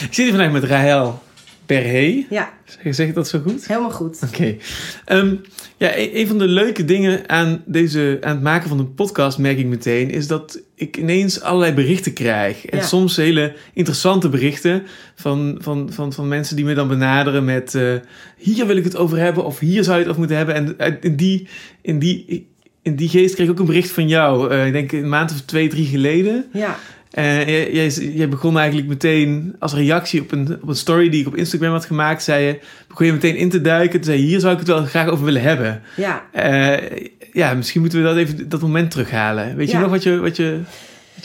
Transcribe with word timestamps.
Ik 0.00 0.14
zit 0.14 0.16
hier 0.16 0.28
vandaag 0.30 0.52
met 0.52 0.64
Rahel 0.64 1.22
Berhe. 1.66 2.26
Ja, 2.30 2.52
Zeg, 2.84 3.08
ik 3.08 3.14
dat 3.14 3.28
zo 3.28 3.38
goed? 3.46 3.66
helemaal 3.66 3.90
goed. 3.90 4.18
Oké. 4.26 4.56
Ehm, 5.04 5.34
ja, 5.76 5.96
e- 5.96 6.10
een 6.20 6.26
van 6.26 6.38
de 6.38 6.46
leuke 6.48 6.84
dingen 6.84 7.28
aan, 7.28 7.62
deze, 7.66 8.18
aan 8.20 8.34
het 8.34 8.42
maken 8.42 8.68
van 8.68 8.78
een 8.78 8.94
podcast, 8.94 9.38
merk 9.38 9.58
ik 9.58 9.66
meteen, 9.66 10.10
is 10.10 10.26
dat 10.26 10.60
ik 10.74 10.96
ineens 10.96 11.40
allerlei 11.40 11.72
berichten 11.72 12.12
krijg. 12.12 12.66
En 12.66 12.78
Ja. 12.78 12.84
soms 12.84 13.16
hele 13.16 13.54
interessante 13.74 14.28
berichten 14.28 14.82
van, 15.14 15.58
van, 15.62 15.92
van, 15.92 16.12
van 16.12 16.28
mensen 16.28 16.56
die 16.56 16.64
me 16.64 16.74
dan 16.74 16.88
benaderen 16.88 17.44
met 17.44 17.74
eh, 17.74 17.94
hier 18.36 18.66
wil 18.66 18.76
ik 18.76 18.84
het 18.84 18.96
over 18.96 19.18
hebben 19.18 19.44
of 19.44 19.58
hier 19.58 19.84
zou 19.84 19.94
je 19.96 20.00
het 20.02 20.08
over 20.08 20.18
moeten 20.18 20.36
hebben. 20.36 20.54
En 20.54 20.74
uit- 20.78 21.04
in 21.04 21.16
die, 21.16 21.48
in 21.82 21.98
die, 21.98 22.46
in 22.82 22.96
die 22.96 23.08
geest 23.08 23.34
kreeg 23.34 23.46
ik 23.46 23.52
ook 23.52 23.58
een 23.58 23.66
bericht 23.66 23.90
van 23.90 24.08
jou, 24.08 24.50
eh, 24.50 24.66
ik 24.66 24.72
denk 24.72 24.92
een 24.92 25.08
maand 25.08 25.30
of 25.30 25.40
twee, 25.40 25.68
drie 25.68 25.86
geleden. 25.86 26.44
Ja, 26.52 26.78
Eh, 27.10 27.48
jij, 27.48 27.72
jij, 27.72 27.88
jij 27.88 28.28
begon 28.28 28.58
eigenlijk 28.58 28.88
meteen 28.88 29.56
als 29.58 29.74
reactie 29.74 30.20
op 30.20 30.32
een, 30.32 30.58
op 30.62 30.68
een 30.68 30.74
story 30.74 31.08
die 31.08 31.20
ik 31.20 31.26
op 31.26 31.36
Instagram 31.36 31.72
had 31.72 31.84
gemaakt, 31.84 32.22
zei 32.22 32.44
je, 32.44 32.58
begon 32.88 33.06
je 33.06 33.12
meteen 33.12 33.36
in 33.36 33.50
te 33.50 33.60
duiken. 33.60 34.00
Toen 34.00 34.04
zei 34.04 34.18
je, 34.18 34.26
hier 34.26 34.40
zou 34.40 34.52
ik 34.52 34.58
het 34.58 34.68
wel 34.68 34.84
graag 34.84 35.08
over 35.08 35.24
willen 35.24 35.42
hebben. 35.42 35.82
ja. 35.96 36.24
Eh, 36.32 37.08
ja, 37.32 37.54
misschien 37.54 37.80
moeten 37.80 37.98
we 37.98 38.04
dat 38.04 38.16
even 38.16 38.48
dat 38.48 38.60
moment 38.60 38.90
terughalen. 38.90 39.56
Weet 39.56 39.70
je 39.70 39.78
nog 39.78 39.90
wat 39.90 40.02
je, 40.02 40.18
wat 40.18 40.36
je, 40.36 40.58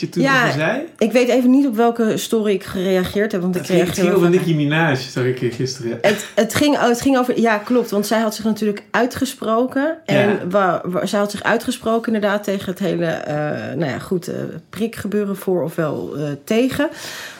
je 0.00 0.08
toen 0.08 0.22
Ja, 0.22 0.50
zei? 0.52 0.82
Ik 0.98 1.12
weet 1.12 1.28
even 1.28 1.50
niet 1.50 1.66
op 1.66 1.76
welke 1.76 2.16
story 2.16 2.52
ik 2.52 2.64
gereageerd 2.64 3.32
heb, 3.32 3.40
want 3.40 3.54
ik 3.54 3.60
Het 3.60 3.70
ging, 3.70 3.78
het 3.80 3.88
reageer 3.88 4.04
ging 4.12 4.16
over 4.16 4.30
Nicki 4.30 4.54
Minaj, 4.54 4.94
zag 4.96 5.24
ik 5.24 5.54
gisteren. 5.54 5.98
Het, 6.00 6.26
het, 6.34 6.54
ging, 6.54 6.74
oh, 6.74 6.82
het 6.88 7.00
ging 7.00 7.18
over, 7.18 7.40
ja 7.40 7.58
klopt, 7.58 7.90
want 7.90 8.06
zij 8.06 8.20
had 8.20 8.34
zich 8.34 8.44
natuurlijk 8.44 8.82
uitgesproken. 8.90 9.96
En 10.04 10.28
Ja. 10.28 10.38
wa, 10.50 10.80
wa- 10.84 11.06
zij 11.06 11.18
had 11.18 11.30
zich 11.30 11.42
uitgesproken 11.42 12.14
inderdaad 12.14 12.44
tegen 12.44 12.70
het 12.70 12.78
hele, 12.78 13.06
eh, 13.06 13.34
nou 13.76 13.90
ja 13.90 13.98
goed, 13.98 14.28
eh, 14.28 14.34
prikgebeuren 14.70 15.36
voor 15.36 15.62
ofwel 15.62 16.16
eh, 16.16 16.22
tegen. 16.44 16.88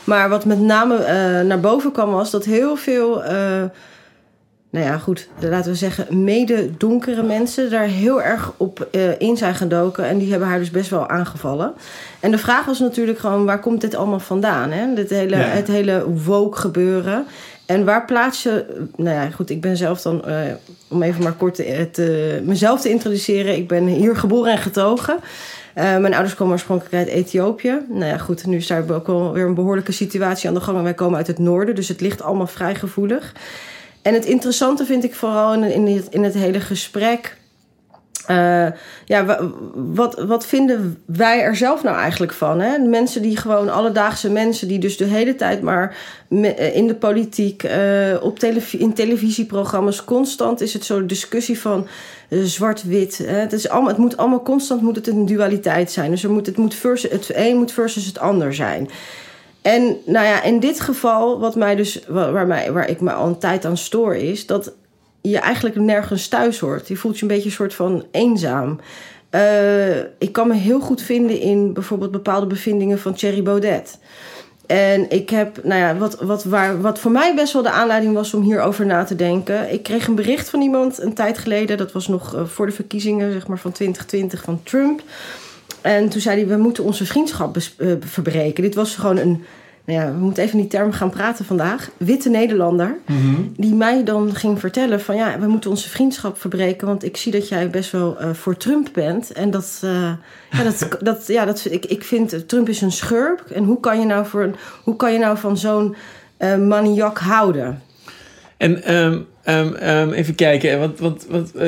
Maar 0.05 0.29
wat 0.29 0.45
met 0.45 0.61
name 0.61 0.97
naar 1.43 1.61
boven 1.61 1.93
kwam 1.93 2.11
was 2.11 2.31
dat 2.31 2.45
heel 2.45 2.77
veel, 2.77 3.23
nou 4.77 4.89
ja 4.89 4.99
goed, 4.99 5.29
laten 5.41 5.71
we 5.71 5.77
zeggen 5.77 6.23
mede 6.25 6.77
donkere 6.77 7.23
mensen 7.23 7.71
daar 7.71 7.87
heel 7.87 8.23
erg 8.23 8.53
op 8.57 8.89
eh, 8.93 9.21
in 9.21 9.37
zijn 9.37 9.55
gedoken. 9.55 10.05
En 10.05 10.19
die 10.19 10.31
hebben 10.31 10.49
haar 10.49 10.59
dus 10.59 10.71
best 10.71 10.91
wel 10.91 11.09
aangevallen. 11.09 11.73
En 12.21 12.31
de 12.31 12.39
vraag 12.39 12.65
was 12.65 12.79
natuurlijk 12.79 13.19
gewoon, 13.19 13.45
waar 13.45 13.61
komt 13.61 13.81
dit 13.81 13.95
allemaal 13.95 14.19
vandaan? 14.21 14.71
Hè? 14.71 14.95
Dit 14.95 15.11
hele, 15.11 15.37
Ja. 15.37 15.43
Het 15.43 15.67
hele 15.69 16.13
woke 16.25 16.59
gebeuren. 16.59 17.25
En 17.67 17.85
waar 17.85 18.05
plaats 18.05 18.43
je... 18.43 18.65
Nou 18.97 19.15
ja, 19.17 19.31
goed, 19.31 19.51
ik 19.51 19.61
ben 19.61 19.77
zelf 19.77 20.03
dan... 20.03 20.25
eh, 20.25 20.37
om 20.89 21.03
even 21.03 21.23
maar 21.23 21.33
kort 21.33 21.55
te, 21.55 21.89
te- 21.93 22.43
mezelf 22.45 22.81
te 22.81 22.89
introduceren. 22.91 23.57
Ik 23.57 23.69
ben 23.69 23.87
hier 23.87 24.17
geboren 24.17 24.53
en 24.53 24.59
getogen. 24.59 25.17
Eh, 25.75 25.97
mijn 25.97 26.13
ouders 26.15 26.35
komen 26.35 26.53
oorspronkelijk 26.53 26.95
uit 26.95 27.09
Ethiopië. 27.09 27.79
Nou 27.89 28.05
ja, 28.05 28.19
goed, 28.19 28.47
nu 28.47 28.57
is 28.57 28.67
daar 28.67 28.85
ook 28.91 29.07
wel 29.07 29.33
weer 29.33 29.47
een 29.47 29.55
behoorlijke 29.55 29.93
situatie 29.93 30.49
aan 30.49 30.55
de 30.55 30.61
gang. 30.61 30.77
En 30.77 30.83
wij 30.83 30.95
komen 30.95 31.17
uit 31.17 31.27
het 31.27 31.39
noorden, 31.39 31.75
dus 31.75 31.89
het 31.89 32.01
ligt 32.01 32.23
allemaal 32.23 32.47
vrij 32.47 32.75
gevoelig. 32.75 33.33
En 34.07 34.15
het 34.15 34.25
interessante 34.25 34.85
vind 34.85 35.05
ik 35.05 35.15
vooral 35.15 35.55
in, 35.55 35.63
in, 35.63 35.97
het, 35.97 36.07
in 36.11 36.23
het 36.25 36.35
hele 36.35 36.61
gesprek... 36.61 37.37
eh, 38.27 38.67
ja, 39.05 39.25
wa- 39.25 39.41
wat, 39.75 40.25
wat 40.27 40.47
vinden 40.47 41.03
wij 41.07 41.41
er 41.41 41.57
zelf 41.57 41.83
nou 41.83 41.97
eigenlijk 41.97 42.33
van? 42.33 42.61
Hè? 42.61 42.79
Mensen 42.79 43.23
die 43.23 43.37
gewoon 43.37 43.69
alledaagse 43.69 44.31
mensen, 44.31 44.69
die 44.69 44.79
dus 44.79 44.97
de 44.97 45.05
hele 45.05 45.35
tijd 45.35 45.63
maar 45.63 45.97
eh, 46.29 46.77
in 46.77 46.87
de 46.87 46.95
politiek, 46.95 47.63
eh, 47.63 48.17
op 48.21 48.39
televi- 48.39 48.79
in 48.79 48.93
televisieprogramma's, 48.93 50.05
constant 50.05 50.61
is 50.61 50.73
het 50.73 50.85
zo'n 50.85 51.07
discussie 51.07 51.59
van 51.61 51.87
zwart-wit. 52.31 53.19
Het, 53.27 53.53
is 53.53 53.69
allemaal, 53.69 53.91
het 53.91 53.99
moet 53.99 54.17
allemaal 54.17 54.43
constant 54.43 54.83
moet 54.83 54.97
het 54.97 55.07
een 55.07 55.27
dualiteit 55.27 55.91
zijn. 55.91 56.11
Dus 56.11 56.25
er 56.25 56.31
moet, 56.31 56.47
het, 56.47 56.57
moet 56.57 56.75
versus, 56.75 57.11
het 57.11 57.31
een 57.35 57.57
moet 57.57 57.73
versus 57.73 58.07
het 58.07 58.19
ander 58.19 58.55
zijn. 58.55 58.89
En 59.67 59.97
nou 60.05 60.27
ja, 60.27 60.43
in 60.43 60.61
dit 60.61 60.81
geval, 60.81 61.41
wat 61.41 61.55
mij 61.55 61.75
dus, 61.75 62.05
waar, 62.09 62.47
mij, 62.47 62.73
waar 62.73 62.89
ik 62.89 63.01
me 63.01 63.13
al 63.13 63.27
een 63.27 63.39
tijd 63.39 63.65
aan 63.65 63.77
stoor, 63.77 64.17
is 64.17 64.47
dat 64.47 64.73
je 65.21 65.39
eigenlijk 65.39 65.77
nergens 65.77 66.29
thuis 66.29 66.59
hoort. 66.59 66.89
Je 66.89 66.97
voelt 66.97 67.17
je 67.17 67.23
een 67.23 67.29
beetje 67.29 67.45
een 67.45 67.55
soort 67.55 67.75
van 67.75 68.05
eenzaam. 68.11 68.81
Eh, 69.31 69.99
ik 69.99 70.33
kan 70.33 70.49
me 70.49 70.55
heel 70.55 70.81
goed 70.81 71.03
vinden 71.03 71.41
in 71.41 71.73
bijvoorbeeld 71.73 72.11
bepaalde 72.11 72.47
bevindingen 72.47 72.99
van 72.99 73.15
Thierry 73.15 73.43
Baudet. 73.43 73.99
En 74.67 75.11
ik 75.11 75.31
heb, 75.31 75.65
nou 75.65 75.81
ja, 75.81 75.97
wat, 75.97 76.21
wat, 76.21 76.45
waar, 76.45 76.81
wat 76.81 76.99
voor 76.99 77.11
mij 77.11 77.35
best 77.35 77.53
wel 77.53 77.63
de 77.63 77.71
aanleiding 77.71 78.15
was 78.15 78.35
om 78.35 78.43
hierover 78.43 78.87
na 78.87 79.05
te 79.05 79.17
denken. 79.17 79.73
Ik 79.73 79.83
kreeg 79.83 80.07
een 80.07 80.15
bericht 80.15 80.49
van 80.51 80.61
iemand 80.61 80.99
een 80.99 81.15
tijd 81.15 81.39
geleden, 81.39 81.77
dat 81.77 81.93
was 81.93 82.09
nog 82.09 82.35
eh, 82.35 82.45
voor 82.45 82.67
de 82.67 82.73
verkiezingen 82.73 83.33
zeg 83.33 83.47
maar, 83.47 83.59
van 83.59 83.73
2020 83.73 84.43
van 84.43 84.61
Trump. 84.63 85.03
En 85.87 86.09
toen 86.09 86.21
zei 86.21 86.39
hij, 86.41 86.49
we 86.49 86.57
moeten 86.63 86.85
onze 86.85 87.07
vriendschap 87.07 87.57
eh, 87.57 87.89
verbreken. 88.01 88.63
Dit 88.63 88.75
was 88.75 88.95
gewoon 88.97 89.17
een, 89.17 89.45
nou 89.85 90.01
ja, 90.01 90.13
we 90.13 90.19
moeten 90.19 90.43
even 90.43 90.55
in 90.55 90.61
die 90.61 90.71
termen 90.71 90.95
gaan 90.95 91.11
praten 91.11 91.45
vandaag. 91.45 91.91
Witte 91.97 92.29
Nederlander, 92.29 92.97
die 93.57 93.75
mij 93.75 94.05
dan 94.05 94.35
ging 94.35 94.61
vertellen 94.61 95.01
van... 95.01 95.17
ja, 95.17 95.39
we 95.39 95.47
moeten 95.47 95.71
onze 95.71 95.89
vriendschap 95.89 96.41
verbreken... 96.41 96.87
want 96.87 97.05
ik 97.05 97.17
zie 97.17 97.33
dat 97.33 97.49
jij 97.49 97.71
best 97.71 97.91
wel 97.91 98.19
eh, 98.19 98.31
voor 98.33 98.57
Trump 98.57 98.89
bent. 98.93 99.33
En 99.33 99.51
dat, 99.51 99.81
eh, 99.85 100.13
ja, 100.51 100.63
dat, 100.63 100.89
dat, 101.01 101.27
ja, 101.27 101.45
dat, 101.45 101.67
ik, 101.71 101.85
ik 101.85 102.05
vind, 102.05 102.49
Trump 102.49 102.69
is 102.69 102.81
een 102.81 102.93
schurk. 102.93 103.41
En 103.41 103.65
hoe 103.65 103.81
kan 103.81 104.01
je 104.01 104.07
nou, 104.07 104.27
voor, 104.27 104.43
een- 104.43 104.57
hoe 104.83 104.97
kan 104.97 105.13
je 105.13 105.19
nou 105.19 105.39
van 105.39 105.59
zo'n 105.59 105.97
maniak 106.69 107.19
houden? 107.19 107.83
En 108.57 108.83
ehm, 108.83 109.19
ehm, 109.47 109.75
ehm, 109.75 110.11
even 110.13 110.35
kijken, 110.35 110.79
want, 110.79 110.99
want, 110.99 111.27
want 111.29 111.55
eh, 111.55 111.63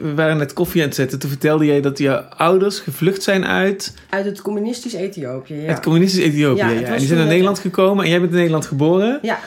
we 0.00 0.14
waren 0.14 0.36
net 0.36 0.52
koffie 0.52 0.80
aan 0.80 0.86
het 0.86 0.96
zetten. 0.96 1.18
Toen 1.18 1.30
vertelde 1.30 1.64
jij 1.64 1.80
dat 1.80 1.98
je 1.98 2.24
ouders 2.30 2.78
gevlucht 2.78 3.22
zijn 3.22 3.44
uit 3.44 3.94
Uit 4.10 4.24
het 4.24 4.42
communistisch 4.42 4.92
Ethiopië, 4.94 5.54
ja. 5.54 5.60
het 5.68 5.80
communistisch 5.80 6.24
Ethiopië. 6.24 6.58
Ja, 6.58 6.72
En 6.82 6.98
die 6.98 7.06
zijn 7.06 7.18
naar 7.18 7.28
Nederland 7.28 7.58
gekomen 7.58 8.04
en 8.04 8.10
jij 8.10 8.18
bent 8.20 8.30
in 8.30 8.36
Nederland 8.38 8.66
geboren. 8.66 9.18
Ja, 9.22 9.38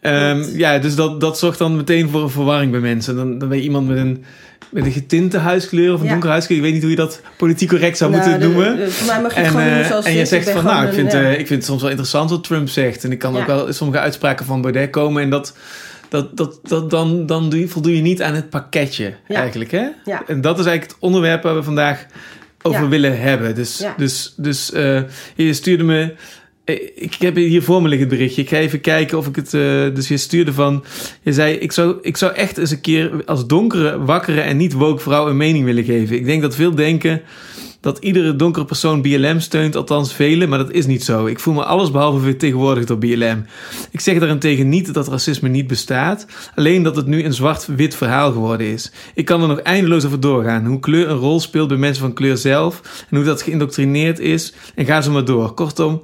Ehm, 0.00 0.42
ja, 0.56 0.78
dus 0.78 0.94
dat, 0.94 1.20
dat 1.20 1.38
zorgt 1.38 1.58
dan 1.58 1.76
meteen 1.76 2.08
voor 2.08 2.22
een 2.22 2.30
verwarring 2.30 2.70
bij 2.70 2.80
mensen. 2.80 3.16
Dan, 3.16 3.38
dan 3.38 3.48
ben 3.48 3.58
je 3.58 3.64
iemand 3.64 3.88
met 3.88 3.96
een, 3.96 4.24
met 4.70 4.84
een 4.84 4.92
getinte 4.92 5.38
huiskleur 5.38 5.92
of 5.92 5.98
een 6.00 6.04
Ja. 6.06 6.10
donkere 6.10 6.32
huiskleur. 6.32 6.58
Ik 6.58 6.64
weet 6.64 6.72
niet 6.72 6.82
hoe 6.82 6.90
je 6.90 6.96
dat 6.96 7.20
politiek 7.36 7.68
correct 7.68 7.96
zou 7.96 8.10
Nou, 8.10 8.22
moeten 8.22 8.40
de- 8.40 8.54
noemen. 8.54 8.76
de- 8.76 8.90
voor 8.90 9.06
mij 9.06 9.20
mag 9.22 9.34
En, 9.34 9.46
gewoon 9.46 9.62
eh, 9.66 9.86
zoals 9.86 10.04
en 10.04 10.12
je 10.12 10.24
zegt 10.26 10.50
van, 10.50 10.64
nou, 10.64 10.86
ik 10.86 10.92
vind, 10.92 11.14
eh, 11.14 11.30
ik 11.30 11.36
vind 11.46 11.48
het 11.48 11.64
soms 11.64 11.80
wel 11.80 11.90
interessant 11.90 12.30
wat 12.30 12.44
Trump 12.44 12.68
zegt. 12.68 13.04
En 13.04 13.12
ik 13.12 13.18
kan 13.18 13.32
Ja. 13.34 13.40
ook 13.40 13.46
wel 13.46 13.72
sommige 13.72 14.00
uitspraken 14.00 14.46
van 14.46 14.60
Baudet 14.60 14.90
komen. 14.90 15.22
En 15.22 15.30
dat, 15.30 15.56
dat, 16.12 16.36
dat, 16.36 16.58
dat, 16.62 16.90
dan, 16.90 17.26
dan 17.26 17.50
doe 17.50 17.60
je, 17.60 17.68
voldoe 17.68 17.96
je 17.96 18.02
niet 18.02 18.22
aan 18.22 18.34
het 18.34 18.50
pakketje 18.50 19.14
Ja. 19.28 19.34
eigenlijk. 19.40 19.70
Hè? 19.70 19.86
Ja. 20.04 20.22
En 20.26 20.40
dat 20.40 20.58
is 20.58 20.64
eigenlijk 20.66 20.92
het 20.94 21.02
onderwerp 21.10 21.42
waar 21.42 21.54
we 21.54 21.62
vandaag 21.62 22.06
over 22.62 22.82
Ja. 22.82 22.88
willen 22.88 23.20
hebben. 23.20 23.54
Dus, 23.54 23.84
dus, 23.96 24.34
dus 24.36 24.72
eh, 24.72 25.00
je 25.36 25.52
stuurde 25.52 25.84
me... 25.84 26.14
eh, 26.64 26.74
Ik 26.94 27.14
heb 27.18 27.34
hier 27.36 27.62
voor 27.62 27.82
me 27.82 27.88
liggen 27.88 28.08
het 28.08 28.16
berichtje. 28.16 28.42
Ik 28.42 28.48
ga 28.48 28.56
even 28.56 28.80
kijken 28.80 29.18
of 29.18 29.26
ik 29.26 29.36
het... 29.36 29.54
eh, 29.54 29.60
dus 29.94 30.08
je 30.08 30.16
stuurde 30.16 30.52
van... 30.52 30.84
Je 31.22 31.32
zei, 31.32 31.54
ik 31.54 31.72
zou, 31.72 31.98
ik 32.02 32.16
zou 32.16 32.32
echt 32.34 32.58
eens 32.58 32.70
een 32.70 32.80
keer 32.80 33.10
als 33.26 33.46
donkere, 33.46 34.04
wakkere 34.04 34.40
en 34.40 34.56
niet 34.56 34.72
woke 34.72 35.02
vrouw 35.02 35.28
een 35.28 35.36
mening 35.36 35.64
willen 35.64 35.84
geven. 35.84 36.16
Ik 36.16 36.24
denk 36.24 36.42
dat 36.42 36.54
veel 36.54 36.74
denken 36.74 37.22
dat 37.82 37.98
iedere 37.98 38.36
donkere 38.36 38.64
persoon 38.64 39.02
BLM 39.02 39.40
steunt, 39.40 39.76
althans 39.76 40.14
velen, 40.14 40.48
maar 40.48 40.58
dat 40.58 40.70
is 40.70 40.86
niet 40.86 41.04
zo. 41.04 41.26
Ik 41.26 41.40
voel 41.40 41.54
me 41.54 41.64
allesbehalve 41.64 42.20
vertegenwoordigd 42.20 42.88
door 42.88 42.98
BLM. 42.98 43.44
Ik 43.90 44.00
zeg 44.00 44.18
daarentegen 44.18 44.68
niet 44.68 44.94
dat 44.94 45.08
racisme 45.08 45.48
niet 45.48 45.66
bestaat, 45.66 46.26
alleen 46.54 46.82
dat 46.82 46.96
het 46.96 47.06
nu 47.06 47.24
een 47.24 47.32
zwart-wit 47.32 47.96
verhaal 47.96 48.32
geworden 48.32 48.66
is. 48.66 48.92
Ik 49.14 49.24
kan 49.24 49.42
er 49.42 49.48
nog 49.48 49.58
eindeloos 49.58 50.04
over 50.04 50.20
doorgaan, 50.20 50.66
hoe 50.66 50.80
kleur 50.80 51.10
een 51.10 51.16
rol 51.16 51.40
speelt 51.40 51.68
bij 51.68 51.76
mensen 51.76 52.02
van 52.02 52.12
kleur 52.12 52.36
zelf 52.36 53.04
en 53.10 53.16
hoe 53.16 53.24
dat 53.24 53.42
geïndoctrineerd 53.42 54.18
is 54.18 54.54
en 54.74 54.84
ga 54.84 55.00
zo 55.00 55.10
maar 55.10 55.24
door. 55.24 55.54
Kortom, 55.54 56.02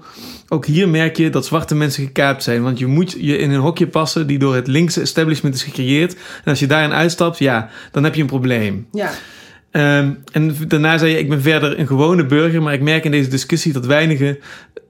ook 0.49 0.67
hier 0.67 0.89
merk 0.89 1.17
je 1.17 1.31
dat 1.31 1.47
zwarte 1.47 1.75
mensen 1.75 2.05
gekaapt 2.05 2.43
zijn, 2.43 2.63
want 2.63 2.79
je 2.79 2.87
moet 2.87 3.13
je 3.13 3.39
in 3.39 3.51
een 3.51 3.61
hokje 3.61 3.87
passen 3.87 4.27
die 4.27 4.39
door 4.39 4.55
het 4.55 4.67
linkse 4.67 5.01
establishment 5.01 5.55
is 5.55 5.63
gecreëerd. 5.63 6.13
En 6.15 6.51
als 6.51 6.59
je 6.59 6.67
daarin 6.67 6.93
uitstapt, 6.93 7.39
ja, 7.39 7.71
dan 7.93 8.05
heb 8.05 8.15
je 8.15 8.21
een 8.21 8.27
probleem. 8.27 8.87
Ja, 8.93 9.11
Ehm, 9.71 10.13
en 10.33 10.57
daarna 10.69 10.99
zei 10.99 11.11
je, 11.11 11.19
ik 11.19 11.29
ben 11.29 11.43
verder 11.43 11.79
een 11.79 11.87
gewone 11.87 12.27
burger, 12.27 12.63
maar 12.63 12.75
ik 12.75 12.81
merk 12.81 13.05
in 13.05 13.11
deze 13.11 13.29
discussie 13.29 13.73
dat 13.73 13.87
weinige 13.87 14.39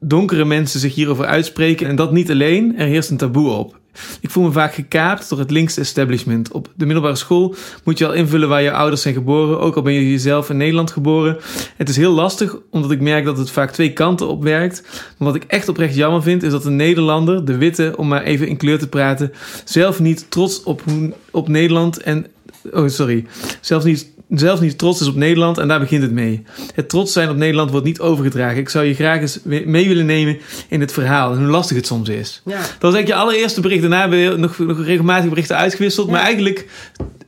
donkere 0.01 0.45
mensen 0.45 0.81
zich 0.81 0.95
hierover 0.95 1.25
uitspreken. 1.25 1.87
En 1.87 1.97
dat 1.97 2.13
niet 2.13 2.31
alleen, 2.31 2.77
er 2.77 2.87
heerst 2.87 3.11
een 3.11 3.17
taboe 3.17 3.51
op. 3.51 3.79
Ik 4.21 4.31
voel 4.31 4.45
me 4.45 4.53
vaak 4.53 4.75
gekaapt 4.75 5.29
door 5.29 5.39
het 5.39 5.51
linkse 5.51 5.81
establishment. 5.81 6.53
Op 6.53 6.69
de 6.77 6.85
middelbare 6.85 7.17
school 7.17 7.55
moet 7.85 7.99
je 7.99 8.07
al 8.07 8.13
invullen 8.13 8.49
waar 8.49 8.63
je 8.63 8.73
ouders 8.73 9.03
zijn 9.03 9.15
geboren, 9.15 9.61
ook 9.61 9.77
al 9.77 9.83
ben 9.83 9.93
je 9.93 10.11
jezelf 10.11 10.51
in 10.51 10.57
Nederland 10.57 10.91
geboren. 10.91 11.37
Het 11.77 11.89
is 11.89 11.97
heel 11.97 12.13
lastig, 12.13 12.57
omdat 12.71 12.91
ik 12.91 13.01
merk 13.01 13.25
dat 13.25 13.39
het 13.39 13.51
vaak 13.51 13.71
twee 13.71 13.93
kanten 13.93 14.29
op 14.29 14.43
werkt. 14.43 14.83
Maar 15.19 15.29
wat 15.33 15.35
ik 15.35 15.45
echt 15.45 15.69
oprecht 15.69 15.95
jammer 15.95 16.23
vind, 16.23 16.43
is 16.43 16.51
dat 16.51 16.63
de 16.63 16.71
Nederlander, 16.71 17.45
de 17.45 17.57
witte, 17.57 17.95
om 17.97 18.09
maar 18.09 18.23
even 18.23 18.49
in 18.49 18.57
kleur 18.57 18.79
te 18.79 18.89
praten, 18.89 19.33
zelf 19.65 20.01
niet 20.01 20.31
trots 20.31 20.63
op, 20.63 20.83
op 21.31 21.49
Nederland 21.49 22.03
en... 22.03 22.27
Oh, 22.73 22.89
sorry. 22.89 23.27
Zelfs 23.61 23.85
niet 23.85 24.11
zelfs 24.29 24.61
niet 24.61 24.79
trots 24.79 25.01
is 25.01 25.07
op 25.07 25.15
Nederland 25.15 25.59
en 25.59 25.69
daar 25.69 25.81
begint 25.81 26.03
het 26.03 26.13
mee. 26.13 26.43
Het 26.75 26.89
trots 26.89 27.13
zijn 27.13 27.31
op 27.31 27.37
Nederland 27.37 27.71
wordt 27.71 27.87
niet 27.87 28.01
overgedragen. 28.01 28.59
Ik 28.59 28.69
zou 28.69 28.85
je 28.85 28.95
graag 28.95 29.21
eens 29.21 29.39
mee 29.45 29.89
willen 29.89 30.07
nemen 30.07 30.39
in 30.69 30.81
het 30.81 30.93
verhaal 30.93 31.33
en 31.33 31.39
hoe 31.39 31.47
lastig 31.47 31.77
het 31.77 31.87
soms 31.87 32.09
is. 32.09 32.43
ja. 32.45 32.53
Dat 32.53 32.61
was 32.81 32.95
eigenlijk 32.95 33.07
je 33.07 33.15
allereerste 33.15 33.61
bericht. 33.61 33.81
Daarna 33.81 34.01
hebben 34.01 34.31
we 34.31 34.37
nog, 34.37 34.59
nog 34.59 34.85
regelmatig 34.85 35.29
berichten 35.29 35.57
uitgewisseld. 35.57 36.07
Ja. 36.07 36.13
Maar 36.13 36.23
eigenlijk 36.23 36.67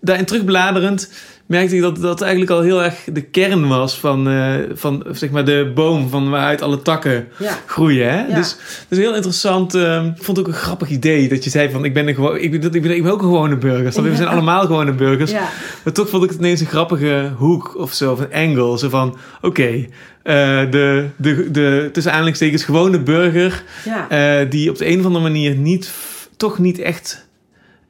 daarin 0.01 0.25
terugbladerend 0.25 1.11
merkte 1.51 1.75
ik 1.75 1.81
dat 1.81 1.97
dat 1.97 2.21
eigenlijk 2.21 2.51
al 2.51 2.61
heel 2.61 2.83
erg 2.83 2.95
de 3.13 3.21
kern 3.21 3.69
was 3.69 3.99
van, 3.99 4.29
eh, 4.29 4.55
van 4.75 5.05
zeg 5.13 5.31
maar 5.31 5.45
de 5.45 5.73
boom 5.75 6.09
van 6.09 6.31
waaruit 6.31 6.63
alle 6.63 6.83
takken 6.83 7.29
Ja. 7.39 7.59
groeien. 7.67 8.11
Hè? 8.11 8.27
Ja. 8.27 8.35
Dus 8.35 8.57
is 8.89 8.99
heel 8.99 9.15
interessant. 9.15 9.75
ehm, 9.75 10.07
ik 10.07 10.23
vond 10.23 10.37
het 10.37 10.47
ook 10.47 10.53
een 10.53 10.59
grappig 10.61 10.89
idee 10.89 11.29
dat 11.29 11.45
je 11.45 11.51
zei 11.51 11.71
van 11.71 11.85
ik 11.85 11.95
ben, 11.95 12.09
een 12.09 12.15
gewoon, 12.15 12.37
ik 12.39 12.51
ben, 12.51 12.75
ik 12.75 12.83
ben, 12.83 12.91
ik 12.97 13.03
ben 13.03 13.13
ook 13.13 13.23
een 13.23 13.29
gewone 13.29 13.57
burger. 13.57 13.85
Je? 13.95 14.03
We 14.03 14.17
zijn 14.17 14.29
Ja. 14.29 14.35
allemaal 14.35 14.61
gewone 14.61 14.93
burgers. 14.93 15.31
Ja. 15.31 15.49
Maar 15.85 15.93
toch 15.93 16.09
vond 16.09 16.25
ik 16.25 16.31
het 16.31 16.39
ineens 16.39 16.61
een 16.61 16.67
grappige 16.67 17.31
hoek 17.37 17.77
of 17.79 17.93
zo, 17.93 18.13
of 18.13 18.21
een 18.21 18.33
angle. 18.33 18.79
Zo 18.79 18.89
van, 18.89 19.17
oké, 19.41 19.87
eh, 20.23 20.35
de, 20.71 21.07
de, 21.17 21.51
de 21.51 21.89
tussen 21.93 22.13
aanhalingstekens 22.13 22.65
gewone 22.65 23.01
burger... 23.01 23.63
Ja. 23.85 24.09
eh, 24.41 24.51
die 24.51 24.71
op 24.71 24.79
de 24.79 24.87
een 24.89 24.99
of 24.99 25.05
andere 25.07 25.23
manier 25.25 25.55
niet, 25.55 25.91
toch 26.37 26.59
niet 26.59 26.79
echt 26.79 27.29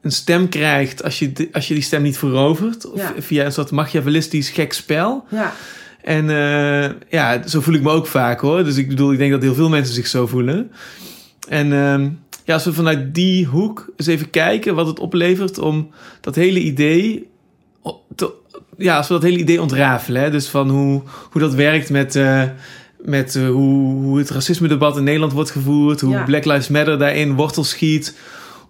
een 0.01 0.11
stem 0.11 0.49
krijgt... 0.49 1.03
als 1.03 1.19
je, 1.19 1.49
als 1.51 1.67
je 1.67 1.73
die 1.73 1.83
stem 1.83 2.01
niet 2.01 2.17
verovert. 2.17 2.91
Of 2.91 2.99
Ja. 2.99 3.13
via 3.19 3.45
een 3.45 3.51
soort 3.51 3.71
machiavellistisch 3.71 4.49
gek 4.49 4.73
spel. 4.73 5.25
ja. 5.29 5.53
En 6.01 6.29
eh, 6.29 6.89
ja, 7.09 7.47
zo 7.47 7.61
voel 7.61 7.73
ik 7.73 7.81
me 7.81 7.89
ook 7.89 8.07
vaak 8.07 8.39
hoor. 8.39 8.63
Dus 8.63 8.77
ik 8.77 8.87
bedoel, 8.87 9.11
ik 9.11 9.17
denk 9.17 9.31
dat 9.31 9.41
heel 9.41 9.53
veel 9.53 9.69
mensen 9.69 9.93
zich 9.95 10.07
zo 10.07 10.27
voelen. 10.27 10.71
En 11.47 11.73
ehm, 11.73 12.09
ja, 12.45 12.53
als 12.53 12.63
we 12.65 12.73
vanuit 12.73 13.15
die 13.15 13.45
hoek 13.45 13.85
eens 13.97 14.07
even 14.07 14.29
kijken 14.29 14.75
wat 14.75 14.87
het 14.87 14.99
oplevert 14.99 15.59
om 15.59 15.89
dat 16.21 16.35
hele 16.35 16.59
idee. 16.59 17.27
te- 18.15 18.33
ja, 18.77 18.97
als 18.97 19.07
we 19.07 19.13
dat 19.13 19.23
hele 19.23 19.37
idee 19.37 19.61
ontrafelen. 19.61 20.21
Hè? 20.21 20.29
Dus 20.31 20.47
van 20.47 20.69
hoe, 20.69 21.01
hoe 21.31 21.41
dat 21.41 21.53
werkt 21.53 21.89
met, 21.89 22.15
eh, 22.15 22.43
met 23.01 23.35
eh, 23.35 23.47
hoe, 23.49 23.93
hoe 23.93 24.17
het 24.17 24.29
racisme-debat 24.29 24.97
in 24.97 25.03
Nederland 25.03 25.31
wordt 25.33 25.51
gevoerd. 25.51 26.01
Hoe 26.01 26.13
Ja. 26.13 26.23
Black 26.23 26.45
Lives 26.45 26.67
Matter 26.67 26.97
daarin 26.97 27.35
wortel 27.35 27.63
schiet. 27.63 28.15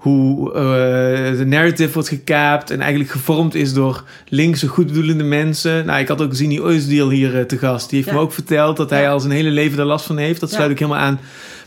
Hoe 0.02 0.54
eh, 0.54 1.38
de 1.38 1.46
narrative 1.46 1.94
wordt 1.94 2.10
gekaapt 2.10 2.72
en 2.72 2.80
eigenlijk 2.80 3.12
gevormd 3.12 3.56
is 3.56 3.74
door 3.74 4.04
linkse 4.28 4.68
goedbedoelende 4.68 5.24
mensen. 5.24 5.86
Nou, 5.86 6.00
ik 6.00 6.08
had 6.08 6.22
ook 6.22 6.36
Zini 6.36 6.62
Oisdiel 6.62 7.10
hier 7.10 7.38
eh, 7.38 7.44
te 7.46 7.58
gast. 7.58 7.90
Die 7.90 7.98
heeft 7.98 8.10
Ja. 8.10 8.16
me 8.16 8.22
ook 8.22 8.34
verteld 8.34 8.78
dat 8.78 8.90
hij 8.90 9.02
Ja. 9.02 9.12
al 9.12 9.20
zijn 9.20 9.34
hele 9.34 9.50
leven 9.50 9.80
er 9.80 9.86
last 9.86 10.06
van 10.06 10.18
heeft. 10.18 10.40
Dat 10.40 10.50
Ja. 10.50 10.56
sluit 10.56 10.72
ik 10.72 10.80
helemaal 10.80 11.02
aan 11.02 11.20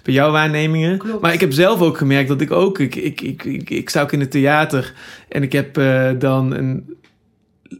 bij 0.02 0.14
jouw 0.14 0.30
waarnemingen. 0.30 0.98
Klopt. 0.98 1.20
Maar 1.22 1.32
ik 1.32 1.40
heb 1.40 1.52
zelf 1.52 1.80
ook 1.80 1.98
gemerkt 1.98 2.28
dat 2.28 2.40
ik 2.40 2.50
ook... 2.50 2.78
Ik, 2.78 2.94
ik, 2.94 3.20
ik, 3.20 3.44
ik, 3.44 3.70
ik 3.70 3.88
sta 3.88 4.02
ook 4.02 4.12
in 4.12 4.20
het 4.20 4.30
theater 4.30 4.92
en 5.28 5.42
ik 5.42 5.52
heb 5.52 5.78
eh, 5.78 6.10
dan 6.18 6.54
een... 6.54 6.94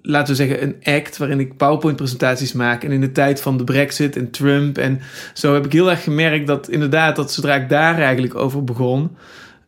Laten 0.02 0.36
we 0.36 0.44
zeggen, 0.44 0.62
een 0.62 0.94
act 0.94 1.16
waarin 1.16 1.40
ik 1.40 1.56
PowerPoint-presentaties 1.56 2.52
maak. 2.52 2.84
En 2.84 2.90
in 2.92 3.00
de 3.00 3.12
tijd 3.12 3.40
van 3.40 3.56
de 3.56 3.64
Brexit 3.64 4.16
en 4.16 4.30
Trump 4.30 4.78
en 4.78 5.00
zo 5.32 5.54
heb 5.54 5.64
ik 5.64 5.72
heel 5.72 5.90
erg 5.90 6.02
gemerkt 6.02 6.46
dat 6.46 6.68
inderdaad, 6.68 7.16
dat 7.16 7.32
zodra 7.32 7.54
ik 7.54 7.68
daar 7.68 7.98
eigenlijk 7.98 8.34
over 8.34 8.64
begon, 8.64 9.10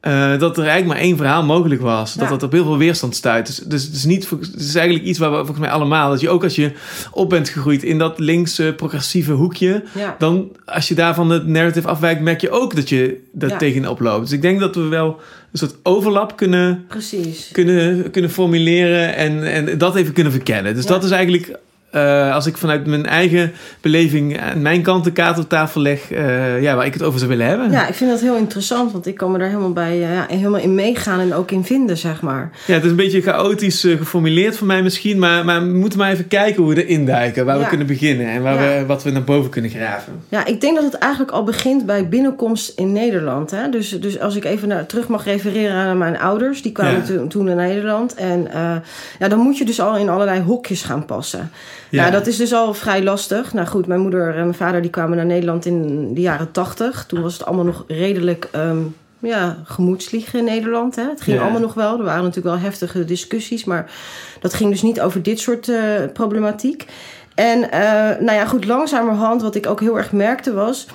eh, 0.07 0.39
dat 0.39 0.57
er 0.57 0.63
eigenlijk 0.65 0.87
maar 0.87 1.03
één 1.09 1.17
verhaal 1.17 1.45
mogelijk 1.45 1.81
was. 1.81 2.15
Dat 2.15 2.23
Ja. 2.25 2.31
dat 2.31 2.43
op 2.43 2.53
heel 2.53 2.65
veel 2.65 2.79
weerstand 2.79 3.15
stuit. 3.17 3.47
Dus, 3.47 3.57
dus 3.57 3.83
het, 3.85 3.95
is 3.95 4.05
niet, 4.05 4.31
het 4.31 4.55
is 4.61 4.75
eigenlijk 4.75 5.07
iets 5.07 5.19
waar 5.19 5.31
we 5.31 5.37
volgens 5.37 5.59
mij 5.59 5.71
allemaal, 5.71 6.11
dat 6.11 6.21
je 6.21 6.29
ook 6.29 6.43
als 6.45 6.55
je 6.55 6.73
op 7.11 7.31
bent 7.31 7.49
gegroeid 7.49 7.83
in 7.83 7.99
dat 7.99 8.19
linkse 8.19 8.73
progressieve 8.77 9.33
hoekje, 9.33 9.83
Ja. 9.95 10.17
dan 10.19 10.49
als 10.65 10.89
je 10.89 10.95
daarvan 10.95 11.31
het 11.31 11.47
narrative 11.47 11.89
afwijkt, 11.89 12.21
merk 12.21 12.41
je 12.41 12.51
ook 12.51 12.75
dat 12.77 12.89
je 12.89 13.21
daar 13.33 13.51
Ja. 13.51 13.57
tegenop 13.57 14.01
loopt. 14.01 14.23
Dus 14.23 14.33
ik 14.33 14.43
denk 14.43 14.61
dat 14.61 14.75
we 14.75 14.83
wel 14.83 15.21
een 15.53 15.59
soort 15.59 15.75
overlap 15.83 16.37
kunnen, 16.37 16.85
Precies. 16.89 17.49
kunnen, 17.53 18.11
kunnen 18.11 18.31
formuleren 18.31 19.15
en, 19.17 19.53
en 19.53 19.79
dat 19.79 19.97
even 19.97 20.13
kunnen 20.13 20.33
verkennen. 20.33 20.75
Dus 20.75 20.87
dat 20.87 21.05
is 21.05 21.11
eigenlijk, 21.11 21.59
eh, 21.97 22.35
als 22.35 22.47
ik 22.47 22.57
vanuit 22.57 22.87
mijn 22.87 23.07
eigen 23.07 23.53
beleving 23.81 24.41
aan 24.41 24.63
mijn 24.63 24.83
kant 24.83 25.05
de 25.05 25.13
kaart 25.13 25.39
op 25.39 25.49
tafel 25.49 25.81
leg, 25.81 26.11
eh, 26.11 26.63
ja, 26.63 26.77
waar 26.77 26.87
ik 26.87 26.93
het 26.93 27.03
over 27.03 27.19
zou 27.19 27.31
willen 27.31 27.47
hebben. 27.47 27.71
Ja, 27.71 27.89
ik 27.89 27.95
vind 27.95 28.11
dat 28.11 28.21
heel 28.21 28.37
interessant, 28.37 28.93
want 28.93 29.07
ik 29.07 29.15
kan 29.15 29.33
me 29.33 29.39
daar 29.39 29.49
helemaal 29.49 29.73
bij 29.73 29.93
eh, 29.93 30.15
ja, 30.15 30.27
helemaal 30.29 30.61
in 30.61 30.75
meegaan 30.75 31.21
en 31.21 31.35
ook 31.35 31.51
in 31.51 31.65
vinden, 31.65 31.97
zeg 31.97 32.23
maar. 32.23 32.51
Ja, 32.67 32.75
het 32.75 32.85
is 32.85 32.91
een 32.91 32.97
beetje 32.97 33.21
chaotisch 33.21 33.81
geformuleerd 33.81 34.57
voor 34.57 34.67
mij 34.67 34.83
misschien, 34.83 35.19
maar, 35.19 35.45
maar 35.45 35.67
we 35.67 35.73
moeten 35.73 35.99
maar 35.99 36.13
even 36.13 36.29
kijken 36.29 36.63
hoe 36.63 36.75
we 36.75 36.87
erin 36.87 37.07
duiken, 37.07 37.45
waar 37.45 37.59
we 37.59 37.67
kunnen 37.67 37.87
beginnen 37.87 38.27
en 38.27 38.43
waar 38.43 38.55
Ja. 38.63 38.79
we, 38.79 38.87
wat 38.87 39.03
we 39.03 39.11
naar 39.11 39.25
boven 39.25 39.51
kunnen 39.51 39.71
graven. 39.71 40.13
Ja, 40.29 40.47
ik 40.47 40.61
denk 40.61 40.75
dat 40.75 40.85
het 40.85 40.95
eigenlijk 40.95 41.33
al 41.33 41.45
begint 41.45 41.87
bij 41.87 42.09
binnenkomst 42.09 42.73
in 42.79 42.93
Nederland. 42.93 43.51
Hè? 43.51 43.69
Dus, 43.69 43.89
dus 43.89 44.21
als 44.21 44.37
ik 44.37 44.45
even 44.45 44.69
naar, 44.69 44.87
terug 44.87 45.09
mag 45.09 45.25
refereren 45.25 45.75
aan 45.77 45.99
mijn 45.99 46.19
ouders, 46.19 46.63
die 46.63 46.73
kwamen 46.73 47.05
toen, 47.05 47.29
toen 47.29 47.45
naar 47.45 47.57
Nederland. 47.57 48.15
En 48.15 48.49
ja, 49.19 49.29
dan 49.29 49.39
moet 49.39 49.59
je 49.59 49.65
dus 49.65 49.81
al 49.81 49.97
in 49.97 50.09
allerlei 50.09 50.41
hokjes 50.41 50.83
gaan 50.83 51.05
passen. 51.05 51.51
Ja. 51.91 52.05
Ja. 52.05 52.11
dat 52.11 52.27
is 52.27 52.37
dus 52.37 52.53
al 52.53 52.75
vrij 52.75 53.03
lastig. 53.03 53.53
Nou 53.53 53.67
goed, 53.67 53.87
mijn 53.87 54.01
moeder 54.01 54.29
en 54.35 54.41
mijn 54.41 54.55
vader 54.55 54.83
die 54.83 54.91
kwamen 54.91 55.17
naar 55.17 55.27
Nederland 55.27 55.65
in 55.65 56.15
de 56.15 56.21
jaren 56.21 56.51
tachtig. 56.51 57.05
Toen 57.07 57.23
was 57.23 57.33
het 57.33 57.45
allemaal 57.47 57.65
nog 57.65 57.85
redelijk 57.89 58.49
ehm 58.53 58.79
ja, 59.19 59.57
gemoedsliegen 59.65 60.39
in 60.39 60.45
Nederland. 60.45 60.97
Hè? 60.97 61.03
Het 61.09 61.21
ging 61.21 61.37
Ja. 61.37 61.43
allemaal 61.43 61.61
nog 61.61 61.75
wel. 61.75 61.99
Er 61.99 62.05
waren 62.05 62.23
natuurlijk 62.25 62.55
wel 62.55 62.65
heftige 62.65 63.05
discussies, 63.05 63.65
maar 63.65 63.91
dat 64.41 64.55
ging 64.55 64.71
dus 64.71 64.83
niet 64.83 65.01
over 65.01 65.23
dit 65.23 65.39
soort 65.41 65.69
eh, 65.69 65.79
problematiek. 66.13 66.87
En 67.35 67.71
eh, 67.71 67.81
nou 68.21 68.33
ja, 68.33 68.47
goed, 68.47 68.65
langzamerhand, 68.65 69.43
wat 69.43 69.55
ik 69.55 69.67
ook 69.67 69.81
heel 69.81 69.97
erg 69.97 70.13
merkte 70.13 70.53
was. 70.53 70.87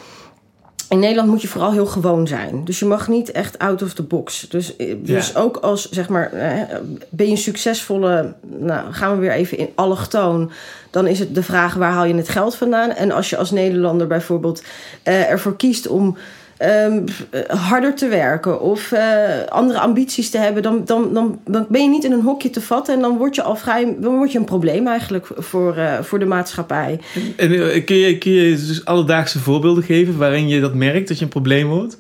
In 0.92 1.00
Nederland 1.00 1.30
moet 1.30 1.42
je 1.42 1.48
vooral 1.48 1.72
heel 1.72 1.86
gewoon 1.86 2.28
zijn. 2.28 2.66
Dus 2.66 2.80
je 2.80 2.86
mag 2.86 3.08
niet 3.08 3.32
echt 3.32 3.60
out 3.60 3.82
of 3.82 3.94
the 3.94 4.04
box. 4.04 4.46
Dus, 4.50 4.76
eh, 4.76 4.96
dus 5.00 5.32
Ja. 5.32 5.40
ook 5.40 5.58
als, 5.58 5.90
zeg 5.90 6.10
maar, 6.10 6.34
eh, 6.34 6.76
ben 7.10 7.26
je 7.26 7.32
een 7.32 7.38
succesvolle... 7.38 8.34
Nou, 8.60 8.94
gaan 8.94 9.14
we 9.14 9.22
weer 9.22 9.32
even 9.32 9.58
in 9.58 9.70
allochtoon. 9.76 10.52
Dan 10.90 11.08
is 11.08 11.20
het 11.20 11.36
de 11.36 11.44
vraag, 11.44 11.74
waar 11.74 11.92
haal 11.92 12.06
je 12.06 12.16
het 12.16 12.30
geld 12.30 12.56
vandaan? 12.56 12.90
En 12.90 13.12
als 13.12 13.30
je 13.30 13.38
als 13.38 13.52
Nederlander 13.52 14.08
bijvoorbeeld 14.08 14.64
eh, 15.04 15.30
ervoor 15.30 15.56
kiest 15.56 15.88
om... 15.88 16.18
ehm, 16.62 17.06
eh, 17.30 17.42
harder 17.70 17.96
te 17.96 18.08
werken 18.08 18.62
of 18.62 18.92
eh, 18.92 19.46
andere 19.50 19.80
ambities 19.80 20.30
te 20.30 20.38
hebben, 20.38 20.64
dan, 20.64 20.82
dan, 20.86 21.14
dan, 21.14 21.40
dan 21.46 21.66
ben 21.70 21.82
je 21.84 21.90
niet 21.90 22.04
in 22.04 22.12
een 22.12 22.22
hokje 22.22 22.50
te 22.50 22.62
vatten 22.62 22.94
en 22.94 23.02
dan 23.02 23.18
word 23.18 23.36
je 23.36 23.42
al 23.42 23.56
vrij, 23.56 23.96
dan 24.00 24.16
word 24.16 24.32
je 24.32 24.38
een 24.38 24.46
probleem 24.46 24.88
eigenlijk 24.88 25.28
voor, 25.36 25.76
eh, 25.76 26.02
voor 26.02 26.20
de 26.20 26.26
maatschappij. 26.26 27.00
En 27.36 27.50
kun 27.84 27.96
je, 27.96 28.18
kun 28.18 28.32
je 28.32 28.50
dus 28.50 28.86
alledaagse 28.86 29.40
voorbeelden 29.40 29.84
geven 29.84 30.18
waarin 30.18 30.48
je 30.48 30.62
dat 30.62 30.74
merkt 30.74 31.08
dat 31.08 31.18
je 31.18 31.24
een 31.24 31.30
probleem 31.30 31.68
wordt? 31.68 32.00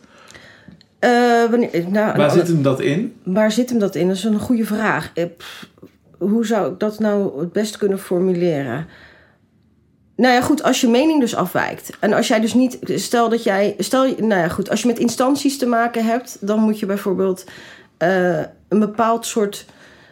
Wanneer, 1.49 1.69
nou, 1.73 1.91
Waar 1.93 2.17
nou, 2.17 2.31
zit 2.31 2.47
hem 2.47 2.61
dat 2.61 2.79
in? 2.79 3.13
Waar 3.23 3.51
zit 3.51 3.69
hem 3.69 3.79
dat 3.79 3.95
in? 3.95 4.07
Dat 4.07 4.15
is 4.15 4.23
een 4.23 4.39
goede 4.39 4.65
vraag. 4.65 5.13
Pff, 5.37 5.67
hoe 6.17 6.45
zou 6.45 6.71
ik 6.71 6.79
dat 6.79 6.99
nou 6.99 7.39
het 7.39 7.51
best 7.51 7.77
kunnen 7.77 7.99
formuleren? 7.99 8.87
Nou 10.21 10.33
ja, 10.33 10.41
goed, 10.41 10.63
als 10.63 10.81
je 10.81 10.88
mening 10.88 11.19
dus 11.19 11.35
afwijkt. 11.35 11.89
En 12.00 12.13
als 12.13 12.27
jij 12.27 12.39
dus 12.39 12.53
niet, 12.53 12.77
stel 12.83 13.29
dat 13.29 13.44
jij, 13.44 13.75
stel, 13.77 14.03
nou 14.03 14.41
ja, 14.41 14.47
goed, 14.47 14.69
als 14.69 14.81
je 14.81 14.88
met 14.88 15.00
instanties 15.00 15.57
te 15.57 15.65
maken 15.65 16.06
hebt, 16.06 16.38
dan 16.39 16.59
moet 16.59 16.79
je 16.79 16.85
bijvoorbeeld 16.85 17.45
eh, 17.97 18.39
een 18.68 18.79
bepaald 18.79 19.25
soort. 19.25 19.65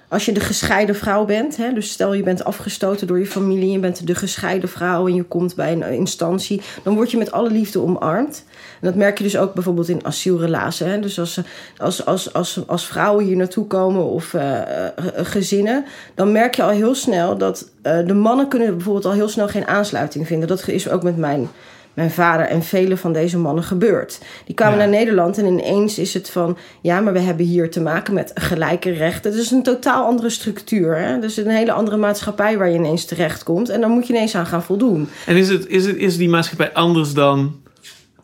Als 0.08 0.26
je 0.26 0.32
de 0.32 0.40
gescheiden 0.40 0.96
vrouw 0.96 1.26
bent, 1.26 1.58
hè, 1.58 1.74
dus 1.74 1.92
stel 1.92 2.14
je 2.14 2.24
bent 2.24 2.44
afgestoten 2.44 3.08
door 3.08 3.20
je 3.20 3.26
familie, 3.26 3.72
je 3.72 3.80
bent 3.80 4.08
de 4.08 4.16
gescheiden 4.16 4.70
vrouw 4.70 5.08
en 5.08 5.16
je 5.16 5.24
komt 5.24 5.56
bij 5.56 5.72
een 5.72 5.94
instantie, 5.94 6.62
dan 6.84 6.96
word 6.96 7.12
je 7.12 7.18
met 7.18 7.32
alle 7.32 7.50
liefde 7.50 7.82
omarmd. 7.82 8.44
En 8.81 8.88
dat 8.88 8.96
merk 8.96 9.18
je 9.18 9.24
dus 9.24 9.38
ook 9.38 9.54
bijvoorbeeld 9.54 9.90
in 9.90 10.06
asielrelaties. 10.06 10.80
Hè. 10.80 11.00
Dus 11.00 11.20
als, 11.20 11.40
als, 11.78 12.06
als, 12.06 12.34
als, 12.34 12.60
als 12.68 12.86
vrouwen 12.86 13.26
hier 13.26 13.36
naartoe 13.36 13.68
komen 13.68 14.04
of 14.04 14.33
eh, 14.33 14.86
eh, 14.86 14.94
gezinnen, 15.16 15.86
dan 16.16 16.31
merk 16.31 16.56
je 16.56 16.64
al 16.64 16.69
heel 16.69 16.95
snel 16.95 17.38
dat 17.38 17.69
eh, 17.81 17.98
de 18.06 18.14
mannen 18.14 18.48
kunnen 18.48 18.76
bijvoorbeeld 18.76 19.06
al 19.06 19.12
heel 19.12 19.30
snel 19.30 19.48
geen 19.48 19.68
aansluiting 19.68 20.28
vinden. 20.28 20.48
Dat 20.48 20.68
is 20.68 20.90
ook 20.90 21.04
met 21.04 21.18
mijn, 21.18 21.50
mijn 21.94 22.12
vader 22.12 22.45
en 22.45 22.64
vele 22.64 22.98
van 22.98 23.14
deze 23.14 23.38
mannen 23.38 23.64
gebeurd. 23.64 24.19
Die 24.45 24.56
kwamen 24.56 24.78
Ja. 24.78 24.83
naar 24.83 24.94
Nederland 24.94 25.38
en 25.38 25.45
ineens 25.45 25.98
is 26.00 26.14
het 26.14 26.30
van, 26.30 26.57
ja, 26.81 27.00
maar 27.00 27.14
we 27.14 27.19
hebben 27.19 27.45
hier 27.45 27.71
te 27.71 27.81
maken 27.81 28.14
met 28.14 28.31
gelijke 28.33 28.92
rechten. 28.92 29.31
Het 29.31 29.40
is 29.40 29.52
een 29.52 29.64
totaal 29.64 30.06
andere 30.06 30.30
structuur. 30.30 30.98
Hè? 30.98 31.19
Dus 31.19 31.38
een 31.38 31.48
hele 31.48 31.71
andere 31.71 31.98
maatschappij 31.98 32.57
waar 32.57 32.69
je 32.69 32.76
ineens 32.78 33.06
terechtkomt. 33.06 33.69
En 33.69 33.81
dan 33.81 33.92
moet 33.92 34.07
je 34.07 34.14
ineens 34.14 34.36
aan 34.36 34.45
gaan 34.45 34.64
voldoen. 34.64 35.09
En 35.26 35.36
is, 35.36 35.50
het, 35.50 35.68
is, 35.68 35.86
het, 35.86 35.98
is 35.98 36.18
die 36.18 36.30
maatschappij 36.30 36.74
anders 36.74 37.14
dan, 37.14 37.56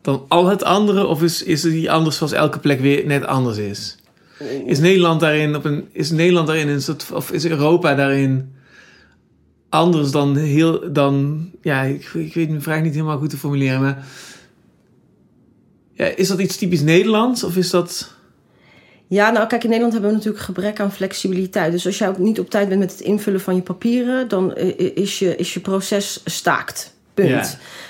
dan 0.06 0.26
al 0.28 0.46
het 0.46 0.64
andere? 0.64 1.06
Of 1.06 1.24
is, 1.24 1.44
is 1.44 1.62
die 1.62 1.92
anders 1.92 2.18
zoals 2.18 2.32
elke 2.32 2.60
plek 2.60 2.80
weer 2.80 3.06
net 3.06 3.26
anders 3.26 3.58
is? 3.58 3.98
Is 4.66 4.80
Nederland 4.80 5.20
daarin, 5.20 5.56
op 5.56 5.66
een, 5.66 5.88
is 5.92 6.12
Nederland 6.12 6.48
daarin 6.48 6.68
een 6.68 6.82
soort, 6.82 7.12
of 7.14 7.32
is 7.32 7.46
Europa 7.46 7.96
daarin 7.96 8.54
anders 9.70 10.12
dan 10.12 10.36
heel, 10.36 10.94
dan, 10.94 11.50
ja, 11.62 11.82
ik, 11.82 12.14
ik 12.14 12.34
weet 12.34 12.50
mijn 12.50 12.62
vraag 12.62 12.82
niet 12.82 12.94
helemaal 12.94 13.18
goed 13.18 13.30
te 13.30 13.38
formuleren, 13.38 13.82
maar 13.82 14.06
ja, 15.94 16.06
is 16.06 16.28
dat 16.28 16.40
iets 16.40 16.58
typisch 16.58 16.82
Nederlands 16.82 17.44
of 17.44 17.58
is 17.58 17.70
dat... 17.70 18.14
Ja, 19.08 19.32
nou 19.32 19.48
kijk, 19.48 19.64
in 19.64 19.70
Nederland 19.70 19.94
hebben 19.94 20.12
we 20.12 20.18
natuurlijk 20.18 20.44
gebrek 20.44 20.80
aan 20.80 20.92
flexibiliteit. 20.92 21.72
Dus 21.72 21.86
als 21.86 21.98
jij 21.98 22.10
ook 22.10 22.18
niet 22.18 22.40
op 22.40 22.50
tijd 22.50 22.68
bent 22.68 22.80
met 22.80 22.92
het 22.92 23.00
invullen 23.00 23.42
van 23.42 23.56
je 23.56 23.62
papieren, 23.62 24.28
dan 24.28 24.54
eh, 24.54 24.98
is 24.98 25.20
je, 25.20 25.36
is 25.36 25.54
je 25.54 25.60
proces 25.60 26.22
staakt. 26.26 26.95
Punt. 27.16 27.30
Ja. 27.30 27.48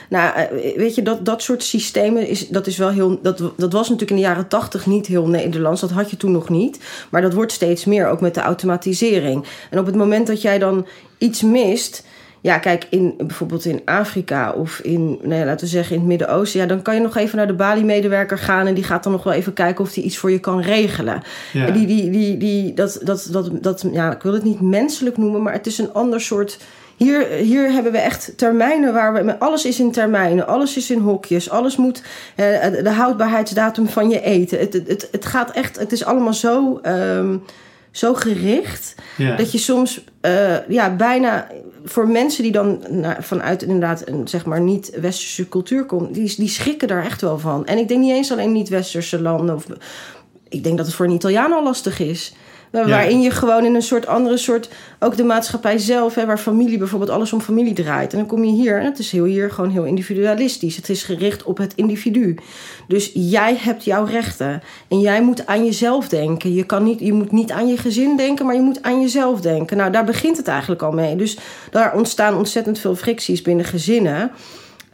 Nou, 0.10 0.36
eh, 0.36 0.78
weet 0.78 0.96
je, 0.96 1.02
dat, 1.02 1.26
dat 1.26 1.42
soort 1.42 1.64
systemen, 1.64 2.28
is, 2.28 2.48
dat, 2.48 2.68
is 2.68 2.78
wel 2.78 2.90
heel, 2.90 3.20
dat, 3.22 3.38
dat 3.38 3.74
was 3.74 3.90
natuurlijk 3.90 4.10
in 4.10 4.16
de 4.16 4.22
jaren 4.22 4.48
tachtig 4.48 4.86
niet 4.86 5.08
heel 5.08 5.28
Nederlands. 5.28 5.82
Dat 5.82 5.92
had 5.92 6.10
je 6.10 6.18
toen 6.18 6.32
nog 6.32 6.50
niet. 6.50 6.80
Maar 7.10 7.22
dat 7.22 7.34
wordt 7.34 7.52
steeds 7.52 7.86
meer, 7.86 8.08
ook 8.08 8.22
met 8.22 8.34
de 8.34 8.42
automatisering. 8.42 9.46
En 9.70 9.80
op 9.80 9.86
het 9.86 9.96
moment 9.96 10.28
dat 10.28 10.42
jij 10.42 10.60
dan 10.60 10.88
iets 11.18 11.42
mist, 11.42 12.04
Ja, 12.42 12.58
kijk, 12.58 12.88
in, 12.90 13.14
bijvoorbeeld 13.18 13.66
in 13.66 13.82
Afrika 13.86 14.52
of 14.52 14.80
in, 14.80 15.20
nou 15.22 15.36
ja, 15.36 15.46
laten 15.46 15.66
we 15.66 15.72
zeggen 15.72 15.94
in 15.94 16.00
het 16.00 16.10
Midden-Oosten, 16.10 16.60
ja, 16.60 16.66
dan 16.66 16.82
kan 16.82 16.96
je 16.96 17.02
nog 17.02 17.16
even 17.18 17.38
naar 17.38 17.48
de 17.48 17.54
Bali-medewerker 17.54 18.38
gaan 18.38 18.68
en 18.68 18.74
die 18.74 18.84
gaat 18.84 19.04
dan 19.04 19.12
nog 19.12 19.24
wel 19.24 19.34
even 19.34 19.54
kijken 19.54 19.84
of 19.84 19.94
die 19.94 20.04
iets 20.04 20.18
voor 20.18 20.32
je 20.32 20.40
kan 20.40 20.62
regelen. 20.62 21.22
Ja. 21.54 21.72
Die, 21.72 21.88
die, 21.88 22.10
die, 22.10 22.38
die, 22.38 22.74
dat, 22.74 23.00
dat, 23.04 23.28
dat, 23.32 23.50
dat, 23.62 23.86
ja, 23.92 24.14
ik 24.14 24.22
wil 24.22 24.34
het 24.34 24.44
niet 24.44 24.62
menselijk 24.62 25.18
noemen, 25.18 25.42
maar 25.42 25.54
het 25.54 25.68
is 25.68 25.78
een 25.78 25.94
ander 25.94 26.22
soort. 26.22 26.58
Hier, 26.96 27.28
hier 27.28 27.72
hebben 27.72 27.92
we 27.92 27.98
echt 27.98 28.38
termijnen 28.38 28.94
waar 28.94 29.14
we. 29.14 29.40
Alles 29.40 29.66
is 29.66 29.80
in 29.80 29.92
termijnen, 29.92 30.48
alles 30.48 30.78
is 30.78 30.92
in 30.92 31.00
hokjes, 31.00 31.50
alles 31.50 31.76
moet. 31.76 32.02
eh, 32.36 32.84
de 32.84 32.90
houdbaarheidsdatum 32.90 33.88
van 33.88 34.10
je 34.10 34.22
eten. 34.22 34.60
Het, 34.60 34.74
het, 34.74 35.08
het, 35.12 35.26
gaat 35.26 35.52
echt. 35.52 35.80
Het 35.80 35.92
is 35.92 36.06
allemaal 36.06 36.34
zo, 36.34 36.80
ehm, 36.82 37.38
zo 37.92 38.14
gericht. 38.14 38.96
Ja. 39.18 39.36
Dat 39.36 39.52
je 39.52 39.58
soms 39.58 40.04
eh, 40.22 40.68
ja, 40.68 40.96
bijna 40.96 41.48
voor 41.86 42.08
mensen 42.08 42.44
die 42.44 42.52
dan 42.52 42.84
nou, 42.90 43.16
vanuit 43.20 43.62
inderdaad 43.62 44.08
een 44.08 44.28
zeg 44.28 44.46
maar 44.46 44.62
niet-westerse 44.62 45.50
cultuur 45.50 45.86
komen, 45.86 46.12
die, 46.12 46.34
die 46.38 46.50
schrikken 46.50 46.88
daar 46.88 47.04
echt 47.04 47.22
wel 47.22 47.40
van. 47.40 47.66
En 47.66 47.78
ik 47.78 47.88
denk 47.88 48.02
niet 48.02 48.12
eens 48.12 48.32
alleen 48.32 48.52
niet-westerse 48.52 49.22
landen. 49.22 49.56
Of, 49.56 49.66
ik 50.50 50.64
denk 50.64 50.78
dat 50.78 50.86
het 50.86 50.96
voor 50.96 51.06
een 51.06 51.12
Italiaan 51.12 51.54
al 51.54 51.64
lastig 51.64 52.00
is. 52.00 52.36
Ja. 52.76 52.88
Waarin 52.88 53.22
je 53.22 53.32
gewoon 53.32 53.66
in 53.66 53.76
een 53.76 53.82
soort 53.82 54.08
andere 54.08 54.38
soort, 54.38 54.70
ook 55.00 55.18
de 55.18 55.24
maatschappij 55.24 55.78
zelf, 55.78 56.16
hè, 56.16 56.26
waar 56.26 56.38
familie 56.38 56.78
bijvoorbeeld 56.78 57.12
alles 57.12 57.34
om 57.34 57.42
familie 57.42 57.74
draait. 57.74 58.12
En 58.12 58.18
dan 58.18 58.28
kom 58.28 58.44
je 58.44 58.52
hier 58.52 58.80
en 58.80 58.86
het 58.86 59.00
is 59.00 59.12
heel 59.12 59.24
hier 59.24 59.52
gewoon 59.52 59.70
heel 59.70 59.84
individualistisch. 59.84 60.76
Het 60.76 60.90
is 60.90 61.04
gericht 61.04 61.44
op 61.44 61.58
het 61.58 61.74
individu. 61.76 62.38
Dus 62.88 63.12
jij 63.14 63.56
hebt 63.60 63.84
jouw 63.84 64.06
rechten 64.06 64.62
en 64.88 65.00
jij 65.00 65.22
moet 65.22 65.46
aan 65.46 65.66
jezelf 65.66 66.10
denken. 66.10 66.54
Je, 66.54 66.64
kan 66.64 66.84
niet, 66.84 67.00
je 67.00 67.14
moet 67.14 67.32
niet 67.32 67.52
aan 67.52 67.68
je 67.68 67.78
gezin 67.78 68.18
denken, 68.18 68.46
maar 68.46 68.56
je 68.56 68.62
moet 68.62 68.84
aan 68.84 69.02
jezelf 69.02 69.42
denken. 69.42 69.78
Nou, 69.78 69.92
daar 69.92 70.06
begint 70.06 70.38
het 70.38 70.48
eigenlijk 70.48 70.82
al 70.82 70.92
mee. 70.92 71.16
Dus 71.16 71.38
daar 71.72 71.96
ontstaan 71.96 72.38
ontzettend 72.38 72.80
veel 72.80 72.96
fricties 72.96 73.42
binnen 73.42 73.66
gezinnen. 73.66 74.32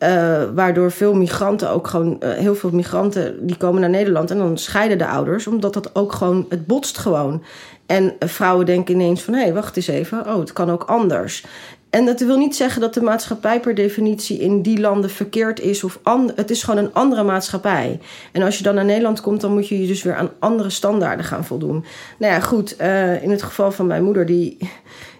Eh, 0.01 0.43
waardoor 0.53 0.91
veel 0.91 1.13
migranten 1.13 1.69
ook 1.69 1.87
gewoon, 1.87 2.21
eh, 2.21 2.31
heel 2.31 2.55
veel 2.55 2.69
migranten 2.69 3.47
die 3.47 3.57
komen 3.57 3.81
naar 3.81 3.89
Nederland 3.89 4.31
en 4.31 4.37
dan 4.37 4.57
scheiden 4.57 4.97
de 4.97 5.07
ouders, 5.07 5.47
omdat 5.47 5.73
dat 5.73 5.95
ook 5.95 6.13
gewoon, 6.13 6.45
het 6.49 6.67
botst 6.67 6.97
gewoon. 6.97 7.43
En 7.85 8.13
eh, 8.19 8.27
vrouwen 8.29 8.65
denken 8.65 8.93
ineens 8.93 9.21
van 9.21 9.33
hé, 9.33 9.41
hey, 9.41 9.53
wacht 9.53 9.75
eens 9.75 9.87
even, 9.87 10.27
oh, 10.27 10.39
het 10.39 10.53
kan 10.53 10.71
ook 10.71 10.83
anders. 10.83 11.45
En 11.89 12.05
dat 12.05 12.19
wil 12.19 12.37
niet 12.37 12.55
zeggen 12.55 12.81
dat 12.81 12.93
de 12.93 13.01
maatschappij 13.01 13.59
per 13.59 13.75
definitie 13.75 14.39
in 14.39 14.61
die 14.61 14.79
landen 14.79 15.09
verkeerd 15.09 15.59
is 15.59 15.83
of 15.83 15.99
het 16.35 16.49
is 16.49 16.63
gewoon 16.63 16.83
een 16.83 16.93
andere 16.93 17.23
maatschappij. 17.23 17.99
En 18.31 18.41
als 18.41 18.57
je 18.57 18.63
dan 18.63 18.75
naar 18.75 18.85
Nederland 18.85 19.21
komt, 19.21 19.41
dan 19.41 19.53
moet 19.53 19.67
je 19.67 19.81
je 19.81 19.87
dus 19.87 20.03
weer 20.03 20.15
aan 20.15 20.29
andere 20.39 20.69
standaarden 20.69 21.25
gaan 21.25 21.45
voldoen. 21.45 21.85
Nou 22.19 22.33
ja, 22.33 22.39
goed, 22.39 22.75
in 23.21 23.31
het 23.31 23.43
geval 23.43 23.71
van 23.71 23.87
mijn 23.87 24.03
moeder, 24.03 24.25
die, 24.25 24.57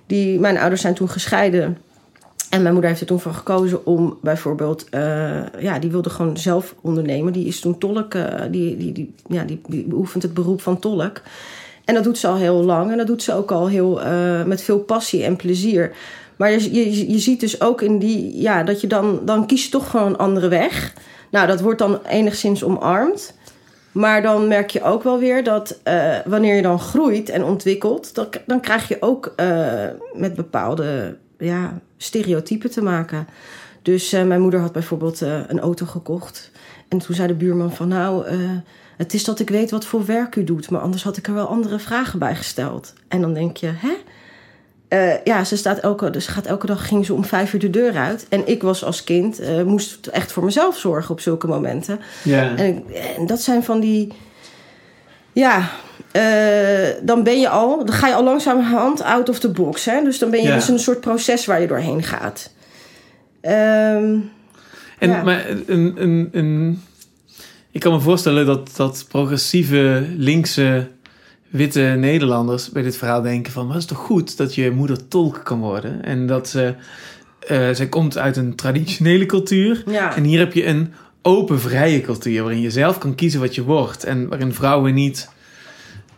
die, 0.06 0.40
mijn 0.40 0.58
ouders 0.58 0.82
zijn 0.82 0.94
toen 0.94 1.10
gescheiden. 1.10 1.78
En 2.52 2.62
mijn 2.62 2.74
moeder 2.74 2.90
heeft 2.90 3.02
er 3.02 3.08
toen 3.08 3.20
voor 3.20 3.34
gekozen 3.34 3.86
om 3.86 4.18
bijvoorbeeld, 4.22 4.90
eh, 4.90 5.46
ja, 5.60 5.80
die 5.80 5.92
wilde 5.92 6.10
gewoon 6.10 6.38
zelf 6.38 6.76
ondernemen. 6.82 7.34
Die 7.34 7.46
is 7.46 7.60
toen 7.60 7.78
tolk, 7.78 8.14
eh, 8.14 8.42
die, 8.50 8.78
die, 8.78 8.92
die, 8.92 9.14
ja, 9.28 9.44
die, 9.44 9.86
beoefent 9.88 10.24
het 10.24 10.34
beroep 10.34 10.62
van 10.62 10.80
tolk. 10.80 11.22
En 11.86 11.94
dat 11.94 12.04
doet 12.04 12.18
ze 12.18 12.28
al 12.28 12.36
heel 12.36 12.64
lang 12.64 12.92
en 12.92 12.98
dat 12.98 13.08
doet 13.08 13.24
ze 13.24 13.34
ook 13.34 13.52
al 13.52 13.68
heel 13.68 14.02
eh, 14.02 14.44
met 14.44 14.62
veel 14.62 14.80
passie 14.80 15.24
en 15.24 15.36
plezier. 15.36 15.92
Maar 16.36 16.52
je, 16.52 16.74
je, 16.74 17.12
je 17.12 17.20
ziet 17.20 17.40
dus 17.40 17.62
ook 17.62 17.82
in 17.82 18.00
die, 18.00 18.42
ja, 18.42 18.64
dat 18.64 18.82
je 18.82 18.88
dan, 18.88 19.20
dan 19.26 19.46
kies 19.46 19.70
toch 19.70 19.90
gewoon 19.90 20.08
een 20.08 20.18
andere 20.18 20.48
weg. 20.48 20.94
Nou, 21.30 21.48
dat 21.48 21.62
wordt 21.62 21.80
dan 21.80 22.00
enigszins 22.10 22.64
omarmd. 22.64 23.34
Maar 23.92 24.22
dan 24.22 24.48
merk 24.48 24.70
je 24.70 24.84
ook 24.84 25.04
wel 25.04 25.20
weer 25.20 25.44
dat 25.44 25.80
wanneer 26.26 26.56
je 26.56 26.62
dan 26.62 26.80
groeit 26.80 27.30
en 27.30 27.44
ontwikkelt, 27.44 28.16
dan, 28.16 28.28
dan 28.46 28.60
krijg 28.60 28.88
je 28.88 28.98
ook 29.00 29.34
met 30.14 30.36
bepaalde 30.36 31.18
ja, 31.38 31.82
stereotypen 32.02 32.72
te 32.72 32.82
maken. 32.82 33.28
Dus 33.82 34.14
eh, 34.14 34.24
mijn 34.24 34.42
moeder 34.42 34.60
had 34.60 34.72
bijvoorbeeld 34.72 35.22
eh, 35.22 35.40
een 35.48 35.60
auto 35.60 35.86
gekocht. 35.86 36.52
En 36.88 36.98
toen 36.98 37.16
zei 37.16 37.28
de 37.28 37.34
buurman 37.34 37.74
van 37.74 37.88
nou, 37.88 38.26
eh, 38.26 38.38
het 38.98 39.14
is 39.14 39.24
dat 39.24 39.40
ik 39.40 39.50
weet 39.50 39.72
wat 39.72 39.86
voor 39.86 40.06
werk 40.06 40.36
u 40.36 40.44
doet, 40.44 40.70
maar 40.70 40.82
anders 40.82 41.04
had 41.04 41.18
ik 41.18 41.28
er 41.28 41.34
wel 41.34 41.48
andere 41.48 41.80
vragen 41.80 42.20
bij 42.20 42.36
gesteld. 42.36 42.94
En 43.08 43.22
dan 43.22 43.34
denk 43.34 43.58
je, 43.58 43.72
hè? 43.76 43.94
Ja, 45.24 45.44
ze, 45.44 45.58
staat 45.58 45.78
elke, 45.78 46.10
dus 46.10 46.28
gaat 46.28 46.46
elke 46.46 46.66
dag 46.66 46.88
ging 46.88 47.06
ze 47.06 47.14
om 47.14 47.26
vijf 47.26 47.54
uur 47.54 47.60
de 47.60 47.70
deur 47.70 47.96
uit. 47.96 48.26
En 48.30 48.48
ik 48.48 48.62
was 48.62 48.84
als 48.84 49.04
kind, 49.04 49.42
moest 49.66 50.08
echt 50.08 50.32
voor 50.32 50.44
mezelf 50.44 50.78
zorgen 50.78 51.12
op 51.12 51.20
zulke 51.20 51.48
momenten. 51.48 52.00
Ja. 52.24 52.56
En, 52.56 52.84
en 53.18 53.26
dat 53.26 53.42
zijn 53.42 53.64
van 53.64 53.80
die. 53.80 54.14
Ja, 55.34 55.70
eh, 56.12 56.90
dan 57.04 57.24
ben 57.24 57.40
je 57.40 57.50
al. 57.50 57.86
Dan 57.86 57.96
ga 57.96 58.08
je 58.08 58.14
al 58.14 58.24
langzamerhand 58.24 59.02
out 59.02 59.30
of 59.30 59.40
the 59.40 59.50
box. 59.50 59.86
Hè? 59.86 60.04
Dus 60.04 60.20
dan 60.20 60.30
ben 60.32 60.42
je 60.42 60.48
Ja. 60.48 60.56
dus 60.56 60.68
een 60.68 60.80
soort 60.80 61.00
proces 61.02 61.46
waar 61.46 61.62
je 61.62 61.68
doorheen 61.68 62.04
gaat. 62.04 62.52
Ehm, 63.42 64.16
En, 65.00 65.10
Ja. 65.10 65.24
maar 65.24 65.46
een, 65.68 65.94
een, 65.98 66.30
een, 66.32 66.82
ik 67.72 67.80
kan 67.80 67.92
me 67.94 68.00
voorstellen 68.00 68.46
dat, 68.46 68.70
dat 68.76 69.06
progressieve, 69.10 70.06
linkse, 70.18 70.88
witte 71.50 71.80
Nederlanders 71.82 72.70
bij 72.70 72.82
dit 72.82 72.98
verhaal 72.98 73.22
denken 73.22 73.52
van... 73.52 73.64
maar 73.66 73.74
het 73.74 73.84
is 73.84 73.90
toch 73.90 73.98
goed 74.06 74.38
dat 74.38 74.56
je 74.56 74.72
moeder 74.72 75.08
tolk 75.08 75.42
kan 75.44 75.60
worden? 75.60 76.04
En 76.04 76.28
dat 76.28 76.48
ze, 76.50 76.74
zij 77.72 77.88
komt 77.90 78.18
uit 78.18 78.38
een 78.38 78.56
traditionele 78.56 79.26
cultuur. 79.26 79.84
ja. 79.88 80.16
En 80.16 80.24
hier 80.24 80.40
heb 80.40 80.54
je 80.54 80.66
een 80.66 80.94
open, 81.22 81.60
vrije 81.60 82.02
cultuur... 82.02 82.42
waarin 82.42 82.62
je 82.62 82.72
zelf 82.72 82.98
kan 82.98 83.16
kiezen 83.16 83.40
wat 83.40 83.56
je 83.56 83.64
wordt. 83.64 84.04
En 84.04 84.28
waarin 84.28 84.54
vrouwen 84.54 84.94
niet 84.94 85.30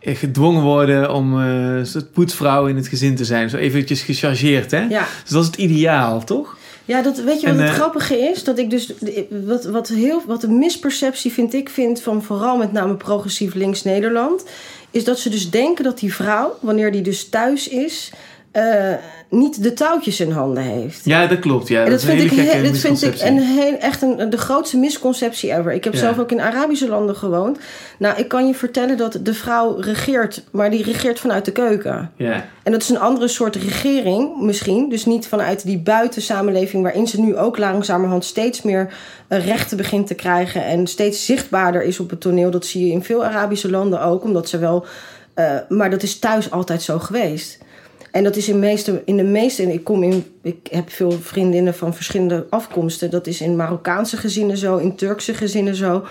gedwongen 0.03 0.61
worden 0.61 1.13
om 1.13 1.41
eh, 1.41 1.75
een 1.75 1.85
soort 1.85 2.11
poetsvrouw 2.11 2.67
in 2.67 2.75
het 2.75 2.87
gezin 2.87 3.15
te 3.15 3.25
zijn. 3.25 3.49
Zo 3.49 3.57
eventjes 3.57 4.01
gechargeerd, 4.01 4.71
hè? 4.71 4.81
ja. 4.81 5.07
Dus 5.23 5.31
dat 5.31 5.41
is 5.41 5.47
het 5.47 5.57
ideaal, 5.57 6.23
toch? 6.23 6.57
Ja, 6.85 7.01
dat, 7.01 7.17
weet 7.17 7.41
je 7.41 7.47
wat 7.47 7.55
En, 7.55 7.61
het 7.61 7.69
eh, 7.69 7.75
grappige 7.75 8.17
is? 8.17 8.43
Dat 8.43 8.57
ik 8.57 8.69
dus, 8.69 8.93
wat, 9.29 9.63
wat, 9.63 9.87
heel, 9.87 10.21
wat 10.27 10.43
een 10.43 10.57
misperceptie 10.57 11.31
vind 11.31 11.53
ik 11.53 11.69
vind 11.69 12.01
van 12.01 12.23
vooral 12.23 12.57
met 12.57 12.71
name 12.71 12.95
progressief 12.95 13.53
links 13.53 13.83
Nederland, 13.83 14.43
is 14.91 15.03
dat 15.03 15.19
ze 15.19 15.29
dus 15.29 15.49
denken 15.49 15.83
dat 15.83 15.99
die 15.99 16.13
vrouw, 16.13 16.57
wanneer 16.59 16.91
die 16.91 17.01
dus 17.01 17.29
thuis 17.29 17.67
is, 17.67 18.11
eh, 18.53 18.93
niet 19.29 19.63
de 19.63 19.73
touwtjes 19.73 20.19
in 20.19 20.31
handen 20.31 20.63
heeft. 20.63 21.05
Ja, 21.05 21.27
dat 21.27 21.39
klopt. 21.39 21.67
Ja. 21.67 21.85
Dat, 21.85 22.03
vind 22.03 22.21
ik, 22.21 22.29
he- 22.31 22.61
dat 22.63 22.77
vind 22.77 23.01
ik 23.01 23.21
een 23.21 23.39
heel, 23.39 23.77
echt 23.77 24.01
een, 24.01 24.29
de 24.29 24.37
grootste 24.37 24.77
misconceptie 24.77 25.51
ever. 25.53 25.71
Ik 25.73 25.83
heb 25.83 25.93
Ja. 25.93 25.99
zelf 25.99 26.19
ook 26.19 26.31
in 26.31 26.41
Arabische 26.41 26.87
landen 26.87 27.15
gewoond. 27.15 27.57
Nou, 27.99 28.17
ik 28.17 28.27
kan 28.27 28.47
je 28.47 28.53
vertellen 28.53 28.97
dat 28.97 29.19
de 29.21 29.33
vrouw 29.33 29.75
regeert, 29.79 30.43
maar 30.51 30.69
die 30.71 30.83
regeert 30.83 31.19
vanuit 31.19 31.45
de 31.45 31.51
keuken. 31.51 32.11
Ja, 32.15 32.45
En 32.63 32.71
dat 32.71 32.81
is 32.81 32.89
een 32.89 32.99
andere 32.99 33.27
soort 33.27 33.55
regering 33.55 34.41
misschien. 34.41 34.89
Dus 34.89 35.05
niet 35.05 35.27
vanuit 35.27 35.65
die 35.65 35.77
buitensamenleving 35.79 36.83
waarin 36.83 37.07
ze 37.07 37.21
nu 37.21 37.37
ook 37.37 37.57
langzamerhand 37.57 38.25
steeds 38.25 38.61
meer 38.61 38.93
eh, 39.27 39.45
rechten 39.45 39.77
begint 39.77 40.07
te 40.07 40.13
krijgen. 40.15 40.65
En 40.65 40.87
steeds 40.87 41.25
zichtbaarder 41.25 41.83
is 41.83 41.99
op 41.99 42.09
het 42.09 42.21
toneel. 42.21 42.51
Dat 42.51 42.65
zie 42.65 42.85
je 42.85 42.91
in 42.91 43.03
veel 43.03 43.23
Arabische 43.25 43.69
landen 43.69 44.01
ook. 44.01 44.23
Omdat 44.23 44.49
ze 44.49 44.57
wel. 44.57 44.85
eh, 45.33 45.51
maar 45.69 45.89
dat 45.89 46.03
is 46.03 46.19
thuis 46.19 46.51
altijd 46.51 46.81
zo 46.81 46.99
geweest. 46.99 47.57
En 48.13 48.23
dat 48.23 48.35
is 48.35 48.49
in, 48.49 48.59
meeste, 48.59 49.01
in 49.05 49.17
de 49.17 49.23
meeste. 49.23 49.73
Ik, 49.73 49.83
kom 49.83 50.03
in, 50.03 50.25
ik 50.41 50.67
heb 50.71 50.91
veel 50.91 51.11
vriendinnen 51.11 51.73
van 51.75 51.93
verschillende 51.95 52.45
afkomsten. 52.49 53.09
Dat 53.09 53.27
is 53.27 53.41
in 53.41 53.55
Marokkaanse 53.55 54.17
gezinnen 54.17 54.57
zo, 54.57 54.77
in 54.77 54.95
Turkse 54.95 55.33
gezinnen 55.33 55.75
zo. 55.75 56.03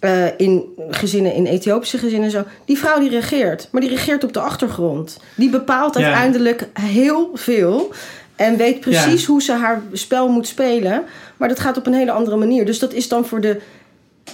eh, 0.00 0.24
in 0.36 0.64
gezinnen, 0.90 1.34
in 1.34 1.46
Ethiopische 1.46 1.98
gezinnen 1.98 2.30
zo. 2.30 2.42
Die 2.64 2.78
vrouw 2.78 2.98
die 3.00 3.10
regeert, 3.10 3.68
maar 3.72 3.80
die 3.80 3.90
regeert 3.90 4.24
op 4.24 4.32
de 4.32 4.40
achtergrond. 4.40 5.20
Die 5.34 5.50
bepaalt 5.50 5.98
Ja. 5.98 6.04
uiteindelijk 6.04 6.68
heel 6.72 7.30
veel. 7.34 7.92
En 8.36 8.56
weet 8.56 8.80
precies 8.80 9.24
hoe 9.26 9.42
ze 9.42 9.52
haar 9.52 9.82
spel 9.92 10.28
moet 10.28 10.46
spelen. 10.46 11.02
Maar 11.36 11.48
dat 11.48 11.60
gaat 11.60 11.76
op 11.76 11.86
een 11.86 11.94
hele 11.94 12.10
andere 12.10 12.36
manier. 12.36 12.66
Dus 12.66 12.78
dat 12.78 12.92
is 12.92 13.08
dan 13.08 13.26
voor 13.26 13.40
de 13.40 13.60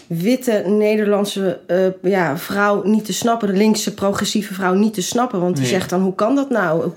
witte 0.06 0.64
Nederlandse 0.66 1.58
eh, 1.66 1.76
ja, 2.02 2.38
vrouw 2.38 2.82
niet 2.84 3.04
te 3.04 3.12
snappen. 3.12 3.48
De 3.48 3.56
linkse 3.56 3.94
progressieve 3.94 4.54
vrouw 4.54 4.74
niet 4.74 4.94
te 4.94 5.02
snappen. 5.02 5.40
Want 5.40 5.56
die 5.56 5.64
Nee. 5.64 5.72
zegt 5.72 5.90
dan, 5.90 6.00
hoe 6.00 6.14
kan 6.14 6.34
dat 6.34 6.50
nou? 6.50 6.92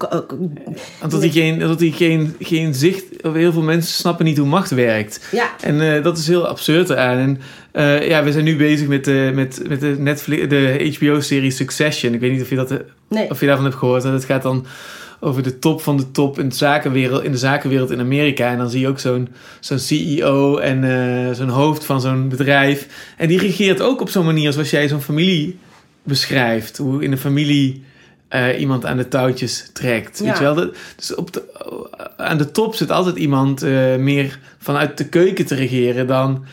Omdat 1.04 1.22
die 1.22 1.32
geen, 1.32 1.60
dat 1.60 1.80
die 1.80 1.92
geen, 1.92 2.36
geen 2.40 2.74
zicht... 2.74 3.04
of 3.22 3.34
Heel 3.34 3.52
veel 3.52 3.62
mensen 3.62 3.94
snappen 3.94 4.26
niet 4.26 4.38
hoe 4.38 4.48
macht 4.48 4.72
werkt. 4.72 5.28
Ja, 5.32 5.50
En 5.62 5.96
eh, 5.96 6.04
dat 6.04 6.18
is 6.18 6.28
heel 6.28 6.48
absurd 6.48 6.90
eraan. 6.90 7.18
En 7.18 7.40
eh, 7.72 8.08
ja, 8.08 8.24
we 8.24 8.32
zijn 8.32 8.44
nu 8.44 8.56
bezig 8.56 8.88
met 8.88 9.06
de, 9.06 9.32
met, 9.34 9.62
met 9.68 9.80
de, 9.80 9.96
Netflix, 10.00 10.48
de 10.50 10.96
HBO-serie 11.00 11.52
Succession. 11.52 12.14
Ik 12.14 12.20
weet 12.20 12.32
niet 12.32 12.42
of 12.42 12.50
je, 12.50 12.56
dat, 12.56 12.74
nee. 13.10 13.30
of 13.30 13.40
je 13.40 13.46
daarvan 13.46 13.66
hebt 13.66 13.78
gehoord. 13.78 14.04
Het 14.04 14.26
gaat 14.26 14.44
dan 14.44 14.66
over 15.20 15.44
de 15.44 15.60
top 15.60 15.82
van 15.82 15.98
de 15.98 16.12
top 16.12 16.40
in 16.40 16.50
de 16.50 16.56
zakenwereld 16.56 17.24
in, 17.24 17.32
de 17.32 17.38
zakenwereld 17.38 17.92
in 17.92 18.00
Amerika. 18.00 18.52
En 18.52 18.58
dan 18.58 18.70
zie 18.70 18.80
je 18.80 18.88
ook 18.88 19.00
zo'n 19.00 19.30
zo'n 19.60 19.80
CEO 19.80 20.58
en 20.58 20.84
eh, 20.84 21.34
zo'n 21.34 21.50
hoofd 21.50 21.86
van 21.86 22.02
zo'n 22.02 22.30
bedrijf. 22.30 22.88
En 23.18 23.28
die 23.28 23.40
regeert 23.40 23.82
ook 23.82 24.02
op 24.02 24.10
zo'n 24.10 24.26
manier 24.26 24.54
zoals 24.54 24.70
jij 24.70 24.88
zo'n 24.88 25.02
familie 25.02 25.60
beschrijft. 26.04 26.78
Hoe 26.78 27.04
in 27.04 27.12
een 27.12 27.18
familie 27.18 27.84
eh, 28.28 28.60
iemand 28.60 28.86
aan 28.86 28.98
de 28.98 29.08
touwtjes 29.08 29.70
trekt. 29.74 30.20
Weet 30.20 30.38
je 30.38 30.44
wel? 30.44 30.56
Dat, 30.56 30.76
dus 30.96 31.16
op 31.16 31.34
de, 31.34 31.44
aan 32.18 32.38
de 32.38 32.52
top 32.52 32.76
zit 32.76 32.92
altijd 32.92 33.16
iemand 33.16 33.64
eh, 33.64 33.96
meer 33.96 34.40
vanuit 34.58 34.98
de 34.98 35.08
keuken 35.08 35.46
te 35.46 35.56
regeren 35.56 36.08
dan 36.08 36.46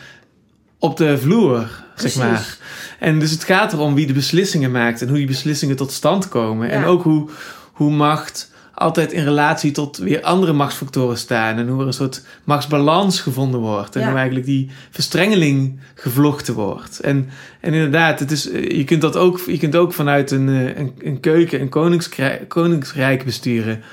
op 0.79 0.97
de 0.97 1.17
vloer, 1.17 1.83
Precies. 1.95 2.13
zeg 2.13 2.23
maar. 2.23 2.57
En 2.99 3.19
dus 3.19 3.31
het 3.31 3.43
gaat 3.43 3.73
erom 3.73 3.95
wie 3.95 4.07
de 4.07 4.13
beslissingen 4.13 4.71
maakt 4.71 5.01
en 5.01 5.07
hoe 5.07 5.17
die 5.17 5.27
beslissingen 5.27 5.75
tot 5.75 5.91
stand 5.91 6.29
komen. 6.29 6.69
En 6.69 6.83
ook 6.83 7.03
hoe, 7.03 7.29
hoe 7.71 7.91
macht 7.91 8.51
altijd 8.75 9.11
in 9.11 9.23
relatie 9.23 9.71
tot 9.71 9.97
weer 9.97 10.21
andere 10.21 10.53
machtsfactoren 10.53 11.17
staan. 11.17 11.57
En 11.57 11.67
hoe 11.67 11.81
er 11.81 11.87
een 11.87 11.93
soort 11.93 12.21
machtsbalans 12.43 13.19
gevonden 13.21 13.59
wordt. 13.59 13.95
En 13.95 14.01
Ja. 14.01 14.07
hoe 14.07 14.17
eigenlijk 14.17 14.45
die 14.45 14.69
verstrengeling 14.89 15.79
gevlochten 15.95 16.53
wordt. 16.53 16.99
En, 16.99 17.29
en 17.59 17.73
inderdaad, 17.73 18.19
het 18.19 18.31
is, 18.31 18.49
eh, 18.51 18.77
je, 18.77 18.83
kunt 18.83 19.01
dat 19.01 19.17
ook, 19.17 19.39
je 19.45 19.57
kunt 19.57 19.75
ook 19.75 19.93
vanuit 19.93 20.31
een, 20.31 20.49
eh, 20.49 20.77
een, 20.77 20.93
een 20.99 21.19
keuken, 21.19 21.61
een 21.61 21.69
koningskrijk, 21.69 22.49
koningsrijk 22.49 23.25
besturen. 23.25 23.83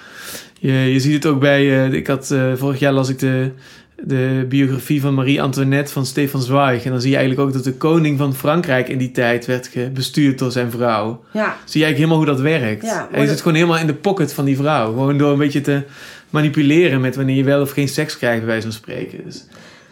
Je, 0.58 0.72
je 0.72 1.00
ziet 1.00 1.14
het 1.14 1.26
ook 1.26 1.40
bij, 1.40 1.60
eh, 1.60 1.92
ik 1.92 2.06
had 2.06 2.34
vorig 2.54 2.78
jaar 2.78 2.92
las 2.92 3.08
ik 3.08 3.18
de, 3.18 3.50
de 4.04 4.46
biografie 4.48 5.00
van 5.00 5.14
Marie-Antoinette 5.14 5.92
van 5.92 6.06
Stefan 6.06 6.42
Zweig. 6.42 6.84
En 6.84 6.90
dan 6.90 7.00
zie 7.00 7.10
je 7.10 7.16
eigenlijk 7.16 7.46
ook 7.48 7.54
dat 7.54 7.64
de 7.64 7.72
koning 7.74 8.18
van 8.18 8.34
Frankrijk 8.34 8.88
in 8.88 8.98
die 8.98 9.10
tijd 9.10 9.46
werd 9.46 9.70
bestuurd 9.92 10.38
door 10.38 10.52
zijn 10.52 10.70
vrouw. 10.70 11.24
Ja, 11.32 11.56
Zie 11.64 11.80
je 11.80 11.86
eigenlijk 11.86 11.96
helemaal 11.96 12.16
hoe 12.16 12.26
dat 12.26 12.40
werkt. 12.40 12.82
Ja, 12.82 13.08
dat- 13.14 13.28
zit 13.28 13.38
gewoon 13.38 13.54
helemaal 13.54 13.78
in 13.78 13.86
de 13.86 13.94
pocket 13.94 14.32
van 14.32 14.44
die 14.44 14.56
vrouw. 14.56 14.86
Gewoon 14.86 15.18
door 15.18 15.32
een 15.32 15.38
beetje 15.38 15.60
te 15.60 15.82
manipuleren 16.30 17.00
met 17.00 17.16
wanneer 17.16 17.36
je 17.36 17.44
wel 17.44 17.60
of 17.60 17.70
geen 17.70 17.88
seks 17.88 18.16
krijgt, 18.18 18.38
bij 18.38 18.46
wijze 18.46 18.62
van 18.62 18.72
spreken. 18.72 19.24
Dus, 19.24 19.44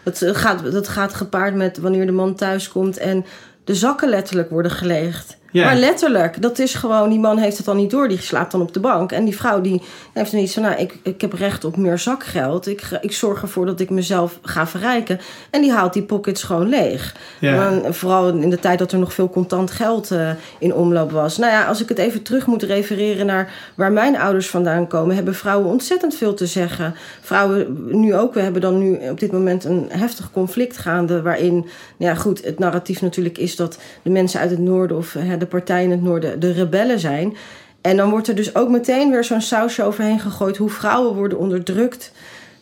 dat 0.03 0.21
eh, 0.21 0.35
gaat, 0.35 0.71
dat 0.71 0.87
gaat 0.87 1.13
gepaard 1.13 1.55
met 1.55 1.77
wanneer 1.77 2.05
de 2.05 2.11
man 2.11 2.35
thuis 2.35 2.67
komt 2.69 2.97
en 2.97 3.25
de 3.63 3.75
zakken 3.75 4.09
letterlijk 4.09 4.49
worden 4.49 4.71
geleegd. 4.71 5.37
Ja. 5.51 5.65
Maar 5.65 5.75
letterlijk, 5.75 6.41
dat 6.41 6.59
is 6.59 6.73
gewoon, 6.73 7.09
die 7.09 7.19
man 7.19 7.37
heeft 7.37 7.57
het 7.57 7.65
dan 7.65 7.77
niet 7.77 7.91
door, 7.91 8.07
die 8.07 8.21
slaapt 8.21 8.51
dan 8.51 8.61
op 8.61 8.73
de 8.73 8.79
bank. 8.79 9.11
En 9.11 9.25
die 9.25 9.35
vrouw 9.35 9.61
die 9.61 9.81
heeft 10.13 10.31
dan 10.31 10.41
iets 10.41 10.53
van, 10.53 10.63
nou, 10.63 10.75
ik, 10.75 10.95
ik 11.03 11.21
heb 11.21 11.33
recht 11.33 11.65
op 11.65 11.77
meer 11.77 11.97
zakgeld. 11.97 12.67
Ik, 12.67 12.81
ik 13.01 13.11
zorg 13.11 13.41
ervoor 13.41 13.65
dat 13.65 13.79
ik 13.79 13.89
mezelf 13.89 14.39
ga 14.41 14.67
verrijken. 14.67 15.19
En 15.49 15.61
die 15.61 15.71
haalt 15.71 15.93
die 15.93 16.03
pockets 16.03 16.43
gewoon 16.43 16.69
leeg. 16.69 17.15
ja. 17.39 17.55
Maar 17.55 17.93
vooral 17.93 18.29
in 18.29 18.49
de 18.49 18.59
tijd 18.59 18.79
dat 18.79 18.91
er 18.91 18.99
nog 18.99 19.13
veel 19.13 19.29
contant 19.29 19.71
geld 19.71 20.11
eh, 20.11 20.29
in 20.59 20.73
omloop 20.73 21.11
was. 21.11 21.37
Nou 21.37 21.51
ja, 21.51 21.65
als 21.65 21.81
ik 21.81 21.89
het 21.89 21.97
even 21.97 22.21
terug 22.21 22.45
moet 22.45 22.63
refereren 22.63 23.25
naar 23.25 23.53
waar 23.75 23.91
mijn 23.91 24.17
ouders 24.17 24.49
vandaan 24.49 24.87
komen, 24.87 25.15
hebben 25.15 25.35
vrouwen 25.35 25.69
ontzettend 25.69 26.15
veel 26.15 26.33
te 26.33 26.45
zeggen. 26.45 26.95
Vrouwen 27.21 27.77
nu 27.99 28.15
ook. 28.15 28.33
We 28.33 28.41
hebben 28.41 28.61
dan 28.61 28.77
nu 28.77 29.09
op 29.09 29.19
dit 29.19 29.31
moment 29.31 29.63
een 29.63 29.87
heftig 29.89 30.31
conflict 30.31 30.77
gaande. 30.77 31.21
Waarin, 31.21 31.53
nou 31.53 32.11
ja, 32.11 32.15
goed, 32.15 32.43
het 32.45 32.59
narratief 32.59 33.01
natuurlijk 33.01 33.37
is 33.37 33.55
dat 33.55 33.77
de 34.01 34.09
mensen 34.09 34.39
uit 34.39 34.49
het 34.49 34.59
noorden 34.59 34.97
of 34.97 35.15
eh, 35.15 35.23
de 35.41 35.47
partijen 35.47 35.83
in 35.83 35.91
het 35.91 36.01
noorden 36.01 36.39
de 36.39 36.51
rebellen 36.51 36.99
zijn. 36.99 37.37
En 37.81 37.97
dan 37.97 38.09
wordt 38.09 38.27
er 38.27 38.35
dus 38.35 38.55
ook 38.55 38.69
meteen 38.69 39.11
weer 39.11 39.23
zo'n 39.23 39.41
sausje 39.41 39.83
overheen 39.83 40.19
gegooid 40.19 40.57
hoe 40.57 40.69
vrouwen 40.69 41.15
worden 41.15 41.37
onderdrukt. 41.37 42.11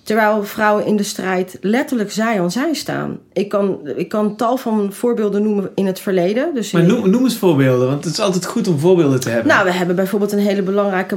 Terwijl 0.03 0.43
vrouwen 0.43 0.85
in 0.85 0.95
de 0.95 1.03
strijd 1.03 1.57
letterlijk 1.61 2.11
zij 2.11 2.41
aan 2.41 2.51
zij 2.51 2.73
staan. 2.73 3.19
Ik 3.33 3.49
kan, 3.49 3.79
ik 3.95 4.09
kan 4.09 4.35
tal 4.35 4.57
van 4.57 4.93
voorbeelden 4.93 5.43
noemen 5.43 5.69
in 5.75 5.85
het 5.85 5.99
verleden. 5.99 6.53
Dus 6.53 6.71
Maar 6.71 6.83
noem, 6.83 7.09
noem 7.09 7.23
eens 7.23 7.37
voorbeelden, 7.37 7.87
want 7.87 8.03
het 8.03 8.13
is 8.13 8.19
altijd 8.19 8.45
goed 8.45 8.67
om 8.67 8.79
voorbeelden 8.79 9.19
te 9.19 9.29
hebben. 9.29 9.47
nou, 9.47 9.65
we 9.65 9.71
hebben 9.71 9.95
bijvoorbeeld 9.95 10.31
een 10.31 10.39
hele 10.39 10.61
belangrijke 10.61 11.15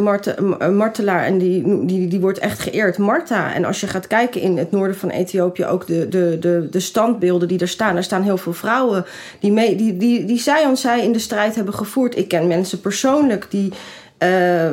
eh, 0.58 0.68
martelaar 0.68 1.24
en 1.24 1.38
die, 1.38 1.86
die, 1.86 2.08
die 2.08 2.20
wordt 2.20 2.38
echt 2.38 2.58
geëerd, 2.60 2.98
Marta. 2.98 3.54
En 3.54 3.64
als 3.64 3.80
je 3.80 3.86
gaat 3.86 4.06
kijken 4.06 4.40
in 4.40 4.56
het 4.58 4.70
noorden 4.70 4.96
van 4.96 5.10
Ethiopië, 5.10 5.64
ook 5.66 5.86
de, 5.86 6.08
de, 6.08 6.36
de, 6.40 6.68
de 6.70 6.80
standbeelden 6.80 7.48
die 7.48 7.58
er 7.58 7.68
staan, 7.68 7.96
er 7.96 8.02
staan 8.04 8.22
heel 8.22 8.38
veel 8.38 8.52
vrouwen 8.52 9.04
die, 9.40 9.52
mee, 9.52 9.76
die, 9.76 9.96
die, 9.96 10.24
die 10.24 10.38
zij 10.38 10.66
aan 10.66 10.76
zij 10.76 11.04
in 11.04 11.12
de 11.12 11.18
strijd 11.18 11.54
hebben 11.54 11.74
gevoerd. 11.74 12.16
Ik 12.18 12.28
ken 12.28 12.46
mensen 12.46 12.80
persoonlijk 12.80 13.46
die. 13.50 13.72
eh, 14.18 14.70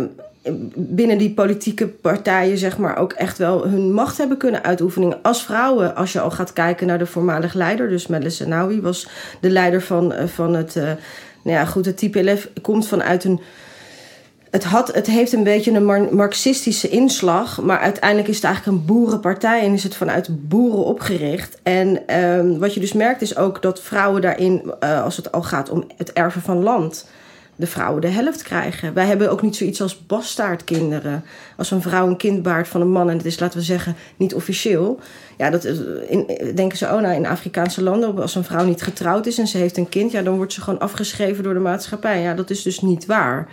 binnen 0.75 1.17
die 1.17 1.33
politieke 1.33 1.87
partijen 1.87 2.57
zeg 2.57 2.77
maar 2.77 2.97
ook 2.97 3.13
echt 3.13 3.37
wel 3.37 3.67
hun 3.67 3.93
macht 3.93 4.17
hebben 4.17 4.37
kunnen 4.37 4.63
uitoefenen 4.63 5.21
als 5.21 5.43
vrouwen. 5.43 5.95
Als 5.95 6.13
je 6.13 6.19
al 6.19 6.31
gaat 6.31 6.53
kijken 6.53 6.87
naar 6.87 6.97
de 6.97 7.05
voormalig 7.05 7.53
leider, 7.53 7.89
dus 7.89 8.07
Meles 8.07 8.37
Zenawi 8.37 8.81
was 8.81 9.07
de 9.41 9.49
leider 9.49 9.81
van, 9.81 10.13
eh, 10.13 10.27
van 10.27 10.53
het, 10.53 10.75
eh, 10.75 10.83
nou 11.43 11.57
ja 11.57 11.65
goed, 11.65 11.85
het 11.85 11.97
TPLF 11.97 12.49
komt 12.61 12.87
vanuit 12.87 13.23
een 13.23 13.41
het, 14.49 14.63
had, 14.63 14.93
het 14.93 15.07
heeft 15.07 15.33
een 15.33 15.43
beetje 15.43 15.71
een 15.71 15.85
mar- 15.85 16.15
marxistische 16.15 16.89
inslag, 16.89 17.61
maar 17.61 17.79
uiteindelijk 17.79 18.29
is 18.29 18.35
het 18.35 18.45
eigenlijk 18.45 18.77
een 18.77 18.85
boerenpartij 18.85 19.61
en 19.61 19.73
is 19.73 19.83
het 19.83 19.95
vanuit 19.95 20.47
boeren 20.47 20.85
opgericht. 20.85 21.59
En 21.63 22.07
ehm, 22.07 22.57
wat 22.57 22.73
je 22.73 22.79
dus 22.79 22.93
merkt 22.93 23.21
is 23.21 23.37
ook 23.37 23.61
dat 23.61 23.81
vrouwen 23.81 24.21
daarin, 24.21 24.73
eh, 24.79 25.03
als 25.03 25.17
het 25.17 25.31
al 25.31 25.43
gaat 25.43 25.69
om 25.69 25.87
het 25.97 26.13
erven 26.13 26.41
van 26.41 26.63
land, 26.63 27.05
de 27.59 27.67
vrouwen 27.67 28.01
de 28.01 28.07
helft 28.07 28.41
krijgen. 28.41 28.93
Wij 28.93 29.05
hebben 29.05 29.31
ook 29.31 29.41
niet 29.41 29.55
zoiets 29.55 29.81
als 29.81 30.05
bastaardkinderen. 30.05 31.23
Als 31.57 31.71
een 31.71 31.81
vrouw 31.81 32.07
een 32.07 32.17
kind 32.17 32.41
baart 32.41 32.67
van 32.67 32.81
een 32.81 32.91
man 32.91 33.09
en 33.09 33.17
het 33.17 33.25
is, 33.25 33.39
laten 33.39 33.59
we 33.59 33.65
zeggen, 33.65 33.95
niet 34.17 34.33
officieel. 34.33 34.99
Ja, 35.37 35.49
dat 35.49 35.63
is, 35.63 35.79
in, 36.07 36.25
denken 36.55 36.77
ze, 36.77 36.85
oh 36.85 37.01
nou, 37.01 37.15
in 37.15 37.25
Afrikaanse 37.25 37.83
landen, 37.83 38.19
als 38.21 38.35
een 38.35 38.43
vrouw 38.43 38.65
niet 38.65 38.81
getrouwd 38.81 39.25
is 39.25 39.37
en 39.37 39.47
ze 39.47 39.57
heeft 39.57 39.77
een 39.77 39.89
kind, 39.89 40.11
ja, 40.11 40.21
dan 40.21 40.35
wordt 40.35 40.53
ze 40.53 40.61
gewoon 40.61 40.79
afgeschreven 40.79 41.43
door 41.43 41.53
de 41.53 41.59
maatschappij. 41.59 42.21
Ja, 42.21 42.33
dat 42.33 42.49
is 42.49 42.61
dus 42.61 42.81
niet 42.81 43.05
waar. 43.05 43.47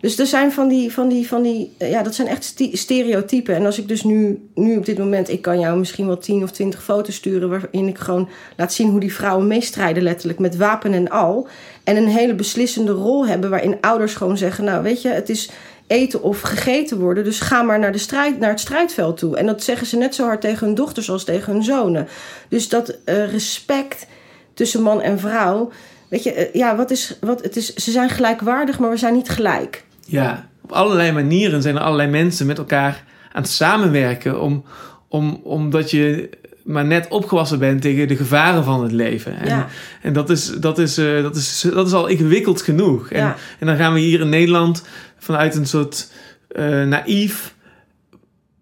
Dus 0.00 0.18
er 0.18 0.26
zijn 0.26 0.52
van 0.52 0.68
die, 0.68 0.92
van 0.92 1.08
die, 1.08 1.26
van 1.26 1.42
die, 1.42 1.72
eh, 1.78 1.90
ja, 1.90 2.02
dat 2.02 2.14
zijn 2.14 2.28
echt 2.28 2.54
stereotypen. 2.72 3.54
En 3.54 3.66
als 3.66 3.78
ik 3.78 3.88
dus 3.88 4.02
nu, 4.02 4.48
nu 4.54 4.76
op 4.76 4.84
dit 4.84 4.98
moment, 4.98 5.28
ik 5.28 5.42
kan 5.42 5.60
jou 5.60 5.78
misschien 5.78 6.06
wel 6.06 6.18
10 6.18 6.42
of 6.42 6.50
20 6.50 6.82
foto's 6.82 7.14
sturen 7.14 7.48
waarin 7.48 7.88
ik 7.88 7.98
gewoon 7.98 8.28
laat 8.56 8.72
zien 8.72 8.90
hoe 8.90 9.00
die 9.00 9.14
vrouwen 9.14 9.46
meestrijden, 9.46 10.02
letterlijk 10.02 10.38
met 10.38 10.56
wapen 10.56 10.92
en 10.92 11.10
al. 11.10 11.48
En 11.84 11.96
een 11.96 12.08
hele 12.08 12.34
beslissende 12.34 12.92
rol 12.92 13.26
hebben 13.26 13.50
waarin 13.50 13.78
ouders 13.80 14.14
gewoon 14.14 14.38
zeggen, 14.38 14.64
nou 14.64 14.82
weet 14.82 15.02
je, 15.02 15.08
het 15.08 15.28
is 15.28 15.50
eten 15.86 16.22
of 16.22 16.40
gegeten 16.40 16.98
worden. 16.98 17.24
Dus 17.24 17.40
ga 17.40 17.62
maar 17.62 17.78
naar, 17.78 17.92
de 17.92 17.98
strijd, 17.98 18.38
naar 18.38 18.50
het 18.50 18.60
strijdveld 18.60 19.18
toe. 19.18 19.36
En 19.36 19.46
dat 19.46 19.62
zeggen 19.62 19.86
ze 19.86 19.96
net 19.96 20.14
zo 20.14 20.24
hard 20.24 20.40
tegen 20.40 20.66
hun 20.66 20.74
dochters 20.74 21.10
als 21.10 21.24
tegen 21.24 21.52
hun 21.52 21.62
zonen. 21.62 22.08
Dus 22.48 22.68
dat 22.68 22.96
eh, 23.04 23.30
respect 23.30 24.06
tussen 24.54 24.82
man 24.82 25.00
en 25.00 25.18
vrouw. 25.18 25.70
Weet 26.08 26.22
je, 26.22 26.32
eh, 26.32 26.54
ja, 26.54 26.76
wat 26.76 26.90
is, 26.90 27.16
wat, 27.20 27.42
het 27.42 27.56
is, 27.56 27.74
ze 27.74 27.90
zijn 27.90 28.08
gelijkwaardig, 28.08 28.78
maar 28.78 28.90
we 28.90 28.96
zijn 28.96 29.14
niet 29.14 29.28
gelijk. 29.28 29.84
Ja, 30.06 30.48
op 30.62 30.72
allerlei 30.72 31.12
manieren 31.12 31.62
zijn 31.62 31.76
er 31.76 31.82
allerlei 31.82 32.08
mensen 32.08 32.46
met 32.46 32.58
elkaar 32.58 33.04
aan 33.32 33.42
het 33.42 33.50
samenwerken. 33.50 34.40
Om, 34.40 34.64
om, 35.08 35.40
omdat 35.44 35.90
je 35.90 36.30
maar 36.64 36.84
net 36.84 37.08
opgewassen 37.08 37.58
bent 37.58 37.82
tegen 37.82 38.08
de 38.08 38.16
gevaren 38.16 38.64
van 38.64 38.82
het 38.82 38.92
leven. 38.92 39.38
En, 39.38 39.46
Ja. 39.46 39.66
en 40.02 40.12
dat, 40.12 40.30
is, 40.30 40.46
dat, 40.60 40.78
is, 40.78 40.98
eh, 40.98 41.22
dat, 41.22 41.36
is, 41.36 41.66
dat 41.74 41.86
is 41.86 41.92
al 41.92 42.06
ingewikkeld 42.06 42.62
genoeg. 42.62 43.10
En, 43.10 43.20
Ja. 43.20 43.36
en 43.58 43.66
dan 43.66 43.76
gaan 43.76 43.92
we 43.92 44.00
hier 44.00 44.20
in 44.20 44.28
Nederland 44.28 44.84
vanuit 45.18 45.54
een 45.54 45.66
soort 45.66 46.10
eh, 46.48 46.82
naïef, 46.82 47.54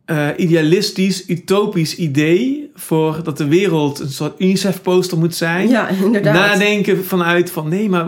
eh, 0.09 0.29
idealistisch, 0.37 1.29
utopisch 1.29 1.97
idee... 1.97 2.71
voor 2.75 3.21
dat 3.23 3.37
de 3.38 3.49
wereld 3.49 3.99
een 4.01 4.09
soort 4.11 4.40
UNICEF-poster 4.40 5.18
moet 5.18 5.35
zijn 5.35 5.68
Ja, 5.68 5.88
inderdaad. 5.88 6.35
nadenken 6.35 7.05
vanuit 7.05 7.51
van 7.51 7.68
nee, 7.68 7.88
maar 7.88 8.07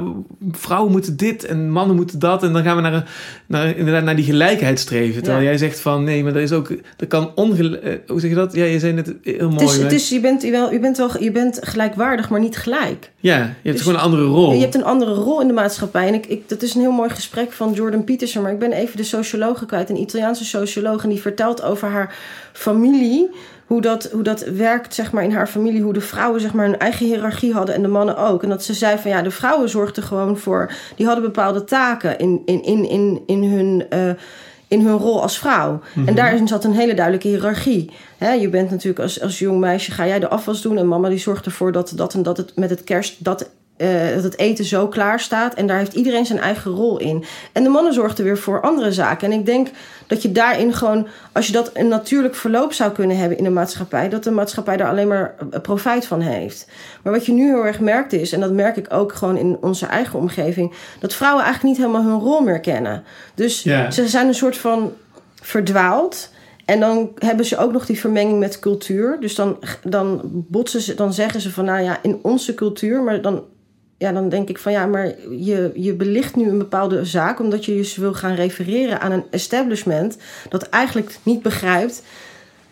vrouwen 0.53 0.93
moeten 0.93 1.17
dit 1.17 1.45
en 1.45 1.71
mannen 1.71 1.97
moeten 1.97 2.19
dat. 2.19 2.43
En 2.43 2.53
dan 2.53 2.63
gaan 2.63 2.77
we 2.77 2.83
naar, 2.83 3.11
naar, 3.47 3.77
inderdaad 3.77 4.05
naar 4.05 4.17
die 4.17 4.25
gelijkheid 4.25 4.79
streven. 4.79 5.23
Terwijl 5.23 5.43
Ja. 5.45 5.49
jij 5.49 5.59
zegt 5.59 5.81
van 5.81 6.05
nee, 6.05 6.23
maar 6.25 6.35
er 6.35 6.43
is 6.43 6.53
ook, 6.53 6.71
er 6.97 7.07
kan 7.07 7.33
ongelijk. 7.35 8.01
Hoe 8.07 8.21
zeg 8.21 8.31
je 8.31 8.37
dat? 8.37 8.55
Ja, 8.55 8.65
je 8.65 8.79
zei 8.79 8.93
net 8.93 9.15
heel 9.23 9.51
mooi. 9.51 9.61
Het 9.61 9.63
is, 9.71 9.73
het 9.73 9.83
maar- 9.83 9.93
is, 9.93 10.09
je, 10.09 10.21
bent 10.21 10.43
wel, 10.43 10.73
je, 10.73 10.81
bent 10.81 10.97
wel, 10.97 11.23
je 11.23 11.31
bent 11.33 11.59
gelijkwaardig, 11.61 12.31
maar 12.31 12.41
niet 12.41 12.57
gelijk. 12.57 13.11
Ja, 13.21 13.37
je 13.37 13.43
hebt 13.43 13.77
dus- 13.77 13.81
gewoon 13.81 13.95
een 13.95 14.05
andere 14.05 14.25
rol. 14.25 14.53
Je 14.53 14.61
hebt 14.61 14.75
een 14.75 14.85
andere 14.85 15.15
rol 15.15 15.41
in 15.41 15.47
de 15.47 15.53
maatschappij. 15.53 16.09
En 16.09 16.15
ik, 16.15 16.27
ik, 16.27 16.49
dat 16.49 16.63
is 16.63 16.75
een 16.75 16.81
heel 16.81 16.93
mooi 16.93 17.11
gesprek 17.11 17.53
van 17.53 17.73
Jordan 17.73 18.05
Peterson. 18.05 18.43
Maar 18.43 18.53
ik 18.53 18.59
ben 18.59 18.73
even 18.73 18.97
de 18.97 19.03
sociologe 19.03 19.67
kwijt. 19.67 19.91
Een 19.91 20.01
Italiaanse 20.01 20.45
socioloog. 20.45 21.03
En 21.03 21.09
die 21.09 21.21
vertelt 21.21 21.63
over 21.63 21.89
haar 21.89 22.15
familie. 22.53 23.31
Hoe 23.67 23.81
dat, 23.81 24.09
hoe 24.13 24.23
dat 24.23 24.41
werkt 24.45 24.95
zeg 24.95 25.13
maar, 25.13 25.25
in 25.25 25.33
haar 25.33 25.47
familie. 25.47 25.83
Hoe 25.83 25.93
de 25.93 26.01
vrouwen 26.01 26.41
zeg 26.41 26.53
maar, 26.53 26.67
hun 26.67 26.79
eigen 26.79 27.07
hiërarchie 27.07 27.53
hadden. 27.53 27.75
En 27.75 27.83
de 27.83 27.89
mannen 27.89 28.17
ook. 28.17 28.43
En 28.43 28.49
dat 28.49 28.65
ze 28.65 28.75
zei 28.75 28.99
van 28.99 29.11
ja, 29.11 29.23
de 29.23 29.31
vrouwen 29.31 29.69
zorgden 29.69 30.03
gewoon 30.03 30.39
voor... 30.39 30.73
Die 30.97 31.07
hadden 31.07 31.25
bepaalde 31.25 31.65
taken 31.65 32.19
in, 32.19 32.43
in, 32.45 32.63
in, 32.63 32.89
in, 32.89 33.23
in 33.27 33.43
hun... 33.43 33.87
eh, 33.89 34.11
in 34.71 34.87
hun 34.87 34.97
rol 34.97 35.23
als 35.23 35.39
vrouw. 35.39 35.81
En 36.07 36.15
daarin 36.15 36.49
zat 36.49 36.65
een 36.65 36.73
hele 36.73 36.95
duidelijke 36.95 37.29
hiërarchie. 37.29 37.91
Je 38.41 38.49
bent 38.49 38.71
natuurlijk 38.71 39.01
als, 39.01 39.21
als 39.21 39.39
jong 39.39 39.61
meisje, 39.61 39.91
ga 39.91 40.07
jij 40.07 40.19
de 40.19 40.29
afwas 40.29 40.63
doen... 40.63 40.79
en 40.79 40.89
mama 40.89 41.09
die 41.09 41.19
zorgt 41.19 41.47
ervoor 41.47 41.73
dat, 41.73 41.93
dat 41.97 42.15
en 42.15 42.23
dat 42.23 42.37
het 42.37 42.57
met 42.57 42.71
het 42.71 42.85
kerst... 42.85 43.25
dat 43.25 43.51
eh, 43.81 44.15
dat 44.15 44.23
het 44.23 44.39
eten 44.39 44.65
zo 44.65 44.89
klaar 44.89 45.21
staat. 45.21 45.55
En 45.55 45.67
daar 45.67 45.79
heeft 45.79 45.93
iedereen 45.93 46.27
zijn 46.27 46.39
eigen 46.39 46.71
rol 46.71 46.99
in. 46.99 47.25
En 47.53 47.63
de 47.63 47.69
mannen 47.69 47.93
zorgden 47.93 48.25
weer 48.25 48.39
voor 48.39 48.61
andere 48.61 48.93
zaken. 48.93 49.33
En 49.33 49.39
ik 49.39 49.47
denk 49.47 49.69
dat 50.07 50.23
je 50.23 50.33
daarin 50.33 50.75
gewoon, 50.75 51.07
als 51.33 51.47
je 51.47 51.53
dat 51.53 51.71
een 51.75 51.89
natuurlijk 51.89 52.35
verloop 52.35 52.73
zou 52.73 52.93
kunnen 52.93 53.17
hebben 53.17 53.39
in 53.39 53.45
de 53.45 53.51
maatschappij, 53.51 54.09
dat 54.09 54.25
de 54.25 54.31
maatschappij 54.31 54.77
daar 54.77 54.89
alleen 54.89 55.09
maar 55.09 55.35
eh, 55.51 55.61
profijt 55.61 56.07
van 56.07 56.21
heeft. 56.21 56.67
Maar 57.03 57.13
wat 57.13 57.27
je 57.27 57.33
nu 57.33 57.47
heel 57.47 57.67
erg 57.67 57.81
merkt 57.81 58.13
is, 58.13 58.33
en 58.33 58.41
dat 58.41 58.53
merk 58.53 58.77
ik 58.77 58.87
ook 58.93 59.13
gewoon 59.13 59.37
in 59.37 59.57
onze 59.61 59.87
eigen 59.87 60.19
omgeving, 60.19 60.73
dat 60.99 61.15
vrouwen 61.15 61.45
eigenlijk 61.45 61.77
niet 61.77 61.87
helemaal 61.87 62.11
hun 62.11 62.21
rol 62.21 62.41
meer 62.41 62.61
kennen. 62.61 63.05
Dus 63.35 63.63
ze 63.63 64.09
zijn 64.09 64.27
een 64.27 64.35
soort 64.35 64.57
van 64.57 64.93
verdwaald. 65.43 66.31
En 66.65 66.81
dan 66.81 67.11
hebben 67.19 67.47
ze 67.47 67.59
ook 67.59 67.73
nog 67.73 67.87
die 67.87 68.01
vermenging 68.01 68.39
met 68.39 68.59
cultuur. 68.59 69.17
Dus 69.21 69.35
dan, 69.35 69.59
dan 69.83 70.21
botsen 70.25 70.81
ze, 70.81 70.95
dan 70.95 71.13
zeggen 71.13 71.41
ze 71.41 71.51
van 71.51 71.65
nou 71.65 71.83
ja, 71.83 71.99
in 72.03 72.19
onze 72.23 72.55
cultuur, 72.55 73.03
maar 73.03 73.23
dan 73.23 73.45
ja, 74.01 74.13
dan 74.13 74.29
denk 74.29 74.49
ik 74.49 74.59
van 74.59 74.73
ja, 74.73 74.87
maar 74.87 75.15
je, 75.31 75.71
je 75.75 75.95
belicht 75.95 76.37
nu 76.37 76.49
een 76.49 76.59
bepaalde 76.59 77.05
zaak 77.05 77.41
omdat 77.41 77.65
je 77.65 77.77
dus 77.77 77.97
wil 77.97 78.15
gaan 78.15 78.35
refereren 78.35 79.01
aan 79.01 79.13
een 79.13 79.25
establishment 79.31 80.17
dat 80.49 80.63
eigenlijk 80.63 81.19
niet 81.23 81.43
begrijpt 81.43 82.03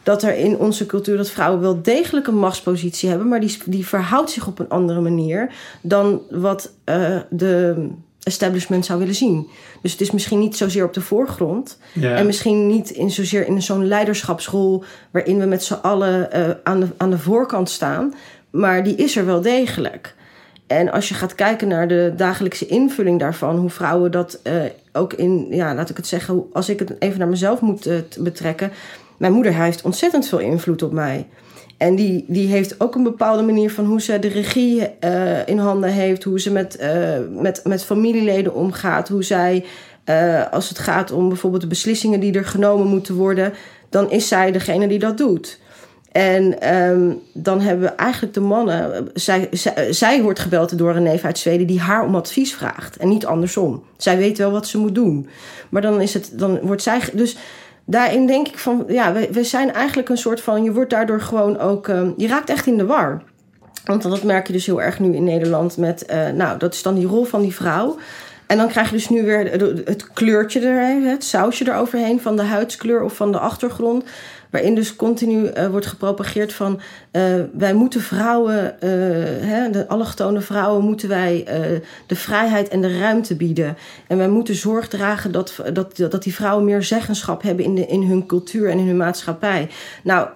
dat 0.03 0.23
er 0.23 0.35
in 0.37 0.59
onze 0.59 0.87
cultuur 0.87 1.17
dat 1.17 1.31
vrouwen 1.31 1.61
wel 1.61 1.83
degelijk 1.83 2.27
een 2.27 2.39
machtspositie 2.39 3.09
hebben, 3.09 3.29
maar 3.29 3.41
die, 3.41 3.59
die 3.65 3.87
verhoudt 3.87 4.31
zich 4.31 4.47
op 4.47 4.59
een 4.59 4.69
andere 4.69 5.01
manier 5.01 5.53
dan 5.81 6.23
wat 6.31 6.73
eh, 6.85 7.17
de 7.31 7.87
establishment 8.23 8.87
zou 8.87 8.99
willen 8.99 9.15
zien. 9.15 9.49
Dus 9.83 9.93
het 9.93 10.01
is 10.01 10.11
misschien 10.11 10.39
niet 10.39 10.57
zozeer 10.57 10.85
op 10.85 10.95
de 10.95 11.01
voorgrond. 11.01 11.79
Ja. 11.95 12.15
En 12.15 12.27
misschien 12.27 12.67
niet 12.67 12.91
in 12.91 13.11
zozeer 13.11 13.47
in 13.47 13.63
zo'n 13.63 13.87
leiderschapsrol 13.87 14.85
waarin 15.11 15.39
we 15.39 15.47
met 15.47 15.65
z'n 15.65 15.79
allen 15.83 16.33
eh, 16.33 16.51
aan, 16.65 16.81
de, 16.81 16.87
aan 16.97 17.11
de 17.11 17.19
voorkant 17.19 17.71
staan. 17.71 18.15
Maar 18.51 18.85
die 18.85 18.95
is 18.95 19.17
er 19.17 19.27
wel 19.27 19.41
degelijk. 19.41 20.17
En 20.69 20.91
als 20.93 21.09
je 21.09 21.15
gaat 21.15 21.35
kijken 21.35 21.69
naar 21.69 21.89
de 21.89 22.13
dagelijkse 22.17 22.67
invulling 22.67 23.19
daarvan, 23.19 23.57
hoe 23.57 23.71
vrouwen 23.71 24.11
dat 24.11 24.41
eh, 24.43 24.55
ook 24.93 25.13
in, 25.13 25.47
ja, 25.51 25.75
laat 25.75 25.91
ik 25.91 25.97
het 25.97 26.07
zeggen, 26.07 26.45
als 26.53 26.69
ik 26.69 26.79
het 26.79 26.95
even 26.99 27.19
naar 27.19 27.29
mezelf 27.29 27.61
moet 27.61 27.87
eh, 27.87 27.97
betrekken. 28.19 28.71
Mijn 29.17 29.33
moeder 29.33 29.55
heeft 29.55 29.83
ontzettend 29.83 30.29
veel 30.29 30.39
invloed 30.39 30.83
op 30.83 30.93
mij. 30.93 31.27
En 31.77 31.95
die, 31.95 32.25
die 32.29 32.49
heeft 32.49 32.81
ook 32.81 32.95
een 32.95 33.03
bepaalde 33.03 33.43
manier 33.43 33.71
van 33.71 33.85
hoe 33.85 34.01
ze 34.01 34.19
de 34.19 34.29
regie 34.29 34.83
eh, 34.83 35.47
in 35.47 35.59
handen 35.59 35.91
heeft, 35.91 36.25
hoe 36.25 36.41
ze 36.41 36.53
met, 36.53 36.79
met, 37.31 37.61
met 37.65 37.85
familieleden 37.85 38.55
omgaat, 38.55 39.09
hoe 39.09 39.25
zij, 39.25 39.65
als 40.51 40.69
het 40.69 40.79
gaat 40.79 41.13
om 41.13 41.29
bijvoorbeeld 41.29 41.63
de 41.63 41.69
beslissingen 41.69 42.21
die 42.21 42.33
er 42.33 42.45
genomen 42.45 42.87
moeten 42.87 43.15
worden, 43.15 43.53
dan 43.89 44.11
is 44.11 44.29
zij 44.29 44.53
degene 44.53 44.89
die 44.89 44.99
dat 44.99 45.19
doet. 45.19 45.59
En 46.13 46.61
ehm, 46.61 47.13
dan 47.33 47.61
hebben 47.61 47.89
we 47.89 47.95
eigenlijk 47.95 48.35
de 48.35 48.41
mannen. 48.41 49.09
Zij, 49.15 49.49
zij, 49.91 50.23
wordt 50.23 50.39
gebeld 50.39 50.79
door 50.79 50.97
een 50.97 51.03
neef 51.03 51.25
uit 51.25 51.39
Zweden 51.39 51.67
die 51.67 51.81
haar 51.81 52.05
om 52.05 52.15
advies 52.15 52.55
vraagt. 52.55 52.97
En 52.97 53.09
niet 53.09 53.27
andersom. 53.27 53.83
Zij 53.97 54.19
weet 54.19 54.39
wel 54.39 54.51
wat 54.51 54.67
ze 54.67 54.79
moet 54.79 54.95
doen. 54.95 55.29
Maar 55.69 55.83
dan, 55.83 56.01
is 56.01 56.15
het, 56.15 56.31
dan 56.35 56.61
wordt 56.61 56.83
zij. 56.83 57.01
Dus 57.13 57.37
daarin 57.85 58.27
denk 58.27 58.49
ik 58.49 58.59
van. 58.59 58.85
Ja, 58.89 59.13
we, 59.13 59.29
we 59.33 59.45
zijn 59.45 59.73
eigenlijk 59.73 60.09
een 60.09 60.19
soort 60.19 60.41
van. 60.41 60.63
Je 60.63 60.73
wordt 60.73 60.91
daardoor 60.91 61.21
gewoon 61.21 61.59
ook. 61.59 61.89
ehm, 61.89 62.11
je 62.17 62.27
raakt 62.27 62.51
echt 62.51 62.67
in 62.67 62.77
de 62.77 62.87
war. 62.87 63.23
Want 63.85 64.03
dat 64.03 64.23
merk 64.23 64.47
je 64.47 64.53
dus 64.53 64.67
heel 64.67 64.83
erg 64.83 65.01
nu 65.01 65.15
in 65.15 65.25
Nederland 65.25 65.77
met. 65.77 66.05
eh, 66.05 66.29
nou, 66.29 66.59
dat 66.59 66.75
is 66.75 66.83
dan 66.83 66.95
die 66.95 67.07
rol 67.07 67.25
van 67.25 67.43
die 67.43 67.55
vrouw. 67.55 67.97
En 68.47 68.57
dan 68.57 68.69
krijg 68.69 68.91
je 68.91 68.97
dus 68.97 69.09
nu 69.09 69.25
weer 69.25 69.51
het 69.85 70.13
kleurtje 70.13 70.61
er, 70.61 71.11
het 71.11 71.25
sausje 71.25 71.69
eroverheen 71.69 72.21
van 72.21 72.37
de 72.37 72.43
huidskleur 72.43 73.03
of 73.03 73.17
van 73.17 73.33
de 73.33 73.39
achtergrond. 73.39 74.05
Waarin 74.51 74.75
dus 74.75 74.97
continu 74.97 75.47
eh, 75.47 75.67
wordt 75.67 75.87
gepropageerd 75.87 76.53
van 76.53 76.81
eh, 77.11 77.23
wij 77.53 77.75
moeten 77.75 78.01
vrouwen, 78.01 78.81
eh, 78.81 78.91
hè, 79.49 79.71
de 79.71 79.89
allochtone 79.89 80.41
vrouwen, 80.41 80.85
moeten 80.85 81.09
wij 81.09 81.47
de 82.07 82.17
vrijheid 82.17 82.69
en 82.69 82.81
de 82.81 82.99
ruimte 82.99 83.37
bieden. 83.37 83.77
En 84.07 84.17
wij 84.17 84.29
moeten 84.29 84.55
zorg 84.55 84.89
dragen 84.89 85.33
dat, 85.33 85.55
dat, 85.73 85.97
dat 85.97 86.23
die 86.23 86.35
vrouwen 86.35 86.65
meer 86.65 86.83
zeggenschap 86.83 87.43
hebben 87.43 87.65
in, 87.65 87.75
de, 87.75 87.87
in 87.87 88.03
hun 88.03 88.27
cultuur 88.27 88.71
en 88.71 88.79
in 88.79 88.87
hun 88.87 88.97
maatschappij. 88.97 89.69
Nou, 90.03 90.29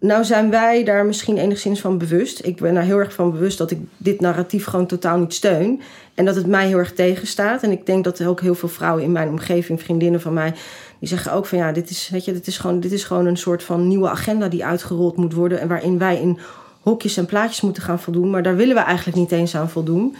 nou 0.00 0.24
zijn 0.24 0.50
wij 0.50 0.84
daar 0.84 1.06
misschien 1.06 1.36
enigszins 1.36 1.80
van 1.80 1.98
bewust. 1.98 2.44
Ik 2.44 2.60
ben 2.60 2.74
daar 2.74 2.82
heel 2.82 2.98
erg 2.98 3.12
van 3.12 3.30
bewust 3.30 3.58
dat 3.58 3.70
ik 3.70 3.78
dit 3.96 4.20
narratief 4.20 4.64
gewoon 4.64 4.86
totaal 4.86 5.18
niet 5.18 5.34
steun. 5.34 5.80
En 6.14 6.24
dat 6.24 6.34
het 6.34 6.46
mij 6.46 6.66
heel 6.66 6.78
erg 6.78 6.92
tegenstaat. 6.92 7.62
En 7.62 7.70
ik 7.70 7.86
denk 7.86 8.04
dat 8.04 8.18
er 8.18 8.28
ook 8.28 8.40
heel 8.40 8.54
veel 8.54 8.68
vrouwen 8.68 9.04
in 9.04 9.12
mijn 9.12 9.28
omgeving, 9.28 9.80
vriendinnen 9.82 10.20
van 10.20 10.32
mij, 10.32 10.54
die 11.00 11.08
zeggen 11.08 11.32
ook 11.32 11.46
van 11.46 11.58
ja, 11.58 11.72
dit 11.72 11.90
is, 11.90 12.08
weet 12.12 12.24
je, 12.24 12.32
dit 12.32 12.46
is, 12.46 12.58
gewoon, 12.58 12.80
dit 12.80 12.92
is 12.92 13.04
gewoon 13.04 13.26
een 13.26 13.36
soort 13.36 13.62
van 13.62 13.88
nieuwe 13.88 14.08
agenda 14.08 14.48
die 14.48 14.64
uitgerold 14.64 15.16
moet 15.16 15.32
worden. 15.32 15.60
En 15.60 15.68
waarin 15.68 15.98
wij 15.98 16.20
in 16.20 16.38
hokjes 16.80 17.16
en 17.16 17.26
plaatjes 17.26 17.60
moeten 17.60 17.82
gaan 17.82 18.00
voldoen. 18.00 18.30
Maar 18.30 18.42
daar 18.42 18.56
willen 18.56 18.74
we 18.74 18.80
eigenlijk 18.80 19.16
niet 19.16 19.32
eens 19.32 19.56
aan 19.56 19.70
voldoen. 19.70 20.16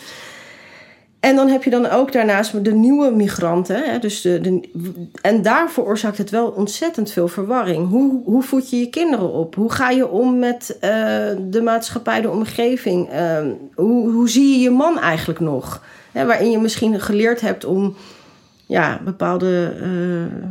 En 1.21 1.37
dan 1.37 1.49
heb 1.49 1.63
je 1.63 1.71
dan 1.71 1.91
ook 1.91 2.13
daarnaast 2.13 2.65
de 2.65 2.73
nieuwe 2.73 3.11
migranten. 3.11 3.83
Hè? 3.85 3.99
Dus 3.99 4.21
de, 4.21 4.61
en 5.23 5.43
daar 5.43 5.71
veroorzaakt 5.71 6.19
het 6.19 6.31
wel 6.31 6.47
ontzettend 6.47 7.11
veel 7.11 7.29
verwarring. 7.29 7.89
Hoe, 7.89 8.23
hoe 8.25 8.43
voed 8.43 8.71
je 8.71 8.77
je 8.77 8.91
kinderen 8.91 9.33
op? 9.33 9.55
Hoe 9.55 9.73
ga 9.73 9.91
je 9.91 10.09
om 10.09 10.39
met 10.39 10.71
uh, 10.75 10.81
de 11.51 11.61
maatschappij, 11.65 12.21
de 12.21 12.31
omgeving? 12.31 13.13
Uh, 13.13 13.39
hoe, 13.75 14.11
hoe 14.11 14.29
zie 14.29 14.53
je 14.53 14.59
je 14.59 14.71
man 14.71 14.99
eigenlijk 14.99 15.41
nog? 15.41 15.85
Hè? 16.13 16.27
Waarin 16.27 16.51
je 16.51 16.59
misschien 16.59 17.01
geleerd 17.01 17.41
hebt 17.41 17.65
om 17.65 17.97
ja, 18.67 19.01
bepaalde. 19.05 19.75
Uh, 19.83 20.49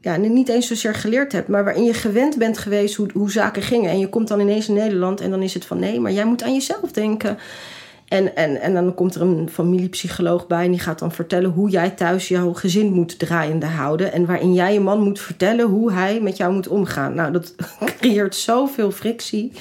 ja, 0.00 0.16
niet 0.16 0.48
eens 0.48 0.66
zozeer 0.66 0.94
geleerd 0.94 1.32
hebt, 1.32 1.48
maar 1.48 1.64
waarin 1.64 1.84
je 1.84 1.94
gewend 1.94 2.38
bent 2.38 2.58
geweest 2.58 2.94
hoe, 2.94 3.08
hoe 3.12 3.30
zaken 3.30 3.62
gingen. 3.62 3.90
En 3.90 3.98
je 3.98 4.08
komt 4.08 4.28
dan 4.28 4.40
ineens 4.40 4.68
in 4.68 4.74
Nederland 4.74 5.20
en 5.20 5.30
dan 5.30 5.42
is 5.42 5.54
het 5.54 5.64
van 5.64 5.78
nee, 5.78 6.00
maar 6.00 6.12
jij 6.12 6.24
moet 6.24 6.42
aan 6.42 6.54
jezelf 6.54 6.92
denken. 6.92 7.38
En, 8.08 8.36
en, 8.36 8.60
en 8.60 8.74
dan 8.74 8.94
komt 8.94 9.14
er 9.14 9.20
een 9.20 9.48
familiepsycholoog 9.52 10.46
bij 10.46 10.64
en 10.64 10.70
die 10.70 10.80
gaat 10.80 10.98
dan 10.98 11.12
vertellen 11.12 11.50
hoe 11.50 11.70
jij 11.70 11.90
thuis 11.90 12.28
jouw 12.28 12.52
gezin 12.52 12.92
moet 12.92 13.18
draaiende 13.18 13.66
houden. 13.66 14.12
En 14.12 14.26
waarin 14.26 14.54
jij 14.54 14.72
je 14.72 14.80
man 14.80 15.02
moet 15.02 15.20
vertellen 15.20 15.66
hoe 15.66 15.92
hij 15.92 16.20
met 16.20 16.36
jou 16.36 16.52
moet 16.52 16.68
omgaan. 16.68 17.14
Nou, 17.14 17.32
dat 17.32 17.54
creëert 18.00 18.34
zoveel 18.34 18.90
frictie. 18.90 19.52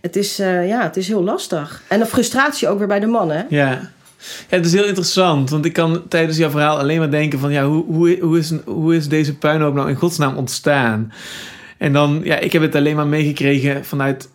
Het 0.00 0.16
is, 0.16 0.40
uh, 0.40 0.68
ja, 0.68 0.82
het 0.82 0.96
is 0.96 1.08
heel 1.08 1.22
lastig. 1.22 1.82
En 1.88 1.98
de 1.98 2.06
frustratie 2.06 2.68
ook 2.68 2.78
weer 2.78 2.86
bij 2.86 3.00
de 3.00 3.06
mannen. 3.06 3.46
Ja. 3.48 3.90
Ja, 4.48 4.56
het 4.56 4.66
is 4.66 4.72
heel 4.72 4.84
interessant, 4.84 5.50
want 5.50 5.64
ik 5.64 5.72
kan 5.72 6.08
tijdens 6.08 6.36
jouw 6.36 6.50
verhaal 6.50 6.78
alleen 6.78 6.98
maar 6.98 7.10
denken 7.10 7.38
van 7.38 7.52
ja, 7.52 7.66
hoe, 7.66 7.84
hoe, 7.84 8.18
hoe, 8.20 8.38
is, 8.38 8.52
hoe 8.64 8.96
is 8.96 9.08
deze 9.08 9.36
puinhoop 9.36 9.74
nou 9.74 9.88
in 9.88 9.94
godsnaam 9.94 10.36
ontstaan? 10.36 11.12
En 11.78 11.92
dan, 11.92 12.20
ja, 12.24 12.38
ik 12.38 12.52
heb 12.52 12.62
het 12.62 12.74
alleen 12.74 12.96
maar 12.96 13.06
meegekregen 13.06 13.84
vanuit 13.84 14.28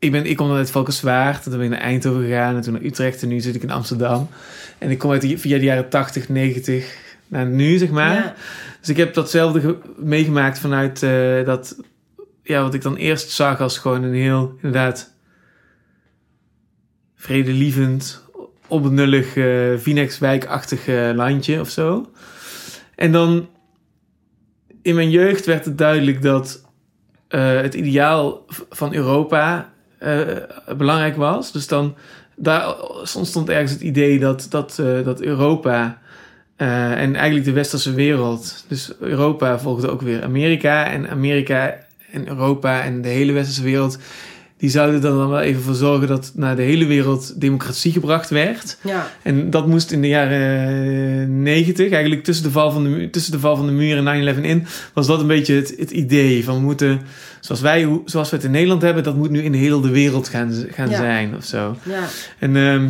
ik, 0.00 0.12
ben, 0.12 0.26
ik 0.26 0.36
kom 0.36 0.48
dan 0.48 0.56
uit 0.56 0.70
Valkenswaard. 0.70 1.42
Toen 1.42 1.52
ben 1.52 1.62
ik 1.62 1.70
naar 1.70 1.80
Eindhoven 1.80 2.22
gegaan. 2.22 2.56
En 2.56 2.60
toen 2.60 2.72
naar 2.72 2.82
Utrecht. 2.82 3.22
En 3.22 3.28
nu 3.28 3.40
zit 3.40 3.54
ik 3.54 3.62
in 3.62 3.70
Amsterdam. 3.70 4.28
En 4.78 4.90
ik 4.90 4.98
kom 4.98 5.10
uit 5.10 5.20
de, 5.20 5.38
via 5.38 5.58
de 5.58 5.64
jaren 5.64 5.88
80, 5.88 6.28
90 6.28 6.96
naar 7.28 7.46
nu, 7.46 7.78
zeg 7.78 7.90
maar. 7.90 8.14
Ja. 8.14 8.34
Dus 8.80 8.88
ik 8.88 8.96
heb 8.96 9.14
datzelfde 9.14 9.78
meegemaakt 9.96 10.58
vanuit 10.58 11.02
uh, 11.02 11.44
dat... 11.46 11.76
Ja, 12.42 12.62
wat 12.62 12.74
ik 12.74 12.82
dan 12.82 12.96
eerst 12.96 13.30
zag 13.30 13.60
als 13.60 13.78
gewoon 13.78 14.02
een 14.02 14.14
heel, 14.14 14.54
inderdaad... 14.54 15.12
vredelievend, 17.16 18.24
opbenullig, 18.70 19.36
uh, 19.36 19.76
Vinex-wijkachtig 19.76 20.86
landje 21.14 21.60
of 21.60 21.68
zo. 21.70 22.10
En 22.94 23.12
dan... 23.12 23.48
In 24.82 24.94
mijn 24.94 25.10
jeugd 25.10 25.46
werd 25.46 25.64
het 25.64 25.78
duidelijk 25.78 26.22
dat... 26.22 26.64
het 27.28 27.74
ideaal 27.74 28.44
van 28.70 28.94
Europa 28.94 29.72
uh, 30.02 30.20
belangrijk 30.76 31.16
was. 31.16 31.52
Dus 31.52 31.66
dan 31.66 31.96
daar 32.36 32.74
ontstond 33.14 33.48
ergens 33.48 33.72
het 33.72 33.80
idee 33.80 34.18
dat, 34.18 34.46
dat, 34.50 34.78
uh, 34.80 35.04
dat 35.04 35.20
Europa 35.20 35.98
en 36.56 37.14
eigenlijk 37.14 37.44
de 37.44 37.52
westerse 37.52 37.94
wereld, 37.94 38.64
dus 38.68 38.92
Europa 39.00 39.58
volgde 39.58 39.90
ook 39.90 40.02
weer 40.02 40.22
Amerika 40.22 40.86
en 40.86 41.10
Amerika 41.10 41.78
en 42.12 42.28
Europa 42.28 42.82
en 42.82 43.02
de 43.02 43.08
hele 43.08 43.32
westerse 43.32 43.62
wereld, 43.62 43.98
die 44.60 44.70
zouden 44.70 44.94
er 44.94 45.00
dan 45.00 45.28
wel 45.28 45.40
even 45.40 45.62
voor 45.62 45.74
zorgen 45.74 46.08
dat 46.08 46.32
naar 46.34 46.56
de 46.56 46.62
hele 46.62 46.86
wereld 46.86 47.40
democratie 47.40 47.92
gebracht 47.92 48.30
werd. 48.30 48.76
Ja. 48.82 49.10
En 49.22 49.50
dat 49.50 49.66
moest 49.66 49.90
in 49.90 50.00
de 50.00 50.08
jaren 50.08 51.42
90, 51.42 51.90
eigenlijk 51.90 52.24
tussen 52.24 52.44
de 52.44 52.50
val 52.50 52.70
van 52.70 52.84
de, 52.84 53.10
tussen 53.10 53.32
de, 53.32 53.38
val 53.38 53.56
van 53.56 53.66
de 53.66 53.72
muur 53.72 54.06
en 54.06 54.36
9-11 54.36 54.40
in, 54.40 54.66
was 54.94 55.06
dat 55.06 55.20
een 55.20 55.26
beetje 55.26 55.54
het, 55.54 55.74
het 55.78 55.90
idee 55.90 56.44
van 56.44 56.54
we 56.54 56.60
moeten, 56.60 57.00
zoals 57.40 57.60
wij, 57.60 58.00
zoals 58.04 58.30
we 58.30 58.36
het 58.36 58.44
in 58.44 58.50
Nederland 58.50 58.82
hebben, 58.82 59.02
dat 59.02 59.16
moet 59.16 59.30
nu 59.30 59.42
in 59.42 59.52
heel 59.52 59.80
de 59.80 59.90
wereld 59.90 60.28
gaan, 60.28 60.52
gaan 60.70 60.90
Ja. 60.90 60.96
zijn 60.96 61.36
of 61.36 61.44
zo. 61.44 61.76
Ja. 61.82 62.04
En, 62.38 62.56
ehm, 62.56 62.88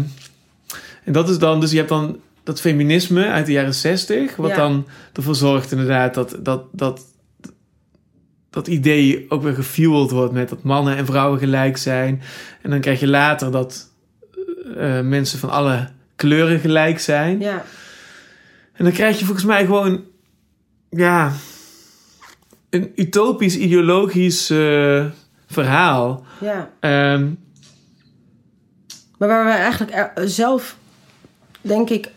en 1.05 1.13
dat 1.13 1.29
is 1.29 1.39
dan, 1.39 1.61
dus 1.61 1.71
je 1.71 1.77
hebt 1.77 1.89
dan 1.89 2.17
dat 2.45 2.61
feminisme 2.61 3.27
uit 3.27 3.47
de 3.47 3.53
jaren 3.53 3.75
60, 3.75 4.37
wat 4.37 4.55
dan 4.55 4.87
ervoor 5.13 5.35
zorgt 5.35 5.73
inderdaad 5.73 6.15
dat, 6.15 6.37
dat, 6.41 6.63
dat, 6.73 7.01
dat 8.51 8.67
idee 8.67 9.27
ook 9.29 9.43
weer 9.43 9.55
gefueld 9.55 10.11
wordt 10.11 10.33
met 10.33 10.49
dat 10.49 10.63
mannen 10.63 10.97
en 10.97 11.07
vrouwen 11.07 11.39
gelijk 11.39 11.77
zijn. 11.77 12.23
En 12.63 12.71
dan 12.71 12.81
krijg 12.81 13.01
je 13.01 13.07
later 13.09 13.51
dat 13.51 13.91
eh, 14.77 15.01
mensen 15.01 15.39
van 15.39 15.51
alle 15.51 15.89
kleuren 16.17 16.61
gelijk 16.61 17.01
zijn. 17.01 17.41
ja. 17.41 17.65
En 18.73 18.85
dan 18.87 18.95
krijg 18.95 19.19
je 19.19 19.25
volgens 19.25 19.47
mij 19.47 19.65
gewoon, 19.65 20.05
ja, 20.91 21.33
een 22.71 22.93
utopisch, 22.95 23.57
ideologisch 23.57 24.51
eh, 24.51 25.05
verhaal. 25.47 26.25
ja. 26.41 26.71
Ehm, 26.81 27.29
Maar 29.19 29.29
waar 29.29 29.45
we 29.45 29.51
eigenlijk 29.51 30.13
zelf, 30.25 30.77
denk 31.61 31.91
ik, 31.91 32.11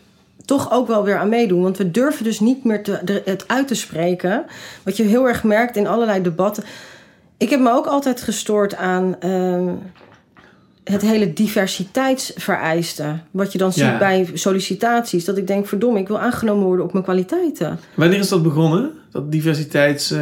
toch 0.44 0.72
ook 0.72 0.86
wel 0.86 1.04
weer 1.04 1.18
aan 1.18 1.28
meedoen. 1.28 1.62
Want 1.62 1.76
we 1.78 1.90
durven 1.90 2.24
dus 2.24 2.40
niet 2.40 2.64
meer 2.64 2.82
te, 2.82 3.22
het 3.24 3.44
uit 3.48 3.68
te 3.68 3.74
spreken. 3.74 4.44
Wat 4.82 4.96
je 4.96 5.02
heel 5.02 5.28
erg 5.28 5.44
merkt 5.44 5.76
in 5.76 5.86
allerlei 5.86 6.22
debatten. 6.22 6.64
Ik 7.36 7.50
heb 7.50 7.60
me 7.60 7.70
ook 7.70 7.86
altijd 7.86 8.20
gestoord 8.22 8.76
aan 8.76 9.16
ehm, 9.20 9.68
het 10.84 11.02
hele 11.02 11.32
diversiteitsvereiste. 11.32 13.18
Wat 13.30 13.52
je 13.52 13.58
dan 13.58 13.72
Ja. 13.74 13.90
ziet 13.90 13.98
bij 13.98 14.30
sollicitaties. 14.34 15.24
Dat 15.24 15.36
ik 15.36 15.46
denk, 15.46 15.66
verdomme, 15.66 15.98
ik 15.98 16.08
wil 16.08 16.18
aangenomen 16.18 16.64
worden 16.66 16.84
op 16.84 16.92
mijn 16.92 17.04
kwaliteiten. 17.04 17.78
wanneer 17.94 18.18
is 18.18 18.28
dat 18.28 18.42
begonnen? 18.42 18.92
Dat 19.10 19.32
diversiteits... 19.32 20.10
eh, 20.10 20.18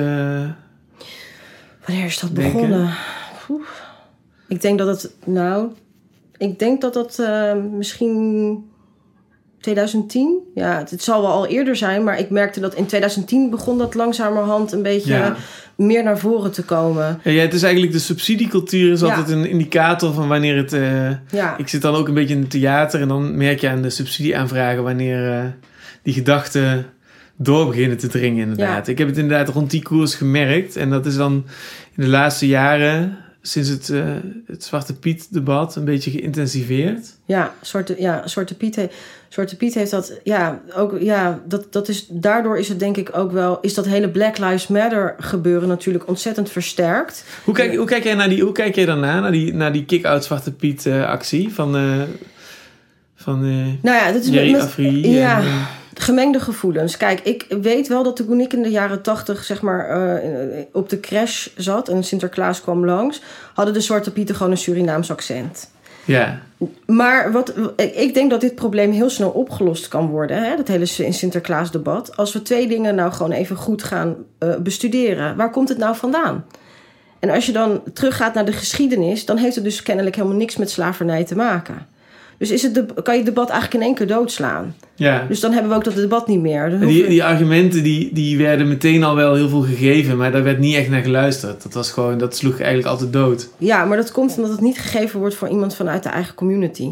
Wanneer 1.87 2.05
is 2.05 2.21
dat 2.21 2.35
Denken? 2.35 2.53
begonnen? 2.53 2.91
Ik 4.49 4.61
denk 4.63 4.79
dat 4.79 4.87
het, 5.03 5.15
nou, 5.25 5.69
ik 6.37 6.59
denk 6.59 6.81
dat 6.81 6.95
dat 6.95 7.19
eh, 7.19 7.55
misschien 7.55 8.53
2010. 9.63 10.39
Ja, 10.55 10.79
het, 10.79 10.91
het 10.91 11.03
zal 11.03 11.21
wel 11.23 11.31
al 11.31 11.47
eerder 11.47 11.77
zijn, 11.77 12.05
maar 12.05 12.19
ik 12.19 12.31
merkte 12.31 12.61
dat 12.61 12.75
in 12.75 12.87
2010 12.87 13.51
begon 13.51 13.79
dat 13.79 13.95
langzamerhand 13.95 14.73
een 14.73 14.83
beetje 14.83 15.13
Ja. 15.15 15.37
meer 15.77 16.03
naar 16.03 16.19
voren 16.19 16.53
te 16.53 16.63
komen. 16.65 17.21
Ja, 17.25 17.41
het 17.43 17.55
is 17.55 17.63
eigenlijk 17.63 17.93
de 17.93 17.99
subsidiecultuur 17.99 18.93
is 18.93 19.01
Ja. 19.01 19.07
altijd 19.09 19.29
een 19.29 19.49
indicator 19.51 20.13
van 20.13 20.29
wanneer 20.29 20.57
het... 20.57 20.73
eh, 20.73 21.11
Ja, 21.31 21.57
ik 21.59 21.69
zit 21.69 21.83
dan 21.83 21.95
ook 21.95 22.09
een 22.09 22.15
beetje 22.15 22.35
in 22.35 22.41
het 22.41 22.51
theater 22.51 23.01
en 23.01 23.09
dan 23.09 23.37
merk 23.37 23.61
je 23.61 23.69
aan 23.69 23.83
de 23.83 23.91
subsidieaanvragen 23.91 24.83
wanneer 24.83 25.33
eh, 25.33 25.45
die 26.03 26.15
gedachten 26.15 26.87
door 27.37 27.67
beginnen 27.67 27.99
te 27.99 28.09
dringen 28.09 28.43
inderdaad. 28.43 28.89
Ik 28.89 28.99
heb 28.99 29.09
het 29.09 29.19
inderdaad 29.19 29.49
rond 29.55 29.71
die 29.71 29.83
koers 29.83 30.15
gemerkt 30.15 30.77
en 30.77 30.91
dat 30.91 31.07
is 31.07 31.17
dan 31.17 31.33
in 31.97 32.03
de 32.03 32.09
laatste 32.09 32.47
jaren 32.47 33.17
sinds 33.43 33.69
het, 33.69 33.91
eh, 33.91 34.05
het 34.47 34.65
Zwarte 34.65 34.95
Piet 34.95 35.33
debat 35.33 35.77
een 35.77 35.85
beetje 35.85 36.11
geïntensiveerd. 36.11 37.07
ja, 37.25 37.55
Zwarte, 37.61 37.95
ja 37.99 38.27
Zwarte, 38.27 38.55
Piet 38.55 38.77
he- 38.77 38.89
Zwarte 39.29 39.57
Piet 39.57 39.75
heeft 39.75 39.91
dat. 39.91 40.13
Ja, 40.25 40.61
ook, 40.77 41.01
ja 41.01 41.43
dat, 41.49 41.73
dat 41.73 41.89
is, 41.89 42.07
daardoor 42.11 42.59
is 42.59 42.69
het 42.69 42.79
denk 42.79 42.97
ik 42.97 43.17
ook 43.17 43.33
wel. 43.33 43.59
Is 43.61 43.75
dat 43.75 43.87
hele 43.87 44.09
Black 44.11 44.39
Lives 44.39 44.67
Matter 44.67 45.15
gebeuren 45.19 45.69
natuurlijk 45.69 46.09
ontzettend 46.09 46.51
versterkt. 46.51 47.25
Hoe 47.45 47.55
kijk, 47.55 47.77
hoe 47.77 47.87
kijk 47.87 48.05
jij 48.05 48.15
naar 48.15 48.29
die, 48.29 48.43
hoe 48.43 48.53
kijk 48.53 48.75
jij 48.75 48.85
daarna, 48.85 49.21
naar 49.21 49.33
die, 49.33 49.55
naar 49.55 49.73
die 49.73 49.85
kick-out 49.85 50.25
Zwarte 50.25 50.53
Piet 50.53 50.87
eh, 50.87 51.05
actie 51.09 51.55
van, 51.55 51.77
eh 51.77 52.01
van 53.15 53.41
Nou 53.83 53.97
ja, 53.97 54.13
dat 54.13 54.23
is 54.23 54.29
Jerry 54.29 54.53
met 54.53 54.61
Afri? 54.61 55.09
ja. 55.11 55.41
en, 55.41 55.47
gemengde 56.03 56.41
gevoelens. 56.41 56.97
Kijk, 56.97 57.21
ik 57.21 57.47
weet 57.61 57.89
wel 57.89 58.03
dat 58.03 58.17
toen 58.17 58.41
ik 58.41 58.53
in 58.53 58.63
de 58.63 58.71
jaren 58.71 59.03
tachtig 59.03 59.45
zeg 59.45 59.63
maar 59.63 59.89
eh, 59.89 60.65
op 60.73 60.89
de 60.89 61.01
crash 61.01 61.49
zat 61.57 61.89
en 61.89 62.05
Sinterklaas 62.05 62.61
kwam 62.61 62.85
langs, 62.85 63.23
hadden 63.55 63.75
de 63.75 63.81
Zwarte 63.81 64.13
Pieten 64.13 64.35
gewoon 64.35 64.53
een 64.53 64.59
Surinaams 64.59 65.11
accent. 65.11 65.71
ja, 66.05 66.41
Maar 66.87 67.33
wat, 67.33 67.55
ik 67.77 67.95
ik 67.95 68.15
denk 68.15 68.31
dat 68.31 68.41
dit 68.41 68.55
probleem 68.55 68.93
heel 68.93 69.11
snel 69.11 69.31
opgelost 69.31 69.89
kan 69.89 70.07
worden, 70.07 70.43
hè, 70.43 70.57
dat 70.57 70.69
hele 70.69 70.87
Sinterklaas-debat. 70.87 72.17
Als 72.17 72.33
we 72.33 72.43
twee 72.43 72.69
dingen 72.69 72.95
nou 72.95 73.13
gewoon 73.13 73.33
even 73.33 73.57
goed 73.57 73.83
gaan 73.83 74.17
eh, 74.39 74.57
bestuderen. 74.57 75.37
Waar 75.37 75.51
komt 75.51 75.69
het 75.69 75.79
nou 75.79 75.97
vandaan? 75.97 76.45
En 77.19 77.31
als 77.31 77.47
je 77.47 77.53
dan 77.53 77.83
teruggaat 77.93 78.35
naar 78.35 78.45
de 78.45 78.53
geschiedenis, 78.53 79.25
dan 79.25 79.37
heeft 79.37 79.55
het 79.55 79.65
dus 79.65 79.83
kennelijk 79.83 80.17
helemaal 80.17 80.37
niks 80.37 80.57
met 80.57 80.71
slavernij 80.71 81.25
te 81.25 81.37
maken. 81.37 81.87
Dus 82.39 82.51
is 82.51 82.63
het 82.63 82.75
de, 82.75 82.85
kan 83.03 83.15
je 83.15 83.21
het 83.21 83.29
debat 83.35 83.49
eigenlijk 83.51 83.81
in 83.81 83.87
één 83.89 83.97
keer 83.97 84.07
doodslaan. 84.07 84.75
ja. 84.95 85.25
Dus 85.29 85.41
dan 85.41 85.53
hebben 85.53 85.71
we 85.71 85.77
ook 85.77 85.85
dat 85.85 85.95
debat 85.95 86.27
niet 86.27 86.41
meer. 86.41 86.79
Die, 86.81 87.09
die 87.09 87.25
argumenten 87.25 87.83
die, 87.83 88.11
die 88.13 88.39
werden 88.39 88.69
meteen 88.69 89.05
al 89.05 89.15
wel 89.15 89.35
heel 89.35 89.49
veel 89.49 89.63
gegeven, 89.63 90.17
maar 90.17 90.33
daar 90.33 90.43
werd 90.43 90.59
niet 90.59 90.75
echt 90.77 90.89
naar 90.89 91.03
geluisterd. 91.03 91.63
Dat 91.63 91.73
was 91.75 91.91
gewoon, 91.91 92.19
dat 92.19 92.37
sloeg 92.37 92.59
eigenlijk 92.59 92.89
altijd 92.89 93.13
dood. 93.13 93.49
Ja, 93.59 93.85
maar 93.85 93.97
dat 93.97 94.13
komt 94.13 94.37
omdat 94.37 94.51
het 94.51 94.61
niet 94.61 94.79
gegeven 94.79 95.21
wordt 95.21 95.35
voor 95.35 95.49
iemand 95.49 95.75
vanuit 95.75 96.03
de 96.03 96.09
eigen 96.09 96.35
community. 96.35 96.89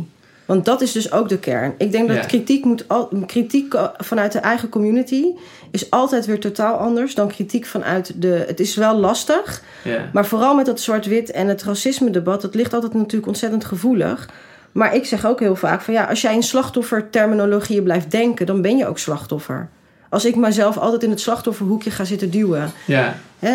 Want 0.47 0.65
dat 0.65 0.81
is 0.81 0.93
dus 0.93 1.13
ook 1.13 1.29
de 1.29 1.39
kern. 1.39 1.75
Ik 1.79 1.93
denk 1.93 2.09
dat 2.09 2.17
Ja. 2.17 2.23
kritiek, 2.23 2.65
moet 2.65 2.85
al, 2.89 3.09
kritiek 3.27 3.75
eh, 3.75 3.85
vanuit 3.97 4.33
de 4.33 4.39
eigen 4.39 4.69
community 4.69 5.25
is 5.71 5.91
altijd 5.91 6.27
weer 6.27 6.41
totaal 6.41 6.77
anders 6.77 7.15
dan 7.15 7.29
kritiek 7.29 7.67
vanuit 7.67 8.13
de. 8.23 8.45
Het 8.47 8.61
is 8.61 8.75
wel 8.75 8.99
lastig, 8.99 9.63
Ja. 9.85 10.11
maar 10.13 10.27
vooral 10.27 10.55
met 10.55 10.67
dat 10.67 10.81
zwart-wit 10.81 11.31
en 11.31 11.47
het 11.47 11.63
racisme-debat, 11.63 12.43
dat 12.43 12.55
ligt 12.55 12.75
altijd 12.75 12.95
natuurlijk 12.95 13.27
ontzettend 13.27 13.65
gevoelig. 13.65 14.29
Maar 14.73 14.95
ik 14.95 15.05
zeg 15.05 15.27
ook 15.27 15.41
heel 15.41 15.57
vaak 15.57 15.81
van 15.81 15.95
ja, 15.95 16.05
als 16.05 16.21
jij 16.21 16.35
in 16.35 16.43
slachtofferterminologieën 16.43 17.83
blijft 17.83 18.11
denken, 18.11 18.47
dan 18.47 18.63
ben 18.63 18.77
je 18.77 18.87
ook 18.87 18.99
slachtoffer. 18.99 19.69
Als 20.11 20.25
ik 20.25 20.37
mezelf 20.37 20.79
altijd 20.79 21.03
in 21.03 21.11
het 21.11 21.21
slachtofferhoekje 21.21 21.91
ga 21.91 22.05
zitten 22.05 22.31
duwen. 22.31 22.73
Ja. 22.85 23.15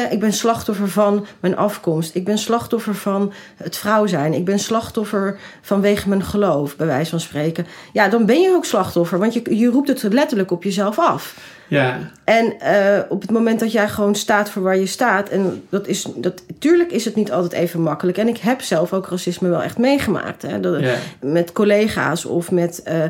Ik 0.10 0.20
ben 0.20 0.34
slachtoffer 0.34 0.89
van 0.89 1.26
mijn 1.39 1.58
afkomst. 1.58 2.15
Ik 2.15 2.26
ben 2.26 2.38
slachtoffer 2.38 2.96
van 2.96 3.34
het 3.56 3.78
vrouw 3.78 4.06
zijn. 4.06 4.34
Ik 4.34 4.46
ben 4.46 4.60
slachtoffer 4.60 5.38
vanwege 5.62 6.10
mijn 6.10 6.24
geloof, 6.24 6.76
bij 6.76 6.88
wijze 6.88 7.10
van 7.10 7.20
spreken. 7.20 7.65
Ja, 7.94 8.08
dan 8.08 8.26
ben 8.26 8.41
je 8.41 8.50
ook 8.56 8.65
slachtoffer, 8.65 9.20
want 9.20 9.34
je, 9.34 9.58
je 9.58 9.68
roept 9.68 9.88
het 9.88 10.13
letterlijk 10.13 10.52
op 10.52 10.63
jezelf 10.63 11.00
af. 11.00 11.38
Ja. 11.68 11.98
En 12.24 12.60
eh, 12.60 13.00
op 13.10 13.22
het 13.22 13.32
moment 13.32 13.60
dat 13.60 13.72
jij 13.72 13.89
gewoon 13.89 14.15
staat 14.15 14.50
voor 14.50 14.62
waar 14.62 14.78
je 14.78 14.86
staat, 14.86 15.30
en 15.30 15.63
dat 15.70 15.88
is, 15.88 16.08
dat, 16.15 16.44
tuurlijk 16.60 16.91
is 16.91 17.06
het 17.06 17.15
niet 17.15 17.32
altijd 17.32 17.52
even 17.54 17.82
makkelijk. 17.82 18.18
En 18.18 18.28
ik 18.28 18.38
heb 18.38 18.62
zelf 18.62 18.94
ook 18.94 19.08
racisme 19.08 19.50
wel 19.50 19.63
echt 19.63 19.78
meegemaakt. 19.78 20.41
Hè, 20.41 20.60
dat, 20.60 20.80
Ja. 20.80 20.96
Met 21.22 21.52
collega's 21.52 22.26
of 22.26 22.52
met. 22.52 22.84
eh, 22.84 23.04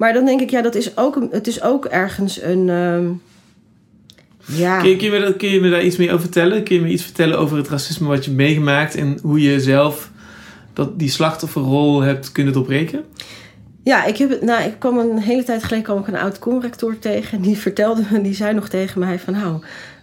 maar 0.00 0.12
dan 0.12 0.24
denk 0.24 0.40
ik, 0.40 0.50
ja, 0.50 0.62
dat 0.62 0.74
is 0.74 0.96
ook, 0.96 1.16
een- 1.16 1.28
het 1.30 1.46
is 1.46 1.62
ook 1.62 1.84
ergens 1.84 2.42
een. 2.42 2.68
ehm, 2.68 3.06
ja. 4.58 4.80
Kun, 4.80 4.88
je, 4.90 4.96
kun, 4.96 5.04
je 5.06 5.18
me, 5.18 5.24
dat- 5.24 5.36
kun 5.36 5.48
je 5.48 5.60
me 5.60 5.70
daar 5.70 5.82
iets 5.82 5.96
meer 5.96 6.08
over 6.08 6.20
vertellen? 6.20 6.62
Kun 6.64 6.74
je 6.74 6.80
me 6.80 6.88
iets 6.88 7.02
vertellen 7.02 7.38
over 7.38 7.56
het 7.56 7.68
racisme 7.68 8.08
wat 8.08 8.24
je 8.24 8.30
meegemaakt 8.30 8.94
en 8.94 9.18
hoe 9.22 9.40
je 9.40 9.60
zelf 9.60 10.10
dat, 10.72 10.98
die 10.98 11.08
slachtofferrol 11.10 12.00
hebt 12.00 12.32
kunnen 12.32 12.52
doorbreken? 12.52 13.04
Ja, 13.84 14.04
ik, 14.04 14.16
heb 14.16 14.42
nou, 14.42 14.62
ik 14.62 14.74
kwam 14.78 14.98
een 14.98 15.18
hele 15.18 15.42
tijd 15.44 15.62
geleden 15.64 15.84
kwam 15.84 15.98
ik 15.98 16.06
een 16.06 16.16
oud 16.16 16.38
conrector 16.38 16.98
tegen. 16.98 17.38
En 17.38 17.42
die 17.44 17.56
vertelde 17.56 18.02
me, 18.10 18.20
die 18.20 18.34
zei 18.34 18.54
nog 18.54 18.68
tegen 18.68 19.00
mij 19.00 19.18
van... 19.18 19.32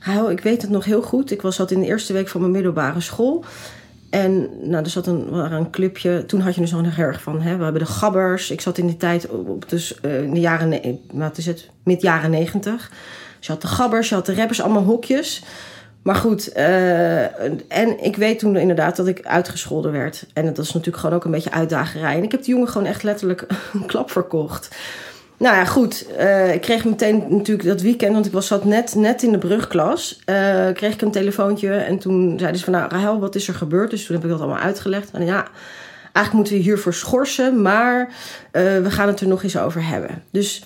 Nou, 0.06 0.32
ik 0.32 0.40
weet 0.40 0.62
het 0.62 0.72
nog 0.72 0.86
heel 0.86 1.02
goed. 1.02 1.32
Ik 1.32 1.42
was 1.42 1.56
zat 1.56 1.72
in 1.72 1.80
de 1.80 1.86
eerste 1.86 2.14
week 2.14 2.28
van 2.28 2.42
mijn 2.42 2.54
middelbare 2.54 3.02
school. 3.02 3.46
En 4.10 4.50
nou, 4.70 4.84
er 4.84 4.90
zat 4.90 5.08
een, 5.08 5.34
een 5.34 5.70
clubje. 5.70 6.26
Toen 6.26 6.42
had 6.42 6.56
je 6.56 6.62
dus 6.62 6.72
nog 6.72 6.96
heel 6.96 7.06
erg 7.06 7.22
van... 7.22 7.42
Hè, 7.42 7.58
we 7.58 7.64
hebben 7.64 7.82
de 7.82 7.88
gabbers. 7.88 8.52
Ik 8.52 8.62
zat 8.62 8.78
in 8.78 8.88
die 8.88 8.98
tijd 8.98 9.30
op, 9.30 9.70
dus, 9.70 10.00
eh, 10.02 10.24
in 10.24 10.34
de 10.34 10.40
jaren... 10.40 11.00
Wat 11.12 11.38
is 11.38 11.46
het? 11.46 11.70
Mid 11.84 12.02
jaren 12.02 12.30
negentig. 12.30 12.92
Dus 13.38 13.48
je 13.48 13.52
had 13.52 13.62
de 13.62 13.68
gabbers, 13.68 14.10
je 14.10 14.16
had 14.16 14.26
de 14.26 14.36
rappers, 14.36 14.62
allemaal 14.62 14.84
hokjes. 14.84 15.44
Maar 16.02 16.16
goed, 16.16 16.52
eh, 16.52 17.40
en 17.68 18.04
ik 18.04 18.16
weet 18.16 18.40
toen 18.40 18.56
inderdaad 18.56 18.96
dat 18.96 19.08
ik 19.08 19.26
uitgescholden 19.26 19.92
werd. 19.92 20.26
En 20.34 20.46
dat 20.46 20.58
is 20.58 20.74
natuurlijk 20.74 20.98
gewoon 20.98 21.16
ook 21.16 21.26
een 21.26 21.32
beetje 21.32 21.52
uitdagerij. 21.52 22.16
En 22.16 22.24
ik 22.24 22.32
heb 22.32 22.44
die 22.44 22.54
jongen 22.54 22.70
gewoon 22.70 22.88
echt 22.88 23.04
letterlijk 23.04 23.46
een 23.74 23.86
klap 23.86 24.12
verkocht. 24.12 24.76
Nou 25.38 25.56
ja, 25.56 25.66
goed. 25.66 26.06
eh, 26.18 26.54
ik 26.54 26.62
kreeg 26.62 26.86
meteen 26.86 27.24
natuurlijk 27.30 27.68
dat 27.68 27.82
weekend, 27.82 28.14
want 28.14 28.26
ik 28.26 28.32
was, 28.32 28.48
zat 28.48 28.66
net, 28.66 28.96
net 28.96 29.24
in 29.24 29.32
de 29.32 29.38
brugklas. 29.38 30.22
eh, 30.26 30.66
kreeg 30.74 30.94
ik 30.94 31.02
een 31.02 31.12
telefoontje 31.12 31.74
en 31.74 31.98
toen 31.98 32.34
zeiden 32.40 32.60
ze 32.60 32.66
van... 32.66 32.74
Nou, 32.74 32.90
Rahel, 32.90 33.20
wat 33.20 33.36
is 33.36 33.48
er 33.48 33.54
gebeurd? 33.54 33.90
Dus 33.90 34.06
toen 34.06 34.16
heb 34.16 34.26
ik 34.26 34.32
dat 34.32 34.40
allemaal 34.40 34.60
uitgelegd. 34.62 35.12
En 35.12 35.26
ja, 35.26 35.48
eigenlijk 36.02 36.34
moeten 36.34 36.54
we 36.54 36.60
hiervoor 36.60 36.94
schorsen, 36.94 37.62
maar 37.62 38.10
eh, 38.52 38.64
we 38.64 38.92
gaan 38.92 39.08
het 39.08 39.20
er 39.20 39.28
nog 39.28 39.44
eens 39.44 39.58
over 39.58 39.88
hebben. 39.88 40.24
Dus 40.32 40.64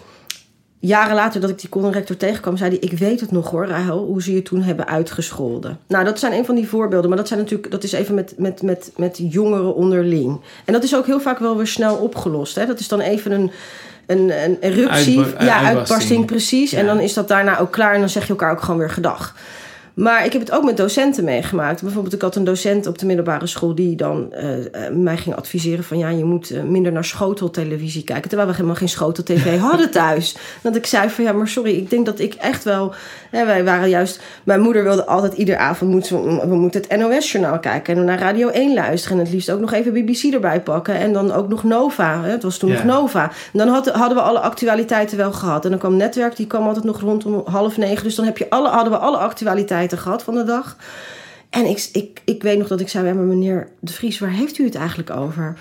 jaren 0.79 1.15
later 1.15 1.41
dat 1.41 1.49
ik 1.49 1.59
die 1.59 1.69
conrector 1.69 2.17
tegenkwam, 2.17 2.57
zei 2.57 2.69
hij... 2.69 2.79
ik 2.79 2.97
weet 2.97 3.19
het 3.19 3.31
nog 3.31 3.49
hoor, 3.49 3.67
Rahel, 3.67 4.05
hoe 4.05 4.21
ze 4.23 4.33
je 4.33 4.41
toen 4.41 4.61
hebben 4.61 4.87
uitgescholden. 4.87 5.79
Nou, 5.87 6.05
dat 6.05 6.19
zijn 6.19 6.33
een 6.33 6.45
van 6.45 6.55
die 6.55 6.67
voorbeelden. 6.67 7.09
Maar 7.09 7.17
dat, 7.17 7.27
zijn 7.27 7.39
natuurlijk, 7.39 7.71
dat 7.71 7.83
is 7.83 7.91
even 7.91 8.15
met, 8.15 8.33
met, 8.37 8.61
met, 8.61 8.91
met 8.97 9.19
jongeren 9.29 9.75
onderling. 9.75 10.39
En 10.65 10.73
dat 10.73 10.83
is 10.83 10.95
ook 10.95 11.05
heel 11.05 11.19
vaak 11.21 11.39
wel 11.39 11.57
weer 11.57 11.67
snel 11.67 11.95
opgelost. 11.95 12.55
Hè? 12.55 12.65
Dat 12.65 12.79
is 12.79 12.87
dan 12.87 12.99
even 12.99 13.31
een, 13.31 13.51
een, 14.05 14.43
een 14.43 14.57
eruptie. 14.59 15.19
Uitba- 15.19 15.43
ja, 15.43 15.61
uitbarsting. 15.61 16.25
precies. 16.25 16.73
En 16.73 16.85
dan 16.85 16.99
is 16.99 17.13
dat 17.13 17.27
daarna 17.27 17.59
ook 17.59 17.71
klaar 17.71 17.93
en 17.93 17.99
dan 17.99 18.09
zeg 18.09 18.23
je 18.23 18.29
elkaar 18.29 18.51
ook 18.51 18.61
gewoon 18.61 18.79
weer 18.79 18.89
gedag. 18.89 19.35
Maar 20.01 20.25
ik 20.25 20.31
heb 20.33 20.41
het 20.41 20.51
ook 20.51 20.63
met 20.63 20.77
docenten 20.77 21.23
meegemaakt. 21.23 21.81
Bijvoorbeeld, 21.81 22.13
ik 22.13 22.21
had 22.21 22.35
een 22.35 22.43
docent 22.43 22.87
op 22.87 22.97
de 22.97 23.05
middelbare 23.05 23.47
school 23.47 23.75
die 23.75 23.95
dan 23.95 24.33
eh, 24.33 24.85
eh, 24.85 24.93
mij 24.93 25.17
ging 25.17 25.35
adviseren 25.35 25.83
van 25.83 25.97
ja, 25.97 26.09
je 26.09 26.23
moet 26.23 26.51
eh, 26.51 26.63
minder 26.63 26.91
naar 26.91 27.05
schoteltelevisie 27.05 28.03
kijken. 28.03 28.29
Terwijl 28.29 28.49
we 28.49 28.55
helemaal 28.55 28.75
geen 28.75 28.89
schoteltv 28.89 29.57
hadden 29.69 29.91
thuis. 29.91 30.35
Dat 30.61 30.75
ik 30.75 30.85
zei 30.85 31.09
van 31.09 31.23
ja, 31.23 31.31
maar 31.31 31.47
sorry, 31.47 31.77
ik 31.77 31.89
denk 31.89 32.05
dat 32.05 32.19
ik 32.19 32.33
echt 32.33 32.63
wel. 32.63 32.93
Hè, 33.29 33.45
wij 33.45 33.63
waren 33.63 33.89
juist. 33.89 34.21
Mijn 34.43 34.61
moeder 34.61 34.83
wilde 34.83 35.05
altijd 35.05 35.33
iedere 35.33 35.57
avond 35.57 35.91
moeten 35.91 36.23
we, 36.23 36.47
we 36.47 36.55
moeten 36.55 36.81
het 36.81 36.99
NOS-journaal 36.99 37.59
kijken 37.59 37.97
en 37.97 38.05
naar 38.05 38.19
Radio 38.19 38.47
1 38.47 38.73
luisteren. 38.73 39.17
En 39.17 39.23
het 39.23 39.33
liefst 39.33 39.51
ook 39.51 39.59
nog 39.59 39.73
even 39.73 39.93
BBC 39.93 40.33
erbij 40.33 40.61
pakken. 40.61 40.95
En 40.95 41.13
dan 41.13 41.31
ook 41.31 41.47
nog 41.47 41.63
Nova. 41.63 42.21
Hè? 42.23 42.31
Het 42.31 42.43
was 42.43 42.57
toen 42.57 42.71
nog 42.71 42.83
Nova. 42.83 43.23
En 43.23 43.59
dan 43.59 43.67
had, 43.67 43.89
hadden 43.89 44.17
we 44.17 44.23
alle 44.23 44.39
actualiteiten 44.39 45.17
wel 45.17 45.31
gehad. 45.31 45.63
En 45.63 45.69
dan 45.69 45.79
kwam 45.79 45.95
netwerk, 45.95 46.35
die 46.35 46.47
kwam 46.47 46.67
altijd 46.67 46.85
nog 46.85 46.99
rondom 47.01 47.41
half 47.45 47.77
negen. 47.77 48.03
Dus 48.03 48.15
dan 48.15 48.25
heb 48.25 48.37
je 48.37 48.49
alle, 48.49 48.69
hadden 48.69 48.93
we 48.93 48.99
alle 48.99 49.17
actualiteiten 49.17 49.90
gehad 49.97 50.23
van 50.23 50.35
de 50.35 50.43
dag. 50.43 50.77
En 51.49 51.65
ik, 51.65 51.89
ik, 51.91 52.21
ik 52.25 52.43
weet 52.43 52.57
nog 52.57 52.67
dat 52.67 52.79
ik 52.79 52.89
zei, 52.89 53.07
ja, 53.07 53.13
maar 53.13 53.23
meneer 53.23 53.67
De 53.79 53.93
Vries, 53.93 54.19
waar 54.19 54.29
heeft 54.29 54.57
u 54.57 54.63
het 54.63 54.75
eigenlijk 54.75 55.09
over? 55.09 55.57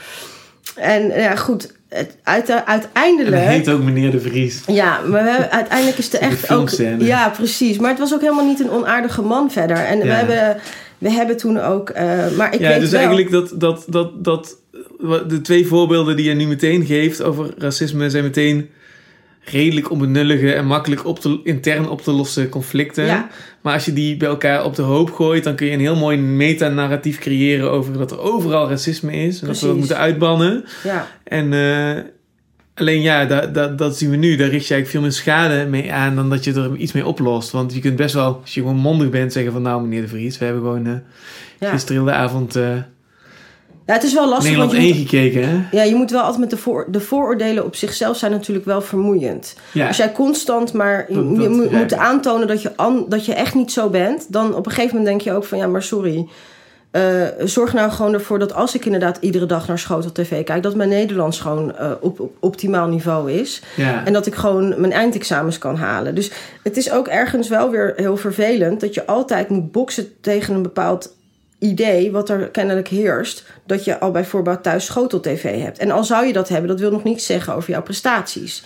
En 0.76 1.06
ja, 1.06 1.36
goed, 1.36 1.74
het, 1.88 2.16
uit, 2.22 2.48
En 2.48 2.66
uiteindelijk... 2.66 3.36
hij 3.36 3.54
heet 3.54 3.68
ook 3.68 3.82
meneer 3.82 4.10
De 4.10 4.20
Vries. 4.20 4.62
Ja, 4.66 5.00
maar 5.06 5.24
we 5.24 5.30
hebben, 5.30 5.50
uiteindelijk 5.50 5.98
is 5.98 6.12
het 6.12 6.20
echt 6.30 6.50
ook... 6.50 6.70
Ja, 6.98 7.28
precies. 7.28 7.78
Maar 7.78 7.90
het 7.90 7.98
was 7.98 8.14
ook 8.14 8.20
helemaal 8.20 8.46
niet 8.46 8.60
een 8.60 8.70
onaardige 8.70 9.22
man 9.22 9.50
verder. 9.50 9.76
En 9.76 9.98
we, 9.98 10.12
hebben, 10.12 10.56
we 10.98 11.10
hebben 11.10 11.36
toen 11.36 11.60
ook... 11.60 11.90
eh, 11.90 12.30
maar 12.36 12.54
ik 12.54 12.60
ja, 12.60 12.68
weet 12.68 12.80
dus 12.80 12.90
wel, 12.90 13.00
eigenlijk 13.00 13.30
dat, 13.30 13.52
dat, 13.54 13.84
dat, 13.88 14.24
dat 14.24 14.56
de 15.28 15.40
twee 15.42 15.66
voorbeelden 15.66 16.16
die 16.16 16.28
je 16.28 16.34
nu 16.34 16.46
meteen 16.46 16.86
geeft 16.86 17.22
over 17.22 17.50
racisme 17.58 18.10
zijn 18.10 18.24
meteen 18.24 18.70
redelijk 19.50 19.90
onbenullige 19.90 20.52
en 20.52 20.66
makkelijk 20.66 21.06
op 21.06 21.18
te, 21.18 21.40
intern 21.44 21.88
op 21.88 22.02
te 22.02 22.10
lossen 22.10 22.48
conflicten. 22.48 23.04
Ja. 23.04 23.28
Maar 23.60 23.74
als 23.74 23.84
je 23.84 23.92
die 23.92 24.16
bij 24.16 24.28
elkaar 24.28 24.64
op 24.64 24.74
de 24.74 24.82
hoop 24.82 25.12
gooit, 25.12 25.44
dan 25.44 25.54
kun 25.54 25.66
je 25.66 25.72
een 25.72 25.80
heel 25.80 25.96
mooi 25.96 26.16
metanarratief 26.18 27.18
creëren 27.18 27.70
over 27.70 27.98
dat 27.98 28.10
er 28.10 28.20
overal 28.20 28.68
racisme 28.68 29.12
is. 29.12 29.40
En 29.40 29.46
dat 29.46 29.60
we 29.60 29.66
dat 29.66 29.76
moeten 29.76 29.96
uitbannen. 29.96 30.64
Ja, 30.84 31.08
En 31.24 31.52
eh, 31.52 32.02
alleen 32.74 33.02
ja, 33.02 33.24
dat, 33.24 33.54
dat, 33.54 33.78
dat 33.78 33.98
zien 33.98 34.10
we 34.10 34.16
nu. 34.16 34.36
Daar 34.36 34.48
richt 34.48 34.66
je 34.66 34.74
eigenlijk 34.74 34.88
veel 34.88 35.00
meer 35.00 35.12
schade 35.12 35.66
mee 35.66 35.92
aan 35.92 36.14
dan 36.16 36.30
dat 36.30 36.44
je 36.44 36.52
er 36.52 36.76
iets 36.76 36.92
mee 36.92 37.06
oplost. 37.06 37.50
Want 37.50 37.74
je 37.74 37.80
kunt 37.80 37.96
best 37.96 38.14
wel, 38.14 38.40
als 38.40 38.54
je 38.54 38.60
gewoon 38.60 38.76
mondig 38.76 39.10
bent, 39.10 39.32
zeggen 39.32 39.52
van 39.52 39.62
nou 39.62 39.82
meneer 39.82 40.00
de 40.00 40.08
Vries, 40.08 40.38
we 40.38 40.44
hebben 40.44 40.62
gewoon 40.62 41.02
ja. 41.60 41.70
gisteren 41.70 42.04
de 42.04 42.12
avond... 42.12 42.56
eh, 42.56 42.76
Ja, 43.90 43.96
het 43.96 44.04
is 44.04 44.14
wel 44.14 44.28
lastig. 44.28 44.44
Nederland 44.44 44.72
want 44.72 44.82
je 44.84 44.88
1 44.92 44.98
moet- 45.00 45.08
gekeken, 45.08 45.48
hè? 45.48 45.76
Ja, 45.76 45.82
je 45.82 45.94
moet 45.94 46.10
wel 46.10 46.20
altijd 46.20 46.40
met 46.40 46.50
de, 46.50 46.56
voor, 46.56 46.86
de 46.90 47.00
vooroordelen 47.00 47.64
op 47.64 47.76
zichzelf 47.76 48.16
zijn 48.16 48.32
natuurlijk 48.32 48.66
wel 48.66 48.80
vermoeiend. 48.82 49.54
Ja. 49.72 49.86
Als 49.86 49.96
jij 49.96 50.12
constant 50.12 50.72
maar 50.72 51.04
je, 51.08 51.14
Dat- 51.14 51.24
je 51.42 51.58
dat 51.60 51.70
moet, 51.72 51.94
aantonen 51.94 52.46
dat 52.46 52.62
je, 52.62 52.76
an- 52.76 53.06
dat 53.08 53.24
je 53.26 53.34
echt 53.34 53.54
niet 53.54 53.72
zo 53.72 53.88
bent, 53.88 54.32
dan 54.32 54.54
op 54.54 54.66
een 54.66 54.72
gegeven 54.72 54.96
moment 54.96 55.06
denk 55.06 55.20
je 55.30 55.32
ook 55.38 55.44
van 55.44 55.58
ja, 55.58 55.66
maar 55.66 55.82
sorry. 55.82 56.26
Eh, 56.90 57.02
zorg 57.44 57.72
nou 57.72 57.90
gewoon 57.90 58.12
ervoor 58.12 58.38
dat 58.38 58.54
als 58.54 58.74
ik 58.74 58.84
inderdaad 58.84 59.18
iedere 59.20 59.46
dag 59.46 59.68
naar 59.68 59.78
Schotel 59.78 60.12
TV 60.12 60.44
kijk, 60.44 60.62
dat 60.62 60.74
mijn 60.74 60.88
Nederlands 60.88 61.40
gewoon 61.40 61.76
eh, 61.76 61.90
op, 62.00 62.20
op 62.20 62.32
optimaal 62.40 62.88
niveau 62.88 63.32
is. 63.32 63.62
Ja. 63.76 64.04
En 64.04 64.12
dat 64.12 64.26
ik 64.26 64.34
gewoon 64.34 64.68
mijn 64.80 64.92
eindexamens 64.92 65.58
kan 65.58 65.76
halen. 65.76 66.14
Dus 66.14 66.30
het 66.62 66.76
is 66.76 66.90
ook 66.92 67.08
ergens 67.08 67.48
wel 67.48 67.70
weer 67.70 67.92
heel 67.96 68.16
vervelend 68.16 68.80
dat 68.80 68.94
je 68.94 69.06
altijd 69.06 69.48
moet 69.48 69.72
boksen 69.72 70.08
tegen 70.20 70.54
een 70.54 70.62
bepaald 70.62 71.14
idee 71.60 72.10
wat 72.10 72.28
er 72.28 72.48
kennelijk 72.48 72.88
heerst. 72.88 73.44
Dat 73.66 73.84
je 73.84 73.98
al 73.98 74.10
bij 74.10 74.24
voorbaat 74.24 74.62
thuis 74.62 74.84
schotel-tv 74.84 75.62
hebt. 75.62 75.78
En 75.78 75.90
al 75.90 76.04
zou 76.04 76.26
je 76.26 76.32
dat 76.32 76.48
hebben, 76.48 76.68
dat 76.68 76.80
wil 76.80 76.90
nog 76.90 77.04
niets 77.04 77.26
zeggen 77.26 77.54
over 77.54 77.70
jouw 77.70 77.82
prestaties. 77.82 78.64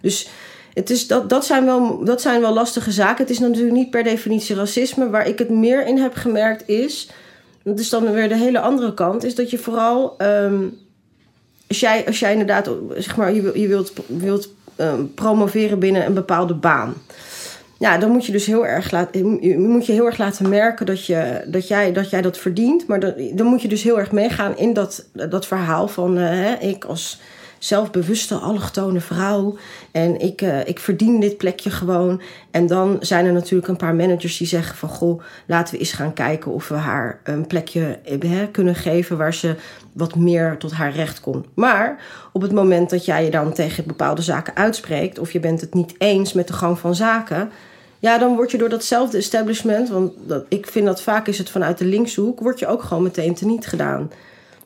Dus 0.00 0.28
het 0.74 0.90
is, 0.90 1.06
dat, 1.06 1.28
dat, 1.28 1.46
zijn 1.46 1.64
wel, 1.64 2.04
dat 2.04 2.20
zijn 2.20 2.40
wel 2.40 2.52
lastige 2.52 2.92
zaken. 2.92 3.22
Het 3.22 3.30
is 3.30 3.38
natuurlijk 3.38 3.74
niet 3.74 3.90
per 3.90 4.02
definitie 4.02 4.56
racisme. 4.56 5.10
Waar 5.10 5.26
ik 5.26 5.38
het 5.38 5.50
meer 5.50 5.86
in 5.86 5.98
heb 5.98 6.14
gemerkt 6.14 6.68
is... 6.68 7.10
Dat 7.62 7.78
is 7.78 7.88
dan 7.88 8.12
weer 8.12 8.28
de 8.28 8.36
hele 8.36 8.60
andere 8.60 8.94
kant. 8.94 9.24
Is 9.24 9.34
dat 9.34 9.50
je 9.50 9.58
vooral... 9.58 10.14
ehm, 10.18 10.62
als, 11.68 11.80
jij, 11.80 12.06
als 12.06 12.18
jij 12.18 12.32
inderdaad... 12.32 12.70
Zeg 12.96 13.16
maar, 13.16 13.34
je, 13.34 13.60
je 13.60 13.68
wilt, 13.68 13.92
wilt 14.06 14.48
ehm, 14.76 15.04
promoveren 15.14 15.78
binnen 15.78 16.06
een 16.06 16.14
bepaalde 16.14 16.54
baan. 16.54 16.94
Ja, 17.84 17.98
dan 17.98 18.10
moet 18.10 18.26
je 18.26 18.32
dus 18.32 18.46
heel 18.46 18.66
erg 18.66 18.90
laten, 18.90 19.26
moet 19.70 19.86
je 19.86 19.92
heel 19.92 20.06
erg 20.06 20.18
laten 20.18 20.48
merken 20.48 20.86
dat, 20.86 21.06
je, 21.06 21.44
dat, 21.46 21.68
jij, 21.68 21.92
dat 21.92 22.10
jij 22.10 22.22
dat 22.22 22.38
verdient. 22.38 22.86
Maar 22.86 23.00
dan, 23.34 23.46
moet 23.46 23.62
je 23.62 23.68
dus 23.68 23.82
heel 23.82 23.98
erg 23.98 24.12
meegaan 24.12 24.56
in 24.56 24.72
dat, 24.72 25.08
dat 25.12 25.46
verhaal 25.46 25.88
van 25.88 26.18
eh, 26.18 26.62
ik 26.62 26.84
als 26.84 27.20
zelfbewuste 27.58 28.34
allochtone 28.34 29.00
vrouw. 29.00 29.56
En 29.92 30.20
ik, 30.20 30.42
eh, 30.42 30.66
ik 30.66 30.78
verdien 30.78 31.20
dit 31.20 31.36
plekje 31.36 31.70
gewoon. 31.70 32.20
En 32.50 32.66
dan 32.66 32.96
zijn 33.00 33.26
er 33.26 33.32
natuurlijk 33.32 33.68
een 33.68 33.76
paar 33.76 33.94
managers 33.94 34.36
die 34.36 34.46
zeggen 34.46 34.76
van... 34.76 34.88
goh, 34.88 35.22
laten 35.46 35.74
we 35.74 35.80
eens 35.80 35.92
gaan 35.92 36.12
kijken 36.12 36.52
of 36.52 36.68
we 36.68 36.74
haar 36.74 37.20
een 37.24 37.46
plekje 37.46 37.98
kunnen 38.52 38.74
geven... 38.74 39.16
waar 39.16 39.34
ze 39.34 39.54
wat 39.92 40.16
meer 40.16 40.56
tot 40.58 40.72
haar 40.72 40.92
recht 40.92 41.20
komt. 41.20 41.46
Maar 41.54 41.98
op 42.32 42.42
het 42.42 42.52
moment 42.52 42.90
dat 42.90 43.04
jij 43.04 43.24
je 43.24 43.30
dan 43.30 43.52
tegen 43.52 43.86
bepaalde 43.86 44.22
zaken 44.22 44.56
uitspreekt... 44.56 45.18
of 45.18 45.32
je 45.32 45.40
bent 45.40 45.60
het 45.60 45.74
niet 45.74 45.94
eens 45.98 46.32
met 46.32 46.46
de 46.46 46.52
gang 46.52 46.78
van 46.78 46.94
zaken... 46.94 47.50
Ja, 48.04 48.18
dan 48.18 48.34
word 48.34 48.50
je 48.50 48.58
door 48.58 48.68
datzelfde 48.68 49.16
establishment, 49.18 49.88
want 49.88 50.12
dat, 50.26 50.44
ik 50.48 50.66
vind 50.66 50.86
dat 50.86 51.02
vaak 51.02 51.26
is 51.28 51.38
het 51.38 51.50
vanuit 51.50 51.78
de 51.78 51.84
linkse 51.84 52.20
hoek, 52.20 52.40
word 52.40 52.58
je 52.58 52.66
ook 52.66 52.82
gewoon 52.82 53.02
meteen 53.02 53.34
teniet 53.34 53.66
gedaan. 53.66 54.10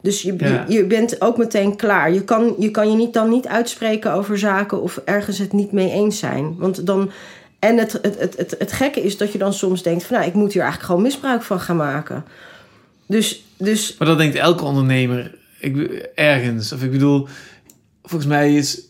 Dus 0.01 0.23
je, 0.23 0.35
Ja. 0.39 0.65
je, 0.69 0.75
je 0.75 0.85
bent 0.85 1.21
ook 1.21 1.37
meteen 1.37 1.77
klaar. 1.77 2.13
Je 2.13 2.25
kan, 2.25 2.55
je 2.59 2.71
kan 2.71 2.91
je 2.91 2.97
niet, 2.97 3.13
dan 3.13 3.29
niet 3.29 3.47
uitspreken 3.47 4.13
over 4.13 4.39
zaken 4.39 4.83
of 4.83 5.01
ergens 5.05 5.39
het 5.39 5.53
niet 5.53 5.73
mee 5.73 5.91
eens 5.91 6.19
zijn. 6.19 6.55
Want 6.57 6.87
dan. 6.87 7.11
En 7.59 7.77
het, 7.79 7.93
het, 7.93 8.19
het, 8.19 8.37
het, 8.37 8.55
het 8.59 8.73
gekke 8.73 9.01
is 9.03 9.17
dat 9.17 9.33
je 9.33 9.39
dan 9.39 9.53
soms 9.53 9.83
denkt: 9.83 10.05
van 10.05 10.17
nou, 10.17 10.29
ik 10.29 10.35
moet 10.35 10.53
hier 10.53 10.63
eigenlijk 10.63 10.91
gewoon 10.91 11.07
misbruik 11.07 11.43
van 11.43 11.61
gaan 11.61 11.77
maken. 11.77 12.25
Dus, 13.07 13.45
dus 13.57 13.95
Maar 13.99 14.09
dat 14.09 14.19
denkt 14.19 14.37
elke 14.37 14.65
ondernemer 14.65 15.35
ik, 15.61 15.77
ergens. 16.15 16.73
Of 16.73 16.83
ik 16.83 16.91
bedoel, 16.91 17.27
volgens 18.03 18.31
mij 18.31 18.55
is... 18.55 18.81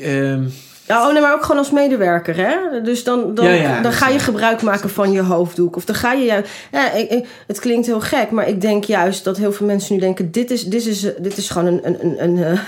ehm, 0.00 0.44
Ja, 0.90 1.06
oh 1.06 1.12
nee, 1.12 1.22
maar 1.22 1.34
ook 1.34 1.42
gewoon 1.42 1.58
als 1.58 1.70
medewerker, 1.70 2.36
hè? 2.36 2.80
Dus 2.82 3.04
dan, 3.04 3.34
dan, 3.34 3.44
Ja, 3.44 3.52
ja, 3.52 3.72
dan 3.74 3.82
dat 3.82 3.92
ga 3.94 4.08
je 4.08 4.18
gebruik 4.18 4.62
maken 4.62 4.90
van 4.90 5.12
je 5.12 5.20
hoofddoek. 5.22 5.76
Of 5.76 5.84
dan 5.84 5.96
ga 5.96 6.12
je 6.12 6.24
juist... 6.24 6.50
Ja, 6.72 6.92
ik, 6.92 7.10
ik- 7.10 7.26
het 7.46 7.58
klinkt 7.58 7.86
heel 7.86 8.00
gek, 8.00 8.30
maar 8.30 8.48
ik 8.48 8.60
denk 8.60 8.84
juist 8.84 9.24
dat 9.24 9.36
heel 9.36 9.52
veel 9.52 9.66
mensen 9.66 9.94
nu 9.94 10.00
denken... 10.00 10.30
dit 10.32 10.50
is, 10.50 10.64
dit 10.64 10.86
is, 10.86 11.00
dit 11.18 11.36
is 11.36 11.50
gewoon 11.50 11.66
een, 11.66 11.80
een, 11.86 12.22
een, 12.22 12.36
een, 12.38 12.58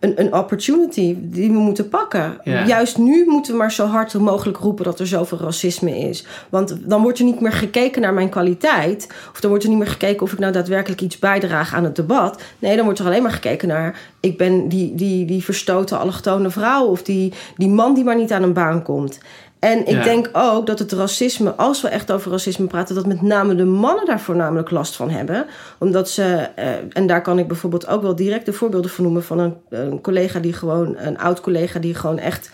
een, 0.00 0.20
een 0.20 0.34
opportunity 0.34 1.16
die 1.18 1.52
we 1.52 1.58
moeten 1.58 1.88
pakken. 1.88 2.40
Ja. 2.44 2.66
Juist 2.66 2.98
nu 2.98 3.24
moeten 3.26 3.52
we 3.52 3.58
maar 3.58 3.72
zo 3.72 3.86
hard 3.86 4.14
mogelijk 4.14 4.58
roepen 4.58 4.84
dat 4.84 5.00
er 5.00 5.06
zoveel 5.06 5.38
racisme 5.38 5.98
is. 5.98 6.26
Want 6.48 6.76
dan 6.88 7.02
wordt 7.02 7.18
er 7.18 7.24
niet 7.24 7.40
meer 7.40 7.52
gekeken 7.52 8.02
naar 8.02 8.14
mijn 8.14 8.28
kwaliteit. 8.28 9.08
Of 9.32 9.40
dan 9.40 9.50
wordt 9.50 9.64
er 9.64 9.70
niet 9.70 9.78
meer 9.78 9.88
gekeken 9.88 10.22
of 10.22 10.32
ik 10.32 10.38
nou 10.38 10.52
daadwerkelijk 10.52 11.00
iets 11.00 11.18
bijdraag 11.18 11.74
aan 11.74 11.84
het 11.84 11.96
debat. 11.96 12.42
Nee, 12.58 12.76
dan 12.76 12.84
wordt 12.84 13.00
er 13.00 13.06
alleen 13.06 13.22
maar 13.22 13.32
gekeken 13.32 13.68
naar... 13.68 14.00
ik 14.20 14.38
ben 14.38 14.68
die, 14.68 14.94
die, 14.94 15.24
die 15.24 15.44
verstoten 15.44 15.98
allochtone 15.98 16.50
vrouw... 16.50 16.86
of 16.86 17.02
die, 17.02 17.32
die 17.56 17.68
man 17.68 17.94
die 17.94 18.04
maar 18.04 18.16
niet 18.16 18.32
aan 18.32 18.42
een 18.42 18.52
baan 18.52 18.82
komt. 18.82 19.18
En 19.60 19.78
ik 19.78 19.88
Ja. 19.96 20.02
denk 20.02 20.30
ook 20.32 20.66
dat 20.66 20.78
het 20.78 20.92
racisme, 20.92 21.54
als 21.54 21.82
we 21.82 21.88
echt 21.88 22.12
over 22.12 22.30
racisme 22.30 22.66
praten, 22.66 22.94
dat 22.94 23.06
met 23.06 23.22
name 23.22 23.54
de 23.54 23.64
mannen 23.64 24.06
daar 24.06 24.20
voornamelijk 24.20 24.70
last 24.70 24.96
van 24.96 25.10
hebben. 25.10 25.46
Omdat 25.78 26.08
ze, 26.10 26.48
eh, 26.54 26.68
en 26.92 27.06
daar 27.06 27.22
kan 27.22 27.38
ik 27.38 27.48
bijvoorbeeld 27.48 27.86
ook 27.86 28.02
wel 28.02 28.16
direct 28.16 28.46
de 28.46 28.52
voorbeelden 28.52 28.90
van 28.90 29.04
noemen 29.04 29.24
van 29.24 29.38
een, 29.38 29.54
een 29.68 30.00
collega 30.00 30.38
die 30.40 30.52
gewoon, 30.52 30.96
een 30.98 31.18
oud 31.18 31.40
collega 31.40 31.78
die 31.78 31.94
gewoon 31.94 32.18
echt. 32.18 32.50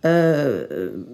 Eh, 0.00 0.12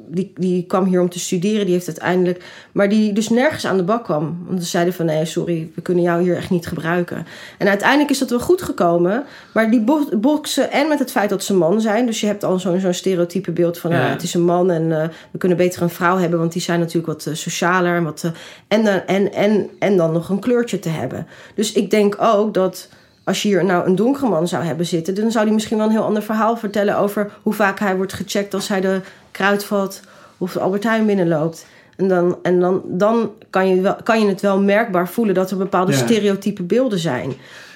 die, 0.09 0.33
die 0.37 0.65
kwam 0.67 0.85
hier 0.85 1.01
om 1.01 1.09
te 1.09 1.19
studeren, 1.19 1.65
die 1.65 1.75
heeft 1.75 1.87
uiteindelijk. 1.87 2.45
Maar 2.73 2.89
die 2.89 3.13
dus 3.13 3.29
nergens 3.29 3.67
aan 3.67 3.77
de 3.77 3.83
bak 3.83 4.05
kwam. 4.05 4.39
Want 4.47 4.63
ze 4.63 4.69
zeiden 4.69 4.95
van 4.95 5.07
nee, 5.07 5.25
sorry, 5.25 5.71
we 5.75 5.81
kunnen 5.83 6.03
jou 6.05 6.23
hier 6.23 6.37
echt 6.37 6.51
niet 6.51 6.67
gebruiken. 6.67 7.27
En 7.59 7.69
uiteindelijk 7.69 8.11
is 8.11 8.19
dat 8.19 8.31
wel 8.31 8.41
goed 8.41 8.63
gekomen. 8.63 9.25
Maar 9.55 9.71
die 9.71 9.81
bo- 9.81 10.17
boksen 10.19 10.71
en 10.73 10.89
met 10.89 10.99
het 10.99 11.11
feit 11.11 11.31
dat 11.31 11.45
ze 11.45 11.55
man 11.55 11.81
zijn. 11.81 12.07
Dus 12.07 12.21
je 12.21 12.27
hebt 12.27 12.45
al 12.45 12.59
zo'n 12.59 12.81
zo'n 12.81 12.93
stereotype 12.95 13.51
beeld 13.53 13.79
van 13.79 13.91
Ja. 13.91 13.97
nou, 13.99 14.11
het 14.11 14.23
is 14.23 14.35
een 14.35 14.45
man 14.45 14.71
en 14.71 15.01
eh, 15.03 15.09
we 15.31 15.39
kunnen 15.39 15.59
beter 15.59 15.83
een 15.83 15.91
vrouw 15.91 16.17
hebben, 16.19 16.39
want 16.39 16.53
die 16.53 16.63
zijn 16.63 16.79
natuurlijk 16.81 17.07
wat 17.07 17.27
eh, 17.27 17.35
socialer. 17.35 17.97
En, 17.97 18.05
wat, 18.05 18.23
eh, 18.25 18.31
en, 18.69 18.85
dan- 18.85 19.03
en, 19.07 19.33
en, 19.33 19.69
en 19.79 19.97
dan 19.97 20.13
nog 20.13 20.29
een 20.29 20.41
kleurtje 20.41 20.79
te 20.79 20.89
hebben. 20.89 21.27
Dus 21.55 21.73
ik 21.73 21.91
denk 21.91 22.17
ook 22.21 22.55
dat 22.55 22.89
als 23.27 23.43
je 23.43 23.49
hier 23.49 23.65
nou 23.65 23.87
een 23.87 23.97
donkere 23.97 24.29
man 24.29 24.49
zou 24.49 24.65
hebben 24.65 24.87
zitten, 24.87 25.15
dan 25.15 25.31
zou 25.31 25.45
die 25.45 25.55
misschien 25.55 25.77
wel 25.77 25.87
een 25.87 25.93
heel 25.93 26.05
ander 26.05 26.23
verhaal 26.23 26.57
vertellen 26.57 26.99
over 26.99 27.31
hoe 27.43 27.53
vaak 27.53 27.79
hij 27.79 27.97
wordt 27.97 28.13
gecheckt 28.13 28.55
als 28.55 28.69
hij 28.69 28.81
de 28.81 29.01
kruidvat 29.31 30.01
of 30.39 30.53
de 30.53 30.61
Albert 30.61 30.85
Heijn 30.85 31.07
binnenloopt. 31.07 31.67
En 31.97 32.09
dan, 32.09 32.39
en 32.43 32.61
dan, 32.61 32.83
dan 32.85 33.31
kan, 33.51 33.69
je 33.69 33.81
wel, 33.81 33.97
kan 34.03 34.21
je 34.21 34.27
het 34.27 34.41
wel 34.41 34.61
merkbaar 34.61 35.09
voelen 35.09 35.35
dat 35.35 35.51
er 35.51 35.57
bepaalde 35.57 35.93
Ja. 35.93 35.99
stereotype 35.99 36.63
beelden 36.63 36.99
zijn. 36.99 37.33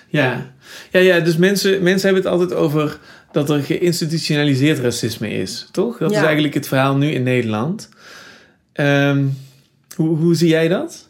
Ja, 0.08 0.46
ja, 0.90 1.00
ja 1.00 1.20
dus 1.20 1.36
mensen, 1.36 1.82
mensen 1.82 2.06
hebben 2.14 2.30
het 2.30 2.40
altijd 2.40 2.60
over 2.60 2.98
dat 3.32 3.50
er 3.50 3.62
geïnstitutionaliseerd 3.62 4.78
racisme 4.78 5.30
is, 5.30 5.68
toch? 5.72 5.98
Dat 5.98 6.10
is 6.10 6.16
eigenlijk 6.16 6.54
het 6.54 6.68
verhaal 6.68 6.96
nu 6.96 7.10
in 7.10 7.22
Nederland. 7.22 7.88
Ehm, 8.72 9.24
hoe, 9.96 10.16
hoe 10.16 10.34
zie 10.34 10.48
jij 10.48 10.68
dat? 10.68 11.08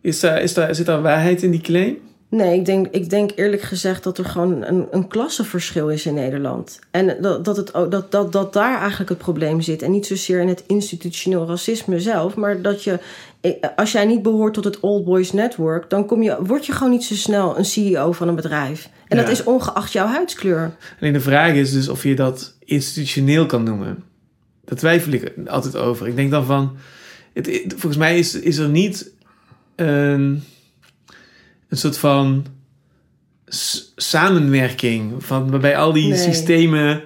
Is 0.00 0.20
daar, 0.20 0.42
is 0.42 0.54
daar, 0.54 0.74
zit 0.74 0.86
daar 0.86 1.02
waarheid 1.02 1.42
in 1.42 1.50
die 1.50 1.60
claim? 1.60 1.98
Nee, 2.34 2.58
ik 2.58 2.64
denk, 2.64 2.86
ik 2.90 3.10
denk 3.10 3.30
eerlijk 3.34 3.62
gezegd 3.62 4.04
dat 4.04 4.18
er 4.18 4.24
gewoon 4.24 4.62
een, 4.62 4.86
een 4.90 5.08
klassenverschil 5.08 5.90
is 5.90 6.06
in 6.06 6.14
Nederland. 6.14 6.78
En 6.90 7.16
dat, 7.20 7.44
dat, 7.44 7.56
het, 7.56 7.70
dat, 7.90 8.10
dat, 8.10 8.32
dat 8.32 8.52
daar 8.52 8.78
eigenlijk 8.80 9.10
het 9.10 9.18
probleem 9.18 9.60
zit. 9.60 9.82
En 9.82 9.90
niet 9.90 10.06
zozeer 10.06 10.40
in 10.40 10.48
het 10.48 10.64
institutioneel 10.66 11.46
racisme 11.46 12.00
zelf, 12.00 12.34
maar 12.34 12.62
dat 12.62 12.84
je, 12.84 12.98
eh, 13.40 13.52
als 13.76 13.92
jij 13.92 14.04
niet 14.04 14.22
behoort 14.22 14.54
tot 14.54 14.64
het 14.64 14.80
Old 14.80 15.04
Boys 15.04 15.32
Network, 15.32 15.90
dan 15.90 16.06
kom 16.06 16.22
je, 16.22 16.36
word 16.40 16.66
je 16.66 16.72
gewoon 16.72 16.92
niet 16.92 17.04
zo 17.04 17.14
snel 17.14 17.58
een 17.58 17.64
CEO 17.64 18.12
van 18.12 18.28
een 18.28 18.34
bedrijf. 18.34 18.88
En 19.08 19.16
Ja. 19.16 19.22
dat 19.22 19.32
is 19.32 19.44
ongeacht 19.44 19.92
jouw 19.92 20.06
huidskleur. 20.06 20.76
Alleen 21.00 21.12
de 21.12 21.20
vraag 21.20 21.54
is 21.54 21.72
dus 21.72 21.88
of 21.88 22.02
je 22.02 22.14
dat 22.14 22.54
institutioneel 22.58 23.46
kan 23.46 23.62
noemen. 23.62 24.02
Daar 24.64 24.78
twijfel 24.78 25.12
ik 25.12 25.32
altijd 25.46 25.76
over. 25.76 26.08
Ik 26.08 26.16
denk 26.16 26.30
dan 26.30 26.44
van, 26.44 26.76
het, 27.32 27.64
volgens 27.68 27.96
mij 27.96 28.18
is, 28.18 28.34
is 28.34 28.58
er 28.58 28.68
niet 28.68 29.12
een, 29.76 30.42
een 31.72 31.78
soort 31.78 31.98
van 31.98 32.46
samenwerking 33.96 35.24
van 35.24 35.50
waarbij 35.50 35.76
al 35.76 35.92
die 35.92 36.08
Nee. 36.08 36.18
systemen, 36.18 37.02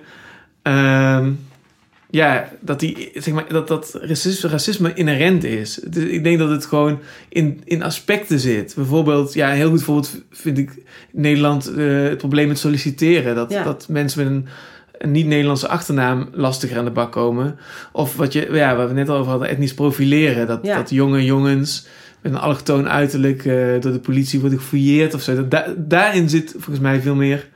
ehm, 0.63 1.31
ja, 2.11 2.49
dat 2.61 2.81
die, 2.81 3.11
zeg 3.15 3.35
maar, 3.35 3.49
dat, 3.49 3.69
dat 3.69 3.99
racisme, 4.01 4.49
racisme 4.51 4.95
inherent 4.95 5.45
is. 5.45 5.79
Is- 5.79 5.97
Ik 5.97 6.25
denk 6.25 6.39
dat 6.39 6.51
het 6.51 6.67
gewoon 6.67 6.99
in, 7.29 7.61
in 7.65 7.83
aspecten 7.83 8.41
zit. 8.41 8.73
Bijvoorbeeld, 8.77 9.35
ja, 9.35 9.51
een 9.51 9.57
heel 9.57 9.71
goed 9.71 9.83
voorbeeld 9.83 10.23
vind 10.31 10.59
ik 10.59 10.71
in 11.13 11.21
Nederland 11.21 11.67
eh, 11.67 12.03
het 12.03 12.19
probleem 12.19 12.49
met 12.49 12.59
solliciteren. 12.59 13.35
Dat, 13.35 13.51
Ja. 13.53 13.63
dat 13.63 13.87
mensen 13.89 14.25
met 14.25 14.33
een, 14.33 14.47
een 14.99 15.11
niet-Nederlandse 15.11 15.69
achternaam 15.69 16.29
lastiger 16.33 16.79
aan 16.79 16.85
de 16.85 16.91
bak 16.91 17.13
komen. 17.13 17.59
Of 17.93 18.17
wat 18.17 18.33
je, 18.33 18.49
ja, 18.53 18.77
waar 18.77 18.89
we 18.89 18.95
net 18.95 19.09
al 19.09 19.17
over 19.17 19.31
hadden, 19.31 19.49
etnisch 19.49 19.75
profileren. 19.75 20.47
Dat, 20.47 20.59
Ja. 20.63 20.77
dat 20.77 20.91
jonge 20.91 21.25
jongens 21.25 21.87
een 22.33 22.39
allochtoon 22.39 22.89
uiterlijk 22.89 23.45
eh, 23.45 23.55
door 23.81 23.93
de 23.93 23.99
politie 24.03 24.41
worden 24.41 24.59
gefouilleerd 24.59 25.15
of 25.15 25.23
zo. 25.23 25.35
Dat, 25.35 25.51
da- 25.51 25.75
daarin 25.77 26.29
zit 26.29 26.51
volgens 26.53 26.79
mij 26.79 27.01
veel 27.01 27.15
meer 27.15 27.49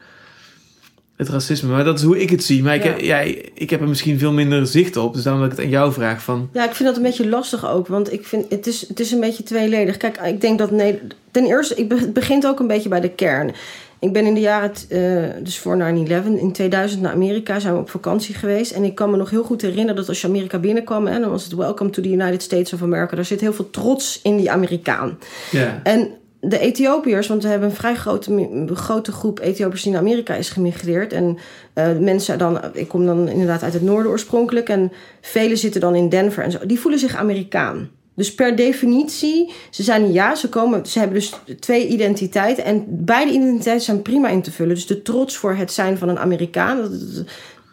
het 1.16 1.28
racisme. 1.28 1.70
Maar 1.70 1.85
dat 1.85 1.98
is 1.98 2.04
hoe 2.04 2.20
ik 2.20 2.30
het 2.30 2.44
zie. 2.44 2.62
Maar 2.62 2.74
ik, 2.74 2.85
Ja. 2.85 2.96
ja. 2.98 3.35
ik 3.54 3.70
heb 3.70 3.80
er 3.80 3.88
misschien 3.88 4.18
veel 4.18 4.33
minder 4.33 4.66
zicht 4.66 4.96
op. 4.96 5.14
Dus 5.14 5.22
daarom 5.22 5.42
dat 5.42 5.50
ik 5.52 5.56
het 5.56 5.66
aan 5.66 5.72
jou 5.72 5.92
vraag 5.92 6.22
van... 6.22 6.48
Ja, 6.52 6.64
ik 6.68 6.74
vind 6.74 6.88
dat 6.88 6.96
een 6.96 7.02
beetje 7.02 7.28
lastig 7.28 7.70
ook, 7.70 7.87
want 7.87 8.12
ik 8.12 8.26
vind 8.26 8.46
het 8.48 8.66
is, 8.66 8.88
het 8.88 9.00
is 9.00 9.11
een 9.12 9.20
beetje 9.20 9.42
tweeledig. 9.42 9.96
Kijk, 9.96 10.16
ik 10.20 10.40
denk 10.40 10.59
dat 10.59 10.70
nee, 10.70 10.98
ten 11.30 11.46
eerste, 11.46 11.87
het 11.88 12.12
begint 12.12 12.46
ook 12.46 12.61
een 12.61 12.66
beetje 12.66 12.88
bij 12.88 13.00
de 13.00 13.11
kern. 13.11 13.54
Ik 14.00 14.12
ben 14.12 14.26
in 14.26 14.34
de 14.34 14.40
jaren, 14.40 14.72
eh, 14.88 15.42
dus 15.42 15.58
voor 15.58 15.76
9-11, 15.76 16.40
in 16.40 16.52
2000 16.52 17.02
naar 17.02 17.12
Amerika 17.12 17.58
zijn 17.58 17.74
we 17.74 17.80
op 17.80 17.90
vakantie 17.90 18.34
geweest. 18.34 18.72
En 18.72 18.84
ik 18.84 18.94
kan 18.94 19.10
me 19.10 19.16
nog 19.16 19.30
heel 19.30 19.42
goed 19.42 19.62
herinneren 19.62 19.96
dat 19.96 20.08
als 20.08 20.20
je 20.20 20.26
Amerika 20.26 20.58
binnenkwam, 20.58 21.06
hè, 21.06 21.20
dan 21.20 21.30
was 21.30 21.44
het 21.44 21.54
Welcome 21.54 21.90
to 21.90 22.02
the 22.02 22.10
United 22.10 22.42
States 22.42 22.72
of 22.72 22.82
America. 22.82 23.16
Daar 23.16 23.24
zit 23.24 23.40
heel 23.40 23.52
veel 23.52 23.70
trots 23.70 24.20
in 24.22 24.36
die 24.36 24.50
Amerikaan. 24.50 25.18
Ja, 25.50 25.80
En 25.82 26.10
de 26.40 26.58
Ethiopiërs, 26.58 27.26
want 27.26 27.42
we 27.42 27.48
hebben 27.48 27.68
een 27.68 27.74
vrij 27.74 27.94
grote, 27.94 28.66
grote 28.74 29.12
groep 29.12 29.40
Ethiopiërs 29.40 29.82
die 29.82 29.92
naar 29.92 30.01
Amerika 30.01 30.34
is 30.34 30.51
gemigreerd. 30.51 31.12
En 31.12 31.38
eh, 31.72 31.98
mensen 31.98 32.38
dan, 32.38 32.61
ik 32.72 32.88
kom 32.88 33.07
dan 33.07 33.28
inderdaad 33.28 33.62
uit 33.62 33.72
het 33.72 33.82
noorden 33.82 34.11
oorspronkelijk. 34.11 34.68
En 34.68 34.92
velen 35.20 35.59
zitten 35.59 35.80
dan 35.80 35.94
in 35.94 36.09
Denver 36.09 36.42
en 36.42 36.51
zo. 36.51 36.59
Die 36.66 36.80
voelen 36.80 37.01
zich 37.01 37.16
Amerikaan. 37.16 37.90
Dus 38.21 38.35
per 38.35 38.57
definitie, 38.57 39.53
ze 39.71 39.83
zijn 39.83 40.12
ja, 40.12 40.35
ze 40.35 40.49
komen, 40.49 40.87
ze 40.87 40.99
hebben 40.99 41.16
dus 41.16 41.35
twee 41.61 41.87
identiteiten. 41.89 42.64
En 42.64 42.85
beide 42.89 43.33
identiteiten 43.33 43.85
zijn 43.85 44.03
prima 44.03 44.29
in 44.29 44.43
te 44.43 44.51
vullen. 44.51 44.75
Dus 44.75 44.87
de 44.87 45.03
trots 45.03 45.37
voor 45.37 45.55
het 45.55 45.73
zijn 45.73 45.99
van 45.99 46.09
een 46.09 46.18
Amerikaan, 46.18 46.91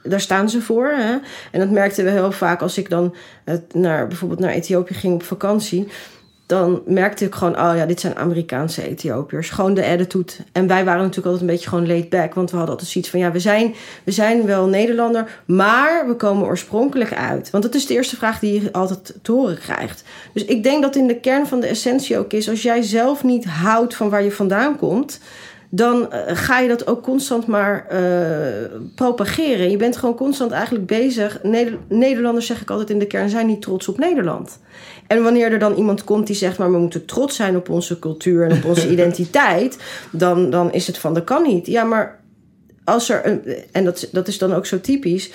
daar 0.03 0.21
staan 0.21 0.49
ze 0.49 0.61
voor. 0.61 0.87
Hè? 0.87 1.17
En 1.51 1.59
dat 1.59 1.69
merkten 1.69 2.03
we 2.03 2.09
heel 2.09 2.31
vaak 2.31 2.61
als 2.61 2.77
ik 2.77 2.89
dan 2.89 3.15
eh, 3.43 3.55
naar, 3.73 4.07
bijvoorbeeld 4.07 4.39
naar 4.39 4.53
Ethiopië 4.53 4.93
ging 4.93 5.13
op 5.13 5.23
vakantie 5.23 5.87
dan 6.47 6.81
merkte 6.85 7.25
ik 7.25 7.35
gewoon, 7.35 7.59
oh 7.59 7.75
ja, 7.75 7.85
dit 7.85 7.99
zijn 7.99 8.15
Amerikaanse 8.15 8.87
Ethiopiërs. 8.87 9.49
Gewoon 9.49 9.73
de 9.73 9.85
attitude. 9.85 10.31
En 10.51 10.67
wij 10.67 10.85
waren 10.85 11.01
natuurlijk 11.01 11.25
altijd 11.25 11.41
een 11.41 11.55
beetje 11.55 11.69
gewoon 11.69 11.87
laid 11.87 12.09
back. 12.09 12.33
Want 12.33 12.49
we 12.49 12.55
hadden 12.55 12.73
altijd 12.73 12.91
zoiets 12.91 13.09
van, 13.11 13.19
ja, 13.19 13.31
we 13.31 13.39
zijn, 13.39 13.75
we 14.03 14.11
zijn 14.11 14.45
wel 14.45 14.67
Nederlander, 14.67 15.41
maar 15.45 16.07
we 16.07 16.15
komen 16.15 16.47
oorspronkelijk 16.47 17.13
uit. 17.13 17.49
Want 17.49 17.63
dat 17.63 17.75
is 17.75 17.85
de 17.85 17.93
eerste 17.93 18.15
vraag 18.15 18.39
die 18.39 18.61
je 18.61 18.71
altijd 18.71 19.13
te 19.21 19.31
horen 19.31 19.57
krijgt. 19.57 20.03
Dus 20.33 20.45
ik 20.45 20.63
denk 20.63 20.81
dat 20.81 20.95
in 20.95 21.07
de 21.07 21.19
kern 21.19 21.47
van 21.47 21.59
de 21.59 21.67
essentie 21.67 22.17
ook 22.17 22.33
is, 22.33 22.49
als 22.49 22.61
jij 22.61 22.81
zelf 22.81 23.23
niet 23.23 23.45
houdt 23.45 23.95
van 23.95 24.09
waar 24.09 24.23
je 24.23 24.31
vandaan 24.31 24.77
komt, 24.77 25.19
dan 25.69 26.11
eh, 26.11 26.35
ga 26.35 26.59
je 26.59 26.67
dat 26.67 26.87
ook 26.87 27.03
constant 27.03 27.47
maar 27.47 27.85
eh, 27.87 28.79
propageren. 28.95 29.69
Je 29.69 29.77
bent 29.77 29.97
gewoon 29.97 30.15
constant 30.15 30.51
eigenlijk 30.51 30.85
bezig. 30.85 31.39
Neder- 31.43 31.77
Nederlanders, 31.89 32.45
zeg 32.45 32.61
ik 32.61 32.69
altijd 32.69 32.89
in 32.89 32.99
de 32.99 33.07
kern, 33.07 33.29
zijn 33.29 33.47
niet 33.47 33.61
trots 33.61 33.87
op 33.87 33.97
Nederland. 33.97 34.59
En 35.07 35.23
wanneer 35.23 35.51
er 35.51 35.59
dan 35.59 35.75
iemand 35.75 36.03
komt 36.03 36.27
die 36.27 36.35
zegt, 36.35 36.57
maar 36.57 36.71
we 36.71 36.77
moeten 36.77 37.05
trots 37.05 37.35
zijn 37.35 37.55
op 37.55 37.69
onze 37.69 37.99
cultuur 37.99 38.49
en 38.49 38.57
op 38.57 38.65
onze 38.65 38.89
identiteit, 38.95 39.77
dan, 40.11 40.49
dan 40.49 40.73
is 40.73 40.87
het 40.87 40.97
van 40.97 41.13
dat 41.13 41.23
kan 41.23 41.43
niet. 41.43 41.67
Ja, 41.67 41.83
maar 41.83 42.19
als 42.83 43.09
er, 43.09 43.25
een, 43.25 43.41
en 43.71 43.85
dat, 43.85 44.09
dat 44.11 44.27
is 44.27 44.37
dan 44.37 44.53
ook 44.53 44.65
zo 44.65 44.81
typisch, 44.81 45.31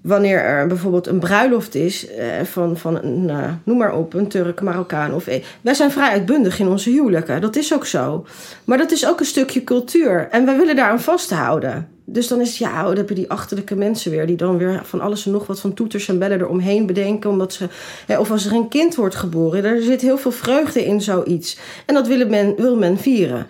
wanneer 0.00 0.40
er 0.40 0.66
bijvoorbeeld 0.66 1.06
een 1.06 1.18
bruiloft 1.18 1.74
is 1.74 2.08
eh, 2.08 2.26
van, 2.44 2.76
van 2.76 3.02
een, 3.02 3.24
nou, 3.24 3.50
noem 3.64 3.76
maar 3.78 3.94
op, 3.94 4.14
een 4.14 4.28
Turk, 4.28 4.60
Marokkaan 4.60 5.14
of 5.14 5.26
eh, 5.26 5.42
wij 5.60 5.74
zijn 5.74 5.90
vrij 5.90 6.10
uitbundig 6.10 6.58
in 6.58 6.68
onze 6.68 6.90
huwelijken. 6.90 7.40
Dat 7.40 7.56
is 7.56 7.74
ook 7.74 7.86
zo. 7.86 8.26
Maar 8.64 8.78
dat 8.78 8.90
is 8.90 9.06
ook 9.06 9.20
een 9.20 9.26
stukje 9.26 9.64
cultuur 9.64 10.28
en 10.30 10.44
wij 10.44 10.56
willen 10.56 10.76
daaraan 10.76 11.00
vasthouden. 11.00 11.97
Dus 12.10 12.28
dan 12.28 12.40
is 12.40 12.58
ja, 12.58 12.80
oh, 12.80 12.86
dan 12.86 12.96
heb 12.96 13.08
je 13.08 13.14
die 13.14 13.30
achterlijke 13.30 13.74
mensen 13.74 14.10
weer... 14.10 14.26
die 14.26 14.36
dan 14.36 14.58
weer 14.58 14.80
van 14.84 15.00
alles 15.00 15.26
en 15.26 15.32
nog 15.32 15.46
wat 15.46 15.60
van 15.60 15.74
toeters 15.74 16.08
en 16.08 16.18
bellen 16.18 16.40
eromheen 16.40 16.86
bedenken... 16.86 17.30
omdat 17.30 17.52
ze, 17.52 17.68
hè, 18.06 18.18
of 18.18 18.30
als 18.30 18.46
er 18.46 18.52
een 18.52 18.68
kind 18.68 18.94
wordt 18.94 19.14
geboren... 19.14 19.64
er 19.64 19.82
zit 19.82 20.00
heel 20.00 20.18
veel 20.18 20.30
vreugde 20.30 20.84
in 20.84 21.00
zoiets. 21.00 21.58
En 21.86 21.94
dat 21.94 22.06
wil 22.06 22.28
men, 22.28 22.54
wil 22.56 22.76
men 22.76 22.98
vieren. 22.98 23.46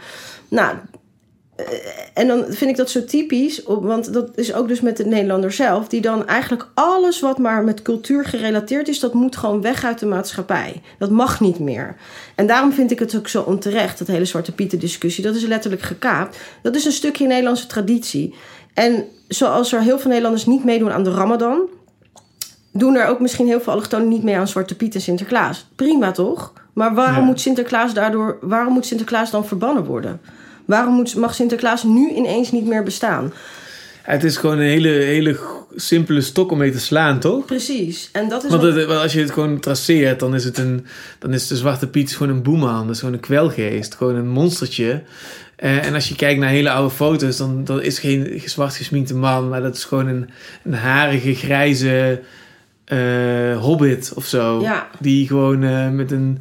Nou, 0.49 0.77
en 2.15 2.27
dan 2.27 2.45
vind 2.49 2.71
ik 2.71 2.77
dat 2.77 2.91
zo 2.91 3.05
typisch, 3.05 3.63
want 3.65 4.13
dat 4.13 4.31
is 4.35 4.53
ook 4.55 4.69
dus 4.69 4.81
met 4.81 4.97
de 4.97 5.07
Nederlander 5.07 5.53
zelf, 5.53 5.89
die 5.89 6.01
dan 6.01 6.27
eigenlijk 6.27 6.69
alles 6.75 7.21
wat 7.21 7.39
maar 7.39 7.65
met 7.65 7.83
cultuur 7.83 8.25
gerelateerd 8.25 8.89
is, 8.89 9.01
dat 9.01 9.15
moet 9.15 9.37
gewoon 9.37 9.61
weg 9.61 9.85
uit 9.85 9.99
de 9.99 10.07
maatschappij. 10.07 10.83
Dat 10.99 11.11
mag 11.11 11.41
niet 11.41 11.59
meer. 11.59 11.97
En 12.35 12.47
daarom 12.47 12.73
vind 12.73 12.91
ik 12.91 12.99
het 12.99 13.17
ook 13.17 13.29
zo 13.29 13.43
onterecht, 13.43 13.99
dat 13.99 14.07
hele 14.07 14.25
Zwarte 14.25 14.53
Pieten 14.53 14.79
discussie. 14.79 15.25
Dat 15.25 15.35
is 15.35 15.47
letterlijk 15.47 15.83
gekaapt. 15.83 16.39
Dat 16.63 16.75
is 16.75 16.85
een 16.85 16.93
stukje 16.93 17.27
Nederlandse 17.27 17.67
traditie. 17.67 18.35
En 18.75 19.05
zoals 19.29 19.73
er 19.73 19.81
heel 19.81 19.99
veel 19.99 20.09
Nederlanders 20.09 20.47
niet 20.47 20.65
meedoen 20.65 20.93
aan 20.93 21.05
de 21.05 21.11
Ramadan, 21.11 21.61
doen 22.73 22.97
er 22.97 23.07
ook 23.07 23.21
misschien 23.21 23.47
heel 23.47 23.61
veel 23.61 23.73
allochtonen 23.73 24.09
niet 24.09 24.23
mee 24.23 24.37
aan 24.37 24.49
Zwarte 24.49 24.77
Piet 24.77 24.95
en 24.95 25.01
Sinterklaas. 25.01 25.67
Prima 25.77 26.11
toch? 26.11 26.53
Maar 26.73 26.95
waarom 26.95 27.21
Ja. 27.21 27.25
moet 27.25 27.41
Sinterklaas 27.41 27.95
daardoor, 27.95 28.39
waarom 28.41 28.73
moet 28.73 28.87
Sinterklaas 28.87 29.31
dan 29.31 29.47
verbannen 29.47 29.85
worden? 29.85 30.21
Waarom 30.69 30.95
moet, 30.95 31.15
mag 31.17 31.35
Sinterklaas 31.35 31.83
nu 31.85 32.11
ineens 32.15 32.53
niet 32.53 32.67
meer 32.67 32.83
bestaan? 32.83 33.33
Het 34.03 34.25
is 34.25 34.37
gewoon 34.37 34.59
een 34.59 34.67
hele, 34.69 34.89
hele 34.89 35.39
simpele 35.77 36.21
stok 36.21 36.51
om 36.51 36.59
mee 36.59 36.71
te 36.73 36.81
slaan, 36.81 37.19
toch? 37.21 37.45
Precies. 37.45 38.09
En 38.13 38.29
dat 38.29 38.45
is 38.45 38.51
Want 38.51 38.63
het- 38.63 38.87
als 38.89 39.13
je 39.13 39.21
het 39.21 39.31
gewoon 39.31 39.61
traceert, 39.61 40.21
dan 40.21 40.35
is, 40.35 40.45
het 40.45 40.59
een, 40.59 40.87
dan 41.19 41.33
is 41.33 41.47
de 41.47 41.57
Zwarte 41.57 41.89
Piet 41.89 42.17
gewoon 42.17 42.33
een 42.37 42.43
boeman. 42.43 42.87
Dat 42.87 42.95
is 42.95 42.99
gewoon 42.99 43.15
een 43.15 43.21
kwelgeest, 43.21 43.95
gewoon 43.95 44.15
een 44.15 44.29
monstertje. 44.29 45.03
Eh, 45.57 45.87
en 45.87 45.95
als 45.95 46.09
je 46.09 46.15
kijkt 46.15 46.41
naar 46.41 46.49
hele 46.49 46.71
oude 46.71 46.95
foto's, 46.95 47.37
dan, 47.37 47.65
dan 47.65 47.83
is 47.83 47.99
geen 47.99 48.43
zwart 48.45 48.75
gesminkte 48.77 49.15
man, 49.15 49.49
maar 49.49 49.63
dat 49.63 49.77
is 49.77 49.85
gewoon 49.85 50.07
een, 50.07 50.31
een 50.65 50.75
harige, 50.75 51.35
grijze 51.35 52.21
eh, 52.85 53.59
hobbit 53.61 54.13
of 54.15 54.25
zo. 54.27 54.61
Ja. 54.61 54.89
Die 55.01 55.27
gewoon 55.27 55.63
eh, 55.65 55.89
met, 55.91 56.11
een, 56.11 56.39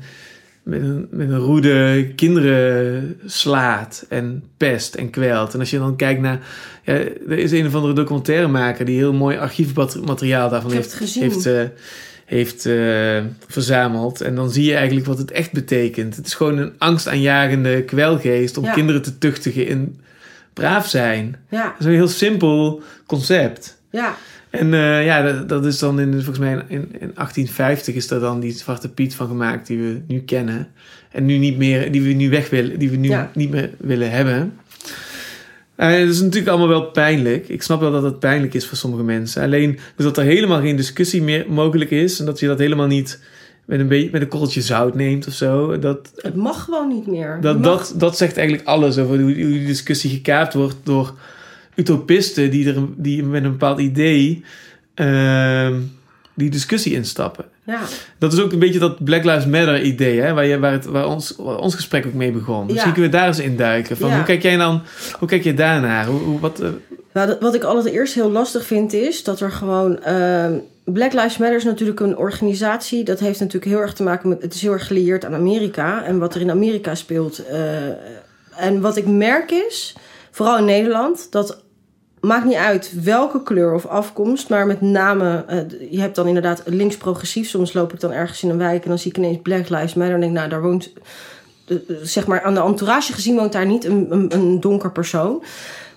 met, 0.68 0.82
een, 0.82 1.08
met 1.12 1.30
een 1.30 1.38
roede 1.38 2.08
kinderen 2.16 3.20
slaat 3.26 4.06
en 4.10 4.44
pest 4.58 4.96
en 4.96 5.10
kwelt. 5.10 5.54
En 5.54 5.60
als 5.60 5.70
je 5.70 5.78
dan 5.78 5.96
kijkt 5.96 6.22
naar... 6.22 6.40
Ja, 6.84 6.94
er 6.94 7.38
is 7.38 7.52
een 7.52 7.66
of 7.66 7.76
andere 7.76 7.94
documentairemaker 7.94 8.86
die 8.86 8.98
heel 8.98 9.14
mooi 9.14 9.38
archiefmateriaal 9.38 10.50
daarvan 10.50 10.72
heeft, 10.72 11.00
heeft, 11.20 11.46
eh, 11.46 11.62
heeft 12.26 12.66
eh, 12.66 13.18
verzameld. 13.48 14.22
En 14.22 14.36
dan 14.36 14.50
zie 14.52 14.66
je 14.66 14.76
eigenlijk 14.76 15.06
wat 15.08 15.18
het 15.18 15.32
echt 15.32 15.52
betekent. 15.52 16.16
Het 16.16 16.26
is 16.26 16.34
gewoon 16.34 16.58
een 16.58 16.74
angstaanjagende 16.78 17.84
kwelgeest 17.84 18.58
om 18.58 18.64
Ja. 18.64 18.74
kinderen 18.74 19.02
te 19.02 19.18
tuchtigen 19.18 19.68
in 19.68 20.00
braaf 20.54 20.88
zijn. 20.88 21.36
ja, 21.50 21.64
Dat 21.64 21.80
is 21.80 21.86
een 21.86 21.92
heel 21.92 22.08
simpel 22.08 22.82
concept. 23.06 23.78
ja, 23.92 24.16
En 24.50 24.74
eh, 24.74 25.06
ja, 25.06 25.22
dat, 25.22 25.50
dat 25.50 25.66
is 25.66 25.80
dan 25.80 26.00
in, 26.00 26.14
volgens 26.14 26.40
mij 26.40 26.52
in, 26.54 26.68
in 26.70 27.12
1850 27.14 27.96
is 27.96 28.08
daar 28.08 28.20
dan 28.20 28.40
die 28.40 28.52
Zwarte 28.52 28.90
Piet 28.90 29.16
van 29.16 29.28
gemaakt 29.28 29.68
die 29.68 29.78
we 29.78 30.02
nu 30.08 30.20
kennen. 30.20 30.68
En 31.12 31.26
nu 31.26 31.38
niet 31.38 31.58
meer, 31.58 31.92
die 31.92 32.02
we 32.02 32.10
nu 32.10 32.30
weg 32.30 32.50
willen, 32.50 32.80
die 32.80 32.90
we 32.90 32.96
nu 32.96 33.10
Ja. 33.10 33.32
niet 33.34 33.50
meer 33.50 33.70
willen 33.78 34.12
hebben. 34.12 34.54
Eh, 35.76 35.90
dat 35.90 36.08
is 36.10 36.22
natuurlijk 36.22 36.48
allemaal 36.48 36.68
wel 36.68 36.86
pijnlijk. 36.92 37.50
Ik 37.50 37.62
snap 37.62 37.80
wel 37.80 37.92
dat 37.92 38.04
het 38.04 38.20
pijnlijk 38.20 38.54
is 38.54 38.68
voor 38.68 38.78
sommige 38.78 39.04
mensen. 39.04 39.44
Alleen 39.44 39.80
dus 39.96 40.06
dat 40.06 40.18
er 40.18 40.24
helemaal 40.24 40.62
geen 40.62 40.76
discussie 40.76 41.22
meer 41.22 41.46
mogelijk 41.50 41.92
is. 41.92 42.20
En 42.20 42.26
dat 42.26 42.40
je 42.40 42.48
dat 42.48 42.60
helemaal 42.60 42.88
niet 42.88 43.20
met 43.66 43.80
een, 43.80 43.88
beetje, 43.88 44.10
met 44.12 44.22
een 44.22 44.28
korreltje 44.28 44.62
zout 44.62 44.96
neemt 44.96 45.28
of 45.28 45.34
zo. 45.34 45.80
Dat, 45.80 46.12
het 46.16 46.36
mag 46.36 46.64
gewoon 46.64 46.88
niet 46.88 47.08
meer. 47.08 47.38
dat, 47.42 47.64
dat, 47.64 47.94
dat 47.98 48.18
zegt 48.18 48.38
eigenlijk 48.38 48.68
alles 48.68 48.98
over 48.98 49.16
hoe, 49.22 49.24
hoe 49.24 49.36
die 49.36 49.66
discussie 49.66 50.10
gekaapt 50.10 50.54
wordt 50.54 50.76
door 50.84 51.14
utopisten 51.78 52.50
die, 52.52 52.68
er, 52.74 52.76
die 52.96 53.24
met 53.24 53.44
een 53.44 53.52
bepaald 53.52 53.80
idee 53.80 54.44
ehm, 54.94 55.80
die 56.34 56.50
discussie 56.50 56.94
instappen. 56.94 57.46
ja. 57.64 57.80
Dat 58.18 58.34
is 58.34 58.40
ook 58.40 58.52
een 58.52 58.60
beetje 58.60 58.80
dat 58.80 59.04
Black 59.04 59.24
Lives 59.24 59.46
Matter 59.46 59.82
idee, 59.82 60.20
hè, 60.20 60.34
waar, 60.34 60.46
je, 60.46 60.60
waar, 60.60 60.72
het, 60.72 60.86
waar, 60.86 61.08
ons, 61.08 61.34
waar 61.38 61.58
ons 61.58 61.76
gesprek 61.76 62.06
ook 62.06 62.14
mee 62.14 62.32
begon. 62.32 62.66
Misschien 62.66 62.88
Ja. 62.88 62.94
kunnen 62.94 63.12
we 63.12 63.18
daar 63.18 63.28
eens 63.28 63.40
in 63.40 63.58
duiken. 63.58 63.98
Van, 63.98 64.10
Ja. 64.10 64.16
Hoe 64.16 64.24
kijk 64.26 64.42
jij 64.42 64.58
dan, 64.58 64.82
hoe 65.20 65.28
kijk 65.28 65.44
je 65.44 65.54
daarnaar? 65.54 66.06
Hoe, 66.06 66.20
hoe, 66.20 66.40
wat, 66.40 66.60
eh, 66.60 66.70
Nou, 67.14 67.28
dat- 67.28 67.40
wat 67.42 67.56
ik 67.56 67.64
allereerst 67.64 68.14
heel 68.14 68.32
lastig 68.32 68.66
vind 68.66 68.94
is 68.94 69.24
dat 69.24 69.40
er 69.40 69.52
gewoon. 69.52 70.04
ehm, 70.04 70.54
Black 70.86 71.14
Lives 71.14 71.38
Matter 71.38 71.58
is 71.58 71.64
natuurlijk 71.64 72.00
een 72.00 72.18
organisatie. 72.18 73.04
Dat 73.04 73.20
heeft 73.20 73.40
natuurlijk 73.40 73.72
heel 73.72 73.82
erg 73.82 73.94
te 73.94 74.04
maken 74.04 74.30
met. 74.30 74.42
Het 74.42 74.54
is 74.54 74.62
heel 74.62 74.72
erg 74.72 74.88
gelieerd 74.88 75.26
aan 75.26 75.34
Amerika 75.34 76.04
en 76.04 76.20
wat 76.20 76.36
er 76.36 76.42
in 76.42 76.52
Amerika 76.52 76.96
speelt. 76.96 77.46
eh, 77.46 77.88
en 78.56 78.82
wat 78.82 78.98
ik 78.98 79.06
merk 79.08 79.52
is, 79.52 79.96
vooral 80.32 80.58
in 80.58 80.66
Nederland, 80.66 81.28
dat 81.32 81.64
maakt 82.22 82.46
niet 82.46 82.56
uit 82.56 83.04
welke 83.04 83.44
kleur 83.44 83.74
of 83.74 83.86
afkomst, 83.86 84.50
maar 84.50 84.66
met 84.66 84.82
name, 84.82 85.44
eh, 85.48 85.92
je 85.92 86.00
hebt 86.00 86.16
dan 86.16 86.28
inderdaad 86.28 86.62
links-progressief. 86.66 87.50
Soms 87.50 87.74
loop 87.74 87.94
ik 87.94 88.00
dan 88.00 88.12
ergens 88.12 88.44
in 88.44 88.50
een 88.50 88.58
wijk 88.58 88.84
en 88.84 88.90
dan 88.90 89.00
zie 89.00 89.12
ik 89.12 89.18
ineens 89.18 89.42
Black 89.42 89.70
Lives 89.70 89.94
Matter 89.94 90.16
en 90.16 90.22
denk, 90.22 90.34
nou, 90.34 90.50
daar 90.50 90.62
woont, 90.62 90.94
zeg 92.02 92.28
maar, 92.28 92.42
aan 92.42 92.54
de 92.54 92.62
entourage 92.62 93.14
gezien 93.14 93.36
woont 93.36 93.52
daar 93.52 93.66
niet 93.66 93.86
een, 93.86 94.08
een, 94.10 94.34
een 94.34 94.60
donker 94.60 94.92
persoon. 94.92 95.44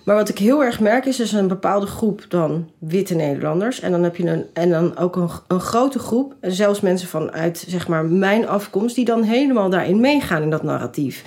Maar 0.03 0.15
wat 0.15 0.29
ik 0.29 0.37
heel 0.37 0.63
erg 0.63 0.79
merk 0.79 1.05
is, 1.05 1.19
is 1.19 1.31
een 1.31 1.47
bepaalde 1.47 1.85
groep 1.85 2.25
dan 2.27 2.69
witte 2.77 3.15
Nederlanders. 3.15 3.79
En 3.79 3.91
dan 3.91 4.03
heb 4.03 4.15
je 4.15 4.27
een, 4.27 4.45
en 4.53 4.69
dan 4.69 4.97
ook 4.97 5.15
een, 5.15 5.29
een 5.47 5.59
grote 5.59 5.99
groep, 5.99 6.35
en 6.39 6.51
zelfs 6.51 6.79
mensen 6.79 7.07
vanuit 7.07 7.65
zeg 7.67 7.87
maar 7.87 8.05
mijn 8.05 8.47
afkomst, 8.47 8.95
die 8.95 9.05
dan 9.05 9.23
helemaal 9.23 9.69
daarin 9.69 9.99
meegaan 9.99 10.41
in 10.41 10.49
dat 10.49 10.63
narratief. 10.63 11.23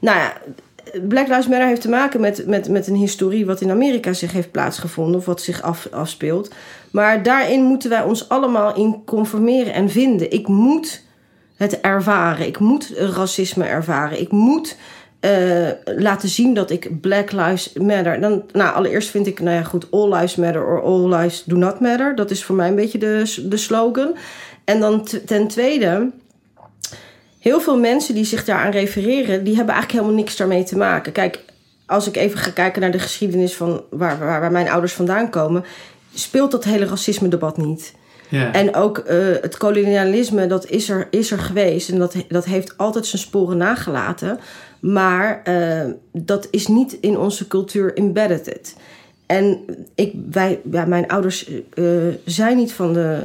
Nou 0.00 0.18
ja, 0.18 0.32
Black 1.08 1.28
Lives 1.28 1.46
Matter 1.46 1.66
heeft 1.66 1.80
te 1.80 1.88
maken 1.88 2.20
met, 2.20 2.46
met, 2.46 2.68
met 2.68 2.86
een 2.86 2.94
historie 2.94 3.46
wat 3.46 3.60
in 3.60 3.70
Amerika 3.70 4.12
zich 4.12 4.32
heeft 4.32 4.50
plaatsgevonden 4.50 5.16
of 5.16 5.26
wat 5.26 5.40
zich 5.40 5.62
af, 5.62 5.88
afspeelt. 5.90 6.50
Maar 6.90 7.22
daarin 7.22 7.62
moeten 7.62 7.90
wij 7.90 8.02
ons 8.02 8.28
allemaal 8.28 8.76
in 8.76 9.02
conformeren 9.04 9.72
en 9.72 9.90
vinden. 9.90 10.30
Ik 10.30 10.48
moet 10.48 11.02
het 11.56 11.80
ervaren. 11.80 12.46
Ik 12.46 12.58
moet 12.58 12.92
racisme 12.96 13.64
ervaren. 13.64 14.20
Ik 14.20 14.30
moet 14.30 14.76
eh, 15.20 15.68
laten 15.84 16.28
zien 16.28 16.54
dat 16.54 16.70
ik 16.70 17.00
Black 17.00 17.32
Lives 17.32 17.72
Matter. 17.72 18.20
Dan, 18.20 18.42
nou, 18.52 18.74
allereerst 18.74 19.10
vind 19.10 19.26
ik, 19.26 19.40
nou 19.40 19.56
ja, 19.56 19.62
goed, 19.62 19.90
All 19.90 20.14
Lives 20.14 20.36
Matter 20.36 20.64
or 20.64 20.82
All 20.82 21.14
Lives 21.14 21.44
Do 21.44 21.56
Not 21.56 21.80
Matter. 21.80 22.14
Dat 22.14 22.30
is 22.30 22.44
voor 22.44 22.56
mij 22.56 22.68
een 22.68 22.74
beetje 22.74 22.98
de, 22.98 23.42
de 23.48 23.56
slogan. 23.56 24.14
En 24.64 24.80
dan 24.80 25.06
ten 25.26 25.48
tweede, 25.48 26.10
heel 27.42 27.60
veel 27.60 27.78
mensen 27.78 28.14
die 28.14 28.24
zich 28.24 28.44
daaraan 28.44 28.70
refereren, 28.70 29.44
die 29.44 29.56
hebben 29.56 29.74
eigenlijk 29.74 29.92
helemaal 29.92 30.22
niks 30.24 30.36
daarmee 30.36 30.64
te 30.64 30.76
maken. 30.76 31.12
Kijk, 31.12 31.40
als 31.86 32.06
ik 32.06 32.16
even 32.16 32.38
ga 32.38 32.50
kijken 32.50 32.80
naar 32.80 32.90
de 32.90 32.98
geschiedenis 32.98 33.54
van 33.54 33.82
waar, 33.90 34.18
waar, 34.18 34.40
waar 34.40 34.52
mijn 34.52 34.70
ouders 34.70 34.92
vandaan 34.92 35.30
komen, 35.30 35.64
speelt 36.14 36.50
dat 36.50 36.64
hele 36.64 36.86
racisme-debat 36.86 37.56
niet. 37.56 37.94
Ja. 38.28 38.52
En 38.52 38.74
ook 38.74 38.98
eh, 38.98 39.18
het 39.40 39.56
kolonialisme, 39.56 40.46
dat 40.46 40.66
is 40.66 40.88
er, 40.88 41.08
is 41.10 41.30
er 41.30 41.38
geweest. 41.38 41.88
En 41.88 41.98
dat, 41.98 42.14
dat 42.28 42.44
heeft 42.44 42.78
altijd 42.78 43.06
zijn 43.06 43.22
sporen 43.22 43.56
nagelaten. 43.56 44.38
Maar 44.80 45.42
eh, 45.44 45.90
dat 46.12 46.48
is 46.50 46.66
niet 46.66 46.92
in 47.00 47.18
onze 47.18 47.48
cultuur 47.48 47.96
embedded. 47.96 48.76
En 49.26 49.60
ik, 49.94 50.12
wij, 50.30 50.60
ja, 50.70 50.84
mijn 50.84 51.08
ouders 51.08 51.50
eh, 51.74 51.84
zijn 52.24 52.56
niet 52.56 52.72
van 52.72 52.92
de 52.92 53.18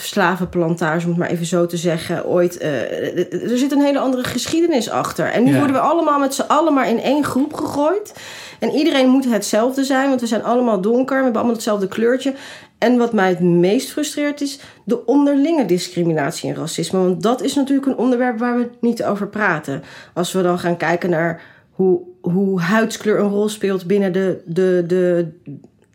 slavenplantage, 0.00 1.04
om 1.04 1.10
het 1.10 1.18
maar 1.18 1.28
even 1.30 1.46
zo 1.46 1.66
te 1.66 1.76
zeggen, 1.76 2.26
ooit. 2.26 2.56
eh, 2.58 3.50
er 3.50 3.58
zit 3.58 3.72
een 3.72 3.80
hele 3.80 3.98
andere 3.98 4.24
geschiedenis 4.24 4.90
achter. 4.90 5.26
En 5.26 5.44
nu 5.44 5.50
Ja. 5.52 5.56
worden 5.58 5.76
we 5.76 5.82
allemaal 5.82 6.18
met 6.18 6.34
z'n 6.34 6.44
allen 6.48 6.74
maar 6.74 6.88
in 6.88 7.00
één 7.00 7.24
groep 7.24 7.54
gegooid. 7.54 8.14
En 8.58 8.70
iedereen 8.70 9.08
moet 9.08 9.30
hetzelfde 9.30 9.84
zijn, 9.84 10.08
want 10.08 10.20
we 10.20 10.26
zijn 10.26 10.44
allemaal 10.44 10.80
donker, 10.80 11.16
we 11.16 11.22
hebben 11.22 11.34
allemaal 11.40 11.54
hetzelfde 11.54 11.88
kleurtje. 11.88 12.34
En 12.78 12.96
wat 12.98 13.12
mij 13.12 13.28
het 13.28 13.40
meest 13.40 13.90
frustreert 13.90 14.40
is 14.40 14.60
de 14.84 15.06
onderlinge 15.06 15.66
discriminatie 15.66 16.50
en 16.50 16.56
racisme. 16.56 16.98
Want 16.98 17.22
dat 17.22 17.42
is 17.42 17.54
natuurlijk 17.54 17.86
een 17.86 17.96
onderwerp 17.96 18.38
waar 18.38 18.56
we 18.56 18.68
niet 18.80 19.04
over 19.04 19.28
praten. 19.28 19.82
Als 20.14 20.32
we 20.32 20.42
dan 20.42 20.58
gaan 20.58 20.76
kijken 20.76 21.10
naar 21.10 21.42
hoe, 21.70 22.00
hoe 22.20 22.60
huidskleur 22.60 23.18
een 23.18 23.28
rol 23.30 23.48
speelt 23.48 23.86
binnen 23.86 24.12
de, 24.12 24.42
de, 24.46 24.84
de. 24.86 25.28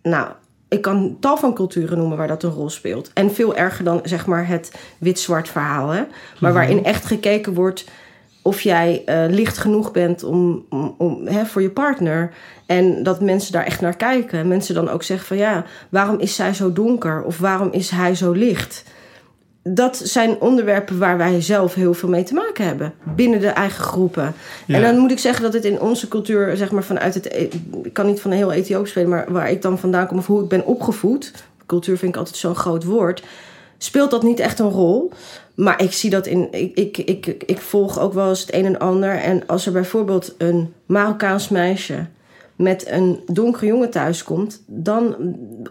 Nou, 0.02 0.28
ik 0.74 0.82
kan 0.82 1.18
tal 1.20 1.38
van 1.38 1.54
culturen 1.54 1.98
noemen 1.98 2.18
waar 2.18 2.28
dat 2.28 2.44
een 2.44 2.50
rol 2.50 2.70
speelt. 2.70 3.12
En 3.14 3.32
veel 3.34 3.56
erger 3.56 3.84
dan 3.84 4.00
zeg 4.04 4.26
maar 4.26 4.48
het 4.48 4.72
wit-zwart 4.98 5.50
verhaal. 5.50 5.90
Hè? 5.90 6.04
Maar 6.40 6.54
waarin 6.54 6.84
echt 6.84 7.06
gekeken 7.06 7.54
wordt 7.54 7.86
of 8.42 8.62
jij 8.62 9.02
eh, 9.06 9.24
licht 9.30 9.58
genoeg 9.58 9.92
bent 9.92 10.24
om, 10.24 10.66
om, 10.70 10.96
om, 10.98 11.28
hè, 11.28 11.46
voor 11.46 11.62
je 11.62 11.70
partner. 11.70 12.34
En 12.66 13.04
dat 13.04 13.22
mensen 13.22 13.52
daar 13.52 13.66
echt 13.66 13.82
naar 13.82 13.96
kijken. 13.96 14.40
En 14.40 14.48
mensen 14.48 14.76
dan 14.76 14.90
ook 14.90 15.04
zeggen 15.04 15.28
van 15.28 15.38
ja, 15.38 15.66
waarom 15.90 16.20
is 16.20 16.36
zij 16.36 16.54
zo 16.54 16.74
donker? 16.74 17.24
Of 17.24 17.38
waarom 17.38 17.72
is 17.72 17.90
hij 17.90 18.16
zo 18.16 18.32
licht? 18.32 18.84
Dat 19.64 19.98
zijn 19.98 20.40
onderwerpen 20.40 20.98
waar 20.98 21.18
wij 21.18 21.42
zelf 21.42 21.74
heel 21.74 21.94
veel 21.94 22.10
mee 22.10 22.24
te 22.24 22.34
maken 22.34 22.66
hebben. 22.66 22.94
Binnen 23.16 23.40
de 23.40 23.48
eigen 23.48 23.84
groepen. 23.84 24.34
Ja. 24.66 24.76
En 24.76 24.82
dan 24.82 24.98
moet 24.98 25.12
ik 25.12 25.20
zeggen 25.20 25.44
dat 25.44 25.54
het 25.54 25.66
in 25.66 25.82
onze 25.82 26.08
cultuur, 26.08 26.58
zeg 26.58 26.72
maar 26.72 26.84
vanuit 26.84 27.14
het... 27.14 27.26
E- 27.26 27.50
Ik 27.84 27.94
kan 27.94 28.06
niet 28.06 28.22
van 28.22 28.32
heel 28.32 28.52
Ethiopië 28.52 28.90
spelen, 28.90 29.10
maar 29.10 29.26
waar 29.32 29.52
ik 29.52 29.62
dan 29.62 29.80
vandaan 29.80 30.08
kom... 30.08 30.18
of 30.18 30.28
hoe 30.28 30.44
ik 30.44 30.50
ben 30.50 30.66
opgevoed... 30.66 31.32
Cultuur 31.66 31.98
vind 31.98 32.12
ik 32.14 32.18
altijd 32.18 32.38
zo'n 32.38 32.56
groot 32.56 32.84
woord 32.84 33.24
speelt 33.84 34.12
dat 34.12 34.24
niet 34.24 34.40
echt 34.40 34.60
een 34.60 34.70
rol. 34.70 35.12
Maar 35.56 35.82
ik 35.82 35.92
zie 35.92 36.10
dat 36.10 36.28
in. 36.28 36.48
Ik, 36.52 36.78
ik, 36.78 36.98
ik, 36.98 37.44
ik 37.46 37.60
volg 37.60 38.00
ook 38.00 38.14
wel 38.14 38.30
eens 38.30 38.42
het 38.42 38.54
een 38.54 38.66
en 38.66 38.80
ander. 38.80 39.16
En 39.16 39.48
als 39.48 39.66
er 39.66 39.72
bijvoorbeeld 39.72 40.36
een 40.38 40.74
Marokkaans 40.86 41.50
meisje 41.50 42.06
met 42.56 42.90
een 42.90 43.20
donkere 43.26 43.66
jongen 43.66 43.90
thuiskomt, 43.90 44.64
dan 44.66 45.16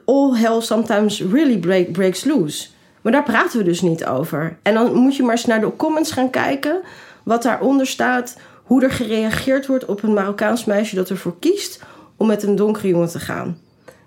all 0.05 0.35
hell 0.35 0.61
sometimes 0.61 1.23
really 1.23 1.59
break, 1.59 1.93
breaks 1.93 2.25
loose. 2.25 2.69
Maar 3.03 3.13
daar 3.13 3.23
praten 3.23 3.59
we 3.59 3.65
dus 3.65 3.81
niet 3.81 4.05
over. 4.05 4.57
En 4.63 4.75
dan 4.75 4.95
moet 4.95 5.17
je 5.17 5.23
maar 5.23 5.33
eens 5.37 5.47
naar 5.47 5.61
de 5.61 5.77
comments 5.77 6.13
gaan 6.13 6.31
kijken, 6.31 6.81
wat 7.23 7.43
daaronder 7.43 7.87
staat, 7.87 8.37
hoe 8.63 8.83
er 8.83 8.91
gereageerd 8.91 9.67
wordt 9.67 9.85
op 9.85 10.03
een 10.03 10.13
Marokkaans 10.13 10.65
meisje 10.65 10.95
dat 10.95 11.11
ervoor 11.11 11.39
kiest 11.39 11.81
om 12.17 12.27
met 12.27 12.43
een 12.43 12.57
donkere 12.57 12.89
jongen 12.89 13.09
te 13.09 13.19
gaan. 13.21 13.59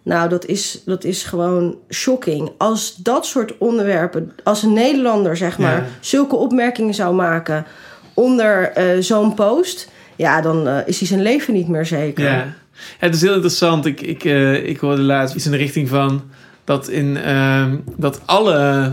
Nou, 0.03 0.29
dat 0.29 0.45
is, 0.45 0.81
dat 0.85 1.03
is 1.03 1.23
gewoon 1.23 1.77
shocking. 1.89 2.51
Als 2.57 2.95
dat 2.95 3.25
soort 3.25 3.57
onderwerpen, 3.57 4.31
als 4.43 4.63
een 4.63 4.73
Nederlander 4.73 5.37
zeg 5.37 5.57
maar, 5.57 5.75
Ja. 5.77 5.85
zulke 5.99 6.35
opmerkingen 6.35 6.93
zou 6.93 7.15
maken 7.15 7.65
onder 8.13 8.71
eh, 8.71 8.85
zo'n 8.99 9.33
post, 9.33 9.89
ja, 10.15 10.41
dan 10.41 10.67
eh, 10.67 10.77
is 10.85 10.99
hij 10.99 11.07
zijn 11.07 11.21
leven 11.21 11.53
niet 11.53 11.67
meer 11.67 11.85
zeker. 11.85 12.23
Ja. 12.23 12.31
ja, 12.31 12.53
het 12.99 13.15
is 13.15 13.21
heel 13.21 13.33
interessant. 13.33 13.85
Ik, 13.85 14.01
ik, 14.01 14.23
eh, 14.23 14.67
ik 14.67 14.79
hoorde 14.79 15.01
laatst 15.01 15.35
iets 15.35 15.45
in 15.45 15.51
de 15.51 15.57
richting 15.57 15.89
van 15.89 16.21
dat, 16.66 16.89
in, 16.89 17.18
ehm, 17.18 17.76
dat 17.97 18.22
alle 18.26 18.91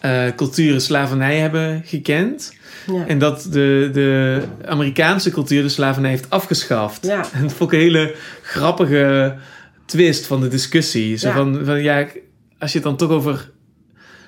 eh, 0.00 0.24
culturen 0.36 0.80
slavernij 0.80 1.38
hebben 1.38 1.82
gekend. 1.84 2.54
Ja. 2.86 3.06
En 3.06 3.18
dat 3.18 3.46
de, 3.50 3.90
de 3.92 4.42
Amerikaanse 4.64 5.30
cultuur 5.30 5.62
de 5.62 5.68
slavernij 5.68 6.10
heeft 6.10 6.30
afgeschaft. 6.30 7.06
Ja. 7.06 7.24
En 7.32 7.42
dat 7.42 7.52
vond 7.52 7.72
ik 7.72 7.78
een 7.78 7.84
hele 7.84 8.14
grappige 8.42 9.34
twist 9.86 10.26
van 10.26 10.40
de 10.40 10.48
discussie. 10.48 11.16
Zo 11.16 11.28
Ja. 11.28 11.34
van, 11.34 11.60
van 11.64 11.82
ja, 11.82 12.06
als 12.58 12.72
je 12.72 12.78
het 12.78 12.86
dan 12.86 12.96
toch 12.96 13.10
over 13.10 13.50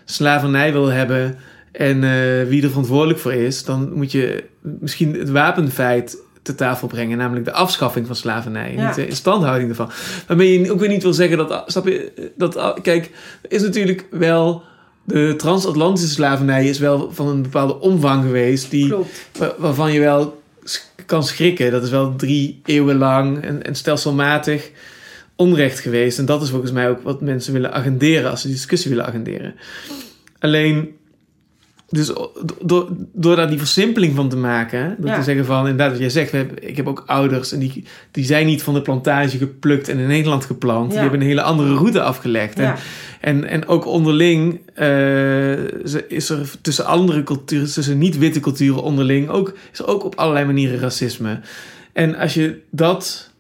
slavernij 0.04 0.72
wil 0.72 0.86
hebben 0.86 1.38
en 1.72 2.04
eh, 2.04 2.48
wie 2.48 2.62
er 2.62 2.68
verantwoordelijk 2.68 3.18
voor 3.18 3.32
is, 3.32 3.64
dan 3.64 3.92
moet 3.92 4.12
je 4.12 4.44
misschien 4.60 5.14
het 5.18 5.30
wapenfeit 5.30 6.16
te 6.44 6.54
tafel 6.54 6.88
brengen, 6.88 7.18
namelijk 7.18 7.44
de 7.44 7.52
afschaffing 7.52 8.06
van 8.06 8.16
slavernij, 8.16 8.72
Ja. 8.72 8.86
niet 8.86 8.94
de 8.94 9.06
instandhouding 9.06 9.68
ervan. 9.70 9.90
Waarmee 10.26 10.60
je 10.60 10.72
ook 10.72 10.80
weer 10.80 10.88
niet 10.88 11.02
wil 11.02 11.12
zeggen 11.12 11.36
dat, 11.36 11.64
snap 11.66 11.86
je, 11.86 12.30
dat, 12.36 12.78
kijk, 12.82 13.10
er 13.42 13.52
is 13.52 13.62
natuurlijk 13.62 14.06
wel 14.10 14.62
de 15.04 15.34
transatlantische 15.36 16.10
slavernij 16.12 16.68
is 16.68 16.78
wel 16.78 17.10
van 17.12 17.28
een 17.28 17.42
bepaalde 17.42 17.80
omvang 17.80 18.22
geweest, 18.22 18.70
die, 18.70 18.94
waarvan 19.58 19.92
je 19.92 20.00
wel 20.00 20.42
kan 21.06 21.24
schrikken. 21.24 21.70
Dat 21.70 21.82
is 21.82 21.90
wel 21.90 22.16
drie 22.16 22.60
eeuwen 22.64 22.96
lang 22.96 23.42
en, 23.42 23.62
en 23.64 23.74
stelselmatig 23.74 24.70
onrecht 25.36 25.80
geweest. 25.80 26.18
En 26.18 26.24
dat 26.26 26.42
is 26.42 26.50
volgens 26.50 26.72
mij 26.72 26.90
ook 26.90 27.02
wat 27.02 27.20
mensen 27.20 27.52
willen 27.52 27.72
agenderen 27.72 28.30
als 28.30 28.40
ze 28.40 28.46
die 28.46 28.56
discussie 28.56 28.90
willen 28.90 29.06
agenderen. 29.06 29.54
Alleen, 30.38 30.96
dus 31.94 32.12
door, 32.62 32.88
door 33.12 33.36
daar 33.36 33.48
die 33.48 33.58
versimpeling 33.58 34.14
van 34.14 34.28
te 34.28 34.36
maken, 34.36 34.96
door 34.98 35.10
Ja. 35.10 35.16
te 35.16 35.22
zeggen 35.22 35.44
van, 35.44 35.58
inderdaad, 35.58 35.90
wat 35.90 36.00
jij 36.00 36.10
zegt, 36.10 36.30
we 36.30 36.36
hebben, 36.36 36.68
ik 36.68 36.76
heb 36.76 36.88
ook 36.88 37.02
ouders 37.06 37.52
en 37.52 37.58
die, 37.58 37.84
die 38.10 38.24
zijn 38.24 38.46
niet 38.46 38.62
van 38.62 38.74
de 38.74 38.82
plantage 38.82 39.38
geplukt 39.38 39.88
en 39.88 39.98
in 39.98 40.06
Nederland 40.06 40.44
geplant. 40.44 40.90
Die 40.90 41.00
hebben 41.00 41.20
een 41.20 41.26
hele 41.26 41.42
andere 41.42 41.74
route 41.74 42.02
afgelegd. 42.02 42.58
Ja. 42.58 42.76
En, 43.20 43.44
en, 43.44 43.44
en 43.44 43.66
ook 43.68 43.86
onderling 43.86 44.60
eh, 44.74 45.52
is 46.08 46.28
er 46.28 46.50
tussen 46.60 46.86
andere 46.86 47.22
culturen, 47.22 47.72
tussen 47.72 47.98
niet-witte 47.98 48.40
culturen 48.40 48.82
onderling, 48.82 49.28
ook, 49.28 49.54
is 49.72 49.78
er 49.78 49.86
ook 49.86 50.04
op 50.04 50.14
allerlei 50.14 50.44
manieren 50.46 50.78
racisme. 50.78 51.40
En 51.92 52.16
als 52.16 52.34
je 52.34 52.60
dat 52.70 53.32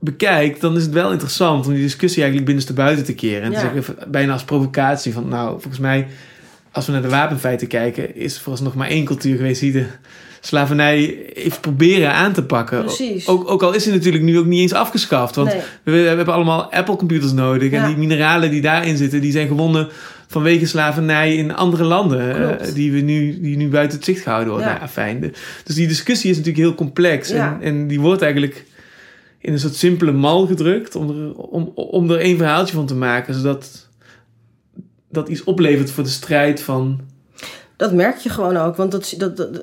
bekijkt, 0.00 0.60
dan 0.60 0.76
is 0.76 0.82
het 0.82 0.92
wel 0.92 1.12
interessant 1.12 1.66
om 1.66 1.72
die 1.72 1.82
discussie 1.82 2.22
eigenlijk 2.22 2.46
binnenstebuiten 2.46 3.04
te 3.04 3.14
keren. 3.14 3.42
En 3.42 3.52
te 3.52 3.58
zeggen, 3.58 3.96
bijna 4.10 4.32
als 4.32 4.44
provocatie 4.44 5.12
van, 5.12 5.28
nou, 5.28 5.50
volgens 5.50 5.78
mij, 5.78 6.06
als 6.72 6.86
we 6.86 6.92
naar 6.92 7.02
de 7.02 7.08
wapenfeiten 7.08 7.66
kijken, 7.66 8.16
is 8.16 8.38
vooralsnog 8.38 8.74
maar 8.74 8.88
één 8.88 9.04
cultuur 9.04 9.36
geweest 9.36 9.60
die 9.60 9.72
de 9.72 9.86
slavernij 10.40 11.16
heeft 11.34 11.60
proberen 11.60 12.12
aan 12.12 12.32
te 12.32 12.42
pakken. 12.42 12.80
Precies. 12.84 13.28
Ook, 13.28 13.50
ook 13.50 13.62
al 13.62 13.74
is 13.74 13.84
die 13.84 13.92
natuurlijk 13.92 14.24
nu 14.24 14.38
ook 14.38 14.46
niet 14.46 14.60
eens 14.60 14.72
afgeschaft. 14.72 15.34
Want 15.34 15.48
Nee. 15.48 15.60
we, 15.82 15.90
we 15.92 15.98
hebben 15.98 16.34
allemaal 16.34 16.72
Apple-computers 16.72 17.32
nodig. 17.32 17.70
Ja. 17.70 17.82
En 17.82 17.88
die 17.88 17.96
mineralen 17.96 18.50
die 18.50 18.60
daarin 18.60 18.96
zitten, 18.96 19.20
die 19.20 19.32
zijn 19.32 19.46
gewonnen 19.46 19.88
vanwege 20.26 20.66
slavernij 20.66 21.36
in 21.36 21.54
andere 21.54 21.84
landen. 21.84 22.58
Eh, 22.60 22.74
die, 22.74 22.92
we 22.92 23.00
nu, 23.00 23.40
die 23.40 23.56
nu 23.56 23.68
buiten 23.68 23.96
het 23.96 24.06
zicht 24.06 24.22
gehouden 24.22 24.52
worden. 24.52 24.78
Ja. 24.94 25.04
Nou, 25.04 25.30
Dus 25.64 25.74
die 25.74 25.88
discussie 25.88 26.30
is 26.30 26.36
natuurlijk 26.36 26.64
heel 26.64 26.74
complex. 26.74 27.28
Ja. 27.28 27.58
En, 27.60 27.66
en 27.66 27.86
die 27.86 28.00
wordt 28.00 28.22
eigenlijk 28.22 28.64
in 29.38 29.52
een 29.52 29.58
soort 29.58 29.74
simpele 29.74 30.12
mal 30.12 30.46
gedrukt. 30.46 30.94
Om 30.96 31.08
er, 31.10 31.34
om, 31.34 31.72
om 31.74 32.10
er 32.10 32.18
één 32.18 32.36
verhaaltje 32.36 32.74
van 32.74 32.86
te 32.86 32.94
maken. 32.94 33.34
Zodat 33.34 33.81
dat 35.12 35.28
iets 35.28 35.44
oplevert 35.44 35.90
voor 35.90 36.04
de 36.04 36.10
strijd 36.10 36.62
van... 36.62 37.00
Dat 37.76 37.92
merk 37.92 38.16
je 38.16 38.28
gewoon 38.28 38.56
ook. 38.56 38.76
Want 38.76 38.90
dat, 38.90 39.14
dat, 39.18 39.36
dat- 39.36 39.62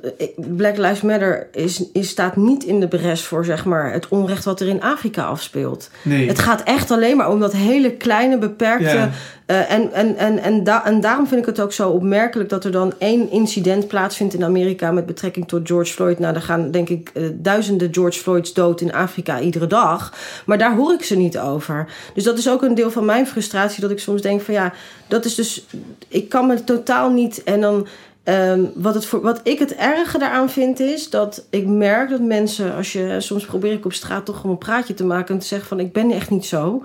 Black 0.55 0.77
Lives 0.77 1.01
Matter 1.01 1.47
is, 1.51 1.83
is, 1.93 2.09
staat 2.09 2.35
niet 2.35 2.63
in 2.63 2.79
de 2.79 2.87
bres 2.87 3.21
voor 3.23 3.45
zeg 3.45 3.65
maar, 3.65 3.91
het 3.93 4.07
onrecht 4.07 4.43
wat 4.45 4.59
er 4.59 4.67
in 4.67 4.81
Afrika 4.81 5.23
afspeelt. 5.23 5.89
Nee. 6.03 6.27
Het 6.27 6.39
gaat 6.39 6.63
echt 6.63 6.91
alleen 6.91 7.17
maar 7.17 7.29
om 7.29 7.39
dat 7.39 7.53
hele 7.53 7.91
kleine, 7.91 8.37
beperkte. 8.37 8.83
Ja. 8.97 9.09
Eh, 9.49 9.71
en, 9.71 9.93
en, 9.93 10.17
en, 10.17 10.39
en, 10.39 10.63
da- 10.63 10.85
en 10.85 11.01
daarom 11.01 11.27
vind 11.27 11.39
ik 11.41 11.45
het 11.45 11.59
ook 11.59 11.73
zo 11.73 11.89
opmerkelijk 11.89 12.49
dat 12.49 12.63
er 12.65 12.71
dan 12.71 12.93
één 12.97 13.31
incident 13.31 13.87
plaatsvindt 13.87 14.33
in 14.33 14.43
Amerika 14.43 14.91
met 14.91 15.05
betrekking 15.05 15.47
tot 15.47 15.67
George 15.67 15.93
Floyd. 15.93 16.19
Nou, 16.19 16.35
er 16.35 16.41
gaan 16.41 16.71
denk 16.71 16.89
ik 16.89 17.11
eh, 17.13 17.23
duizenden 17.33 17.93
George 17.93 18.19
Floyds 18.19 18.53
dood 18.53 18.81
in 18.81 18.93
Afrika 18.93 19.39
iedere 19.39 19.67
dag. 19.67 20.13
Maar 20.45 20.57
daar 20.57 20.75
hoor 20.75 20.93
ik 20.93 21.03
ze 21.03 21.15
niet 21.15 21.39
over. 21.39 21.87
Dus 22.13 22.23
dat 22.23 22.37
is 22.37 22.49
ook 22.49 22.61
een 22.61 22.75
deel 22.75 22.91
van 22.91 23.05
mijn 23.05 23.27
frustratie. 23.27 23.81
Dat 23.81 23.91
ik 23.91 23.99
soms 23.99 24.21
denk 24.21 24.41
van 24.41 24.53
ja, 24.53 24.73
dat 25.07 25.25
is 25.25 25.35
dus. 25.35 25.65
Ik 26.07 26.29
kan 26.29 26.47
me 26.47 26.63
totaal 26.63 27.09
niet. 27.11 27.43
En 27.43 27.61
dan. 27.61 27.87
ehm, 28.23 28.61
wat, 28.75 28.93
het 28.93 29.05
voor, 29.05 29.21
wat 29.21 29.39
ik 29.43 29.59
het 29.59 29.75
erge 29.75 30.17
daaraan 30.17 30.49
vind 30.49 30.79
is 30.79 31.09
dat 31.09 31.45
ik 31.49 31.65
merk 31.67 32.09
dat 32.09 32.21
mensen, 32.21 32.75
als 32.75 32.93
je 32.93 33.15
soms 33.19 33.45
probeer 33.45 33.71
ik 33.73 33.85
op 33.85 33.93
straat 33.93 34.25
toch 34.25 34.35
gewoon 34.35 34.51
een 34.51 34.57
praatje 34.57 34.93
te 34.93 35.05
maken 35.05 35.33
en 35.33 35.39
te 35.39 35.47
zeggen 35.47 35.67
van 35.67 35.79
ik 35.79 35.93
ben 35.93 36.11
echt 36.11 36.29
niet 36.29 36.45
zo. 36.45 36.83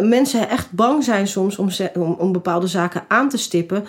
Mensen 0.00 0.48
echt 0.48 0.70
bang 0.72 1.04
zijn 1.04 1.28
soms 1.28 1.56
om, 1.56 1.68
om, 1.94 2.12
om 2.18 2.32
bepaalde 2.32 2.66
zaken 2.66 3.04
aan 3.08 3.28
te 3.28 3.38
stippen. 3.38 3.84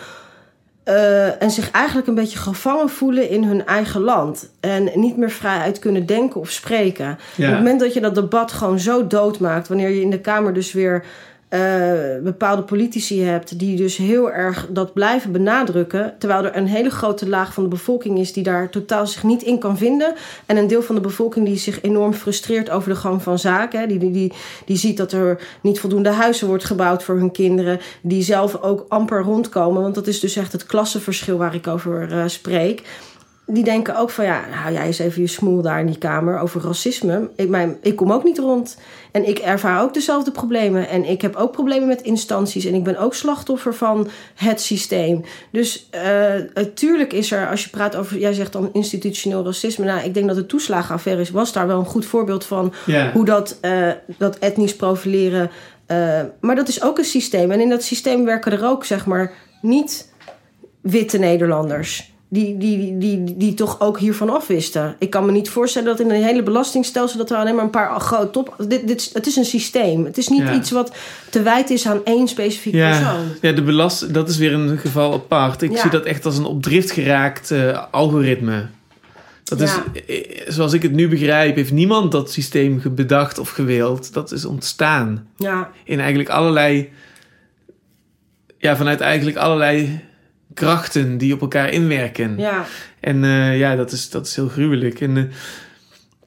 eh, 0.84 1.42
en 1.42 1.52
zich 1.52 1.72
eigenlijk 1.72 2.08
een 2.08 2.16
beetje 2.16 2.38
gevangen 2.38 2.90
voelen 2.90 3.30
in 3.30 3.44
hun 3.44 3.66
eigen 3.66 4.02
land. 4.02 4.50
En 4.60 4.92
niet 4.96 5.18
meer 5.18 5.32
vrij 5.32 5.60
uit 5.60 5.80
kunnen 5.80 6.06
denken 6.06 6.40
of 6.42 6.50
spreken. 6.50 7.06
Ja. 7.06 7.46
Op 7.46 7.52
het 7.52 7.58
moment 7.58 7.80
dat 7.80 7.94
je 7.94 8.02
dat 8.02 8.16
debat 8.16 8.52
gewoon 8.52 8.80
zo 8.80 9.08
doodmaakt, 9.08 9.68
wanneer 9.68 9.90
je 9.90 10.02
in 10.02 10.10
de 10.10 10.20
Kamer 10.22 10.54
dus 10.54 10.74
weer 10.74 11.06
eh, 11.54 12.24
bepaalde 12.24 12.62
politici 12.62 13.22
hebt 13.22 13.60
die 13.60 13.76
dus 13.76 13.98
heel 13.98 14.32
erg 14.32 14.68
dat 14.70 14.94
blijven 14.94 15.32
benadrukken, 15.32 16.16
terwijl 16.20 16.46
er 16.46 16.58
een 16.58 16.68
hele 16.68 16.90
grote 16.90 17.30
laag 17.30 17.54
van 17.54 17.64
de 17.64 17.70
bevolking 17.70 18.20
is 18.20 18.34
die 18.34 18.44
daar 18.44 18.70
totaal 18.70 19.08
zich 19.08 19.24
niet 19.24 19.42
in 19.42 19.60
kan 19.60 19.78
vinden. 19.78 20.14
En 20.46 20.58
een 20.58 20.68
deel 20.68 20.82
van 20.82 20.96
de 20.96 21.02
bevolking 21.02 21.46
die 21.46 21.58
zich 21.58 21.82
enorm 21.82 22.14
frustreert 22.14 22.70
over 22.70 22.90
de 22.90 22.96
gang 22.96 23.22
van 23.22 23.40
zaken, 23.40 23.80
hè, 23.80 23.88
die, 23.88 23.98
die, 23.98 24.12
die, 24.12 24.34
die 24.66 24.78
ziet 24.78 24.98
dat 24.98 25.12
er 25.12 25.40
niet 25.62 25.80
voldoende 25.80 26.10
huizen 26.10 26.48
wordt 26.48 26.66
gebouwd 26.66 27.04
voor 27.04 27.16
hun 27.16 27.32
kinderen, 27.32 27.80
die 28.02 28.24
zelf 28.24 28.62
ook 28.62 28.86
amper 28.88 29.22
rondkomen, 29.22 29.82
want 29.82 29.96
dat 29.96 30.08
is 30.08 30.20
dus 30.20 30.36
echt 30.36 30.52
het 30.52 30.66
klassenverschil 30.66 31.38
waar 31.38 31.56
ik 31.56 31.68
over 31.68 32.12
uh, 32.12 32.24
spreek 32.28 32.82
die 33.46 33.64
denken 33.64 33.98
ook 33.98 34.10
van 34.10 34.26
ja, 34.26 34.42
nou 34.56 34.74
jij 34.74 34.86
eens 34.86 35.00
even 35.00 35.22
je 35.22 35.28
smoel 35.28 35.62
daar 35.62 35.80
in 35.80 35.86
die 35.86 35.98
kamer 35.98 36.40
over 36.40 36.62
racisme. 36.62 37.30
Ik, 37.36 37.50
mijn, 37.50 37.78
ik 37.82 37.96
kom 37.96 38.12
ook 38.12 38.24
niet 38.24 38.38
rond. 38.38 38.78
En 39.12 39.28
ik 39.28 39.40
ervaar 39.40 39.82
ook 39.82 39.94
dezelfde 39.94 40.32
problemen. 40.32 40.90
En 40.90 41.10
ik 41.10 41.22
heb 41.22 41.36
ook 41.36 41.52
problemen 41.52 41.88
met 41.88 42.02
instanties. 42.02 42.66
En 42.66 42.74
ik 42.74 42.84
ben 42.84 42.98
ook 42.98 43.14
slachtoffer 43.14 43.74
van 43.74 44.08
het 44.36 44.62
systeem. 44.62 45.24
Dus 45.52 45.90
natuurlijk 46.54 47.14
uh, 47.14 47.20
is 47.20 47.32
er, 47.32 47.50
als 47.50 47.64
je 47.64 47.70
praat 47.70 47.96
over, 47.96 48.18
jij 48.18 48.34
zegt 48.34 48.54
dan 48.54 48.70
institutioneel 48.74 49.44
racisme. 49.44 49.86
Nou, 49.86 50.04
ik 50.04 50.14
denk 50.14 50.28
dat 50.28 50.36
de 50.36 50.46
toeslagenaffaire 50.46 51.22
is, 51.22 51.30
was 51.30 51.54
daar 51.54 51.68
wel 51.68 51.80
een 51.80 51.86
goed 51.86 52.06
voorbeeld 52.06 52.46
van. 52.46 52.74
Yeah. 52.86 53.12
Hoe 53.12 53.26
dat, 53.26 53.58
uh, 53.62 53.92
dat 54.18 54.38
etnisch 54.38 54.76
profileren. 54.76 55.52
Uh, 55.88 56.22
maar 56.42 56.56
dat 56.56 56.68
is 56.68 56.84
ook 56.84 56.98
een 56.98 57.04
systeem. 57.04 57.52
En 57.52 57.60
in 57.60 57.70
dat 57.70 57.84
systeem 57.84 58.26
werken 58.26 58.52
er 58.52 58.66
ook, 58.66 58.86
zeg 58.86 59.06
maar, 59.06 59.34
niet 59.62 60.12
witte 60.82 61.18
Nederlanders 61.18 62.13
die, 62.34 62.58
die, 62.58 62.98
die, 62.98 63.38
die, 63.38 63.54
toch 63.54 63.80
ook 63.80 64.00
hiervan 64.00 64.30
afwisten. 64.30 64.96
Ik 65.00 65.10
kan 65.10 65.26
me 65.26 65.32
niet 65.32 65.50
voorstellen 65.50 65.88
dat 65.88 66.00
in 66.00 66.10
een 66.12 66.24
hele 66.24 66.44
belastingstelsel... 66.44 67.18
dat 67.18 67.32
er 67.32 67.38
alleen 67.38 67.56
maar 67.56 67.64
een 67.64 67.70
paar 67.70 68.00
grote 68.00 68.30
top... 68.32 68.56
Dit, 68.68 68.88
dit, 68.88 69.10
het 69.14 69.28
is 69.28 69.36
een 69.36 69.46
systeem. 69.46 70.06
Het 70.06 70.18
is 70.18 70.28
niet 70.28 70.42
Ja. 70.42 70.54
iets 70.56 70.72
wat 70.72 70.92
te 71.30 71.42
wijd 71.42 71.70
is 71.70 71.88
aan 71.88 72.02
één 72.04 72.28
specifieke 72.28 72.78
Ja, 72.78 72.90
persoon. 72.90 73.26
ja 73.42 73.52
de 73.52 73.62
belast, 73.64 74.14
dat 74.14 74.30
is 74.30 74.38
weer 74.38 74.54
een 74.54 74.78
geval 74.78 75.14
apart. 75.14 75.62
Ik 75.62 75.72
Ja. 75.72 75.78
zie 75.82 75.90
dat 75.90 76.06
echt 76.06 76.26
als 76.26 76.38
een 76.38 76.46
op 76.46 76.62
drift 76.64 76.92
geraakt 76.92 77.52
eh, 77.52 77.84
algoritme. 77.92 78.66
Dat 79.44 79.62
is, 79.62 79.74
Ja. 79.76 79.84
eh, 80.08 80.42
zoals 80.48 80.74
ik 80.74 80.82
het 80.82 80.92
nu 80.92 81.08
begrijp, 81.08 81.56
heeft 81.56 81.72
niemand 81.72 82.12
dat 82.12 82.32
systeem 82.32 82.82
bedacht 82.92 83.40
of 83.40 83.50
gewild. 83.50 84.14
Dat 84.14 84.32
is 84.32 84.46
ontstaan 84.46 85.28
Ja, 85.38 85.70
in 85.84 86.00
eigenlijk 86.00 86.30
allerlei, 86.30 86.90
ja, 88.58 88.76
vanuit 88.78 89.00
eigenlijk 89.00 89.38
allerlei 89.38 90.00
krachten 90.54 91.18
die 91.18 91.34
op 91.34 91.42
elkaar 91.42 91.70
inwerken. 91.70 92.38
ja, 92.38 92.66
En 93.00 93.24
eh, 93.24 93.58
ja, 93.58 93.76
dat 93.76 93.92
is, 93.92 94.10
dat 94.10 94.28
is 94.28 94.36
heel 94.36 94.48
gruwelijk. 94.48 95.02
En, 95.02 95.32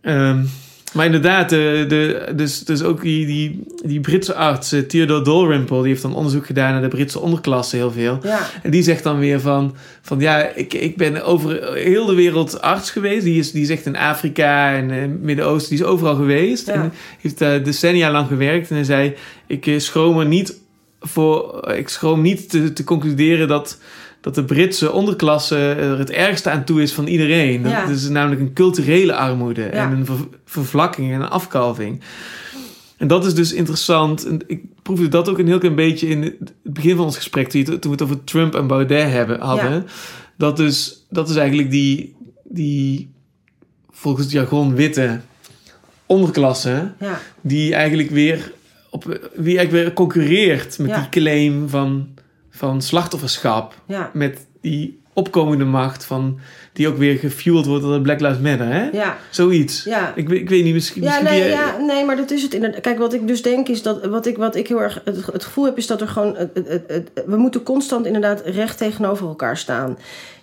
eh, 0.00 0.28
ehm, 0.28 0.44
maar 0.92 1.04
inderdaad, 1.06 1.48
de, 1.48 1.84
de, 1.88 2.32
dus, 2.36 2.64
dus 2.64 2.82
ook 2.82 3.02
die, 3.02 3.26
die, 3.26 3.66
die 3.84 4.00
Britse 4.00 4.34
arts, 4.34 4.72
eh, 4.72 4.80
Theodore 4.80 5.24
Dalrymple, 5.24 5.80
die 5.80 5.88
heeft 5.88 6.02
dan 6.02 6.14
onderzoek 6.14 6.46
gedaan 6.46 6.72
naar 6.72 6.82
de 6.82 6.88
Britse 6.88 7.20
onderklasse 7.20 7.76
heel 7.76 7.90
veel. 7.90 8.18
ja, 8.22 8.40
En 8.62 8.70
die 8.70 8.82
zegt 8.82 9.02
dan 9.02 9.18
weer 9.18 9.40
van, 9.40 9.76
van 10.02 10.20
ja, 10.20 10.48
ik, 10.54 10.74
ik 10.74 10.96
ben 10.96 11.24
over 11.24 11.74
heel 11.74 12.06
de 12.06 12.14
wereld 12.14 12.60
arts 12.60 12.90
geweest. 12.90 13.24
Die 13.24 13.38
is, 13.38 13.52
die 13.52 13.62
is 13.62 13.70
echt 13.70 13.86
in 13.86 13.96
Afrika 13.96 14.74
en 14.74 15.20
Midden-Oosten, 15.20 15.76
die 15.76 15.84
is 15.84 15.90
overal 15.90 16.14
geweest. 16.14 16.66
Ja. 16.66 16.72
En 16.72 16.92
heeft 17.20 17.38
daar 17.38 17.62
decennia 17.62 18.10
lang 18.10 18.26
gewerkt. 18.26 18.70
En 18.70 18.74
hij 18.74 18.84
zei, 18.84 19.14
ik 19.46 19.74
schroom 19.76 20.18
er 20.18 20.26
niet 20.26 20.60
voor, 21.00 21.64
ik 21.74 21.88
schroom 21.88 22.22
niet 22.22 22.50
te, 22.50 22.72
te 22.72 22.84
concluderen 22.84 23.48
dat, 23.48 23.78
dat 24.26 24.34
de 24.34 24.44
Britse 24.44 24.92
onderklasse 24.92 25.56
er 25.56 25.98
het 25.98 26.10
ergste 26.10 26.50
aan 26.50 26.64
toe 26.64 26.82
is 26.82 26.92
van 26.92 27.06
iedereen. 27.06 27.62
Dat, 27.62 27.72
Ja. 27.72 27.86
dat 27.86 27.96
is 27.96 28.08
namelijk 28.08 28.40
een 28.40 28.52
culturele 28.52 29.14
armoede 29.14 29.62
Ja. 29.62 29.70
en 29.70 29.92
een 29.92 30.06
ver- 30.06 30.28
vervlakking 30.44 31.12
en 31.12 31.20
een 31.20 31.28
afkalving. 31.28 32.00
En 32.96 33.06
dat 33.06 33.26
is 33.26 33.34
dus 33.34 33.52
interessant. 33.52 34.26
En 34.26 34.40
ik 34.46 34.62
proefde 34.82 35.08
dat 35.08 35.28
ook 35.28 35.38
een 35.38 35.46
heel 35.46 35.58
klein 35.58 35.74
beetje 35.74 36.06
in 36.08 36.22
het 36.22 36.52
begin 36.62 36.96
van 36.96 37.04
ons 37.04 37.16
gesprek, 37.16 37.48
toen, 37.48 37.64
we 37.80 37.88
het 37.90 38.02
over 38.02 38.24
Trump 38.24 38.54
en 38.54 38.66
Baudet 38.66 39.10
hebben, 39.10 39.40
hadden. 39.40 39.72
Ja. 39.72 39.84
Dat, 40.36 40.56
dus, 40.56 41.06
dat 41.10 41.28
is 41.28 41.36
eigenlijk 41.36 41.70
die, 41.70 42.14
die 42.44 43.10
volgens 43.90 44.24
het 44.24 44.32
jargon 44.34 44.74
witte 44.74 45.20
onderklasse, 46.06 46.92
die 47.40 47.74
eigenlijk 47.74 48.10
weer, 48.10 48.52
op, 48.90 49.04
wie 49.34 49.56
eigenlijk 49.58 49.70
weer 49.84 49.92
concurreert 49.92 50.78
met 50.78 50.94
die 50.94 51.08
claim 51.08 51.68
van, 51.68 52.08
van 52.56 52.82
slachtofferschap. 52.82 53.74
ja, 53.86 54.10
Met 54.12 54.46
die 54.60 55.00
opkomende 55.12 55.64
macht 55.64 56.04
van, 56.04 56.38
die 56.72 56.88
ook 56.88 56.96
weer 56.96 57.18
gefueled 57.18 57.66
wordt 57.66 57.82
door 57.82 57.92
de 57.94 58.00
Black 58.00 58.20
Lives 58.20 58.38
Matter, 58.38 58.66
hè? 58.72 58.88
ja. 58.92 59.16
Zoiets. 59.30 59.84
ja. 59.84 60.12
Ik, 60.14 60.28
weet- 60.28 60.40
ik 60.40 60.48
weet 60.48 60.64
niet, 60.64 60.74
misschien... 60.74 61.02
Ja, 61.02 61.08
misschien 61.08 61.26
nee, 61.38 61.42
die- 61.42 61.50
ja, 61.50 61.76
nee, 61.76 62.04
maar 62.04 62.16
dat 62.16 62.30
is 62.30 62.42
het 62.42 62.54
inderdaad. 62.54 62.80
Kijk, 62.80 62.98
wat 62.98 63.12
ik 63.12 63.26
dus 63.26 63.42
denk 63.42 63.68
is 63.68 63.82
dat. 63.82 64.06
Wat 64.06 64.26
ik, 64.26 64.36
wat 64.36 64.56
ik 64.56 64.68
heel 64.68 64.80
erg 64.82 65.00
het, 65.04 65.26
het 65.26 65.44
gevoel 65.44 65.64
heb, 65.64 65.76
is 65.76 65.86
dat 65.86 66.00
er 66.00 66.08
gewoon. 66.08 66.36
Het, 66.36 66.50
het, 66.54 66.68
het- 66.68 66.84
het- 66.88 67.10
we 67.26 67.36
moeten 67.36 67.62
constant 67.62 68.06
inderdaad 68.06 68.42
recht 68.44 68.78
tegenover 68.78 69.26
elkaar 69.26 69.56
staan. 69.56 69.98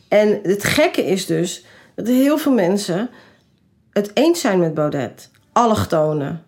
En 0.07 0.39
het 0.43 0.63
gekke 0.63 1.05
is 1.05 1.25
dus 1.25 1.65
dat 1.95 2.07
heel 2.07 2.37
veel 2.37 2.51
mensen 2.53 3.09
het 3.91 4.11
eens 4.13 4.41
zijn 4.41 4.59
met 4.59 4.73
Baudet. 4.73 5.29
Allochtonen. 5.51 6.43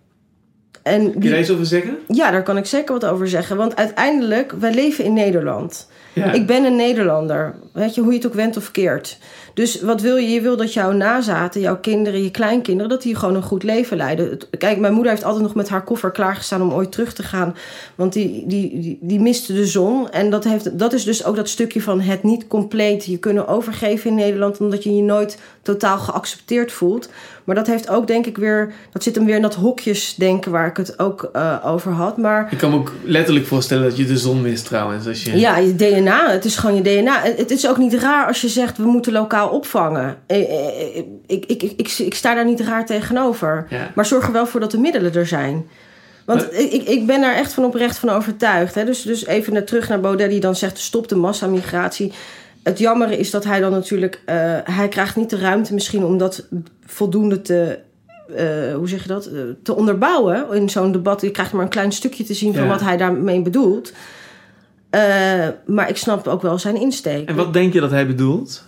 En 0.86 1.12
Kun 1.12 1.22
je 1.22 1.30
daar 1.30 1.40
iets 1.40 1.52
over 1.52 1.66
zeggen? 1.66 1.98
ja, 2.08 2.32
daar 2.32 2.44
kan 2.44 2.58
ik 2.58 2.66
zeker 2.66 2.94
wat 2.94 3.06
over 3.06 3.28
zeggen. 3.28 3.58
Want 3.58 3.76
uiteindelijk, 3.76 4.52
wij 4.60 4.74
leven 4.74 5.04
in 5.04 5.14
Nederland. 5.14 5.88
Ja. 6.14 6.32
Ik 6.32 6.48
ben 6.48 6.64
een 6.64 6.76
Nederlander. 6.76 7.56
Weet 7.74 7.96
je, 7.96 8.02
hoe 8.02 8.12
je 8.12 8.18
het 8.18 8.28
ook 8.28 8.34
went 8.34 8.58
of 8.58 8.72
keert. 8.72 9.18
Dus 9.54 9.82
wat 9.82 10.02
wil 10.02 10.16
je? 10.16 10.30
Je 10.30 10.42
wil 10.42 10.58
dat 10.58 10.74
jouw 10.74 10.92
nazaten, 10.92 11.62
jouw 11.62 11.80
kinderen, 11.80 12.24
je 12.24 12.32
kleinkinderen... 12.32 12.90
dat 12.90 13.02
die 13.02 13.16
gewoon 13.16 13.36
een 13.36 13.42
goed 13.42 13.64
leven 13.64 13.98
leiden. 13.98 14.38
Kijk, 14.58 14.80
mijn 14.80 14.94
moeder 14.94 15.12
heeft 15.12 15.24
altijd 15.24 15.44
nog 15.44 15.56
met 15.56 15.70
haar 15.70 15.84
koffer 15.84 16.12
klaargestaan... 16.12 16.62
om 16.62 16.74
ooit 16.74 16.92
terug 16.92 17.14
te 17.14 17.24
gaan. 17.24 17.56
Want 17.96 18.14
die, 18.14 18.44
die, 18.48 18.80
die, 18.80 18.98
die 19.02 19.20
miste 19.20 19.54
de 19.54 19.66
zon. 19.66 20.10
En 20.10 20.30
dat, 20.30 20.44
heeft, 20.44 20.80
dat 20.80 20.94
is 20.94 21.04
dus 21.04 21.26
ook 21.26 21.36
dat 21.36 21.50
stukje 21.50 21.82
van 21.82 22.02
het 22.02 22.24
niet 22.24 22.48
compleet 22.48 23.06
je 23.06 23.18
kunnen 23.18 23.48
overgeven 23.48 24.10
in 24.10 24.16
Nederland... 24.16 24.60
omdat 24.60 24.84
je 24.84 24.96
je 24.96 25.04
nooit 25.04 25.38
totaal 25.66 25.98
geaccepteerd 25.98 26.72
voelt. 26.72 27.10
Maar 27.44 27.56
dat 27.56 27.68
heeft 27.68 27.90
ook, 27.90 28.08
denk 28.08 28.26
ik, 28.26 28.38
weer... 28.38 28.74
dat 28.92 29.04
zit 29.04 29.16
hem 29.16 29.26
weer 29.26 29.36
in 29.36 29.42
dat 29.42 29.56
hokjesdenken 29.56 30.52
waar 30.52 30.68
ik 30.68 30.78
het 30.78 31.00
ook 31.00 31.30
eh, 31.34 31.56
over 31.66 31.92
had. 31.92 32.18
Maar 32.18 32.48
Ik 32.52 32.58
kan 32.58 32.70
me 32.70 32.76
ook 32.76 32.92
letterlijk 33.04 33.46
voorstellen 33.46 33.84
dat 33.84 33.98
je 33.98 34.06
de 34.06 34.18
zon 34.18 34.42
mist 34.42 34.66
trouwens. 34.66 35.08
Als 35.08 35.24
je... 35.24 35.38
ja, 35.40 35.58
je 35.58 35.76
DNA. 35.76 36.30
Het 36.30 36.46
is 36.46 36.56
gewoon 36.56 36.76
je 36.76 36.82
DNA. 36.82 37.22
Het 37.22 37.52
is 37.52 37.68
ook 37.68 37.78
niet 37.78 37.94
raar 37.94 38.28
als 38.28 38.42
je 38.42 38.48
zegt 38.50 38.78
we 38.78 38.84
moeten 38.86 39.12
lokaal 39.14 39.50
opvangen. 39.50 40.18
Eh, 40.28 40.38
eh, 40.42 41.04
Ik, 41.28 41.46
ik, 41.46 41.64
ik, 41.64 41.74
ik, 41.78 41.92
ik 41.98 42.16
sta 42.16 42.34
daar 42.36 42.46
niet 42.46 42.62
raar 42.62 42.86
tegenover. 42.86 43.66
Ja. 43.70 43.92
Maar 43.96 44.06
zorg 44.06 44.26
er 44.26 44.32
wel 44.34 44.48
voor 44.48 44.60
dat 44.60 44.72
de 44.72 44.80
middelen 44.80 45.14
er 45.14 45.28
zijn. 45.28 45.68
Want 46.26 46.42
Maar- 46.52 46.60
ik, 46.60 46.84
ik 46.88 47.06
ben 47.06 47.22
daar 47.22 47.36
echt 47.36 47.54
van 47.54 47.64
oprecht 47.66 47.98
van 47.98 48.10
overtuigd. 48.10 48.76
Hè. 48.76 48.86
Dus, 48.86 49.02
dus 49.02 49.26
even 49.26 49.54
naar, 49.54 49.64
terug 49.64 49.90
naar 49.90 50.00
Baudet 50.00 50.30
die 50.30 50.40
dan 50.40 50.56
zegt 50.56 50.78
stop 50.80 51.08
de 51.08 51.16
massamigratie. 51.16 52.14
Het 52.66 52.80
jammer 52.80 53.12
is 53.12 53.32
dat 53.32 53.44
hij 53.44 53.60
dan 53.60 53.72
natuurlijk... 53.72 54.22
eh, 54.26 54.36
hij 54.64 54.88
krijgt 54.88 55.16
niet 55.16 55.30
de 55.30 55.38
ruimte 55.38 55.74
misschien 55.74 56.04
om 56.04 56.18
dat 56.18 56.48
voldoende 56.86 57.42
te... 57.42 57.80
eh, 58.36 58.74
hoe 58.76 58.90
zeg 58.90 59.02
je 59.02 59.08
dat? 59.08 59.26
eh, 59.26 59.42
te 59.64 59.76
onderbouwen 59.76 60.54
in 60.54 60.70
zo'n 60.70 60.92
debat. 60.92 61.22
Je 61.22 61.32
krijgt 61.32 61.54
maar 61.54 61.64
een 61.64 61.70
klein 61.70 61.92
stukje 61.92 62.24
te 62.24 62.34
zien 62.34 62.54
van 62.54 62.68
wat 62.68 62.82
hij 62.82 62.98
daarmee 62.98 63.42
bedoelt. 63.42 63.94
Maar 65.66 65.90
ik 65.90 65.98
snap 65.98 66.28
ook 66.28 66.42
wel 66.42 66.60
zijn 66.60 66.76
insteek. 66.82 67.30
En 67.30 67.36
wat 67.36 67.54
denk 67.54 67.74
je 67.74 67.80
dat 67.80 67.92
hij 67.92 68.08
bedoelt? 68.08 68.64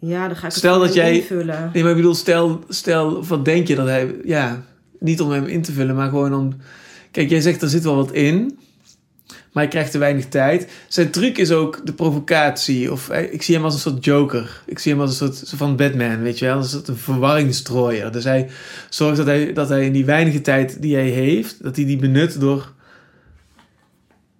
Ja, 0.00 0.26
dan 0.26 0.36
ga 0.36 0.46
ik 0.46 0.52
Stel 0.52 0.72
het 0.74 0.82
dat 0.82 0.94
jij- 0.94 1.14
invullen. 1.14 1.70
Nee, 1.72 1.82
maar 1.82 1.90
ik 1.90 1.96
bedoel, 1.98 2.14
stel, 2.14 2.60
stel, 2.68 3.24
wat 3.24 3.44
denk 3.44 3.66
je 3.68 3.74
dat 3.74 3.86
hij... 3.86 4.14
Ja, 4.24 4.62
niet 4.98 5.20
om 5.20 5.30
hem 5.30 5.44
in 5.44 5.62
te 5.62 5.72
vullen, 5.72 5.94
maar 5.94 6.08
gewoon 6.08 6.34
om... 6.34 6.52
Kijk, 7.10 7.30
jij 7.30 7.40
zegt 7.40 7.62
er 7.62 7.68
zit 7.68 7.84
wel 7.84 7.96
wat 7.96 8.12
in, 8.12 8.58
maar 9.52 9.62
hij 9.62 9.72
krijgt 9.72 9.90
te 9.90 9.98
weinig 9.98 10.26
tijd. 10.28 10.68
Zijn 10.88 11.10
truc 11.10 11.38
is 11.38 11.50
ook 11.50 11.80
de 11.86 11.92
provocatie. 11.92 12.92
Of 12.92 13.08
hij- 13.08 13.26
ik 13.26 13.42
zie 13.42 13.54
hem 13.54 13.64
als 13.64 13.74
een 13.74 13.80
soort 13.80 14.04
joker. 14.04 14.62
Ik 14.66 14.78
zie 14.78 14.92
hem 14.92 15.00
als 15.00 15.20
een 15.20 15.32
soort 15.34 15.52
van 15.56 15.76
Batman, 15.76 16.22
weet 16.22 16.38
je 16.38 16.44
wel? 16.44 16.56
Als 16.56 16.72
een 16.72 16.82
soort 16.84 16.98
verwarringstrooier. 17.00 18.12
Dus 18.12 18.24
hij 18.24 18.48
zorgt 18.88 19.16
dat 19.16 19.26
hij, 19.26 19.52
dat 19.52 19.68
hij 19.68 19.84
in 19.84 19.92
die 19.92 20.04
weinige 20.04 20.40
tijd 20.40 20.82
die 20.82 20.94
hij 20.94 21.08
heeft, 21.08 21.62
dat 21.62 21.76
hij 21.76 21.84
die 21.84 21.96
benut 21.96 22.40
door 22.40 22.72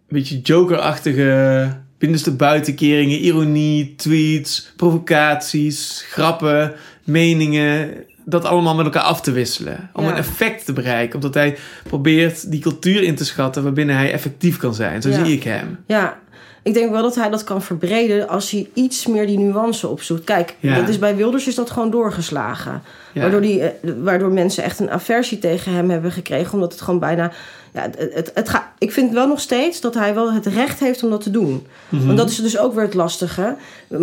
een 0.09 0.17
beetje 0.17 0.41
jokerachtige 0.41 1.69
binnenste 1.99 2.33
buitenkeringen, 2.37 3.19
ironie, 3.25 3.95
tweets, 3.97 4.73
provocaties, 4.77 6.05
grappen, 6.11 6.75
meningen. 7.05 7.91
Dat 8.31 8.45
allemaal 8.45 8.75
met 8.75 8.85
elkaar 8.85 9.03
af 9.03 9.21
te 9.21 9.33
wisselen. 9.33 9.91
Om 9.93 10.05
Ja. 10.05 10.11
een 10.11 10.17
effect 10.17 10.65
te 10.65 10.73
bereiken. 10.73 11.15
Omdat 11.15 11.35
hij 11.35 11.57
probeert 11.89 12.51
die 12.51 12.61
cultuur 12.61 13.03
in 13.03 13.15
te 13.15 13.25
schatten 13.25 13.63
waarbinnen 13.63 13.97
hij 13.97 14.13
effectief 14.13 14.57
kan 14.57 14.75
zijn. 14.75 15.03
Zo 15.03 15.09
Ja. 15.09 15.25
zie 15.25 15.35
ik 15.37 15.43
hem. 15.43 15.79
Ja, 15.87 16.19
ik 16.63 16.75
denk 16.75 16.91
wel 16.91 17.03
dat 17.03 17.15
hij 17.15 17.31
dat 17.31 17.45
kan 17.45 17.63
verbreden 17.63 18.29
als 18.29 18.51
hij 18.51 18.69
iets 18.75 19.07
meer 19.07 19.27
die 19.27 19.39
nuance 19.39 19.89
opzoekt. 19.89 20.25
Kijk, 20.25 20.57
Ja. 20.61 20.75
dat 20.77 20.89
is 20.89 20.99
bij 20.99 21.17
Wilders 21.17 21.47
is 21.47 21.55
dat 21.55 21.71
gewoon 21.71 21.91
doorgeslagen. 21.91 22.83
Ja. 23.13 23.21
Waardoor, 23.21 23.41
die, 23.41 23.61
eh, 23.63 23.93
waardoor 24.03 24.31
mensen 24.31 24.65
echt 24.65 24.79
een 24.81 24.91
aversie 24.91 25.39
tegen 25.39 25.73
hem 25.73 25.91
hebben 25.91 26.13
gekregen. 26.13 26.53
Omdat 26.55 26.73
het 26.73 26.81
gewoon 26.81 27.01
bijna. 27.01 27.33
Ja, 27.73 27.91
het, 27.97 28.31
het, 28.35 28.53
ik 28.79 28.93
vind 28.93 29.13
wel 29.13 29.27
nog 29.29 29.41
steeds 29.41 29.81
dat 29.81 29.95
hij 29.95 30.15
wel 30.15 30.33
het 30.33 30.47
recht 30.47 30.81
heeft 30.81 31.03
om 31.03 31.11
dat 31.11 31.23
te 31.23 31.31
doen. 31.31 31.67
Mhm. 31.89 32.07
Want 32.07 32.19
dat 32.19 32.31
is 32.31 32.37
dus 32.37 32.59
ook 32.59 32.75
weer 32.75 32.85
het 32.85 32.95
lastige. 32.95 33.57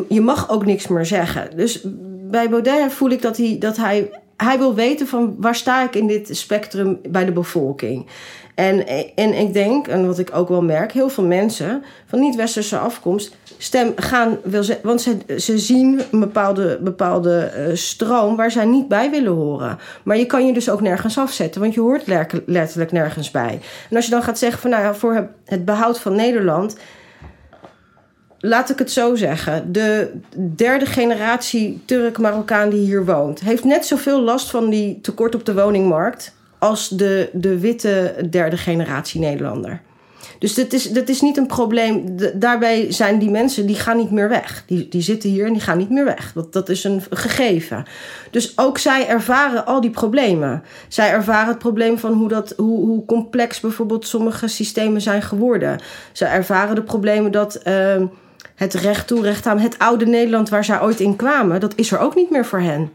Je 0.09 0.21
mag 0.21 0.49
ook 0.49 0.65
niks 0.65 0.87
meer 0.87 1.05
zeggen. 1.05 1.49
Dus 1.55 1.85
bij 2.29 2.49
Baudet 2.49 2.93
voel 2.93 3.09
ik 3.09 3.21
dat 3.21 3.37
hij, 3.37 3.55
dat 3.59 3.77
hij 3.77 4.09
hij 4.37 4.57
wil 4.57 4.75
weten 4.75 5.07
van 5.07 5.35
waar 5.39 5.55
sta 5.55 5.83
ik 5.83 5.95
in 5.95 6.07
dit 6.07 6.37
spectrum 6.37 6.99
bij 7.09 7.25
de 7.25 7.31
bevolking. 7.31 8.05
En, 8.55 8.87
en 9.15 9.33
ik 9.33 9.53
denk, 9.53 9.87
en 9.87 10.07
wat 10.07 10.19
ik 10.19 10.35
ook 10.35 10.49
wel 10.49 10.61
merk, 10.61 10.91
heel 10.91 11.09
veel 11.09 11.25
mensen 11.25 11.83
van 12.05 12.19
niet-westerse 12.19 12.77
afkomst 12.77 13.35
stem 13.57 13.93
gaan, 13.95 14.37
wil 14.43 14.63
ze, 14.63 14.77
want 14.83 15.01
ze, 15.01 15.17
ze 15.37 15.57
zien 15.57 16.01
een 16.11 16.19
bepaalde, 16.19 16.79
bepaalde 16.81 17.53
uh, 17.57 17.75
stroom 17.75 18.35
waar 18.35 18.51
zij 18.51 18.65
niet 18.65 18.87
bij 18.87 19.09
willen 19.09 19.33
horen. 19.33 19.77
Maar 20.03 20.17
je 20.17 20.25
kan 20.25 20.47
je 20.47 20.53
dus 20.53 20.69
ook 20.69 20.81
nergens 20.81 21.17
afzetten, 21.17 21.61
want 21.61 21.73
je 21.73 21.79
hoort 21.79 22.07
letterlijk 22.45 22.91
nergens 22.91 23.31
bij. 23.31 23.59
En 23.89 23.95
als 23.95 24.05
je 24.05 24.11
dan 24.11 24.23
gaat 24.23 24.37
zeggen 24.37 24.61
van 24.61 24.69
nou 24.69 24.83
ja, 24.83 24.93
voor 24.93 25.29
het 25.45 25.65
behoud 25.65 25.99
van 25.99 26.15
Nederland 26.15 26.75
laat 28.39 28.69
ik 28.69 28.79
het 28.79 28.91
zo 28.91 29.15
zeggen. 29.15 29.71
De 29.71 30.11
derde 30.55 30.85
generatie 30.85 31.81
Turk-Marokkaan 31.85 32.69
die 32.69 32.85
hier 32.85 33.05
woont, 33.05 33.39
heeft 33.39 33.63
net 33.63 33.85
zoveel 33.85 34.21
last 34.21 34.49
van 34.49 34.69
die 34.69 35.01
tekort 35.01 35.35
op 35.35 35.45
de 35.45 35.53
woningmarkt 35.53 36.35
als 36.59 36.89
de, 36.89 37.29
de 37.33 37.59
witte 37.59 38.15
derde 38.29 38.57
generatie 38.57 39.19
Nederlander. 39.19 39.81
Dus 40.39 40.53
dat 40.53 40.73
is, 40.73 40.89
dat 40.89 41.09
is 41.09 41.21
niet 41.21 41.37
een 41.37 41.47
probleem. 41.47 42.17
daarbij 42.33 42.91
zijn 42.91 43.19
die 43.19 43.29
mensen, 43.29 43.65
die 43.65 43.75
gaan 43.75 43.97
niet 43.97 44.11
meer 44.11 44.29
weg. 44.29 44.63
Die, 44.67 44.87
die 44.87 45.01
zitten 45.01 45.29
hier 45.29 45.45
en 45.45 45.53
die 45.53 45.61
gaan 45.61 45.77
niet 45.77 45.89
meer 45.89 46.05
weg. 46.05 46.31
Dat, 46.33 46.53
dat 46.53 46.69
is 46.69 46.83
een 46.83 47.01
gegeven. 47.09 47.85
Dus 48.31 48.57
ook 48.57 48.77
zij 48.77 49.07
ervaren 49.07 49.65
al 49.65 49.81
die 49.81 49.89
problemen. 49.89 50.63
Zij 50.87 51.09
ervaren 51.11 51.47
het 51.47 51.59
probleem 51.59 51.97
van 51.97 52.13
hoe, 52.13 52.27
dat, 52.27 52.53
hoe, 52.57 52.85
hoe 52.85 53.05
complex 53.05 53.59
bijvoorbeeld 53.59 54.07
sommige 54.07 54.47
systemen 54.47 55.01
zijn 55.01 55.21
geworden. 55.21 55.79
Zij 56.11 56.31
ervaren 56.31 56.75
de 56.75 56.83
problemen 56.83 57.31
dat... 57.31 57.61
Uh, 57.67 58.01
het 58.57 58.73
recht 58.73 59.07
toe, 59.07 59.21
recht 59.21 59.45
aan, 59.45 59.59
het 59.59 59.79
oude 59.79 60.05
Nederland 60.05 60.49
waar 60.49 60.65
zij 60.65 60.81
ooit 60.81 60.99
in 60.99 61.15
kwamen, 61.15 61.59
dat 61.59 61.73
is 61.75 61.91
er 61.91 61.99
ook 61.99 62.15
niet 62.15 62.29
meer 62.29 62.45
voor 62.45 62.59
hen. 62.59 62.91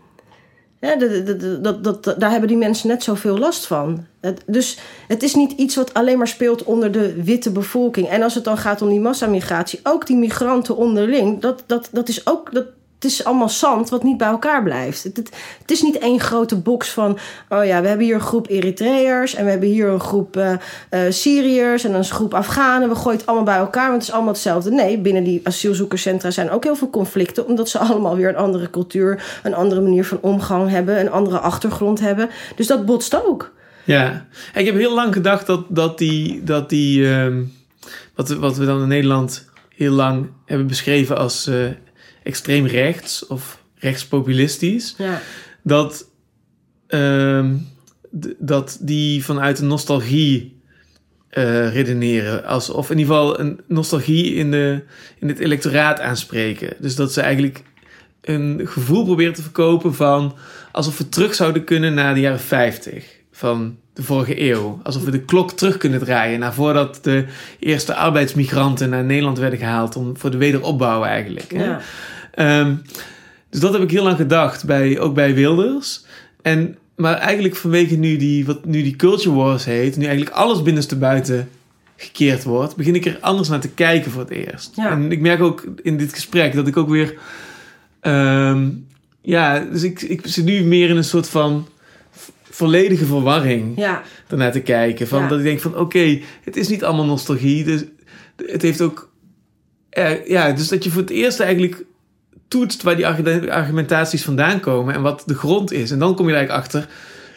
Dat, 0.80 1.84
dat, 1.84 2.04
dat, 2.04 2.14
daar 2.18 2.30
hebben 2.30 2.48
die 2.48 2.56
mensen 2.56 2.88
net 2.88 3.02
zoveel 3.02 3.38
last 3.38 3.66
van. 3.66 4.06
Dus 4.46 4.78
het 5.08 5.22
is 5.22 5.34
niet 5.34 5.52
iets 5.52 5.76
wat 5.76 5.94
alleen 5.94 6.18
maar 6.18 6.28
speelt 6.28 6.64
onder 6.64 6.92
de 6.92 7.22
witte 7.22 7.50
bevolking. 7.50 8.08
En 8.08 8.22
als 8.22 8.34
het 8.34 8.44
dan 8.44 8.58
gaat 8.58 8.82
om 8.82 8.88
die 8.88 9.00
massamigratie, 9.00 9.80
ook 9.82 10.06
die 10.06 10.16
migranten 10.16 10.76
onderling, 10.76 11.40
dat, 11.40 11.64
dat, 11.66 11.88
dat 11.92 12.08
is 12.08 12.26
ook. 12.26 12.52
Dat, 12.52 12.66
het 13.03 13.11
is 13.11 13.24
allemaal 13.24 13.48
zand 13.48 13.88
wat 13.88 14.03
niet 14.03 14.16
bij 14.16 14.28
elkaar 14.28 14.62
blijft. 14.62 15.03
Het, 15.03 15.16
het, 15.59 15.70
is 15.70 15.82
niet 15.82 15.98
één 15.98 16.20
grote 16.20 16.57
box 16.57 16.90
van... 16.90 17.18
oh 17.48 17.64
ja, 17.64 17.80
we 17.80 17.88
hebben 17.88 18.07
hier 18.07 18.14
een 18.14 18.20
groep 18.20 18.48
Eritreërs... 18.48 19.34
en 19.34 19.44
we 19.44 19.50
hebben 19.50 19.68
hier 19.68 19.88
een 19.88 20.00
groep 20.00 20.36
uh, 20.36 21.00
Syriërs 21.09 21.84
en 21.84 21.94
een 21.94 22.05
groep 22.05 22.34
Afghanen. 22.34 22.88
We 22.88 22.94
gooien 22.94 23.18
het 23.18 23.26
allemaal 23.26 23.44
bij 23.44 23.57
elkaar, 23.57 23.88
want 23.88 23.94
het 23.94 24.03
is 24.03 24.12
allemaal 24.12 24.32
hetzelfde. 24.32 24.70
Nee, 24.70 24.98
binnen 24.98 25.24
die 25.24 25.40
asielzoekerscentra 25.44 26.30
zijn 26.30 26.50
ook 26.50 26.64
heel 26.64 26.76
veel 26.76 26.90
conflicten... 26.90 27.46
omdat 27.46 27.68
ze 27.68 27.78
allemaal 27.88 28.16
weer 28.16 28.28
een 28.28 28.36
andere 28.36 28.70
cultuur... 28.70 29.40
een 29.42 29.55
andere 29.55 29.80
manier 29.80 30.05
van 30.05 30.18
omgang 30.20 30.70
hebben... 30.70 31.00
een 31.00 31.11
andere 31.11 31.38
achtergrond 31.38 32.00
hebben. 32.00 32.30
Dus 32.57 32.66
dat 32.66 32.86
botst 32.86 33.24
ook. 33.24 33.53
Ja, 33.84 34.26
ik 34.55 34.66
heb 34.66 34.74
heel 34.74 34.94
lang 34.94 35.12
gedacht 35.12 35.46
dat, 35.46 35.64
dat 35.68 35.98
die... 35.98 36.44
Dat 36.44 36.68
die 36.68 37.00
uh, 37.00 37.36
wat, 38.14 38.28
wat 38.28 38.57
we 38.57 38.64
dan 38.64 38.82
in 38.82 38.88
Nederland 38.88 39.48
heel 39.68 39.92
lang 39.92 40.30
hebben 40.44 40.66
beschreven 40.66 41.16
als... 41.16 41.48
Uh, 41.48 41.66
extreem 42.23 42.66
rechts 42.66 43.27
of 43.27 43.62
rechtspopulistisch. 43.75 44.95
Ja. 44.99 45.20
Dat, 45.62 46.09
uh, 46.89 47.51
dat 48.39 48.79
die 48.81 49.25
vanuit 49.25 49.59
een 49.59 49.66
nostalgie 49.66 50.61
uh, 51.33 51.73
redeneren. 51.73 52.45
Als, 52.45 52.70
of 52.70 52.91
in 52.91 52.99
ieder 52.99 53.14
geval 53.14 53.41
een 53.41 53.61
nostalgie 53.66 54.35
in, 54.35 54.51
de, 54.51 54.83
in 55.18 55.29
het 55.29 55.39
electoraat 55.39 56.01
aanspreken. 56.01 56.77
Dus 56.79 56.97
dat 56.97 57.12
ze 57.12 57.20
eigenlijk 57.20 57.62
een 58.20 58.61
gevoel 58.64 59.05
proberen 59.05 59.33
te 59.33 59.43
verkopen 59.43 59.95
van 59.95 60.37
alsof 60.73 60.99
we 60.99 61.09
terug 61.09 61.35
zouden 61.35 61.64
kunnen 61.64 61.95
naar 61.95 62.14
de 62.14 62.20
jaren 62.20 62.41
50 62.41 63.05
van 63.33 63.79
de 63.93 64.03
vorige 64.03 64.40
eeuw. 64.40 64.80
Alsof 64.82 65.05
we 65.05 65.11
de 65.11 65.24
klok 65.24 65.51
terug 65.51 65.76
kunnen 65.76 66.01
draaien 66.01 66.38
naar 66.38 66.55
voordat 66.55 66.99
de 67.03 67.24
eerste 67.59 67.95
arbeidsmigranten 67.95 68.90
naar 68.90 69.05
Nederland 69.05 69.38
werden 69.38 69.59
gehaald 69.59 69.97
om 69.97 70.16
voor 70.16 70.30
de 70.30 70.36
wederopbouw 70.36 71.05
eigenlijk. 71.05 71.53
Ja. 71.53 71.80
Um, 72.61 72.82
dus 73.51 73.61
dat 73.61 73.72
heb 73.72 73.82
ik 73.82 73.90
heel 73.90 74.03
lang 74.03 74.16
gedacht, 74.16 74.64
bij, 74.64 74.99
ook 74.99 75.14
bij 75.14 75.34
Wilders. 75.34 76.05
En, 76.43 76.78
maar 76.97 77.14
eigenlijk 77.14 77.57
vanwege 77.57 77.97
nu 77.97 78.16
die, 78.16 78.47
wat 78.47 78.64
nu 78.64 78.82
die 78.82 78.97
culture 78.97 79.34
wars 79.34 79.64
heet, 79.64 79.97
nu 79.97 80.05
eigenlijk 80.05 80.36
alles 80.36 80.62
binnenste 80.62 80.97
buiten 80.97 81.49
gekeerd 81.97 82.45
wordt, 82.45 82.76
begin 82.76 82.95
ik 82.95 83.07
er 83.07 83.18
anders 83.20 83.49
naar 83.49 83.61
te 83.61 83.68
kijken 83.68 84.11
voor 84.11 84.20
het 84.20 84.30
eerst. 84.30 84.76
Ja. 84.76 84.90
En 84.90 85.12
ik 85.12 85.20
merk 85.20 85.40
ook 85.40 85.64
in 85.82 85.97
dit 85.97 86.12
gesprek 86.12 86.55
dat 86.55 86.66
ik 86.66 86.76
ook 86.76 86.88
weer. 86.88 87.14
Um, 88.03 88.86
ja, 89.20 89.59
dus 89.59 89.82
ik, 89.82 90.03
ik 90.03 90.20
zit 90.24 90.45
nu 90.45 90.64
meer 90.64 90.88
in 90.88 90.97
een 90.97 91.05
soort 91.05 91.28
van 91.28 91.68
volledige 92.62 93.04
verwarring 93.04 93.72
ja. 93.76 94.02
te 94.28 94.60
kijken. 94.60 95.08
Van 95.08 95.28
Dat 95.28 95.38
ik 95.38 95.44
denk 95.44 95.60
van 95.60 95.76
oké, 95.76 96.20
het 96.44 96.56
is 96.56 96.68
niet 96.68 96.84
allemaal 96.84 97.04
nostalgie. 97.04 97.64
Dus 97.64 97.84
het 98.46 98.62
heeft 98.62 98.80
ook. 98.80 99.10
Uh, 99.98 100.26
ja, 100.26 100.52
dus 100.52 100.68
dat 100.68 100.84
je 100.84 100.90
voor 100.90 101.00
het 101.00 101.10
eerst 101.10 101.40
eigenlijk 101.40 101.84
toetst 102.48 102.82
waar 102.82 102.96
die 102.96 103.06
argumentaties 103.52 104.24
vandaan 104.24 104.60
komen 104.60 104.94
en 104.94 105.02
wat 105.02 105.22
de 105.26 105.34
grond 105.34 105.72
is. 105.72 105.90
En 105.90 105.98
dan 105.98 106.14
kom 106.14 106.26
je 106.26 106.32
er 106.32 106.38
eigenlijk 106.38 106.64
achter 106.64 106.88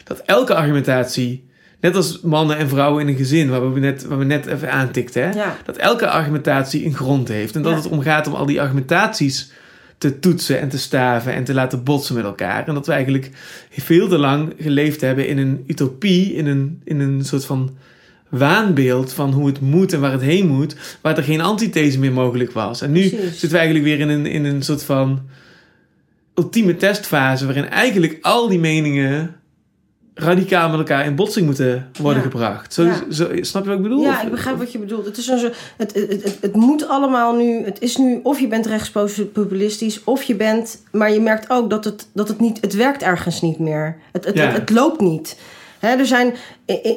dat 0.04 0.22
elke 0.26 0.54
argumentatie, 0.54 1.44
net 1.80 1.96
als 1.96 2.20
mannen 2.20 2.56
en 2.56 2.68
vrouwen 2.68 3.02
in 3.02 3.08
een 3.08 3.16
gezin, 3.16 3.50
waar 3.50 3.72
we 3.72 3.80
net, 3.80 4.06
waar 4.06 4.18
we 4.18 4.24
net 4.24 4.46
even 4.46 4.72
aantikten, 4.72 5.22
hè, 5.22 5.42
dat 5.64 5.76
elke 5.76 6.08
argumentatie 6.08 6.84
een 6.84 6.94
grond 6.94 7.28
heeft. 7.28 7.54
En 7.54 7.62
dat 7.62 7.74
het 7.74 7.88
om 7.88 8.00
gaat 8.00 8.26
om 8.26 8.34
al 8.34 8.46
die 8.46 8.60
argumentaties 8.60 9.50
te 9.98 10.18
toetsen 10.18 10.60
en 10.60 10.68
te 10.68 10.78
staven 10.78 11.32
en 11.32 11.44
te 11.44 11.54
laten 11.54 11.82
botsen 11.82 12.14
met 12.14 12.24
elkaar. 12.24 12.68
En 12.68 12.74
dat 12.74 12.86
we 12.86 12.92
eigenlijk 12.92 13.30
veel 13.70 14.08
te 14.08 14.18
lang 14.18 14.52
geleefd 14.58 15.00
hebben 15.00 15.28
in 15.28 15.38
een 15.38 15.64
utopie, 15.66 16.34
in 16.34 16.46
een, 16.46 16.80
in 16.84 17.00
een 17.00 17.24
soort 17.24 17.44
van 17.44 17.76
waanbeeld 18.28 19.12
van 19.12 19.32
hoe 19.32 19.46
het 19.46 19.60
moet 19.60 19.92
en 19.92 20.00
waar 20.00 20.12
het 20.12 20.20
heen 20.20 20.46
moet, 20.46 20.76
waar 21.00 21.16
er 21.16 21.22
geen 21.22 21.40
antithese 21.40 21.98
meer 21.98 22.12
mogelijk 22.12 22.52
was. 22.52 22.80
En 22.80 22.92
nu 22.92 23.02
zitten 23.02 23.50
we 23.50 23.56
eigenlijk 23.56 23.84
weer 23.84 24.00
in 24.00 24.08
een, 24.08 24.26
in 24.26 24.44
een 24.44 24.62
soort 24.62 24.82
van 24.82 25.20
ultieme 26.34 26.76
testfase, 26.76 27.44
waarin 27.44 27.68
eigenlijk 27.68 28.18
al 28.20 28.48
die 28.48 28.58
meningen 28.58 29.36
radicaal 30.18 30.68
met 30.68 30.78
elkaar 30.78 31.04
in 31.04 31.14
botsing 31.14 31.46
moeten 31.46 31.90
worden 32.00 32.22
gebracht. 32.22 32.72
Zo, 32.72 32.88
zo, 33.10 33.28
snap 33.40 33.62
je 33.62 33.68
wat 33.68 33.76
ik 33.76 33.82
bedoel? 33.82 34.00
Ja, 34.00 34.22
ik 34.22 34.30
begrijp 34.30 34.58
wat 34.58 34.72
je 34.72 34.78
bedoelt. 34.78 35.04
Het, 35.04 35.16
is 35.16 35.26
een 35.26 35.38
zo, 35.38 35.50
het, 35.76 35.94
het, 35.94 36.22
het, 36.22 36.38
het, 36.40 36.54
moet 36.54 36.88
allemaal 36.88 37.34
nu... 37.34 37.64
Het 37.64 37.80
is 37.80 37.96
nu 37.96 38.20
of 38.22 38.40
je 38.40 38.48
bent 38.48 38.66
rechtspopulistisch... 38.66 40.04
of 40.04 40.22
je 40.22 40.34
bent... 40.34 40.82
Maar 40.92 41.12
je 41.12 41.20
merkt 41.20 41.50
ook 41.50 41.70
dat 41.70 41.84
het, 41.84 42.08
dat 42.12 42.28
het 42.28 42.40
niet... 42.40 42.60
Het 42.60 42.74
werkt 42.74 43.02
ergens 43.02 43.40
niet 43.40 43.58
meer. 43.58 43.96
Het, 44.12 44.24
het, 44.24 44.38
het, 44.38 44.70
loopt 44.70 45.00
niet. 45.00 45.38
Hè, 45.78 45.88
er 45.96 46.06
zijn, 46.06 46.34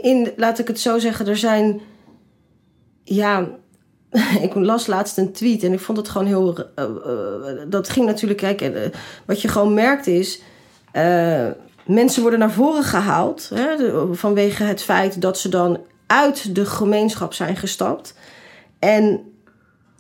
in, 0.01 0.32
laat 0.36 0.59
ik 0.59 0.67
het 0.67 0.80
zo 0.80 0.99
zeggen, 0.99 1.28
er 1.28 1.38
zijn, 1.38 1.82
ja, 3.03 3.47
ik 4.41 4.55
las 4.55 4.88
laatst 4.88 5.17
een 5.17 5.32
tweet 5.32 5.63
en 5.63 5.74
ik 5.74 5.80
vond 5.80 5.97
het 5.97 6.09
gewoon 6.09 6.28
heel, 6.28 6.57
uh, 6.76 6.86
uh, 7.05 7.61
dat 7.67 7.89
ging 7.89 8.05
natuurlijk, 8.05 8.39
kijk, 8.39 8.61
uh, 8.61 8.82
wat 9.26 9.41
je 9.41 9.47
gewoon 9.47 9.74
merkt 9.74 10.07
is, 10.07 10.41
mensen 11.90 12.22
worden 12.22 12.40
naar 12.40 12.52
voren 12.52 12.84
gehaald 12.84 13.52
hè, 13.54 13.76
vanwege 14.16 14.64
het 14.64 14.84
feit 14.84 15.22
dat 15.22 15.38
ze 15.38 15.50
dan 15.50 15.80
uit 16.08 16.56
de 16.56 16.66
gemeenschap 16.66 17.34
zijn 17.34 17.56
gestapt. 17.56 18.14
En 18.80 19.22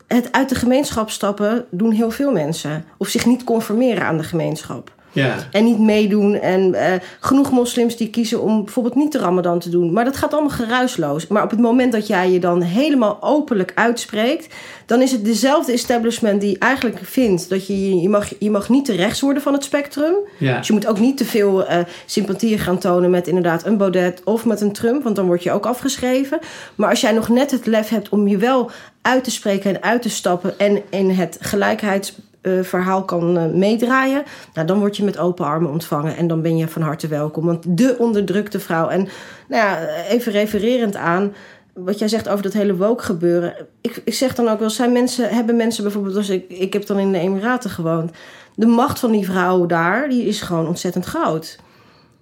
het 0.07 0.31
uit 0.31 0.49
de 0.49 0.55
gemeenschap 0.55 1.09
stappen 1.09 1.65
doen 1.71 1.91
heel 1.91 2.11
veel 2.11 2.31
mensen. 2.31 2.85
Of 2.97 3.07
zich 3.07 3.25
niet 3.25 3.43
conformeren 3.43 4.05
aan 4.05 4.17
de 4.17 4.23
gemeenschap. 4.23 4.93
Ja. 5.11 5.35
En 5.51 5.63
niet 5.63 5.79
meedoen. 5.79 6.35
En 6.35 6.61
uh, 6.73 6.81
genoeg 7.19 7.51
moslims 7.51 7.97
die 7.97 8.09
kiezen 8.09 8.41
om 8.41 8.63
bijvoorbeeld 8.63 8.95
niet 8.95 9.11
de 9.11 9.17
ramadan 9.17 9.59
te 9.59 9.69
doen. 9.69 9.93
Maar 9.93 10.05
dat 10.05 10.17
gaat 10.17 10.33
allemaal 10.33 10.49
geruisloos. 10.49 11.27
Maar 11.27 11.43
op 11.43 11.49
het 11.49 11.59
moment 11.59 11.91
dat 11.91 12.07
jij 12.07 12.31
je 12.31 12.39
dan 12.39 12.61
helemaal 12.61 13.17
openlijk 13.21 13.71
uitspreekt... 13.75 14.55
dan 14.85 15.01
is 15.01 15.11
het 15.11 15.25
dezelfde 15.25 15.71
establishment 15.71 16.41
die 16.41 16.57
eigenlijk 16.57 16.99
vindt... 17.03 17.49
dat 17.49 17.67
je, 17.67 18.01
je, 18.01 18.09
mag, 18.09 18.31
je 18.39 18.51
mag 18.51 18.69
niet 18.69 18.85
te 18.85 18.95
rechts 18.95 19.21
worden 19.21 19.43
van 19.43 19.53
het 19.53 19.63
spectrum. 19.63 20.13
Ja. 20.37 20.57
Dus 20.57 20.67
je 20.67 20.73
moet 20.73 20.87
ook 20.87 20.99
niet 20.99 21.17
te 21.17 21.25
veel 21.25 21.61
uh, 21.61 21.77
sympathie 22.05 22.57
gaan 22.57 22.77
tonen 22.77 23.09
met 23.09 23.27
inderdaad 23.27 23.65
een 23.65 23.77
Baudet 23.77 24.21
of 24.23 24.45
met 24.45 24.61
een 24.61 24.71
Trump. 24.71 25.03
Want 25.03 25.15
dan 25.15 25.25
word 25.25 25.43
je 25.43 25.51
ook 25.51 25.65
afgeschreven. 25.65 26.39
Maar 26.75 26.89
als 26.89 27.01
jij 27.01 27.11
nog 27.11 27.29
net 27.29 27.51
het 27.51 27.65
lef 27.65 27.89
hebt 27.89 28.09
om 28.09 28.27
je 28.27 28.37
wel 28.37 28.71
uit 29.01 29.23
te 29.23 29.31
spreken 29.31 29.75
en 29.75 29.83
uit 29.83 30.01
te 30.01 30.09
stappen... 30.09 30.59
en 30.59 30.81
in 30.89 31.09
het 31.09 31.37
gelijkheids 31.39 32.15
uh, 32.41 32.63
verhaal 32.63 33.03
kan 33.03 33.37
uh, 33.37 33.45
meedraaien, 33.53 34.23
nou, 34.53 34.67
dan 34.67 34.79
word 34.79 34.97
je 34.97 35.03
met 35.03 35.17
open 35.17 35.45
armen 35.45 35.71
ontvangen 35.71 36.15
en 36.15 36.27
dan 36.27 36.41
ben 36.41 36.57
je 36.57 36.67
van 36.67 36.81
harte 36.81 37.07
welkom. 37.07 37.45
Want 37.45 37.77
de 37.77 37.95
onderdrukte 37.99 38.59
vrouw. 38.59 38.87
En 38.87 39.07
nou 39.47 39.63
ja, 39.63 39.87
even 40.07 40.31
refererend 40.31 40.95
aan 40.95 41.33
wat 41.73 41.99
jij 41.99 42.07
zegt 42.07 42.29
over 42.29 42.43
dat 42.43 42.53
hele 42.53 42.75
woke 42.75 43.03
gebeuren. 43.03 43.53
Ik, 43.81 44.01
ik 44.05 44.13
zeg 44.13 44.35
dan 44.35 44.47
ook 44.47 44.59
wel, 44.59 44.69
zijn 44.69 44.91
mensen, 44.91 45.29
hebben 45.29 45.55
mensen 45.55 45.83
bijvoorbeeld, 45.83 46.15
als 46.15 46.29
ik, 46.29 46.49
ik 46.49 46.73
heb 46.73 46.85
dan 46.85 46.99
in 46.99 47.11
de 47.11 47.19
Emiraten 47.19 47.69
gewoond, 47.69 48.11
de 48.55 48.65
macht 48.65 48.99
van 48.99 49.11
die 49.11 49.25
vrouw 49.25 49.65
daar, 49.65 50.09
die 50.09 50.25
is 50.25 50.41
gewoon 50.41 50.67
ontzettend 50.67 51.05
groot. 51.05 51.59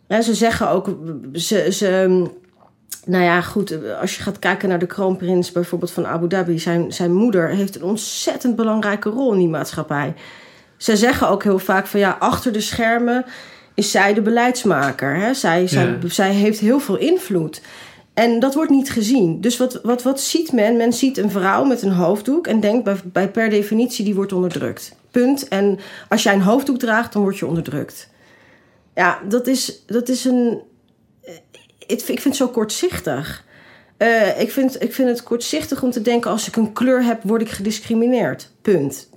En 0.08 0.24
ze 0.24 0.34
zeggen 0.34 0.70
ook, 0.70 0.98
ze, 1.34 1.72
ze 1.72 2.24
nou 3.06 3.24
ja, 3.24 3.42
goed, 3.42 3.78
als 4.02 4.16
je 4.16 4.22
gaat 4.22 4.40
kijken 4.40 4.70
naar 4.70 4.80
de 4.80 4.86
kroonprins 4.86 5.52
bijvoorbeeld 5.52 5.92
van 5.92 6.08
Abu 6.08 6.28
Dhabi, 6.28 6.60
zijn, 6.60 6.94
zijn 6.94 7.14
moeder 7.14 7.50
heeft 7.50 7.76
een 7.76 7.84
ontzettend 7.84 8.56
belangrijke 8.56 9.10
rol 9.10 9.32
in 9.34 9.40
die 9.40 9.48
maatschappij. 9.48 10.14
Ze 10.78 10.96
zeggen 10.96 11.30
ook 11.30 11.44
heel 11.44 11.60
vaak 11.60 11.88
van 11.88 12.00
ja, 12.00 12.18
achter 12.20 12.52
de 12.52 12.62
schermen 12.62 13.26
is 13.74 13.92
zij 13.92 14.14
de 14.14 14.22
beleidsmaker. 14.22 15.16
Hè? 15.16 15.34
Zij, 15.34 15.68
zij, 15.68 15.98
zij 16.08 16.32
heeft 16.32 16.60
heel 16.60 16.80
veel 16.80 16.98
invloed. 16.98 17.62
En 18.14 18.40
dat 18.40 18.54
wordt 18.54 18.72
niet 18.72 18.92
gezien. 18.92 19.42
Dus 19.42 19.58
wat, 19.58 19.80
wat, 19.84 20.04
wat 20.04 20.22
ziet 20.22 20.52
men? 20.52 20.78
Men 20.78 20.94
ziet 20.94 21.18
een 21.18 21.32
vrouw 21.32 21.64
met 21.64 21.82
een 21.82 21.92
hoofddoek 21.92 22.48
en 22.48 22.60
denkt 22.60 22.84
bij, 22.84 22.96
bij 23.04 23.30
per 23.30 23.50
definitie 23.50 24.06
die 24.06 24.16
wordt 24.16 24.34
onderdrukt. 24.34 24.96
Punt. 25.12 25.48
En 25.48 25.80
als 26.10 26.24
jij 26.24 26.34
een 26.34 26.42
hoofddoek 26.42 26.80
draagt, 26.80 27.14
dan 27.14 27.22
word 27.22 27.38
je 27.38 27.46
onderdrukt. 27.46 28.10
Ja, 28.96 29.20
dat 29.30 29.48
is, 29.48 29.84
dat 29.86 30.10
is 30.10 30.26
een. 30.26 30.62
Ik 31.88 32.02
vind 32.02 32.24
het 32.24 32.36
zo 32.36 32.48
kortzichtig. 32.48 33.46
Eh, 33.98 34.42
ik, 34.42 34.52
vind, 34.52 34.84
ik 34.84 34.94
vind 34.94 35.10
het 35.10 35.24
kortzichtig 35.24 35.84
om 35.84 35.92
te 35.92 36.02
denken: 36.02 36.32
als 36.32 36.48
ik 36.48 36.56
een 36.56 36.74
kleur 36.74 37.04
heb, 37.04 37.24
word 37.24 37.42
ik 37.42 37.50
gediscrimineerd. 37.50 38.52
Punt. 38.62 39.10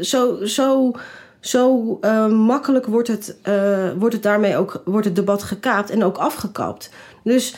Zo 0.00 0.44
zo, 0.44 0.92
zo 1.40 1.98
eh, 2.00 2.26
makkelijk 2.26 2.86
wordt 2.86 3.08
het, 3.08 3.36
eh, 3.42 3.90
wordt 3.98 4.14
het 4.14 4.22
daarmee 4.22 4.56
ook 4.56 4.82
wordt 4.84 5.06
het 5.06 5.16
debat 5.16 5.42
gekaapt 5.42 5.90
en 5.90 6.04
ook 6.04 6.16
afgekapt. 6.16 6.90
Dus 7.24 7.54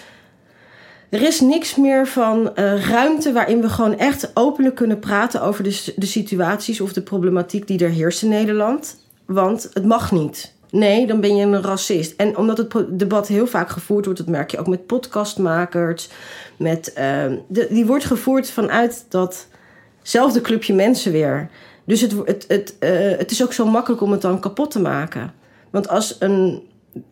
er 1.10 1.22
is 1.22 1.40
niks 1.40 1.76
meer 1.76 2.06
van 2.06 2.54
ruimte 2.90 3.32
waarin 3.32 3.60
we 3.60 3.68
gewoon 3.68 3.98
echt 3.98 4.30
openlijk 4.34 4.74
kunnen 4.74 4.98
praten 4.98 5.42
over 5.42 5.64
de, 5.64 5.92
de 5.96 6.06
situaties 6.06 6.80
of 6.80 6.92
de 6.92 7.02
problematiek 7.02 7.66
die 7.66 7.84
er 7.84 7.90
heerst 7.90 8.22
in 8.22 8.28
Nederland. 8.28 8.96
Want 9.26 9.70
het 9.72 9.84
mag 9.84 10.12
niet. 10.12 10.54
Nee, 10.76 11.06
dan 11.06 11.20
ben 11.20 11.36
je 11.36 11.44
een 11.44 11.62
racist. 11.62 12.14
En 12.16 12.36
omdat 12.36 12.58
het 12.58 12.98
debat 12.98 13.28
heel 13.28 13.46
vaak 13.46 13.68
gevoerd 13.68 14.04
wordt, 14.04 14.20
dat 14.20 14.28
merk 14.28 14.50
je 14.50 14.58
ook 14.58 14.66
met 14.66 14.86
podcastmakers. 14.86 16.08
Met, 16.56 16.92
ehm, 16.92 17.36
die 17.48 17.86
wordt 17.86 18.04
gevoerd 18.04 18.50
vanuit 18.50 19.06
datzelfde 19.08 20.40
clubje 20.40 20.74
mensen 20.74 21.12
weer. 21.12 21.48
Dus 21.84 22.00
het, 22.00 22.12
het, 22.24 22.44
het, 22.48 22.76
eh, 22.78 23.18
het 23.18 23.30
is 23.30 23.42
ook 23.42 23.52
zo 23.52 23.66
makkelijk 23.66 24.02
om 24.02 24.12
het 24.12 24.22
dan 24.22 24.40
kapot 24.40 24.70
te 24.70 24.80
maken. 24.80 25.32
Want 25.70 25.88
als 25.88 26.16
een 26.18 26.62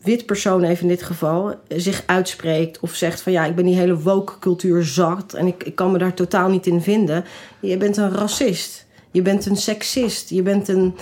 wit 0.02 0.26
persoon 0.26 0.62
even 0.62 0.82
in 0.82 0.88
dit 0.88 1.02
geval 1.02 1.54
zich 1.68 2.02
uitspreekt 2.06 2.80
of 2.80 2.94
zegt 2.94 3.20
van 3.20 3.32
ja, 3.32 3.44
ik 3.44 3.54
ben 3.54 3.64
die 3.64 3.76
hele 3.76 3.98
woke 3.98 4.38
cultuur 4.38 4.84
zat 4.84 5.34
en 5.34 5.46
ik, 5.46 5.64
ik 5.64 5.74
kan 5.74 5.92
me 5.92 5.98
daar 5.98 6.14
totaal 6.14 6.48
niet 6.48 6.66
in 6.66 6.80
vinden. 6.80 7.24
Je 7.60 7.76
bent 7.76 7.96
een 7.96 8.14
racist. 8.14 8.86
Je 9.10 9.22
bent 9.22 9.46
een 9.46 9.56
seksist. 9.56 10.30
Je 10.30 10.42
bent 10.42 10.68
een 10.68 10.94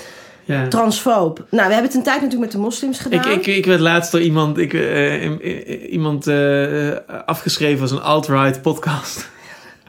Ja. 0.44 0.68
transfoob. 0.68 1.44
Nou, 1.50 1.66
we 1.66 1.72
hebben 1.72 1.82
het 1.90 1.94
een 1.94 2.02
tijd 2.02 2.16
natuurlijk 2.20 2.40
met 2.42 2.52
de 2.52 2.58
moslims 2.58 2.96
Ik, 2.96 3.02
gedaan. 3.02 3.30
ik, 3.32 3.46
ik 3.46 3.66
werd 3.66 3.80
laatst 3.80 4.12
door 4.12 4.20
iemand, 4.20 4.58
ik, 4.58 4.72
i- 4.72 5.86
iemand 5.90 6.26
eh, 6.26 6.90
afgeschreven 7.26 7.80
als 7.82 7.90
een 7.90 8.00
alt-right 8.02 8.62
podcast. 8.62 9.30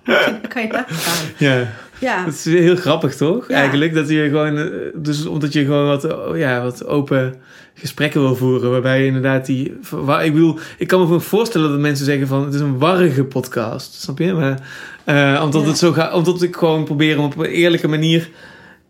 kan 0.54 0.62
je 0.62 0.68
nagaan. 0.72 1.26
ja, 1.38 1.68
Ja, 2.00 2.26
dat 2.26 2.34
is 2.34 2.46
heel 2.46 2.76
grappig 2.76 3.16
toch? 3.16 3.48
Ja. 3.48 3.56
Eigenlijk 3.56 3.94
dat 3.94 4.10
je 4.10 4.28
gewoon, 4.30 4.58
eh, 4.58 4.66
dus 4.96 5.26
omdat 5.26 5.54
je 5.54 5.66
gewoon 5.66 5.86
wat, 5.88 6.14
oh, 6.28 6.38
ja, 6.38 6.62
wat 6.64 6.86
open 6.86 7.36
gesprekken 7.74 8.22
wil 8.22 8.36
voeren, 8.36 8.72
waarbij 8.72 9.00
je 9.00 9.06
inderdaad 9.06 9.46
die, 9.46 9.78
waar, 9.90 10.26
ik 10.26 10.34
bedoel, 10.34 10.60
ik 10.78 10.88
kan 10.88 11.10
me 11.10 11.20
voorstellen 11.20 11.70
dat 11.70 11.80
mensen 11.80 12.06
zeggen 12.06 12.28
van 12.28 12.46
het 12.46 12.54
is 12.54 12.60
een 12.60 12.78
warrige 12.78 13.24
podcast, 13.24 13.94
snap 14.02 14.18
je? 14.20 14.34
Maar 14.34 14.60
eh, 15.04 15.42
omdat 15.44 15.62
Ja. 15.62 15.68
het 15.68 15.78
zo 15.78 15.92
gaat, 15.92 16.14
omdat 16.14 16.42
ik 16.42 16.56
gewoon 16.56 16.84
probeer 16.84 17.20
om 17.20 17.26
op 17.26 17.38
een 17.38 17.46
eerlijke 17.46 17.88
manier 17.88 18.30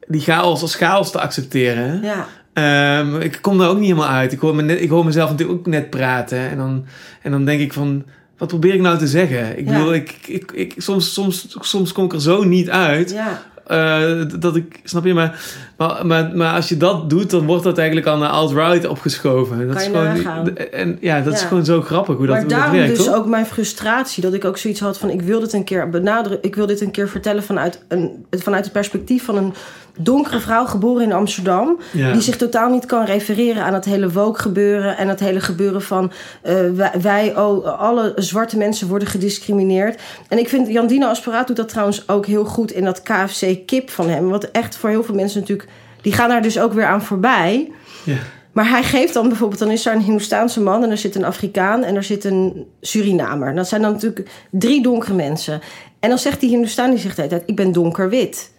die 0.08 0.22
chaos 0.22 0.62
als 0.62 0.76
chaos 0.76 1.12
te 1.12 1.20
accepteren. 1.22 2.02
ja. 2.02 2.28
Ehm, 2.54 3.16
ik 3.22 3.38
kom 3.42 3.58
daar 3.58 3.70
ook 3.70 3.78
niet 3.80 3.86
helemaal 3.92 4.10
uit. 4.10 4.32
Ik 4.32 4.40
hoor, 4.40 4.56
me 4.56 4.62
net, 4.62 4.82
ik 4.82 4.90
hoor 4.90 5.06
mezelf 5.06 5.30
natuurlijk 5.30 5.60
ook 5.60 5.66
net 5.68 5.90
praten. 5.90 6.38
En 6.50 6.58
dan, 6.58 6.86
en 7.22 7.32
dan 7.32 7.46
denk 7.46 7.62
ik 7.62 7.74
van, 7.74 8.04
wat 8.38 8.48
probeer 8.48 8.74
ik 8.74 8.82
nou 8.82 8.98
te 8.98 9.08
zeggen? 9.08 9.58
Ik 9.58 9.68
Ja. 9.70 9.78
bedoel, 9.78 9.94
ik, 9.94 10.18
ik, 10.28 10.52
ik, 10.52 10.74
soms, 10.78 11.14
soms, 11.14 11.56
soms 11.60 11.92
kom 11.92 12.06
ik 12.06 12.14
er 12.14 12.22
zo 12.22 12.44
niet 12.44 12.70
uit. 12.70 13.12
ja. 13.12 13.42
eh, 13.68 14.26
dat 14.40 14.56
ik, 14.56 14.80
snap 14.84 15.06
je, 15.06 15.14
maar, 15.14 15.40
maar, 15.88 16.06
maar, 16.06 16.32
maar 16.36 16.54
als 16.56 16.70
je 16.70 16.78
dat 16.78 17.10
doet, 17.10 17.30
dan 17.30 17.46
wordt 17.46 17.64
dat 17.64 17.78
eigenlijk 17.78 18.08
al 18.08 18.18
naar 18.18 18.30
alt-right 18.30 18.88
opgeschoven. 18.88 19.68
Dat 19.68 19.76
Kan 19.76 20.04
is 20.16 20.20
gewoon. 20.22 20.58
En 20.58 20.98
ja, 21.02 21.22
dat 21.22 21.34
is 21.34 21.42
gewoon 21.42 21.66
zo 21.66 21.82
grappig 21.82 22.18
hoe 22.18 22.26
dat, 22.26 22.36
maar 22.36 22.44
hoe 22.46 22.54
dat 22.54 22.60
daarom 22.60 22.78
werkt, 22.78 22.96
dus 22.96 23.06
toch? 23.06 23.16
ook 23.16 23.26
mijn 23.26 23.46
frustratie. 23.46 24.24
Dat 24.24 24.34
ik 24.34 24.46
ook 24.46 24.58
zoiets 24.58 24.80
had 24.80 24.98
van... 24.98 25.10
ik 25.10 25.22
wil 25.22 25.40
dit 25.40 25.54
een 25.54 25.64
keer 25.64 25.90
benadrukken. 25.90 26.50
Ik 26.50 26.56
wil 26.56 26.66
dit 26.66 26.82
een 26.82 26.92
keer 26.92 27.10
vertellen 27.10 27.44
vanuit, 27.44 27.80
een, 27.88 28.26
vanuit 28.32 28.64
het 28.64 28.74
perspectief 28.74 29.26
van 29.26 29.38
een 29.38 29.54
donkere 29.98 30.40
vrouw... 30.40 30.66
geboren 30.66 31.04
in 31.04 31.14
Amsterdam. 31.14 31.80
Ja. 31.92 32.12
Die 32.12 32.22
zich 32.22 32.38
totaal 32.38 32.70
niet 32.70 32.86
kan 32.86 33.06
refereren 33.06 33.64
aan 33.64 33.74
het 33.74 33.86
hele 33.86 34.12
woke 34.12 34.42
gebeuren... 34.42 34.98
en 34.98 35.08
het 35.08 35.20
hele 35.20 35.40
gebeuren 35.40 35.82
van... 35.82 36.12
eh, 36.42 36.56
wij, 36.74 36.92
wij, 37.02 37.38
oh, 37.38 37.80
alle 37.80 38.14
zwarte 38.16 38.58
mensen 38.58 38.88
worden 38.88 39.08
gediscrimineerd. 39.08 40.02
En 40.28 40.38
ik 40.38 40.50
vind 40.50 40.68
Jandina 40.68 41.10
Asperaat 41.10 41.48
doet 41.48 41.56
dat 41.56 41.70
trouwens 41.70 42.10
ook 42.10 42.26
heel 42.26 42.46
goed... 42.46 42.72
in 42.72 42.84
dat 42.84 43.02
KFC-kip 43.02 43.90
van 43.90 44.10
hem. 44.10 44.30
Wat 44.30 44.44
echt 44.44 44.76
voor 44.76 44.90
heel 44.90 45.04
veel 45.04 45.16
mensen 45.16 45.40
natuurlijk... 45.40 45.70
die 46.04 46.14
gaan 46.14 46.30
daar 46.30 46.42
dus 46.42 46.60
ook 46.60 46.74
weer 46.74 46.86
aan 46.86 47.02
voorbij... 47.02 47.72
Ja. 48.04 48.18
Maar 48.54 48.70
hij 48.70 48.84
geeft 48.84 49.14
dan 49.14 49.28
bijvoorbeeld, 49.28 49.60
dan 49.60 49.72
is 49.72 49.86
er 49.86 49.94
een 49.94 50.02
Hindoestaanse 50.02 50.62
man 50.62 50.84
en 50.84 50.90
er 50.90 50.98
zit 50.98 51.16
een 51.16 51.24
Afrikaan 51.24 51.84
en 51.84 51.96
er 51.96 52.04
zit 52.04 52.24
een 52.24 52.68
Surinamer. 52.82 53.56
Dat 53.56 53.68
zijn 53.68 53.82
dan 53.82 53.92
natuurlijk 53.92 54.30
drie 54.52 54.82
donkere 54.82 55.14
mensen. 55.14 55.62
En 56.00 56.10
dan 56.10 56.18
zegt 56.18 56.40
die 56.40 56.50
Hindoestaan, 56.50 56.90
die 56.90 57.00
zegt 57.00 57.16
de 57.16 57.22
hele 57.22 57.34
tijd, 57.34 57.50
ik 57.50 57.56
ben 57.56 57.72
donkerwit. 57.72 58.52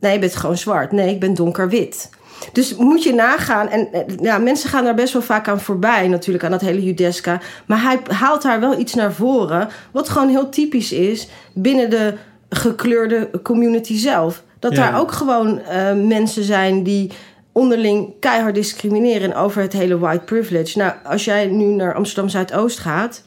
Nee, 0.00 0.12
je 0.12 0.18
bent 0.18 0.36
gewoon 0.36 0.58
zwart. 0.58 0.92
Nee, 0.92 1.10
ik 1.10 1.20
ben 1.20 1.34
donkerwit. 1.34 2.10
Dus 2.52 2.76
moet 2.76 3.02
je 3.02 3.14
nagaan. 3.14 3.68
En 3.68 3.92
eh, 3.92 4.00
ja, 4.20 4.38
mensen 4.38 4.70
gaan 4.70 4.84
daar 4.84 4.94
best 4.94 5.12
wel 5.12 5.22
vaak 5.22 5.48
aan 5.48 5.60
voorbij, 5.60 6.08
natuurlijk, 6.08 6.44
aan 6.44 6.50
dat 6.50 6.60
hele 6.60 6.82
Judeska. 6.82 7.40
Maar 7.66 7.82
hij 7.82 8.00
haalt 8.08 8.42
daar 8.42 8.60
wel 8.60 8.78
iets 8.78 8.94
naar 8.94 9.12
voren. 9.12 9.68
Wat 9.92 10.08
gewoon 10.08 10.28
heel 10.28 10.48
typisch 10.48 10.92
is 10.92 11.28
binnen 11.54 11.90
de 11.90 12.14
gekleurde 12.48 13.30
community 13.42 13.96
zelf. 13.96 14.42
Dat 14.62 14.76
Ja. 14.76 14.90
daar 14.90 15.00
ook 15.00 15.12
gewoon 15.12 15.58
eh, 15.60 15.92
mensen 15.92 16.44
zijn 16.44 16.82
die 16.82 17.10
onderling 17.52 18.12
keihard 18.20 18.54
discrimineren 18.54 19.34
over 19.34 19.62
het 19.62 19.72
hele 19.72 19.98
white 19.98 20.24
privilege. 20.24 20.78
Nou, 20.78 20.92
als 21.04 21.24
jij 21.24 21.46
nu 21.46 21.64
naar 21.64 21.94
Amsterdam 21.94 22.28
Zuidoost 22.28 22.78
gaat, 22.78 23.22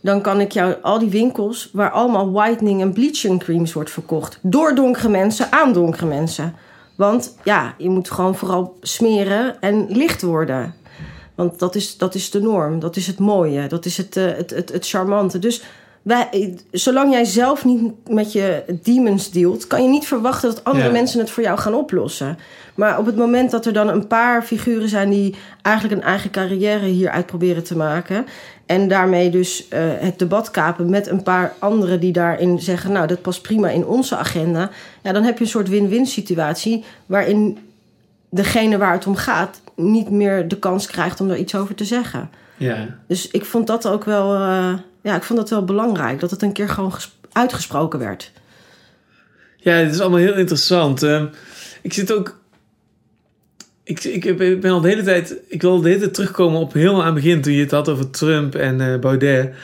dan 0.00 0.20
kan 0.22 0.40
ik 0.40 0.52
jou 0.52 0.74
al 0.82 0.98
die 0.98 1.08
winkels 1.08 1.70
waar 1.72 1.90
allemaal 1.90 2.32
whitening 2.32 2.80
en 2.80 2.92
bleaching 2.92 3.38
creams 3.42 3.72
wordt 3.72 3.90
verkocht. 3.90 4.38
Door 4.42 4.74
donkere 4.74 5.08
mensen 5.08 5.52
aan 5.52 5.72
donkere 5.72 6.06
mensen. 6.06 6.54
Want 6.96 7.36
ja, 7.44 7.74
je 7.78 7.88
moet 7.90 8.10
gewoon 8.10 8.34
vooral 8.34 8.76
smeren 8.80 9.60
en 9.60 9.86
licht 9.88 10.22
worden. 10.22 10.74
Want 11.34 11.58
dat 11.58 11.74
is, 11.74 11.96
dat 11.96 12.14
is 12.14 12.30
de 12.30 12.40
norm, 12.42 12.78
dat 12.80 12.96
is 12.96 13.06
het 13.06 13.18
mooie, 13.18 13.66
dat 13.66 13.84
is 13.84 13.96
het, 13.96 14.16
eh, 14.16 14.24
het, 14.24 14.50
het, 14.50 14.72
het 14.72 14.88
charmante. 14.88 15.38
Dus 15.38 15.62
wij, 16.04 16.54
zolang 16.70 17.12
jij 17.12 17.24
zelf 17.24 17.64
niet 17.64 17.92
met 18.08 18.32
je 18.32 18.62
demons 18.82 19.30
dealt, 19.30 19.66
kan 19.66 19.82
je 19.82 19.88
niet 19.88 20.06
verwachten 20.06 20.48
dat 20.50 20.64
andere 20.64 20.86
Ja. 20.86 20.92
mensen 20.92 21.20
het 21.20 21.30
voor 21.30 21.42
jou 21.42 21.58
gaan 21.58 21.74
oplossen. 21.74 22.38
Maar 22.74 22.98
op 22.98 23.06
het 23.06 23.16
moment 23.16 23.50
dat 23.50 23.66
er 23.66 23.72
dan 23.72 23.88
een 23.88 24.06
paar 24.06 24.42
figuren 24.42 24.88
zijn 24.88 25.10
die 25.10 25.34
eigenlijk 25.62 26.00
een 26.00 26.06
eigen 26.06 26.30
carrière 26.30 26.86
hieruit 26.86 27.26
proberen 27.26 27.64
te 27.64 27.76
maken. 27.76 28.26
En 28.66 28.88
daarmee 28.88 29.30
dus 29.30 29.68
eh, 29.68 29.80
het 29.98 30.18
debat 30.18 30.50
kapen 30.50 30.90
met 30.90 31.06
een 31.06 31.22
paar 31.22 31.52
anderen 31.58 32.00
die 32.00 32.12
daarin 32.12 32.60
zeggen: 32.60 32.92
Nou, 32.92 33.06
dat 33.06 33.22
past 33.22 33.42
prima 33.42 33.68
in 33.68 33.86
onze 33.86 34.16
agenda. 34.16 34.70
Ja, 35.02 35.12
dan 35.12 35.22
heb 35.22 35.38
je 35.38 35.44
een 35.44 35.50
soort 35.50 35.68
win-win 35.68 36.06
situatie 36.06 36.84
waarin 37.06 37.58
degene 38.30 38.78
waar 38.78 38.92
het 38.92 39.06
om 39.06 39.16
gaat 39.16 39.60
niet 39.76 40.10
meer 40.10 40.48
de 40.48 40.58
kans 40.58 40.86
krijgt 40.86 41.20
om 41.20 41.30
er 41.30 41.36
iets 41.36 41.54
over 41.54 41.74
te 41.74 41.84
zeggen. 41.84 42.30
Ja. 42.56 42.86
Dus 43.06 43.30
ik 43.30 43.44
vond 43.44 43.66
dat 43.66 43.86
ook 43.88 44.04
wel, 44.04 44.34
eh, 44.34 44.72
ja, 45.04 45.16
ik 45.16 45.22
vond 45.22 45.38
dat 45.38 45.50
wel 45.50 45.64
belangrijk 45.64 46.20
dat 46.20 46.30
het 46.30 46.42
een 46.42 46.52
keer 46.52 46.68
gewoon 46.68 46.92
ges- 46.92 47.18
uitgesproken 47.32 47.98
werd. 47.98 48.32
Ja, 49.56 49.72
het 49.72 49.94
is 49.94 50.00
allemaal 50.00 50.18
heel 50.18 50.34
interessant. 50.36 51.02
Ehm, 51.02 51.26
ik 51.82 51.92
zit 51.92 52.12
ook. 52.12 52.38
Ik, 53.82 54.04
ik 54.04 54.36
ben 54.60 54.70
al 54.70 54.80
de 54.80 54.88
hele 54.88 55.02
tijd. 55.02 55.34
Ik 55.48 55.62
wil 55.62 55.80
de 55.80 55.88
hele 55.88 56.00
tijd 56.00 56.14
terugkomen 56.14 56.60
op 56.60 56.72
helemaal 56.72 57.00
aan 57.00 57.14
het 57.14 57.14
begin 57.14 57.42
toen 57.42 57.52
je 57.52 57.60
het 57.60 57.70
had 57.70 57.88
over 57.88 58.10
Trump 58.10 58.54
en 58.54 58.80
eh, 58.80 58.98
Baudet. 58.98 59.54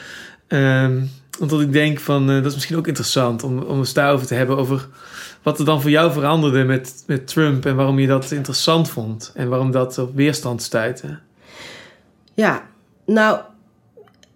Ehm, 0.47 1.03
omdat 1.39 1.61
ik 1.61 1.73
denk 1.73 1.99
van 1.99 2.29
eh, 2.29 2.35
dat 2.35 2.45
is 2.45 2.53
misschien 2.53 2.77
ook 2.77 2.87
interessant 2.87 3.43
om, 3.43 3.59
om 3.59 3.77
eens 3.77 3.93
daarover 3.93 4.27
te 4.27 4.33
hebben. 4.33 4.57
Over 4.57 4.87
wat 5.43 5.59
er 5.59 5.65
dan 5.65 5.81
voor 5.81 5.89
jou 5.89 6.11
veranderde 6.11 6.63
met, 6.63 7.03
met 7.07 7.27
Trump 7.27 7.65
en 7.65 7.75
waarom 7.75 7.99
je 7.99 8.07
dat 8.07 8.31
interessant 8.31 8.89
vond. 8.89 9.31
En 9.35 9.49
waarom 9.49 9.71
dat 9.71 9.97
op 9.97 10.15
weerstand 10.15 10.61
stuitte. 10.61 11.19
Ja, 12.33 12.63
nou, 13.05 13.39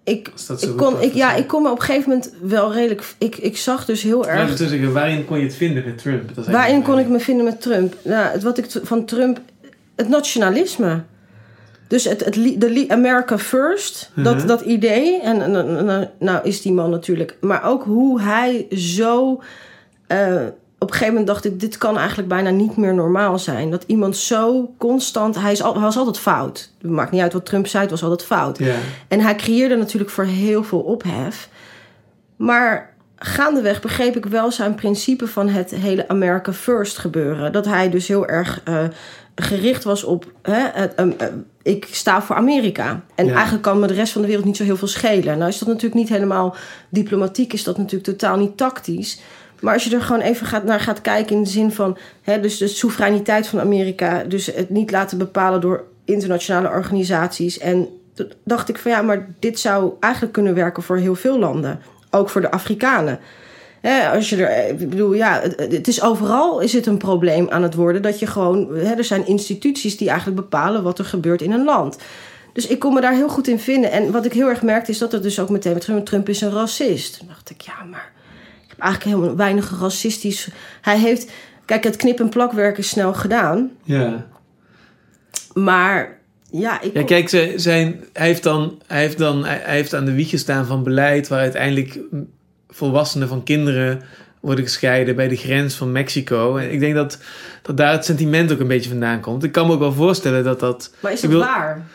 ik, 0.05 0.31
ik, 0.59 0.77
kon, 0.77 1.01
ik, 1.01 1.13
ja, 1.13 1.33
ik 1.33 1.47
kon 1.47 1.63
me 1.63 1.69
op 1.71 1.79
een 1.79 1.83
gegeven 1.83 2.09
moment 2.09 2.31
wel 2.41 2.73
redelijk. 2.73 3.03
Ik, 3.17 3.37
ik 3.37 3.57
zag 3.57 3.85
dus 3.85 4.01
heel 4.01 4.27
erg. 4.27 4.91
waarin 4.93 5.25
kon 5.25 5.37
je 5.37 5.43
het 5.45 5.55
vinden 5.55 5.83
met 5.85 5.97
Trump? 5.97 6.35
Dat 6.35 6.47
Waarin 6.47 6.81
kon 6.81 6.99
ik 6.99 7.07
me 7.07 7.19
vinden 7.19 7.45
met 7.45 7.61
Trump? 7.61 7.95
Nou, 8.03 8.25
het, 8.31 8.43
wat 8.43 8.57
ik 8.57 8.65
van 8.83 9.05
Trump. 9.05 9.39
Het 9.95 10.09
nationalisme. 10.09 11.01
Dus 11.87 12.03
het, 12.03 12.25
het, 12.25 12.33
de 12.33 12.85
America 12.87 13.37
First, 13.37 14.11
dat, 14.15 14.35
Mhm. 14.37 14.47
dat 14.47 14.61
idee. 14.61 15.21
En, 15.21 15.41
en, 15.41 15.55
en- 15.55 15.89
en- 15.89 16.11
nou 16.19 16.39
is 16.47 16.61
die 16.61 16.73
man 16.73 16.89
natuurlijk. 16.89 17.37
Maar 17.41 17.63
ook 17.63 17.83
hoe 17.83 18.21
hij 18.21 18.67
zo. 18.71 19.41
eh, 20.07 20.41
op 20.79 20.87
een 20.87 20.97
gegeven 20.97 21.13
moment 21.13 21.27
dacht 21.27 21.45
ik, 21.45 21.59
dit 21.59 21.77
kan 21.77 21.97
eigenlijk 21.97 22.27
bijna 22.27 22.49
niet 22.49 22.77
meer 22.77 22.93
normaal 22.93 23.39
zijn. 23.39 23.71
Dat 23.71 23.83
iemand 23.87 24.17
zo 24.17 24.73
constant. 24.77 25.35
Hij, 25.35 25.51
is 25.51 25.61
al, 25.61 25.73
hij 25.73 25.81
was 25.81 25.97
altijd 25.97 26.19
fout. 26.19 26.71
Het 26.81 26.91
maakt 26.91 27.11
niet 27.11 27.21
uit 27.21 27.33
wat 27.33 27.45
Trump 27.45 27.67
zei, 27.67 27.81
het 27.81 27.91
was 27.91 28.03
altijd 28.03 28.23
fout. 28.23 28.59
En 29.07 29.19
hij 29.19 29.35
creëerde 29.35 29.75
natuurlijk 29.75 30.11
voor 30.11 30.23
heel 30.23 30.63
veel 30.63 30.79
ophef. 30.79 31.49
Maar 32.35 32.93
gaandeweg 33.15 33.81
begreep 33.81 34.15
ik 34.15 34.25
wel 34.25 34.51
zijn 34.51 34.75
principe 34.75 35.27
van 35.27 35.49
het 35.49 35.71
hele 35.71 36.07
America 36.07 36.53
First 36.53 36.97
gebeuren. 36.97 37.51
Dat 37.51 37.65
hij 37.65 37.89
dus 37.89 38.07
heel 38.07 38.27
erg 38.27 38.61
uh, 38.69 38.83
gericht 39.35 39.83
was 39.83 40.03
op. 40.03 40.31
Hè, 40.41 40.67
het, 40.73 40.99
um, 40.99 41.13
uh, 41.21 41.27
ik 41.61 41.87
sta 41.91 42.21
voor 42.21 42.35
Amerika. 42.35 43.01
En 43.15 43.25
Ja. 43.25 43.33
eigenlijk 43.33 43.63
kan 43.63 43.79
me 43.79 43.87
de 43.87 43.93
rest 43.93 44.11
van 44.13 44.21
de 44.21 44.27
wereld 44.27 44.45
niet 44.45 44.57
zo 44.57 44.63
heel 44.63 44.77
veel 44.77 44.87
schelen. 44.87 45.37
Nou 45.37 45.49
is 45.49 45.57
dat 45.57 45.67
natuurlijk 45.67 45.95
niet 45.95 46.09
helemaal 46.09 46.55
diplomatiek, 46.89 47.53
is 47.53 47.63
dat 47.63 47.77
natuurlijk 47.77 48.03
totaal 48.03 48.37
niet 48.37 48.57
tactisch. 48.57 49.19
Maar 49.61 49.73
als 49.73 49.83
je 49.83 49.95
er 49.95 50.01
gewoon 50.01 50.21
even 50.21 50.47
gaat, 50.47 50.63
naar 50.63 50.79
gaat 50.79 51.01
kijken 51.01 51.35
in 51.35 51.43
de 51.43 51.49
zin 51.49 51.71
van... 51.71 51.97
Hè, 52.21 52.39
dus 52.39 52.57
de 52.57 52.67
soevereiniteit 52.67 53.47
van 53.47 53.59
Amerika... 53.59 54.23
dus 54.23 54.45
het 54.45 54.69
niet 54.69 54.91
laten 54.91 55.17
bepalen 55.17 55.61
door 55.61 55.83
internationale 56.05 56.69
organisaties... 56.69 57.57
en 57.57 57.87
dacht 58.43 58.69
ik 58.69 58.77
van 58.77 58.91
ja, 58.91 59.01
maar 59.01 59.27
dit 59.39 59.59
zou 59.59 59.93
eigenlijk 59.99 60.33
kunnen 60.33 60.55
werken 60.55 60.83
voor 60.83 60.97
heel 60.97 61.15
veel 61.15 61.39
landen. 61.39 61.79
Ook 62.11 62.29
voor 62.29 62.41
de 62.41 62.51
Afrikanen. 62.51 63.19
Als 64.13 64.29
je 64.29 64.45
er, 64.45 64.69
ik 64.69 64.89
bedoel, 64.89 65.13
ja, 65.13 65.41
het, 65.55 65.87
is 65.87 66.01
overal 66.01 66.59
is 66.59 66.73
het 66.73 66.85
een 66.85 66.97
probleem 66.97 67.49
aan 67.49 67.63
het 67.63 67.75
worden... 67.75 68.01
dat 68.01 68.19
je 68.19 68.27
gewoon... 68.27 68.75
Er 68.75 69.03
zijn 69.03 69.27
instituties 69.27 69.97
die 69.97 70.09
eigenlijk 70.09 70.39
bepalen 70.39 70.83
wat 70.83 70.99
er 70.99 71.05
gebeurt 71.05 71.41
in 71.41 71.51
een 71.51 71.63
land... 71.63 71.97
Dus 72.55 72.67
ik 72.67 72.79
kon 72.79 72.93
me 72.93 73.01
daar 73.01 73.13
heel 73.13 73.29
goed 73.29 73.47
in 73.47 73.59
vinden. 73.59 73.91
En 73.91 74.11
wat 74.11 74.25
ik 74.25 74.33
heel 74.33 74.47
erg 74.47 74.61
merkte 74.61 74.91
is 74.91 74.97
dat 74.97 75.11
het 75.11 75.23
dus 75.23 75.39
ook 75.39 75.49
meteen 75.49 75.73
met 75.73 76.05
Trump, 76.05 76.29
is 76.29 76.41
een 76.41 76.51
racist. 76.51 77.17
Toen 77.17 77.27
dacht 77.27 77.49
ik, 77.49 77.61
ja, 77.61 77.83
maar 77.91 78.11
eigenlijk 78.77 79.15
helemaal 79.15 79.35
weinig 79.37 79.79
racistisch. 79.79 80.49
Hij 80.81 80.99
heeft, 80.99 81.31
kijk, 81.65 81.83
het 81.83 81.95
knip- 81.95 82.19
en 82.19 82.29
plakwerk 82.29 82.77
is 82.77 82.89
snel 82.89 83.13
gedaan. 83.13 83.71
Ja. 83.83 84.25
Maar 85.53 86.17
ja, 86.51 86.81
ik. 86.81 86.93
Ja, 86.93 87.03
kijk, 87.03 87.29
ze- 87.29 87.53
zijn, 87.55 88.03
hij, 88.13 88.27
heeft 88.27 88.43
dan, 88.43 88.81
hij, 88.87 89.01
heeft 89.01 89.17
dan, 89.17 89.45
hij 89.45 89.61
heeft 89.65 89.93
aan 89.93 90.05
de 90.05 90.13
wieg 90.13 90.29
gestaan 90.29 90.65
van 90.65 90.83
beleid 90.83 91.27
waar 91.27 91.39
uiteindelijk 91.39 91.99
volwassenen 92.69 93.27
van 93.27 93.43
kinderen 93.43 94.01
worden 94.39 94.65
gescheiden 94.65 95.15
bij 95.15 95.27
de 95.27 95.35
grens 95.35 95.75
van 95.75 95.91
Mexico. 95.91 96.55
En 96.57 96.71
ik 96.71 96.79
denk 96.79 96.95
dat, 96.95 97.17
dat 97.61 97.77
daar 97.77 97.91
het 97.91 98.05
sentiment 98.05 98.51
ook 98.51 98.59
een 98.59 98.67
beetje 98.67 98.89
vandaan 98.89 99.19
komt. 99.19 99.43
Ik 99.43 99.51
kan 99.51 99.67
me 99.67 99.73
ook 99.73 99.79
wel 99.79 99.93
voorstellen 99.93 100.43
dat 100.43 100.59
dat... 100.59 100.93
maar 100.99 101.11
is 101.11 101.21
dat 101.21 101.29
wil- 101.29 101.39
waar? 101.39 101.85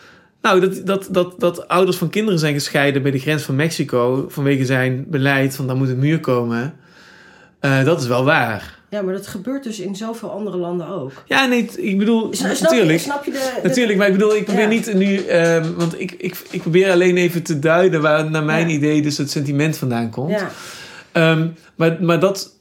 Nou, 0.41 0.59
dat, 0.59 0.85
dat, 0.85 1.07
dat, 1.11 1.39
dat 1.39 1.67
ouders 1.67 1.97
van 1.97 2.09
kinderen 2.09 2.39
zijn 2.39 2.53
gescheiden 2.53 3.01
bij 3.01 3.11
de 3.11 3.19
grens 3.19 3.43
van 3.43 3.55
Mexico 3.55 4.25
vanwege 4.29 4.65
zijn 4.65 5.05
beleid 5.07 5.55
van 5.55 5.67
daar 5.67 5.75
moet 5.75 5.89
een 5.89 5.99
muur 5.99 6.19
komen. 6.19 6.73
Eh, 7.59 7.83
dat 7.83 8.01
is 8.01 8.07
wel 8.07 8.23
waar. 8.23 8.79
Ja, 8.89 9.01
maar 9.01 9.13
dat 9.13 9.27
gebeurt 9.27 9.63
dus 9.63 9.79
in 9.79 9.95
zoveel 9.95 10.31
andere 10.31 10.57
landen 10.57 10.87
ook. 10.87 11.11
Ja, 11.25 11.45
nee, 11.45 11.69
ik 11.77 11.97
bedoel, 11.97 12.33
Snap, 12.33 12.59
natuurlijk. 12.59 12.91
Je, 12.91 12.97
snap 13.03 13.25
je 13.25 13.31
de, 13.31 13.37
de- 13.61 13.67
Natuurlijk, 13.67 13.97
maar 13.97 14.07
ik 14.07 14.13
bedoel, 14.13 14.35
ik 14.35 14.43
probeer 14.45 14.63
Ja. 14.63 14.67
niet 14.69 14.93
nu... 14.93 15.15
ehm, 15.17 15.73
want 15.77 15.99
ik, 15.99 16.11
ik, 16.11 16.41
ik 16.51 16.61
probeer 16.61 16.91
alleen 16.91 17.17
even 17.17 17.43
te 17.43 17.59
duiden 17.59 18.01
waar 18.01 18.29
naar 18.31 18.43
mijn 18.43 18.69
Ja. 18.69 18.75
idee 18.75 19.01
dus 19.01 19.17
het 19.17 19.31
sentiment 19.31 19.77
vandaan 19.77 20.09
komt. 20.09 20.31
Ja, 20.31 20.49
Ehm, 21.11 21.47
maar, 21.75 21.97
maar 22.03 22.19
dat, 22.19 22.55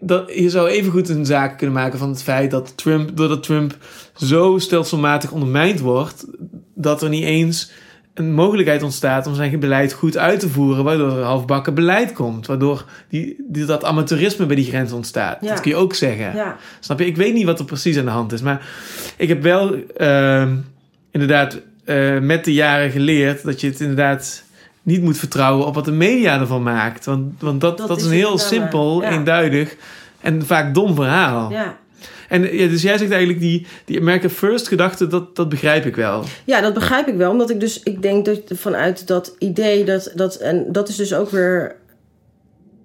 dat... 0.00 0.32
Je 0.34 0.50
zou 0.50 0.68
evengoed 0.68 1.08
een 1.08 1.26
zaak 1.26 1.58
kunnen 1.58 1.76
maken 1.76 1.98
van 1.98 2.08
het 2.08 2.22
feit 2.22 2.50
dat 2.50 2.72
Trump... 2.76 3.16
Doordat 3.16 3.42
Trump 3.42 3.76
zo 4.16 4.58
stelselmatig 4.58 5.32
ondermijnd 5.32 5.80
wordt... 5.80 6.24
Dat 6.82 7.02
er 7.02 7.08
niet 7.08 7.24
eens 7.24 7.70
een 8.14 8.32
mogelijkheid 8.32 8.82
ontstaat 8.82 9.26
om 9.26 9.34
zijn 9.34 9.60
beleid 9.60 9.92
goed 9.92 10.16
uit 10.16 10.40
te 10.40 10.48
voeren... 10.48 10.84
Waardoor 10.84 11.16
er 11.18 11.22
halfbakken 11.22 11.74
beleid 11.74 12.12
komt. 12.12 12.46
Waardoor 12.46 12.84
die, 13.08 13.36
die, 13.48 13.64
dat 13.64 13.84
amateurisme 13.84 14.46
bij 14.46 14.56
die 14.56 14.64
grens 14.64 14.92
ontstaat. 14.92 15.38
Ja. 15.40 15.48
Dat 15.48 15.60
kun 15.60 15.70
je 15.70 15.76
ook 15.76 15.94
zeggen. 15.94 16.34
ja, 16.34 16.56
Snap 16.80 16.98
je? 16.98 17.06
Ik 17.06 17.16
weet 17.16 17.34
niet 17.34 17.44
wat 17.44 17.58
er 17.58 17.64
precies 17.64 17.98
aan 17.98 18.04
de 18.04 18.10
hand 18.10 18.32
is. 18.32 18.42
Maar 18.42 18.66
ik 19.16 19.28
heb 19.28 19.42
wel 19.42 19.74
ehm, 19.96 20.56
inderdaad 21.10 21.60
eh, 21.84 22.18
met 22.18 22.44
de 22.44 22.52
jaren 22.52 22.90
geleerd 22.90 23.44
dat 23.44 23.60
je 23.60 23.66
het 23.66 23.80
inderdaad 23.80 24.42
niet 24.82 25.02
moet 25.02 25.18
vertrouwen 25.18 25.66
op 25.66 25.74
wat 25.74 25.84
de 25.84 25.92
media 25.92 26.40
ervan 26.40 26.62
maakt. 26.62 27.04
Want, 27.04 27.40
want 27.40 27.60
dat, 27.60 27.78
Dat 27.78 27.88
dat, 27.88 27.96
is 27.98 28.02
is 28.04 28.10
een 28.10 28.16
heel 28.16 28.28
maar. 28.36 28.38
simpel, 28.38 29.02
Ja. 29.02 29.10
eenduidig 29.10 29.76
en 30.20 30.46
vaak 30.46 30.74
dom 30.74 30.94
verhaal. 30.94 31.50
ja. 31.50 31.76
En 32.30 32.56
ja, 32.56 32.68
dus 32.68 32.82
jij 32.82 32.98
zegt 32.98 33.10
eigenlijk 33.10 33.40
die, 33.40 33.66
die 33.84 34.00
America 34.00 34.28
First 34.28 34.68
gedachte, 34.68 35.06
dat, 35.06 35.36
dat 35.36 35.48
begrijp 35.48 35.84
ik 35.84 35.96
wel. 35.96 36.24
Ja, 36.44 36.60
dat 36.60 36.74
begrijp 36.74 37.06
ik 37.06 37.16
wel. 37.16 37.30
Omdat 37.30 37.50
ik 37.50 37.60
dus, 37.60 37.82
ik 37.82 38.02
denk 38.02 38.24
dat 38.24 38.38
vanuit 38.48 39.06
dat 39.06 39.34
idee, 39.38 39.84
dat, 39.84 40.12
dat, 40.14 40.34
en 40.34 40.64
dat 40.68 40.88
is 40.88 40.96
dus 40.96 41.14
ook 41.14 41.30
weer. 41.30 41.76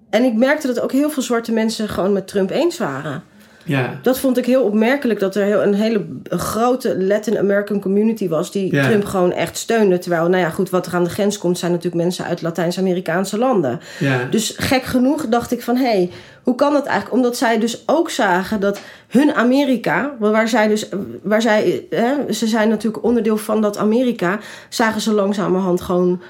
En 0.09 0.23
ik 0.23 0.33
merkte 0.33 0.67
dat 0.67 0.79
ook 0.79 0.91
heel 0.91 1.09
veel 1.09 1.23
zwarte 1.23 1.51
mensen 1.51 1.89
gewoon 1.89 2.13
met 2.13 2.27
Trump 2.27 2.49
eens 2.49 2.77
waren. 2.77 3.23
Ja, 3.65 3.99
Dat 4.01 4.19
vond 4.19 4.37
ik 4.37 4.45
heel 4.45 4.63
opmerkelijk, 4.63 5.19
dat 5.19 5.35
er 5.35 5.43
heel, 5.43 5.63
een 5.63 5.73
hele 5.73 6.05
grote 6.29 7.03
Latin 7.03 7.37
American 7.37 7.79
community 7.81 8.27
was 8.27 8.51
die 8.51 8.73
Ja. 8.75 8.87
Trump 8.87 9.05
gewoon 9.05 9.31
echt 9.31 9.57
steunde. 9.57 9.97
Terwijl, 9.97 10.27
nou 10.27 10.43
ja, 10.43 10.49
goed, 10.49 10.69
wat 10.69 10.85
er 10.85 10.93
aan 10.95 11.03
de 11.03 11.09
grens 11.09 11.37
komt, 11.37 11.57
zijn 11.57 11.71
natuurlijk 11.71 12.03
mensen 12.03 12.25
uit 12.25 12.41
Latijns-Amerikaanse 12.41 13.37
landen. 13.37 13.79
ja, 13.99 14.27
Dus 14.29 14.53
gek 14.57 14.83
genoeg 14.83 15.27
dacht 15.27 15.51
ik 15.51 15.61
van, 15.63 15.75
hé, 15.75 15.83
hey, 15.83 16.09
hoe 16.43 16.55
kan 16.55 16.73
dat 16.73 16.85
eigenlijk? 16.85 17.15
Omdat 17.15 17.37
zij 17.37 17.59
dus 17.59 17.83
ook 17.85 18.09
zagen 18.09 18.59
dat 18.59 18.79
hun 19.07 19.33
Amerika, 19.33 20.15
waar 20.19 20.47
zij 20.47 20.67
dus, 20.67 20.89
waar 21.21 21.41
zij, 21.41 21.85
hè, 21.89 22.33
ze 22.33 22.47
zijn 22.47 22.69
natuurlijk 22.69 23.03
onderdeel 23.03 23.37
van 23.37 23.61
dat 23.61 23.77
Amerika, 23.77 24.39
zagen 24.69 25.01
ze 25.01 25.11
langzamerhand 25.13 25.81
gewoon 25.81 26.21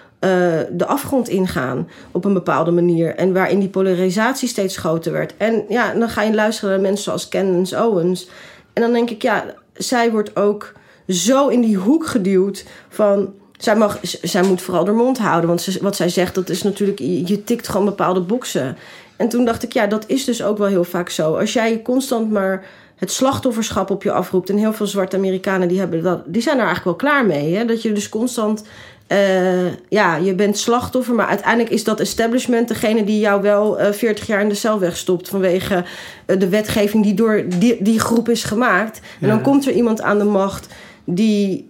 de 0.72 0.86
afgrond 0.86 1.30
ingaan 1.30 1.90
op 2.12 2.26
een 2.26 2.34
bepaalde 2.34 2.72
manier. 2.72 3.16
En 3.16 3.34
waarin 3.34 3.60
die 3.60 3.70
polarisatie 3.70 4.48
steeds 4.48 4.78
groter 4.78 5.12
werd. 5.12 5.34
En 5.38 5.64
ja, 5.70 5.94
dan 5.94 6.10
ga 6.10 6.22
je 6.22 6.34
luisteren 6.34 6.70
naar 6.70 6.82
mensen 6.82 7.04
zoals 7.04 7.30
Candace 7.30 7.84
Owens. 7.84 8.30
En 8.74 8.82
dan 8.82 8.94
denk 8.94 9.10
ik, 9.10 9.22
ja, 9.22 9.46
zij 9.74 10.12
wordt 10.12 10.36
ook 10.36 10.74
zo 11.08 11.48
in 11.48 11.62
die 11.62 11.78
hoek 11.78 12.06
geduwd 12.06 12.66
van. 12.90 13.34
Zij, 13.58 13.76
mag, 13.76 14.00
zij 14.02 14.44
moet 14.44 14.62
vooral 14.62 14.86
de 14.86 14.92
mond 14.92 15.18
houden. 15.18 15.48
Want 15.48 15.62
ze, 15.62 15.78
wat 15.82 15.96
zij 15.96 16.10
zegt, 16.10 16.36
dat 16.36 16.50
is 16.50 16.64
natuurlijk. 16.64 17.00
Je, 17.00 17.28
je 17.28 17.44
tikt 17.44 17.68
gewoon 17.68 17.86
bepaalde 17.86 18.22
boxen. 18.22 18.78
En 19.16 19.30
toen 19.30 19.46
dacht 19.46 19.64
ik, 19.64 19.74
ja, 19.74 19.88
dat 19.88 20.04
is 20.08 20.26
dus 20.26 20.44
ook 20.44 20.58
wel 20.58 20.68
heel 20.68 20.84
vaak 20.84 21.10
zo. 21.10 21.36
Als 21.38 21.54
jij 21.54 21.82
constant 21.82 22.32
maar 22.32 22.66
het 22.96 23.12
slachtofferschap 23.12 23.90
op 23.90 24.04
je 24.04 24.12
afroept. 24.12 24.50
En 24.50 24.58
heel 24.58 24.74
veel 24.74 24.88
zwarte 24.88 25.16
Amerikanen 25.16 25.68
die, 25.68 25.80
hebben 25.80 26.04
dat, 26.04 26.22
die 26.26 26.42
zijn 26.42 26.58
er 26.58 26.66
eigenlijk 26.66 27.02
wel 27.02 27.10
klaar 27.10 27.26
mee. 27.26 27.56
Hè? 27.56 27.66
Dat 27.66 27.82
je 27.82 27.92
dus 27.92 28.10
constant. 28.10 28.64
Eh, 29.08 29.66
ja, 29.90 30.16
je 30.16 30.34
bent 30.36 30.58
slachtoffer, 30.58 31.16
maar 31.16 31.28
uiteindelijk 31.28 31.70
is 31.70 31.84
dat 31.84 32.00
establishment 32.00 32.68
degene 32.68 33.04
die 33.04 33.20
jou 33.20 33.42
wel 33.42 33.80
eh 33.80 33.92
40 33.94 34.28
jaar 34.28 34.42
in 34.42 34.50
de 34.50 34.56
cel 34.56 34.80
wegstopt 34.80 35.30
vanwege 35.30 35.84
eh, 36.26 36.40
de 36.40 36.50
wetgeving 36.50 37.04
die 37.04 37.14
door 37.14 37.44
die, 37.60 37.78
die 37.84 38.00
groep 38.00 38.30
is 38.30 38.44
gemaakt. 38.44 39.02
En 39.22 39.28
Ja. 39.28 39.34
dan 39.34 39.42
komt 39.42 39.66
er 39.68 39.74
iemand 39.74 40.02
aan 40.02 40.18
de 40.18 40.24
macht 40.24 40.68
die 41.04 41.70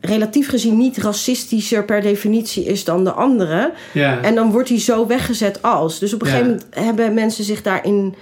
relatief 0.00 0.48
gezien 0.48 0.76
niet 0.76 0.96
racistischer 0.98 1.84
per 1.84 2.00
definitie 2.00 2.64
is 2.64 2.84
dan 2.84 3.04
de 3.04 3.12
andere. 3.12 3.72
ja. 3.92 4.22
En 4.22 4.34
dan 4.34 4.50
wordt 4.50 4.68
hij 4.68 4.80
zo 4.80 5.06
weggezet 5.06 5.62
als. 5.62 5.98
Dus 5.98 6.14
op 6.14 6.22
een 6.22 6.26
Ja. 6.28 6.32
gegeven 6.32 6.52
moment 6.56 6.74
hebben 6.86 7.14
mensen 7.14 7.44
zich 7.44 7.62
daarin 7.62 8.14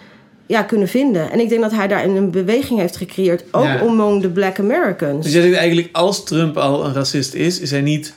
ja, 0.46 0.62
kunnen 0.62 0.88
vinden. 0.88 1.30
En 1.30 1.40
ik 1.40 1.48
denk 1.48 1.60
dat 1.62 1.72
hij 1.72 1.88
daarin 1.88 2.16
een 2.16 2.30
beweging 2.30 2.80
heeft 2.80 2.96
gecreëerd. 2.96 3.44
Ook 3.50 3.64
Ja. 3.64 3.80
among 3.80 4.22
de 4.22 4.30
black 4.30 4.58
Americans. 4.58 5.24
Dus 5.24 5.32
jij 5.32 5.42
zegt 5.42 5.56
eigenlijk, 5.56 5.88
als 5.92 6.24
Trump 6.24 6.56
al 6.56 6.84
een 6.84 6.94
racist 6.94 7.34
is, 7.34 7.60
is 7.60 7.70
hij 7.70 7.80
niet 7.80 8.14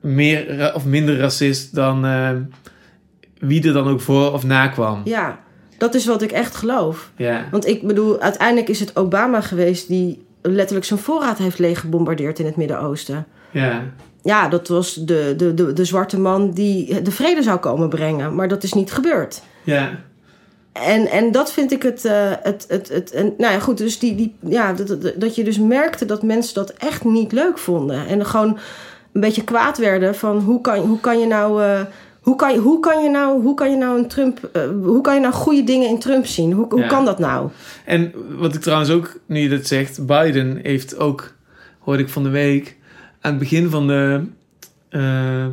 meer 0.00 0.72
of 0.74 0.84
minder 0.84 1.18
racist 1.18 1.74
dan 1.74 2.04
eh, 2.04 2.30
wie 3.38 3.66
er 3.66 3.72
dan 3.72 3.88
ook 3.88 4.00
voor 4.00 4.32
of 4.32 4.44
na 4.44 4.68
kwam. 4.68 5.00
Ja, 5.04 5.38
dat 5.78 5.94
is 5.94 6.06
wat 6.06 6.22
ik 6.22 6.32
echt 6.32 6.54
geloof. 6.54 7.10
Ja. 7.16 7.44
Want 7.50 7.66
ik 7.66 7.82
bedoel, 7.86 8.20
uiteindelijk 8.20 8.68
is 8.68 8.80
het 8.80 8.96
Obama 8.96 9.40
geweest... 9.40 9.88
die 9.88 10.26
letterlijk 10.42 10.86
zijn 10.86 11.00
voorraad 11.00 11.38
heeft 11.38 11.58
leeggebombardeerd 11.58 12.38
in 12.38 12.46
het 12.46 12.56
Midden-Oosten. 12.56 13.26
Ja. 13.50 13.82
Ja, 14.22 14.48
dat 14.48 14.68
was 14.68 14.94
de, 14.94 15.34
de, 15.36 15.54
de, 15.54 15.72
de 15.72 15.84
zwarte 15.84 16.20
man 16.20 16.50
die 16.50 17.02
de 17.02 17.10
vrede 17.10 17.42
zou 17.42 17.58
komen 17.58 17.88
brengen. 17.88 18.34
Maar 18.34 18.48
dat 18.48 18.62
is 18.62 18.72
niet 18.72 18.92
gebeurd. 18.92 19.42
Ja. 19.62 19.90
En, 20.86 21.06
en 21.06 21.32
dat 21.32 21.52
vind 21.52 21.72
ik 21.72 21.82
het. 21.82 22.04
eh, 22.04 22.30
het, 22.42 22.64
het, 22.68 22.88
het 22.88 23.10
en, 23.10 23.34
nou 23.38 23.52
ja, 23.52 23.58
goed. 23.58 23.78
Dus 23.78 23.98
die, 23.98 24.14
die, 24.14 24.34
ja, 24.40 24.72
dat, 24.72 24.86
dat, 24.88 25.12
dat 25.16 25.34
je 25.34 25.44
dus 25.44 25.58
merkte 25.58 26.04
dat 26.04 26.22
mensen 26.22 26.54
dat 26.54 26.70
echt 26.70 27.04
niet 27.04 27.32
leuk 27.32 27.58
vonden. 27.58 28.06
En 28.06 28.26
gewoon 28.26 28.58
een 29.12 29.20
beetje 29.20 29.44
kwaad 29.44 29.78
werden 29.78 30.14
van 30.14 30.38
hoe 30.38 30.60
kan, 30.60 30.78
hoe 30.78 31.00
kan 31.00 31.18
je 31.20 31.26
nou. 31.26 31.62
eh, 31.62 31.80
hoe 32.20 32.36
kan, 32.36 32.52
je- 32.52 32.58
hoe, 32.58 32.80
kan 32.80 33.02
je 33.02 33.10
nou, 33.10 33.42
hoe 33.42 33.54
kan 33.54 33.70
je 33.70 33.76
nou 33.76 33.98
een 33.98 34.08
Trump. 34.08 34.48
eh, 34.52 34.62
hoe 34.82 35.00
kan 35.00 35.14
je 35.14 35.20
nou 35.20 35.32
goede 35.32 35.64
dingen 35.64 35.88
in 35.88 35.98
Trump 35.98 36.26
zien? 36.26 36.52
Hoe, 36.52 36.66
hoe 36.68 36.80
Ja. 36.80 36.86
kan 36.88 37.04
dat 37.04 37.18
nou? 37.18 37.48
En 37.84 38.12
wat 38.38 38.54
ik 38.54 38.60
trouwens 38.60 38.90
ook, 38.90 39.20
nu 39.26 39.38
je 39.40 39.48
dat 39.48 39.66
zegt, 39.66 40.06
Biden 40.06 40.58
heeft 40.62 40.98
ook, 40.98 41.34
hoorde 41.78 42.02
ik 42.02 42.08
van 42.08 42.22
de 42.22 42.28
week, 42.28 42.76
aan 43.20 43.30
het 43.30 43.40
begin 43.40 43.70
van 43.70 43.86
de 43.86 44.22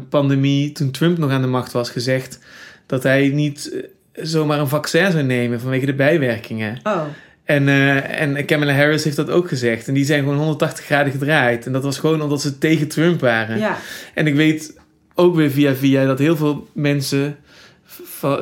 pandemie, 0.09 0.71
toen 0.71 0.91
Trump 0.91 1.17
nog 1.17 1.31
aan 1.31 1.41
de 1.41 1.47
macht 1.47 1.71
was, 1.71 1.89
gezegd 1.89 2.39
dat 2.85 3.03
hij 3.03 3.27
niet 3.29 3.85
zomaar 4.15 4.59
een 4.59 4.67
vaccin 4.67 5.11
zou 5.11 5.23
nemen 5.23 5.59
vanwege 5.61 5.85
de 5.85 5.93
bijwerkingen. 5.93 6.79
Oh, 6.83 7.01
En, 7.43 7.67
eh, 7.67 8.21
en 8.21 8.45
Kamala 8.45 8.73
Harris 8.73 9.03
heeft 9.03 9.15
dat 9.15 9.29
ook 9.29 9.47
gezegd. 9.47 9.87
En 9.87 9.93
die 9.93 10.05
zijn 10.05 10.19
gewoon 10.23 10.37
180 10.37 10.85
graden 10.85 11.11
gedraaid. 11.11 11.65
En 11.65 11.71
dat 11.71 11.83
was 11.83 11.97
gewoon 11.99 12.21
omdat 12.21 12.41
ze 12.41 12.57
tegen 12.57 12.87
Trump 12.87 13.19
waren. 13.21 13.57
ja. 13.59 13.77
En 14.13 14.27
ik 14.27 14.35
weet 14.35 14.77
ook 15.15 15.35
weer 15.35 15.51
via 15.51 15.73
via 15.75 16.05
dat 16.05 16.19
heel 16.19 16.35
veel 16.35 16.67
mensen 16.73 17.35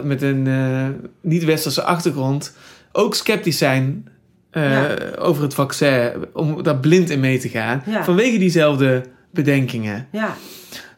met 0.04 0.22
een 0.22 0.48
eh, 0.48 0.88
niet-westerse 1.22 1.84
achtergrond 1.84 2.56
ook 2.92 3.16
sceptisch 3.16 3.58
zijn 3.58 4.08
eh, 4.52 4.72
Ja. 4.72 4.96
over 5.18 5.44
het 5.44 5.54
vaccin. 5.54 6.12
Om 6.34 6.64
daar 6.64 6.78
blind 6.78 7.10
in 7.10 7.20
mee 7.20 7.40
te 7.40 7.50
gaan. 7.50 7.84
Ja. 7.86 8.04
Vanwege 8.04 8.38
diezelfde 8.38 9.02
bedenkingen. 9.32 10.08
Ja, 10.12 10.36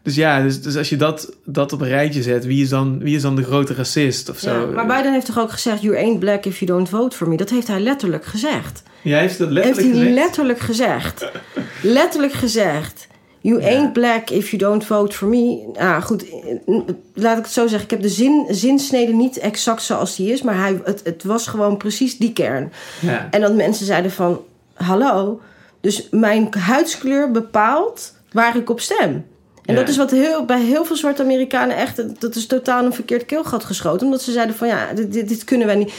dus 0.05 0.15
ja, 0.15 0.41
dus, 0.41 0.61
dus 0.61 0.75
als 0.77 0.89
je 0.89 0.95
dat, 0.95 1.33
dat 1.45 1.73
op 1.73 1.81
een 1.81 1.87
rijtje 1.87 2.21
zet, 2.21 2.45
wie 2.45 2.63
is 2.63 2.69
dan, 2.69 2.99
wie 2.99 3.15
is 3.15 3.21
dan 3.21 3.35
de 3.35 3.43
grote 3.43 3.73
racist 3.73 4.29
of 4.29 4.39
zo? 4.39 4.59
Ja, 4.59 4.65
maar 4.65 4.85
Biden 4.97 5.13
heeft 5.13 5.25
toch 5.25 5.39
ook 5.39 5.51
gezegd: 5.51 5.81
You 5.81 5.97
ain't 5.97 6.19
black 6.19 6.45
if 6.45 6.59
you 6.59 6.71
don't 6.71 6.89
vote 6.89 7.15
for 7.15 7.29
me. 7.29 7.37
Dat 7.37 7.49
heeft 7.49 7.67
hij 7.67 7.79
letterlijk 7.79 8.25
gezegd. 8.25 8.83
Ja, 9.01 9.17
heeft 9.19 9.37
dat 9.37 9.49
Heeft 9.49 9.65
letterlijk 9.65 9.95
hij 9.95 10.03
gezegd? 10.05 10.15
letterlijk 10.15 10.59
gezegd. 10.59 11.25
letterlijk 11.81 12.33
gezegd. 12.33 13.07
You 13.41 13.61
Ja. 13.61 13.67
ain't 13.67 13.93
black 13.93 14.29
if 14.29 14.49
you 14.51 14.57
don't 14.61 14.85
vote 14.85 15.15
for 15.15 15.27
me. 15.27 15.65
Ah, 15.77 16.01
goed, 16.01 16.25
laat 17.13 17.37
ik 17.37 17.43
het 17.43 17.53
zo 17.53 17.61
zeggen. 17.67 17.83
Ik 17.83 17.89
heb 17.89 18.01
de 18.01 18.09
zin, 18.09 18.45
zinsnede 18.49 19.13
niet 19.13 19.37
exact 19.37 19.81
zoals 19.81 20.15
die 20.15 20.31
is, 20.31 20.41
maar 20.41 20.57
hij, 20.57 20.81
het, 20.83 21.01
het 21.03 21.23
was 21.23 21.47
gewoon 21.47 21.77
precies 21.77 22.17
die 22.17 22.33
kern. 22.33 22.71
Ja. 23.01 23.27
En 23.31 23.41
dat 23.41 23.55
mensen 23.55 23.85
zeiden 23.85 24.11
van, 24.11 24.41
hallo, 24.73 25.41
dus 25.81 26.07
mijn 26.11 26.47
huidskleur 26.59 27.31
bepaalt 27.31 28.13
waar 28.31 28.55
ik 28.57 28.69
op 28.69 28.79
stem. 28.79 29.25
En 29.65 29.73
Ja. 29.73 29.79
dat 29.79 29.89
is 29.89 29.97
wat 29.97 30.11
heel, 30.11 30.45
bij 30.45 30.61
heel 30.61 30.85
veel 30.85 30.95
zwarte 30.95 31.21
Amerikanen 31.23 31.77
echt, 31.77 32.21
dat 32.21 32.35
is 32.35 32.45
totaal 32.45 32.85
een 32.85 32.93
verkeerd 32.93 33.25
keelgat 33.25 33.63
geschoten. 33.63 34.05
Omdat 34.05 34.21
ze 34.21 34.31
zeiden 34.31 34.55
van, 34.55 34.67
ja, 34.67 34.87
dit, 34.95 35.13
dit, 35.13 35.27
dit 35.29 35.43
kunnen 35.43 35.67
wij 35.67 35.75
niet. 35.75 35.93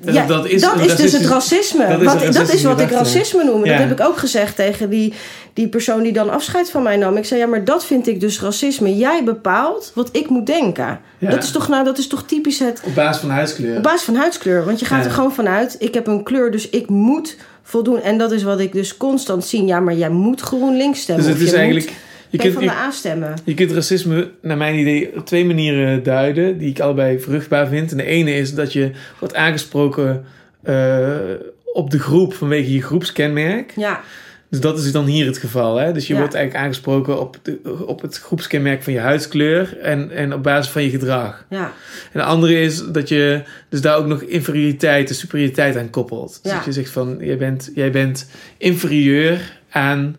Ja, 0.00 0.26
dat 0.26 0.46
is 0.46 0.60
dat 0.60 0.80
is 0.80 0.96
dus 0.96 1.12
het 1.12 1.26
racisme. 1.26 1.88
dat 1.88 2.00
is 2.00 2.06
Wat, 2.06 2.32
dat 2.34 2.52
is 2.52 2.62
wat 2.62 2.80
ik 2.80 2.90
racisme 2.90 3.44
noem. 3.44 3.64
Ja. 3.64 3.70
Dat 3.70 3.88
heb 3.88 4.00
ik 4.00 4.06
ook 4.06 4.16
gezegd 4.18 4.56
tegen 4.56 4.90
die, 4.90 5.12
die 5.52 5.68
persoon 5.68 6.02
die 6.02 6.12
dan 6.12 6.30
afscheid 6.30 6.70
van 6.70 6.82
mij 6.82 6.96
nam. 6.96 7.16
Ik 7.16 7.24
zei, 7.24 7.40
ja, 7.40 7.46
maar 7.46 7.64
dat 7.64 7.84
vind 7.84 8.06
ik 8.06 8.20
dus 8.20 8.40
racisme. 8.40 8.96
Jij 8.96 9.24
bepaalt 9.24 9.90
wat 9.94 10.08
ik 10.12 10.28
moet 10.28 10.46
denken. 10.46 11.00
Dat, 11.18 11.42
is 11.42 11.50
toch, 11.50 11.68
nou, 11.68 11.84
dat 11.84 11.98
is 11.98 12.06
toch 12.06 12.22
typisch 12.26 12.58
het 12.58 12.80
Op 12.84 12.94
basis 12.94 13.20
van 13.20 13.30
huidskleur. 13.30 13.76
op 13.76 13.82
basis 13.82 14.02
van 14.02 14.14
huidskleur. 14.14 14.64
Want 14.64 14.78
je 14.78 14.84
gaat 14.84 15.04
er 15.04 15.10
gewoon 15.10 15.32
vanuit, 15.32 15.76
ik 15.78 15.94
heb 15.94 16.06
een 16.06 16.22
kleur, 16.22 16.50
dus 16.50 16.70
ik 16.70 16.88
moet 16.88 17.36
voldoen. 17.62 18.00
En 18.02 18.18
dat 18.18 18.32
is 18.32 18.42
wat 18.42 18.60
ik 18.60 18.72
dus 18.72 18.96
constant 18.96 19.44
zie. 19.44 19.64
Ja, 19.64 19.80
maar 19.80 19.94
jij 19.94 20.10
moet 20.10 20.40
GroenLinks 20.40 21.00
stemmen. 21.00 21.24
dus 21.24 21.34
het 21.34 21.42
is 21.42 21.52
eigenlijk... 21.52 21.92
Je 22.36 22.42
kunt, 22.42 22.54
van 22.54 22.62
de 22.64 22.70
A 22.70 22.90
stemmen. 22.90 23.34
je 23.44 23.54
kunt 23.54 23.72
racisme, 23.72 24.30
naar 24.42 24.56
mijn 24.56 24.74
idee, 24.78 25.16
op 25.16 25.26
twee 25.26 25.44
manieren 25.44 26.02
duiden. 26.02 26.58
Die 26.58 26.70
ik 26.70 26.80
allebei 26.80 27.20
vruchtbaar 27.20 27.68
vind. 27.68 27.90
En 27.90 27.96
de 27.96 28.04
ene 28.04 28.34
is 28.34 28.54
dat 28.54 28.72
je 28.72 28.90
wordt 29.18 29.34
aangesproken 29.34 30.24
eh, 30.62 31.08
op 31.72 31.90
de 31.90 31.98
groep 31.98 32.34
vanwege 32.34 32.72
je 32.72 32.82
groepskenmerk. 32.82 33.72
Ja, 33.76 34.00
Dus 34.50 34.60
dat 34.60 34.78
is 34.78 34.92
dan 34.92 35.04
hier 35.06 35.26
het 35.26 35.38
geval. 35.38 35.76
Hè? 35.76 35.92
Dus 35.92 36.06
je 36.06 36.12
Ja. 36.12 36.18
wordt 36.18 36.34
eigenlijk 36.34 36.64
aangesproken 36.64 37.20
op, 37.20 37.36
de, 37.42 37.58
op 37.86 38.02
het 38.02 38.18
groepskenmerk 38.18 38.82
van 38.82 38.92
je 38.92 38.98
huidskleur 38.98 39.78
en, 39.78 40.10
en 40.10 40.32
op 40.34 40.42
basis 40.42 40.72
van 40.72 40.82
je 40.82 40.90
gedrag. 40.90 41.46
ja, 41.50 41.72
En 42.12 42.20
de 42.20 42.22
andere 42.22 42.60
is 42.60 42.82
dat 42.86 43.08
je 43.08 43.42
dus 43.68 43.80
daar 43.80 43.96
ook 43.96 44.06
nog 44.06 44.22
inferioriteit 44.22 45.08
en 45.08 45.14
superioriteit 45.14 45.76
aan 45.76 45.90
koppelt. 45.90 46.38
Dus 46.42 46.52
Ja. 46.52 46.56
dat 46.56 46.66
je 46.66 46.72
zegt 46.72 46.90
van, 46.90 47.16
jij 47.20 47.36
bent, 47.36 47.70
jij 47.74 47.90
bent 47.90 48.30
inferieur 48.58 49.58
aan, 49.70 50.16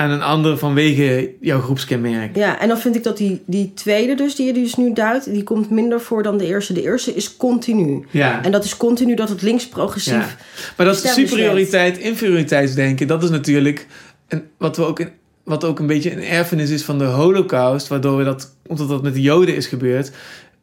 aan 0.00 0.10
een 0.10 0.22
ander 0.22 0.58
vanwege 0.58 1.30
jouw 1.40 1.60
groepskenmerk. 1.60 2.36
ja. 2.36 2.60
En 2.60 2.68
dan 2.68 2.78
vind 2.78 2.96
ik 2.96 3.02
dat 3.02 3.16
die, 3.16 3.42
die 3.46 3.72
tweede 3.74 4.14
dus, 4.14 4.34
die 4.34 4.46
je 4.46 4.52
dus 4.52 4.76
nu 4.76 4.92
duidt, 4.92 5.32
die 5.32 5.42
komt 5.42 5.70
minder 5.70 6.00
voor 6.00 6.22
dan 6.22 6.38
de 6.38 6.46
eerste. 6.46 6.72
De 6.72 6.82
eerste 6.82 7.14
is 7.14 7.36
continu. 7.36 8.04
Ja. 8.10 8.42
En 8.44 8.52
dat 8.52 8.64
is 8.64 8.76
continu 8.76 9.14
dat 9.14 9.28
het 9.28 9.42
links-progressief... 9.42 10.12
Ja. 10.12 10.36
Maar 10.76 10.86
dat 10.86 10.94
establishment. 10.94 11.28
superioriteit, 11.28 11.98
inferioriteitsdenken, 11.98 13.06
dat 13.06 13.22
is 13.22 13.30
natuurlijk 13.30 13.86
een, 14.28 14.42
wat, 14.58 14.76
we 14.76 14.84
ook 14.84 15.00
in, 15.00 15.08
wat 15.44 15.64
ook 15.64 15.78
een 15.78 15.86
beetje 15.86 16.12
een 16.12 16.24
erfenis 16.24 16.70
is 16.70 16.84
van 16.84 16.98
de 16.98 17.04
holocaust, 17.04 17.88
waardoor 17.88 18.16
we 18.16 18.24
dat, 18.24 18.54
omdat 18.66 18.88
dat 18.88 19.02
met 19.02 19.14
de 19.14 19.20
joden 19.20 19.56
is 19.56 19.66
gebeurd, 19.66 20.10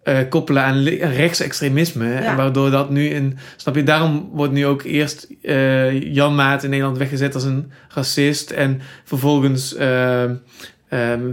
eh, 0.07 0.17
koppelen 0.29 0.63
aan, 0.63 0.83
rechtsextremisme. 0.83 2.13
En 2.13 2.35
waardoor 2.35 2.71
dat 2.71 2.89
nu 2.89 3.07
in, 3.07 3.37
snap 3.55 3.75
je, 3.75 3.83
daarom 3.83 4.29
wordt 4.33 4.53
nu 4.53 4.65
ook 4.65 4.83
eerst 4.83 5.27
eh, 5.41 6.13
Jan 6.13 6.35
Maat 6.35 6.63
in 6.63 6.69
Nederland 6.69 6.97
weggezet 6.97 7.33
als 7.33 7.43
een 7.43 7.71
racist 7.93 8.51
en 8.51 8.81
vervolgens 9.03 9.75
eh, 9.75 10.23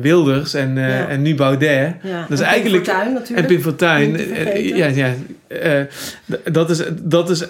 Wilders 0.01 0.55
en, 0.55 0.77
Ja. 0.77 1.09
en 1.09 1.23
nu 1.23 1.35
Baudet. 1.35 1.95
Ja. 2.03 2.21
Dat 2.21 2.31
is 2.31 2.41
En 2.41 2.47
eigenlijk- 2.47 2.83
Pim 2.85 2.93
Fortuyn 2.95 3.07
En 3.07 3.13
natuurlijk. 3.15 3.47
Pim 3.47 3.61
Fortuyn. 3.61 4.77
Ja, 4.77 4.87
ja. 4.87 5.15
dat, 6.53 6.71
is, 6.71 6.83
dat 7.03 7.31
is... 7.31 7.45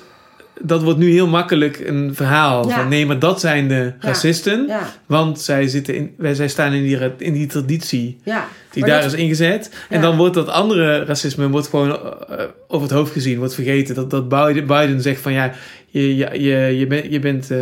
Dat 0.61 0.83
wordt 0.83 0.99
nu 0.99 1.11
heel 1.11 1.27
makkelijk 1.27 1.79
een 1.79 2.15
verhaal 2.15 2.69
van 2.71 2.89
nee, 2.89 3.07
maar 3.07 3.19
dat 3.19 3.41
zijn 3.41 3.69
de 3.69 3.93
racisten, 3.99 4.71
want 5.07 5.41
zij, 5.41 5.67
zitten 5.69 5.95
in, 5.95 6.15
wij, 6.17 6.35
zij 6.35 6.49
staan 6.49 6.73
in 6.73 6.83
die, 6.83 6.99
in 7.19 7.33
die 7.33 7.47
traditie 7.47 8.19
ja. 8.25 8.49
Die 8.75 8.83
Maar 8.83 8.93
daar 8.93 9.03
dat- 9.03 9.13
is 9.13 9.19
ingezet. 9.19 9.71
En 9.89 10.01
dan 10.01 10.17
wordt 10.17 10.35
dat 10.35 10.49
andere 10.49 11.05
racisme 11.05 11.49
wordt 11.49 11.69
gewoon 11.69 11.91
eh, 11.91 12.45
over 12.69 12.89
het 12.89 12.97
hoofd 12.97 13.13
gezien, 13.13 13.39
wordt 13.39 13.55
vergeten. 13.55 13.95
Dat, 13.95 14.11
dat 14.11 14.29
Biden, 14.29 14.67
Biden 14.67 15.01
zegt 15.03 15.21
van 15.21 15.33
ja, 15.33 15.53
je, 15.87 16.17
je, 16.17 16.29
je, 16.43 16.79
je, 16.79 16.87
bent, 16.87 17.07
je, 17.13 17.19
bent, 17.19 17.51
eh, 17.51 17.59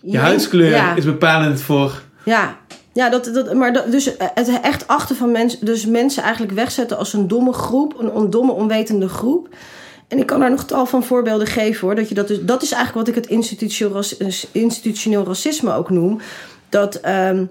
je 0.00 0.18
huidskleur 0.18 0.70
Ja. 0.70 0.94
is 0.96 1.04
bepalend 1.04 1.60
voor. 1.60 2.02
Ja, 2.24 2.56
ja 2.92 3.10
dat, 3.10 3.30
dat, 3.34 3.54
maar 3.54 3.72
dat, 3.72 3.90
dus 3.92 4.04
het 4.34 4.60
echt 4.62 4.86
achter 4.86 5.16
van 5.16 5.32
mensen, 5.32 5.64
dus 5.64 5.86
mensen 5.86 6.22
eigenlijk 6.22 6.52
wegzetten 6.54 6.96
als 6.98 7.12
een 7.12 7.28
domme 7.28 7.52
groep, 7.52 7.98
een 7.98 8.10
on- 8.10 8.30
domme, 8.30 8.52
onwetende 8.52 9.08
groep. 9.08 9.48
En 10.08 10.18
ik 10.18 10.26
kan 10.26 10.40
daar 10.40 10.50
nog 10.50 10.64
tal 10.64 10.86
van 10.86 11.04
voorbeelden 11.04 11.46
geven 11.46 11.80
hoor. 11.86 11.94
Dat, 11.96 12.08
je 12.08 12.14
dat, 12.14 12.28
dus, 12.28 12.38
dat 12.42 12.62
is 12.62 12.72
eigenlijk 12.72 13.06
wat 13.06 13.16
ik 13.16 13.22
het 13.22 13.32
institutioneel 14.52 15.24
racisme 15.26 15.72
ook 15.74 15.90
noem. 15.90 16.20
Dat, 16.68 16.94
ehm, 16.94 17.44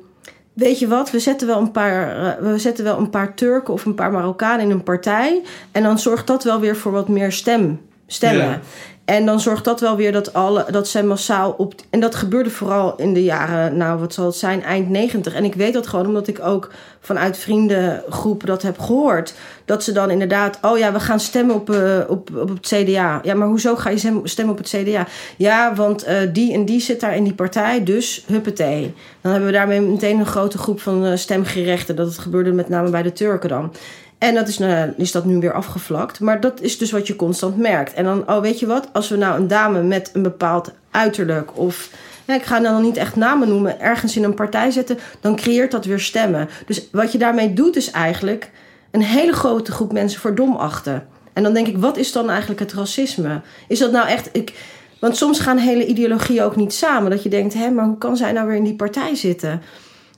weet 0.60 0.80
je 0.80 0.88
wat, 0.88 1.12
we 1.12 1.20
zetten, 1.20 1.48
wel 1.48 1.60
een 1.60 1.72
paar, 1.72 2.26
eh, 2.26 2.52
we 2.52 2.58
zetten 2.58 2.84
wel 2.84 2.98
een 2.98 3.10
paar 3.10 3.34
Turken 3.34 3.74
of 3.74 3.86
een 3.86 3.96
paar 3.96 4.12
Marokkanen 4.12 4.66
in 4.66 4.72
een 4.72 4.84
partij. 4.84 5.42
En 5.72 5.84
dan 5.84 6.00
zorgt 6.00 6.28
dat 6.28 6.44
wel 6.44 6.60
weer 6.60 6.76
voor 6.76 6.92
wat 6.92 7.08
meer 7.08 7.32
stem, 7.32 7.82
stemmen. 8.08 8.62
En 9.10 9.26
dan 9.26 9.40
zorgt 9.40 9.64
dat 9.64 9.80
wel 9.80 9.96
weer 9.96 10.12
dat, 10.12 10.34
alle, 10.34 10.66
dat 10.72 10.88
zij 10.88 11.04
massaal 11.04 11.52
op. 11.52 11.74
En 11.90 12.00
dat 12.00 12.16
gebeurde 12.16 12.50
vooral 12.50 12.96
in 12.96 13.14
de 13.14 13.24
jaren, 13.24 13.78
nou 13.78 14.00
wat 14.00 14.14
zal 14.14 14.26
het 14.26 14.36
zijn, 14.36 14.64
eind 14.64 14.90
negentig. 14.90 15.34
En 15.34 15.44
ik 15.44 15.54
weet 15.56 15.74
dat 15.74 15.88
gewoon 15.88 16.06
omdat 16.06 16.28
ik 16.28 16.40
ook 16.46 16.72
vanuit 17.00 17.38
vriendengroepen 17.38 18.48
dat 18.48 18.62
heb 18.62 18.80
gehoord. 18.80 19.34
Dat 19.66 19.84
ze 19.84 19.92
dan 19.92 20.10
inderdaad, 20.12 20.58
oh 20.62 20.78
ja, 20.78 20.92
we 20.92 21.00
gaan 21.00 21.20
stemmen 21.20 21.56
op, 21.56 21.70
eh, 21.70 22.00
op, 22.08 22.30
op 22.36 22.50
het 22.50 22.68
CDA. 22.68 23.20
Ja, 23.24 23.34
maar 23.34 23.48
hoezo 23.48 23.76
ga 23.76 23.90
je 23.90 23.98
stem- 23.98 24.28
stemmen 24.28 24.54
op 24.54 24.60
het 24.60 24.70
CDA? 24.70 25.08
Ja, 25.38 25.76
want 25.76 26.04
eh, 26.04 26.18
die 26.34 26.54
en 26.54 26.66
die 26.66 26.80
zit 26.80 27.00
daar 27.00 27.16
in 27.16 27.24
die 27.24 27.34
partij, 27.34 27.84
dus 27.84 28.24
huppatee. 28.28 28.94
Dan 29.22 29.32
hebben 29.32 29.50
we 29.50 29.56
daarmee 29.56 29.82
meteen 29.82 30.20
een 30.20 30.26
grote 30.26 30.58
groep 30.58 30.82
van 30.82 31.06
eh, 31.06 31.16
stemgerechten. 31.16 31.96
Dat 31.96 32.08
het 32.08 32.18
gebeurde 32.18 32.52
met 32.52 32.70
name 32.70 32.90
bij 32.90 33.04
de 33.04 33.14
Turken 33.14 33.50
dan. 33.50 33.74
En 34.20 34.36
dat 34.36 34.48
is, 34.48 34.58
nou, 34.58 34.94
is 34.98 35.12
dat 35.12 35.26
nu 35.26 35.40
weer 35.40 35.54
afgevlakt. 35.54 36.20
Maar 36.20 36.40
dat 36.40 36.62
is 36.62 36.78
dus 36.78 36.92
wat 36.92 37.08
je 37.08 37.16
constant 37.16 37.58
merkt. 37.58 37.94
En 37.94 38.04
dan, 38.04 38.30
oh 38.30 38.42
weet 38.42 38.60
je 38.60 38.66
wat, 38.66 38.90
als 38.94 39.10
we 39.10 39.18
nou 39.18 39.40
een 39.40 39.48
dame 39.48 39.82
met 39.82 40.10
een 40.14 40.24
bepaald 40.24 40.72
uiterlijk 40.92 41.58
of... 41.58 41.90
Ik 42.26 42.44
ga 42.44 42.60
dan 42.60 42.82
niet 42.82 42.98
echt 42.98 43.16
namen 43.16 43.48
noemen, 43.48 43.80
ergens 43.80 44.16
in 44.16 44.24
een 44.24 44.34
partij 44.34 44.72
zetten, 44.72 44.98
dan 45.20 45.36
creëert 45.36 45.72
dat 45.72 45.86
weer 45.86 46.00
stemmen. 46.00 46.50
Dus 46.66 46.88
wat 46.92 47.12
je 47.12 47.18
daarmee 47.18 47.54
doet 47.54 47.76
is 47.76 47.92
eigenlijk 47.92 48.52
een 48.92 49.02
hele 49.02 49.34
grote 49.34 49.72
groep 49.72 49.92
mensen 49.92 50.22
voor 50.22 50.36
dom 50.36 50.56
achten. 50.56 51.08
En 51.34 51.44
dan 51.44 51.54
denk 51.54 51.68
ik, 51.68 51.78
wat 51.78 51.98
is 51.98 52.12
dan 52.12 52.30
eigenlijk 52.30 52.60
het 52.60 52.74
racisme? 52.74 53.42
Is 53.68 53.80
dat 53.80 53.92
nou 53.92 54.08
echt... 54.08 54.30
Ik, 54.32 54.54
want 55.00 55.18
soms 55.18 55.40
gaan 55.40 55.58
hele 55.58 55.86
ideologieën 55.86 56.44
ook 56.44 56.56
niet 56.56 56.74
samen. 56.74 57.12
Dat 57.12 57.24
je 57.24 57.30
denkt, 57.30 57.54
hé, 57.54 57.70
maar 57.70 57.86
hoe 57.86 57.98
kan 57.98 58.18
zij 58.18 58.32
nou 58.32 58.48
weer 58.48 58.58
in 58.58 58.64
die 58.64 58.76
partij 58.76 59.16
zitten? 59.16 59.62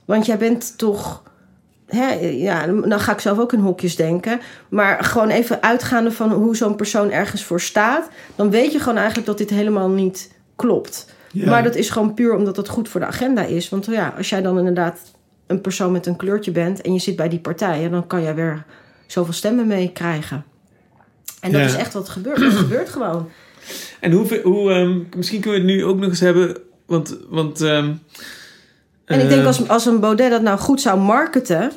Want 0.04 0.26
jij 0.26 0.38
bent 0.38 0.78
toch 0.78 1.22
hè, 1.94 2.12
ja, 2.20 2.66
dan 2.66 3.00
ga 3.00 3.12
ik 3.12 3.20
zelf 3.20 3.38
ook 3.38 3.52
in 3.52 3.58
hokjes 3.58 3.96
denken. 3.96 4.40
Maar 4.68 5.04
gewoon 5.04 5.28
even 5.28 5.62
uitgaande 5.62 6.12
van 6.12 6.32
hoe 6.32 6.56
zo'n 6.56 6.76
persoon 6.76 7.10
ergens 7.10 7.44
voor 7.44 7.60
staat. 7.60 8.08
Dan 8.36 8.50
weet 8.50 8.72
je 8.72 8.78
gewoon 8.78 8.96
eigenlijk 8.96 9.26
dat 9.26 9.38
dit 9.38 9.50
helemaal 9.50 9.88
niet 9.88 10.32
klopt. 10.56 11.14
Ja. 11.32 11.50
Maar 11.50 11.62
dat 11.62 11.74
is 11.74 11.90
gewoon 11.90 12.14
puur 12.14 12.34
omdat 12.34 12.56
het 12.56 12.68
goed 12.68 12.88
voor 12.88 13.00
de 13.00 13.06
agenda 13.06 13.42
is. 13.44 13.68
Want 13.68 13.86
ja, 13.86 14.14
als 14.16 14.28
jij 14.28 14.42
dan 14.42 14.58
inderdaad 14.58 14.98
een 15.46 15.60
persoon 15.60 15.92
met 15.92 16.06
een 16.06 16.16
kleurtje 16.16 16.50
bent 16.50 16.80
en 16.80 16.92
je 16.92 16.98
zit 16.98 17.16
bij 17.16 17.28
die 17.28 17.38
partijen, 17.38 17.90
dan 17.90 18.06
kan 18.06 18.22
jij 18.22 18.34
weer 18.34 18.64
zoveel 19.06 19.32
stemmen 19.32 19.66
mee 19.66 19.90
krijgen. 19.92 20.44
En 21.40 21.52
dat 21.52 21.60
Ja. 21.60 21.66
is 21.66 21.74
echt 21.76 21.92
wat 21.92 22.08
gebeurt. 22.08 22.40
Dat 22.40 22.52
gebeurt 22.52 22.88
gewoon. 22.88 23.28
En 24.00 24.12
hoe, 24.12 24.40
hoe 24.42 24.72
ehm, 24.72 25.00
misschien 25.16 25.40
kunnen 25.40 25.60
we 25.60 25.66
het 25.72 25.76
nu 25.76 25.84
ook 25.84 25.96
nog 25.98 26.08
eens 26.08 26.20
hebben, 26.20 26.56
want, 26.86 27.16
want 27.28 27.60
ehm, 27.60 27.92
En 29.04 29.20
ik 29.20 29.28
denk 29.28 29.40
eh, 29.40 29.46
als, 29.46 29.68
als 29.68 29.86
een 29.86 30.00
Baudet 30.00 30.30
dat 30.30 30.42
nou 30.42 30.58
goed 30.58 30.80
zou 30.80 31.00
marketen, 31.00 31.72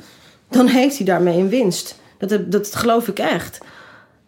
dan 0.49 0.67
heeft 0.67 0.97
hij 0.97 1.05
daarmee 1.05 1.39
een 1.39 1.49
winst. 1.49 1.99
Dat, 2.17 2.51
dat, 2.51 2.75
geloof 2.75 3.07
ik 3.07 3.19
echt. 3.19 3.57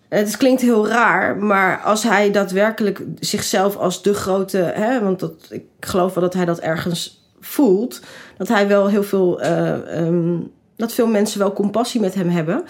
Het 0.10 0.38
klinkt 0.38 0.62
heel 0.62 0.88
raar, 0.88 1.38
maar 1.38 1.82
als 1.82 2.04
hij 2.04 2.32
daadwerkelijk 2.32 3.02
zichzelf 3.20 3.76
als 3.76 4.02
de 4.02 4.14
grote. 4.14 4.58
Hè, 4.58 5.02
want 5.02 5.20
dat, 5.20 5.34
ik 5.50 5.64
geloof 5.80 6.14
wel 6.14 6.24
dat 6.24 6.34
hij 6.34 6.46
dat 6.46 6.60
ergens 6.60 7.26
voelt. 7.40 8.02
Dat 8.38 8.48
hij 8.48 8.68
wel 8.68 8.88
heel 8.88 9.04
veel. 9.04 9.42
eh, 9.42 9.98
ehm, 9.98 10.38
dat 10.76 10.94
veel 10.94 11.08
mensen 11.08 11.40
wel 11.40 11.54
compassie 11.54 12.02
met 12.02 12.14
hem 12.16 12.30
hebben. 12.30 12.64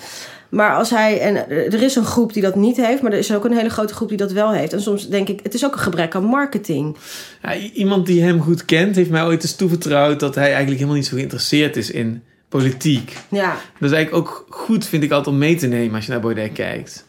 Maar 0.49 0.75
als 0.75 0.89
hij. 0.89 1.19
En 1.19 1.49
er 1.49 1.81
is 1.83 1.95
een 1.95 2.05
groep 2.05 2.33
die 2.33 2.41
dat 2.41 2.55
niet 2.55 2.77
heeft, 2.77 3.01
maar 3.01 3.11
er 3.11 3.17
is 3.17 3.33
ook 3.33 3.45
een 3.45 3.53
hele 3.53 3.69
grote 3.69 3.93
groep 3.93 4.09
die 4.09 4.17
dat 4.17 4.31
wel 4.31 4.51
heeft. 4.51 4.73
En 4.73 4.81
soms 4.81 5.09
denk 5.09 5.29
ik, 5.29 5.39
het 5.43 5.53
is 5.53 5.65
ook 5.65 5.73
een 5.73 5.79
gebrek 5.79 6.15
aan 6.15 6.23
marketing. 6.23 6.97
Ja, 7.41 7.55
iemand 7.55 8.05
die 8.05 8.23
hem 8.23 8.41
goed 8.41 8.65
kent, 8.65 8.95
heeft 8.95 9.09
mij 9.09 9.23
ooit 9.23 9.43
eens 9.43 9.55
toevertrouwd 9.55 10.19
dat 10.19 10.35
hij 10.35 10.45
eigenlijk 10.45 10.75
helemaal 10.75 10.95
niet 10.95 11.05
zo 11.05 11.15
geïnteresseerd 11.15 11.75
is 11.77 11.91
in 11.91 12.23
politiek. 12.49 13.17
Ja, 13.29 13.57
Dat 13.79 13.89
is 13.89 13.95
eigenlijk 13.95 14.27
ook 14.27 14.45
goed, 14.49 14.85
vind 14.85 15.03
ik 15.03 15.11
altijd, 15.11 15.35
om 15.35 15.41
mee 15.41 15.55
te 15.55 15.67
nemen 15.67 15.95
als 15.95 16.05
je 16.05 16.11
naar 16.11 16.21
Baudet 16.21 16.51
kijkt. 16.51 17.05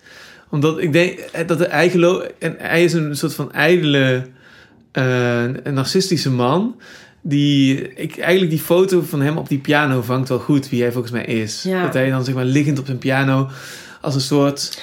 Omdat 0.51 0.79
ik 0.79 0.93
denk 0.93 1.19
eh, 1.19 1.47
dat 1.47 1.71
hij 1.71 1.91
geloof... 1.91 2.27
En 2.39 2.55
hij 2.59 2.85
is 2.85 2.93
een 2.93 3.17
soort 3.17 3.35
van 3.35 3.53
ijdele, 3.53 4.27
een 4.93 5.75
narcistische 5.75 6.31
man... 6.31 6.77
die, 7.29 7.93
ik, 7.95 8.19
eigenlijk 8.19 8.51
die 8.51 8.61
foto 8.61 9.01
van 9.01 9.21
hem 9.21 9.37
op 9.37 9.49
die 9.49 9.59
piano 9.59 10.03
vangt 10.03 10.29
wel 10.29 10.39
goed 10.39 10.69
wie 10.69 10.83
hij 10.83 10.93
volgens 10.93 11.13
mij 11.13 11.25
is. 11.25 11.63
Ja. 11.63 11.83
Dat 11.83 11.95
hij 11.95 12.11
dan 12.11 12.25
zeg 12.25 12.35
maar 12.35 12.45
liggend 12.45 12.79
op 12.79 12.87
zijn 12.87 12.99
piano 12.99 13.49
als 14.01 14.15
een 14.15 14.21
soort 14.21 14.81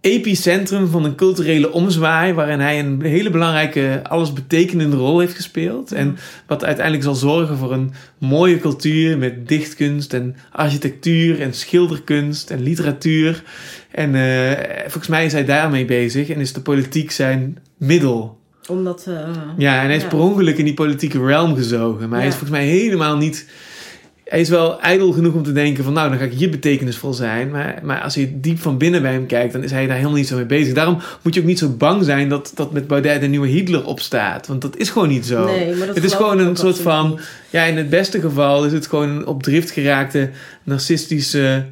epicentrum 0.00 0.86
van 0.86 1.04
een 1.04 1.14
culturele 1.14 1.72
omzwaai 1.72 2.32
waarin 2.32 2.60
hij 2.60 2.78
een 2.78 3.02
hele 3.02 3.30
belangrijke, 3.30 4.00
alles 4.02 4.32
betekenende 4.32 4.96
rol 4.96 5.18
heeft 5.18 5.34
gespeeld. 5.34 5.92
En 5.92 6.16
wat 6.46 6.64
uiteindelijk 6.64 7.04
zal 7.04 7.14
zorgen 7.14 7.56
voor 7.56 7.72
een 7.72 7.92
mooie 8.18 8.58
cultuur 8.58 9.18
met 9.18 9.48
dichtkunst 9.48 10.14
en 10.14 10.36
architectuur 10.52 11.40
en 11.40 11.54
schilderkunst 11.54 12.50
en 12.50 12.62
literatuur. 12.62 13.42
En 13.90 14.14
eh, 14.14 14.80
volgens 14.80 15.08
mij 15.08 15.24
is 15.24 15.32
hij 15.32 15.44
daarmee 15.44 15.84
bezig 15.84 16.28
en 16.28 16.40
is 16.40 16.52
de 16.52 16.60
politiek 16.60 17.10
zijn 17.10 17.58
middel. 17.76 18.39
Omdat... 18.70 19.04
eh, 19.08 19.14
Ja, 19.56 19.80
en 19.80 19.86
hij 19.86 19.96
is 19.96 20.02
Ja. 20.02 20.08
per 20.08 20.18
ongeluk 20.18 20.58
in 20.58 20.64
die 20.64 20.74
politieke 20.74 21.24
realm 21.26 21.54
gezogen. 21.56 22.08
Maar 22.08 22.18
hij 22.18 22.28
is 22.28 22.34
volgens 22.34 22.58
mij 22.58 22.66
helemaal 22.66 23.16
niet... 23.16 23.46
Hij 24.24 24.40
is 24.40 24.48
wel 24.48 24.80
ijdel 24.80 25.12
genoeg 25.12 25.34
om 25.34 25.42
te 25.42 25.52
denken 25.52 25.84
van... 25.84 25.92
nou, 25.92 26.08
dan 26.08 26.18
ga 26.18 26.24
ik 26.24 26.32
hier 26.32 26.50
betekenisvol 26.50 27.12
zijn. 27.12 27.50
Maar, 27.50 27.80
maar 27.82 28.00
als 28.00 28.14
je 28.14 28.40
diep 28.40 28.58
van 28.58 28.78
binnen 28.78 29.02
bij 29.02 29.12
hem 29.12 29.26
kijkt... 29.26 29.52
dan 29.52 29.62
is 29.62 29.70
hij 29.70 29.86
daar 29.86 29.96
helemaal 29.96 30.16
niet 30.16 30.28
zo 30.28 30.36
mee 30.36 30.46
bezig. 30.46 30.74
Daarom 30.74 30.98
moet 31.22 31.34
je 31.34 31.40
ook 31.40 31.46
niet 31.46 31.58
zo 31.58 31.68
bang 31.68 32.04
zijn... 32.04 32.28
dat, 32.28 32.52
dat 32.54 32.72
met 32.72 32.86
Baudet 32.86 33.20
de 33.20 33.26
nieuwe 33.26 33.46
Hitler 33.48 33.84
opstaat. 33.86 34.46
Want 34.46 34.62
dat 34.62 34.76
is 34.76 34.90
gewoon 34.90 35.08
niet 35.08 35.26
zo. 35.26 35.44
Nee, 35.44 35.74
maar 35.76 35.86
dat 35.86 35.94
het 35.96 36.04
is 36.04 36.14
gewoon 36.14 36.38
een 36.38 36.56
soort 36.56 36.78
van... 36.80 37.18
Ja, 37.50 37.64
in 37.64 37.76
het 37.76 37.90
beste 37.90 38.20
geval 38.20 38.64
is 38.64 38.72
het 38.72 38.86
gewoon 38.86 39.08
een 39.08 39.26
op 39.26 39.42
drift 39.42 39.70
geraakte... 39.70 40.30
narcistische 40.64 41.64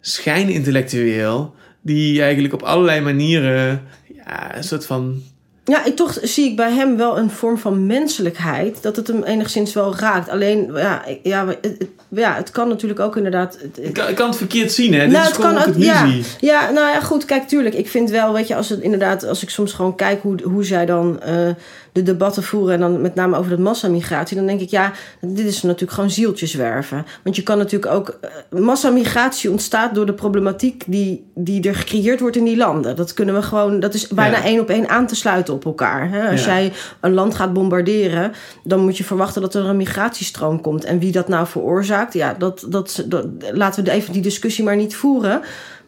schijnintellectueel... 0.00 1.54
die 1.80 2.22
eigenlijk 2.22 2.54
op 2.54 2.62
allerlei 2.62 3.00
manieren... 3.00 3.82
Ja, 4.26 4.56
een 4.56 4.64
soort 4.64 4.86
van 4.86 5.22
Ja, 5.64 5.84
ik, 5.84 5.96
toch 5.96 6.18
zie 6.22 6.50
ik 6.50 6.56
bij 6.56 6.72
hem 6.72 6.96
wel 6.96 7.18
een 7.18 7.30
vorm 7.30 7.58
van 7.58 7.86
menselijkheid. 7.86 8.82
Dat 8.82 8.96
het 8.96 9.06
hem 9.06 9.22
enigszins 9.22 9.72
wel 9.74 9.96
raakt. 9.96 10.28
Alleen, 10.28 10.70
ja, 10.74 11.04
ja, 11.22 11.46
het, 11.60 11.86
ja, 12.08 12.34
het 12.34 12.50
kan 12.50 12.68
natuurlijk 12.68 13.00
ook 13.00 13.16
inderdaad... 13.16 13.58
het- 13.60 13.78
Ik 13.86 13.92
kan, 13.92 14.14
kan 14.14 14.28
het 14.28 14.36
verkeerd 14.36 14.72
zien, 14.72 14.92
hè? 14.94 15.00
Dit 15.00 15.08
Nou, 15.08 15.20
is 15.22 15.26
het 15.26 15.36
gewoon 15.36 15.54
kan 15.54 15.60
ook- 15.68 15.74
het 15.74 15.84
ja. 15.84 16.06
Ja, 16.40 16.70
nou 16.70 16.86
ja, 16.88 17.00
goed. 17.00 17.24
Kijk, 17.24 17.48
tuurlijk. 17.48 17.74
Ik 17.74 17.88
vind 17.88 18.10
wel, 18.10 18.32
weet 18.32 18.48
je, 18.48 18.54
als 18.56 18.68
het 18.68 18.80
inderdaad, 18.80 19.24
als 19.24 19.42
ik 19.42 19.50
soms 19.50 19.72
gewoon 19.72 19.94
kijk 19.96 20.22
hoe, 20.22 20.36
hoe 20.44 20.64
zij 20.64 20.86
dan 20.86 21.20
eh, 21.20 21.48
de 21.92 22.02
debatten 22.02 22.42
voeren 22.42 22.74
en 22.74 22.80
dan 22.80 23.00
met 23.00 23.14
name 23.14 23.36
over 23.36 23.50
dat 23.50 23.58
massamigratie, 23.58 24.36
dan 24.36 24.46
denk 24.46 24.60
ik, 24.60 24.70
ja, 24.70 24.92
dit 25.20 25.46
is 25.46 25.62
natuurlijk 25.62 25.92
gewoon 25.92 26.10
zieltjeswerven. 26.10 27.06
Want 27.22 27.36
je 27.36 27.42
kan 27.42 27.58
natuurlijk 27.58 27.92
ook, 27.92 28.18
eh, 28.20 28.60
massamigratie 28.60 29.50
ontstaat 29.50 29.94
door 29.94 30.06
de 30.06 30.12
problematiek 30.14 30.84
die, 30.86 31.24
die 31.34 31.68
er 31.68 31.74
gecreëerd 31.74 32.20
wordt 32.20 32.36
in 32.36 32.44
die 32.44 32.56
landen. 32.56 32.96
Dat 32.96 33.12
kunnen 33.14 33.34
we 33.34 33.42
gewoon, 33.42 33.80
dat 33.80 33.94
is 33.94 34.08
bijna 34.08 34.36
Ja. 34.36 34.44
één 34.44 34.60
op 34.60 34.68
één 34.68 34.88
aan 34.88 35.06
te 35.06 35.14
sluiten 35.16 35.54
op 35.54 35.64
elkaar. 35.64 36.10
Hè? 36.10 36.30
Als 36.30 36.44
Ja. 36.44 36.46
jij 36.46 36.72
een 37.00 37.12
land 37.14 37.34
gaat 37.34 37.52
bombarderen, 37.52 38.32
dan 38.64 38.80
moet 38.80 38.96
je 38.96 39.04
verwachten 39.04 39.42
dat 39.42 39.54
er 39.54 39.64
een 39.64 39.76
migratiestroom 39.76 40.60
komt. 40.60 40.84
En 40.84 40.98
wie 40.98 41.12
dat 41.12 41.28
nou 41.28 41.46
veroorzaakt, 41.46 42.12
ja, 42.12 42.34
dat, 42.38 42.66
dat, 42.68 43.04
dat, 43.06 43.26
laten 43.52 43.84
we 43.84 43.90
even 43.90 44.12
die 44.12 44.22
discussie 44.22 44.64
maar 44.64 44.76
niet 44.76 44.96
voeren. 44.96 45.40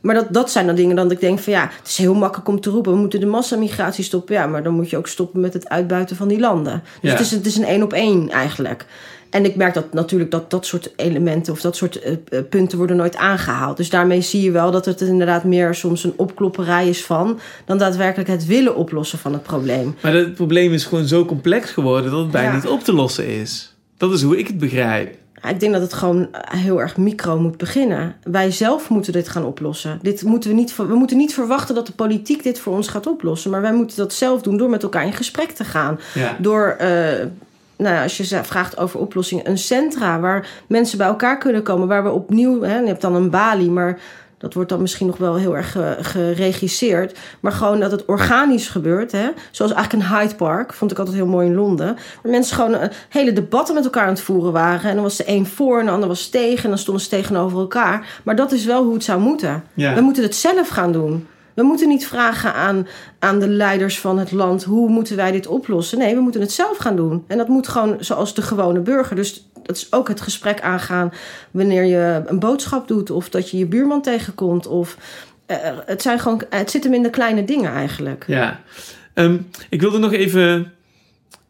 Maar 0.05 0.15
dat, 0.15 0.27
dat 0.31 0.51
zijn 0.51 0.67
dan 0.67 0.75
dingen 0.75 0.97
dan 0.97 1.05
dat 1.09 1.17
ik 1.17 1.21
denk 1.21 1.39
van 1.39 1.53
ja, 1.53 1.71
het 1.79 1.89
is 1.89 1.97
heel 1.97 2.15
makkelijk 2.15 2.49
om 2.49 2.61
te 2.61 2.71
roepen. 2.71 2.93
We 2.93 2.99
moeten 2.99 3.21
de 3.21 3.27
massamigratie 3.27 4.05
stoppen. 4.05 4.35
Ja, 4.35 4.47
maar 4.47 4.63
dan 4.63 4.75
moet 4.75 4.91
je 4.91 4.97
ook 4.97 5.09
stoppen 5.09 5.41
met 5.41 5.53
het 5.53 5.69
uitbuiten 5.69 6.17
van 6.17 6.29
die 6.29 6.41
landen. 6.41 6.83
Dus 7.01 7.11
Ja. 7.11 7.17
het, 7.17 7.21
is, 7.27 7.31
het 7.31 7.47
is 7.47 7.57
een 7.57 7.65
één 7.65 7.83
op 7.83 7.93
één 7.93 8.31
eigenlijk. 8.31 8.87
En 9.31 9.45
ik 9.45 9.57
merk 9.57 9.75
dat 9.75 9.93
natuurlijk 9.93 10.31
dat 10.31 10.51
dat 10.51 10.67
soort 10.67 10.93
elementen 10.97 11.53
of 11.53 11.61
dat 11.61 11.77
soort 11.77 12.01
eh, 12.01 12.13
eh, 12.29 12.41
punten 12.51 12.79
worden 12.79 12.97
nooit 12.97 13.17
aangehaald. 13.17 13.77
Dus 13.77 13.91
daarmee 13.91 14.21
zie 14.21 14.43
je 14.43 14.51
wel 14.51 14.71
dat 14.71 14.85
het 14.85 15.01
inderdaad 15.01 15.45
meer 15.45 15.75
soms 15.75 16.05
een 16.05 16.13
opklopperij 16.17 16.89
is 16.89 17.05
van... 17.05 17.39
dan 17.65 17.79
daadwerkelijk 17.79 18.29
het 18.29 18.47
willen 18.47 18.77
oplossen 18.77 19.19
van 19.19 19.33
het 19.33 19.43
probleem. 19.43 19.95
Maar 20.03 20.15
het 20.15 20.35
probleem 20.35 20.73
is 20.73 20.85
gewoon 20.85 21.07
zo 21.07 21.25
complex 21.25 21.71
geworden 21.71 22.11
dat 22.11 22.21
het 22.21 22.31
bijna 22.31 22.49
Ja. 22.49 22.55
niet 22.55 22.67
op 22.67 22.85
te 22.85 22.93
lossen 22.93 23.27
is. 23.29 23.75
Dat 23.97 24.13
is 24.13 24.23
hoe 24.23 24.39
ik 24.39 24.47
het 24.47 24.59
begrijp. 24.59 25.15
Ik 25.49 25.61
denk 25.61 25.73
dat 25.73 25.83
het 25.83 25.93
gewoon 25.93 26.29
heel 26.49 26.81
erg 26.81 26.97
micro 26.97 27.39
moet 27.39 27.57
beginnen. 27.57 28.15
Wij 28.23 28.51
zelf 28.51 28.89
moeten 28.89 29.13
dit 29.13 29.29
gaan 29.29 29.45
oplossen. 29.45 29.99
Dit 30.03 30.23
moeten 30.23 30.51
we, 30.51 30.57
niet, 30.57 30.77
we 30.77 30.95
moeten 30.95 31.17
niet 31.17 31.35
verwachten 31.35 31.75
dat 31.75 31.87
de 31.87 31.93
politiek 31.93 32.43
dit 32.43 32.59
voor 32.59 32.75
ons 32.75 32.89
gaat 32.89 33.07
oplossen. 33.07 33.51
Maar 33.51 33.61
wij 33.61 33.73
moeten 33.73 33.97
dat 33.97 34.13
zelf 34.13 34.43
doen 34.43 34.57
door 34.57 34.71
met 34.71 34.83
elkaar 34.83 35.07
in 35.07 35.13
gesprek 35.13 35.51
te 35.51 35.65
gaan. 35.65 36.01
Ja. 36.15 36.37
Door, 36.39 36.67
eh, 36.79 36.89
nou 37.77 37.95
ja, 37.95 38.03
als 38.03 38.17
je 38.17 38.45
vraagt 38.45 38.79
over 38.79 39.01
oplossingen, 39.01 39.49
een 39.49 39.59
centra 39.59 40.21
waar 40.21 40.49
mensen 40.67 40.99
bij 40.99 41.07
elkaar 41.07 41.39
kunnen 41.39 41.63
komen. 41.63 41.89
Waar 41.89 42.03
we 42.03 42.11
opnieuw, 42.11 42.63
hè, 42.63 42.79
je 42.79 42.87
hebt 42.87 43.01
dan 43.01 43.15
een 43.15 43.31
Bali, 43.31 43.71
maar 43.71 43.99
dat 44.45 44.55
wordt 44.55 44.69
dan 44.71 44.81
misschien 44.81 45.07
nog 45.07 45.17
wel 45.17 45.35
heel 45.37 45.57
erg 45.57 45.73
ge- 45.73 45.97
geregisseerd. 46.01 47.19
Maar 47.41 47.53
gewoon 47.53 47.81
dat 47.81 47.91
het 47.91 48.05
organisch 48.05 48.69
gebeurt. 48.69 49.13
Hè? 49.13 49.29
Zoals 49.51 49.73
eigenlijk 49.73 50.05
een 50.11 50.17
Hyde 50.17 50.35
Park, 50.35 50.73
vond 50.73 50.91
ik 50.91 50.99
altijd 50.99 51.17
heel 51.17 51.27
mooi 51.27 51.47
in 51.47 51.55
Londen. 51.55 51.97
Waar 52.23 52.33
mensen 52.33 52.57
gewoon 52.57 52.75
eh, 52.75 52.89
hele 53.09 53.33
debatten 53.33 53.75
met 53.75 53.85
elkaar 53.85 54.03
aan 54.03 54.09
het 54.09 54.21
voeren 54.21 54.53
waren. 54.53 54.89
En 54.89 54.95
dan 54.95 55.03
was 55.05 55.17
de 55.17 55.25
een 55.27 55.47
voor 55.47 55.79
en 55.79 55.85
de 55.85 55.91
ander 55.91 56.09
was 56.09 56.29
tegen. 56.29 56.63
En 56.65 56.69
dan 56.69 56.79
stonden 56.79 57.03
ze 57.03 57.09
tegenover 57.09 57.59
elkaar. 57.59 58.21
Maar 58.25 58.37
dat 58.37 58.53
is 58.53 58.65
wel 58.65 58.85
hoe 58.85 58.95
het 58.95 59.05
zou 59.05 59.21
moeten. 59.21 59.65
Ja. 59.75 59.95
We 59.95 60.01
moeten 60.01 60.23
het 60.23 60.35
zelf 60.35 60.69
gaan 60.69 60.93
doen. 60.93 61.27
We 61.55 61.63
moeten 61.63 61.89
niet 61.89 62.07
vragen 62.07 62.55
aan, 62.55 62.87
aan 63.19 63.39
de 63.39 63.49
leiders 63.49 64.01
van 64.01 64.19
het 64.19 64.33
land... 64.33 64.65
hoe 64.65 64.89
moeten 64.89 65.17
wij 65.17 65.31
dit 65.33 65.47
oplossen? 65.47 65.99
Nee, 65.99 66.15
we 66.15 66.21
moeten 66.21 66.41
het 66.41 66.53
zelf 66.53 66.77
gaan 66.77 66.97
doen. 66.97 67.25
En 67.27 67.39
dat 67.39 67.49
moet 67.49 67.69
gewoon 67.69 67.97
zoals 68.01 68.35
de 68.35 68.43
gewone 68.43 68.81
burger. 68.81 69.17
Dus 69.17 69.49
dat 69.67 69.77
is 69.77 69.93
ook 69.93 70.09
het 70.09 70.21
gesprek 70.21 70.61
aangaan... 70.61 71.13
wanneer 71.51 71.85
je 71.85 72.23
een 72.27 72.39
boodschap 72.39 72.89
doet... 72.89 73.11
of 73.11 73.29
dat 73.29 73.51
je 73.51 73.59
je 73.59 73.67
buurman 73.67 74.03
tegenkomt. 74.03 74.67
Of, 74.67 74.97
eh, 75.47 75.57
het, 75.87 76.03
zijn 76.03 76.19
gewoon, 76.19 76.43
het 76.51 76.71
zit 76.71 76.85
hem 76.85 76.95
in 76.95 77.03
de 77.03 77.11
kleine 77.11 77.45
dingen 77.45 77.73
eigenlijk. 77.73 78.25
Ja. 78.27 78.61
Ehm, 79.13 79.37
ik 79.69 79.81
wilde 79.81 79.99
nog 79.99 80.13
even... 80.13 80.73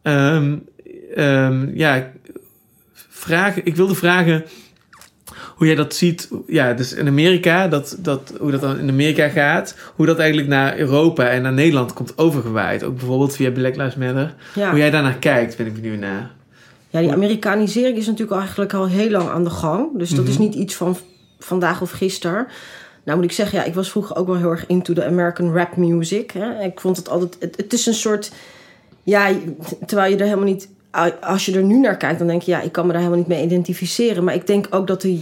ehm, 0.01 0.55
ehm, 1.15 1.77
ja, 1.77 2.11
vragen, 2.93 3.65
ik 3.65 3.75
wilde 3.75 3.95
vragen 3.95 4.45
hoe 5.55 5.67
jij 5.67 5.75
dat 5.75 5.95
ziet. 5.95 6.29
Ja, 6.47 6.73
dus 6.73 6.93
in 6.93 7.07
Amerika, 7.07 7.67
dat, 7.67 7.97
dat, 7.99 8.33
hoe 8.39 8.51
dat 8.51 8.61
dan 8.61 8.79
in 8.79 8.89
Amerika 8.89 9.27
gaat. 9.27 9.75
Hoe 9.95 10.05
dat 10.05 10.19
eigenlijk 10.19 10.49
naar 10.49 10.77
Europa 10.77 11.29
en 11.29 11.41
naar 11.41 11.53
Nederland 11.53 11.93
komt 11.93 12.17
overgewaaid. 12.17 12.83
Ook 12.83 12.97
bijvoorbeeld 12.97 13.35
via 13.35 13.51
Black 13.51 13.75
Lives 13.75 13.95
Matter. 13.95 14.33
Ja. 14.55 14.69
Hoe 14.69 14.79
jij 14.79 14.89
daarnaar 14.89 15.17
kijkt, 15.17 15.57
ben 15.57 15.65
ik 15.65 15.73
benieuwd 15.73 15.99
naar. 15.99 16.31
Ja, 16.95 17.01
die 17.01 17.11
Amerikanisering 17.11 17.97
is 17.97 18.05
natuurlijk 18.05 18.39
eigenlijk 18.39 18.73
al 18.73 18.87
heel 18.87 19.09
lang 19.09 19.29
aan 19.29 19.43
de 19.43 19.49
gang. 19.49 19.97
Dus 19.97 20.09
dat 20.09 20.27
is 20.27 20.37
niet 20.37 20.53
iets 20.53 20.75
van 20.75 20.97
vandaag 21.39 21.81
of 21.81 21.91
gisteren. 21.91 22.47
Nou 23.03 23.17
moet 23.17 23.27
ik 23.27 23.31
zeggen, 23.31 23.59
ja, 23.59 23.63
ik 23.65 23.73
was 23.73 23.91
vroeger 23.91 24.15
ook 24.15 24.27
wel 24.27 24.35
heel 24.35 24.49
erg 24.49 24.67
into 24.67 24.93
the 24.93 25.05
American 25.05 25.53
rap 25.53 25.75
music. 25.75 26.31
Hè. 26.31 26.63
Ik 26.63 26.79
vond 26.79 26.97
het 26.97 27.09
altijd... 27.09 27.35
Het, 27.39 27.57
het 27.57 27.73
is 27.73 27.85
een 27.85 27.93
soort... 27.93 28.31
Ja, 29.03 29.31
terwijl 29.85 30.11
je 30.11 30.17
er 30.17 30.23
helemaal 30.23 30.45
niet... 30.45 30.69
Als 31.21 31.45
je 31.45 31.55
er 31.55 31.63
nu 31.63 31.79
naar 31.79 31.97
kijkt, 31.97 32.17
dan 32.19 32.27
denk 32.27 32.41
je... 32.41 32.51
Ja, 32.51 32.61
ik 32.61 32.71
kan 32.71 32.85
me 32.85 32.91
daar 32.91 33.01
helemaal 33.01 33.23
niet 33.23 33.35
mee 33.35 33.43
identificeren. 33.43 34.23
Maar 34.23 34.33
ik 34.33 34.47
denk 34.47 34.67
ook 34.69 34.87
dat 34.87 35.01
de 35.01 35.19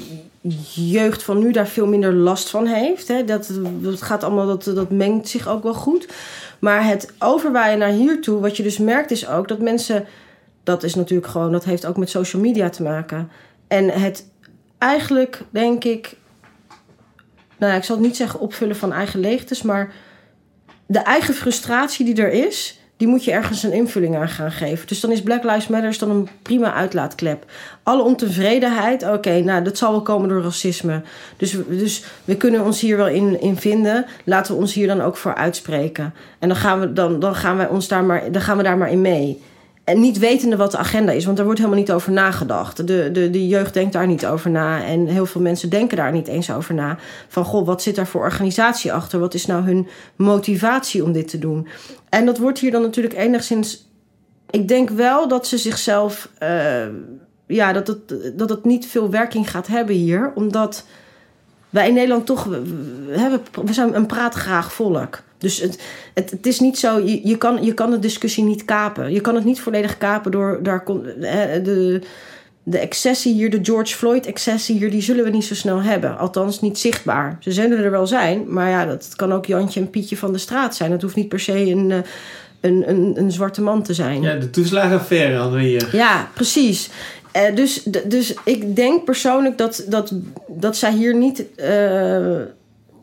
jeugd 0.73 1.23
van 1.23 1.39
nu 1.39 1.51
daar 1.51 1.67
veel 1.67 1.87
minder 1.87 2.13
last 2.13 2.49
van 2.49 2.65
heeft. 2.65 3.07
Hè. 3.07 3.23
Dat, 3.23 3.49
dat 3.81 4.01
gaat 4.01 4.23
allemaal... 4.23 4.47
Dat, 4.47 4.63
dat 4.63 4.91
mengt 4.91 5.27
zich 5.27 5.47
ook 5.47 5.63
wel 5.63 5.73
goed. 5.73 6.07
Maar 6.59 6.87
het 6.87 7.13
overwaaien 7.19 7.79
naar 7.79 7.91
hiertoe... 7.91 8.39
Wat 8.39 8.57
je 8.57 8.63
dus 8.63 8.77
merkt 8.77 9.11
is 9.11 9.27
ook 9.27 9.47
dat 9.47 9.59
mensen 9.59 10.05
dat 10.63 10.83
is 10.83 10.95
natuurlijk 10.95 11.31
gewoon, 11.31 11.51
dat 11.51 11.63
heeft 11.63 11.85
ook 11.85 11.97
met 11.97 12.09
social 12.09 12.41
media 12.41 12.69
te 12.69 12.83
maken. 12.83 13.29
En 13.67 13.89
het 13.89 14.29
eigenlijk, 14.77 15.41
denk 15.49 15.83
ik, 15.83 16.17
nou 17.57 17.71
ja, 17.71 17.77
ik 17.77 17.83
zal 17.83 17.95
het 17.95 18.05
niet 18.05 18.15
zeggen 18.15 18.39
opvullen 18.39 18.75
van 18.75 18.93
eigen 18.93 19.19
leegtes, 19.19 19.61
maar 19.61 19.93
de 20.85 20.99
eigen 20.99 21.33
frustratie 21.33 22.05
die 22.05 22.23
er 22.23 22.31
is, 22.31 22.79
die 22.97 23.07
moet 23.07 23.23
je 23.23 23.31
ergens 23.31 23.63
een 23.63 23.73
invulling 23.73 24.15
aan 24.15 24.29
gaan 24.29 24.51
geven. 24.51 24.87
Dus 24.87 24.99
dan 24.99 25.11
is 25.11 25.21
Black 25.21 25.43
Lives 25.43 25.67
Matter 25.67 25.97
dan 25.99 26.09
een 26.09 26.29
prima 26.41 26.73
uitlaatklep. 26.73 27.45
Alle 27.83 28.03
ontevredenheid, 28.03 29.03
oké, 29.03 29.39
nou 29.39 29.63
dat 29.63 29.77
zal 29.77 29.91
wel 29.91 30.01
komen 30.01 30.29
door 30.29 30.43
racisme. 30.43 31.01
Dus, 31.37 31.55
dus 31.67 32.03
we 32.25 32.37
kunnen 32.37 32.63
ons 32.63 32.81
hier 32.81 32.97
wel 32.97 33.07
in, 33.07 33.41
in 33.41 33.57
vinden. 33.57 34.05
Laten 34.23 34.53
we 34.53 34.59
ons 34.59 34.73
hier 34.73 34.87
dan 34.87 35.01
ook 35.01 35.17
voor 35.17 35.35
uitspreken. 35.35 36.13
En 36.39 36.47
dan 36.47 36.57
gaan 36.57 36.79
we, 36.79 36.93
dan, 36.93 37.19
dan 37.19 37.35
gaan 37.35 37.57
wij 37.57 37.67
ons 37.67 37.87
daar 37.87 38.03
maar, 38.03 38.31
dan 38.31 38.41
gaan 38.41 38.57
we 38.57 38.63
daar 38.63 38.77
maar 38.77 38.91
in 38.91 39.01
mee. 39.01 39.41
En 39.83 39.99
niet 39.99 40.19
wetende 40.19 40.55
wat 40.55 40.71
de 40.71 40.77
agenda 40.77 41.11
is, 41.11 41.25
want 41.25 41.37
daar 41.37 41.45
wordt 41.45 41.61
helemaal 41.61 41.81
niet 41.81 41.91
over 41.91 42.11
nagedacht. 42.11 42.87
De, 42.87 43.11
de, 43.11 43.29
de 43.29 43.47
jeugd 43.47 43.73
denkt 43.73 43.93
daar 43.93 44.07
niet 44.07 44.25
over 44.25 44.49
na. 44.49 44.83
En 44.83 45.07
heel 45.07 45.25
veel 45.25 45.41
mensen 45.41 45.69
denken 45.69 45.97
daar 45.97 46.11
niet 46.11 46.27
eens 46.27 46.51
over 46.51 46.73
na. 46.73 46.97
Van 47.27 47.45
goh, 47.45 47.65
wat 47.65 47.81
zit 47.81 47.95
daar 47.95 48.07
voor 48.07 48.21
organisatie 48.21 48.93
achter? 48.93 49.19
Wat 49.19 49.33
is 49.33 49.45
nou 49.45 49.63
hun 49.63 49.87
motivatie 50.15 51.03
om 51.03 51.11
dit 51.11 51.27
te 51.27 51.39
doen? 51.39 51.67
En 52.09 52.25
dat 52.25 52.37
wordt 52.37 52.59
hier 52.59 52.71
dan 52.71 52.81
natuurlijk 52.81 53.15
enigszins. 53.15 53.87
Ik 54.49 54.67
denk 54.67 54.89
wel 54.89 55.27
dat 55.27 55.47
ze 55.47 55.57
zichzelf. 55.57 56.29
eh, 56.37 56.85
ja, 57.47 57.73
dat 57.73 57.87
het, 57.87 58.33
dat 58.35 58.49
het 58.49 58.65
niet 58.65 58.85
veel 58.85 59.09
werking 59.09 59.49
gaat 59.49 59.67
hebben 59.67 59.95
hier. 59.95 60.31
Omdat 60.35 60.85
wij 61.73 61.87
in 61.87 61.93
Nederland 61.93 62.25
toch. 62.25 62.43
We, 62.43 62.61
we, 63.07 63.19
hebben- 63.19 63.41
we 63.65 63.73
zijn 63.73 63.95
een 63.95 64.05
praatgraag 64.05 64.73
volk. 64.73 65.21
Dus 65.37 65.59
het, 65.61 65.79
het, 66.13 66.31
het 66.31 66.45
is 66.47 66.59
niet 66.59 66.77
zo. 66.79 66.99
Je, 66.99 67.27
je, 67.27 67.37
kan, 67.37 67.63
je 67.63 67.73
kan 67.73 67.91
de 67.91 67.99
discussie 67.99 68.43
niet 68.43 68.65
kapen. 68.65 69.11
Je 69.13 69.21
kan 69.21 69.35
het 69.35 69.45
niet 69.45 69.59
volledig 69.61 69.97
kapen 69.97 70.31
door. 70.31 70.59
Daar 70.63 70.83
kon, 70.83 71.03
de, 71.03 72.01
de 72.63 72.77
excessie 72.77 73.33
hier, 73.33 73.49
de 73.49 73.59
George 73.61 73.95
Floyd-excessie 73.95 74.77
hier, 74.77 74.91
die 74.91 75.01
zullen 75.01 75.23
we 75.23 75.29
niet 75.29 75.45
zo 75.45 75.55
snel 75.55 75.81
hebben. 75.81 76.17
Althans, 76.17 76.61
niet 76.61 76.79
zichtbaar. 76.79 77.37
Ze 77.39 77.51
zullen 77.51 77.77
er 77.83 77.91
wel 77.91 78.07
zijn, 78.07 78.43
maar 78.47 78.69
ja, 78.69 78.85
dat 78.85 79.13
kan 79.15 79.31
ook 79.33 79.45
Jantje 79.45 79.79
en 79.79 79.89
Pietje 79.89 80.17
van 80.17 80.31
de 80.31 80.37
straat 80.37 80.75
zijn. 80.75 80.91
Het 80.91 81.01
hoeft 81.01 81.15
niet 81.15 81.29
per 81.29 81.39
se 81.39 81.57
een, 81.69 81.91
eh, 81.91 81.97
een, 82.61 82.83
een, 82.89 83.13
een 83.15 83.31
zwarte 83.31 83.61
man 83.61 83.83
te 83.83 83.93
zijn. 83.93 84.21
Ja, 84.21 84.35
de 84.35 84.49
toeslagenaffaire 84.49 85.35
hadden 85.37 85.59
we 85.59 85.65
hier. 85.65 85.89
Ja, 85.91 86.27
precies. 86.33 86.89
Eh, 87.33 87.55
dus, 87.55 87.83
dus 88.05 88.33
ik 88.45 88.75
denk 88.75 89.03
persoonlijk 89.03 89.57
dat, 89.57 89.85
dat, 89.89 90.13
dat 90.47 90.77
zij 90.77 90.93
hier 90.93 91.15
niet. 91.15 91.55
eh, 91.55 92.35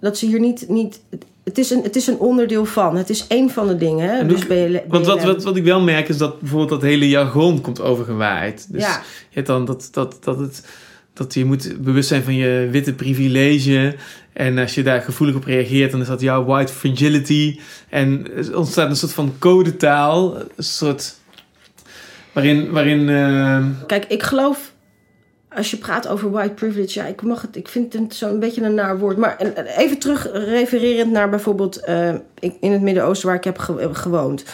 dat 0.00 0.18
ze 0.18 0.26
hier 0.26 0.40
niet. 0.40 0.64
niet 0.68 1.00
het, 1.44 1.58
is 1.58 1.70
een, 1.70 1.82
het 1.82 1.96
is 1.96 2.06
een 2.06 2.18
onderdeel 2.18 2.64
van. 2.64 2.96
Het 2.96 3.10
is 3.10 3.26
één 3.26 3.50
van 3.50 3.66
de 3.66 3.76
dingen. 3.76 4.08
Hè? 4.16 4.26
Dus 4.26 4.46
BL, 4.46 4.76
Want 4.88 5.06
wat, 5.06 5.22
wat, 5.22 5.42
wat 5.44 5.56
ik 5.56 5.64
wel 5.64 5.80
merk 5.80 6.08
is 6.08 6.16
dat 6.16 6.40
bijvoorbeeld 6.40 6.70
dat 6.80 6.82
hele 6.82 7.08
jargon 7.08 7.60
komt 7.60 7.80
overgewaaid. 7.80 8.66
Dus 8.72 8.82
Ja. 8.82 9.02
je 9.28 9.34
hebt 9.34 9.46
dan 9.46 9.64
dat, 9.64 9.88
dat, 9.92 10.16
dat, 10.20 10.38
het, 10.38 10.66
dat 11.12 11.34
je 11.34 11.44
moet 11.44 11.82
bewust 11.82 12.08
zijn 12.08 12.22
van 12.22 12.34
je 12.34 12.68
witte 12.70 12.92
privilege. 12.92 13.94
En 14.32 14.58
als 14.58 14.74
je 14.74 14.82
daar 14.82 15.00
gevoelig 15.02 15.34
op 15.34 15.44
reageert, 15.44 15.90
dan 15.90 16.00
is 16.00 16.06
dat 16.06 16.20
jouw 16.20 16.44
white 16.44 16.72
fragility. 16.72 17.58
En 17.88 18.26
er 18.36 18.56
ontstaat 18.58 18.90
een 18.90 18.96
soort 18.96 19.12
van 19.12 19.34
codetaal. 19.38 20.36
Een 20.36 20.64
soort... 20.64 21.18
Waarin... 22.32 22.70
waarin 22.70 23.08
eh, 23.08 23.64
Kijk, 23.86 24.04
ik 24.04 24.22
geloof. 24.22 24.72
Als 25.56 25.70
je 25.70 25.76
praat 25.76 26.08
over 26.08 26.30
white 26.30 26.54
privilege, 26.54 26.98
ja, 27.00 27.06
ik 27.06 27.22
mag 27.22 27.42
het. 27.42 27.56
Ik 27.56 27.68
vind 27.68 27.92
het 27.92 28.14
zo'n 28.14 28.38
beetje 28.38 28.62
een 28.62 28.74
naar 28.74 28.98
woord. 28.98 29.16
Maar 29.16 29.36
en- 29.36 29.56
en 29.56 29.64
even 29.66 29.98
terug 29.98 30.28
refererend 30.32 31.10
naar 31.12 31.28
bijvoorbeeld 31.30 31.76
eh, 31.84 32.14
ik- 32.38 32.56
in 32.60 32.72
het 32.72 32.80
Midden-Oosten 32.80 33.28
waar 33.28 33.36
ik 33.36 33.44
heb 33.44 33.58
ge- 33.58 33.88
gewoond. 33.94 34.44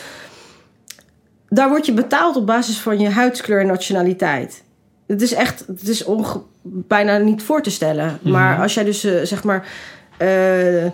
Daar 1.49 1.69
word 1.69 1.87
je 1.87 1.93
betaald 1.93 2.37
op 2.37 2.47
basis 2.47 2.79
van 2.79 2.99
je 2.99 3.09
huidskleur 3.09 3.61
en 3.61 3.67
nationaliteit. 3.67 4.63
Het 5.07 5.23
is 5.23 5.33
echt, 5.33 5.65
het 5.67 5.89
is 5.89 6.05
onge- 6.05 6.43
bijna 6.63 7.17
niet 7.19 7.43
voor 7.43 7.63
te 7.63 7.71
stellen. 7.71 8.19
Maar 8.23 8.53
Mhm. 8.53 8.63
als 8.63 8.75
jij 8.75 8.85
dus 8.85 9.05
eh, 9.05 9.23
zeg 9.23 9.45
maar. 9.45 9.67
eh, 10.17 10.85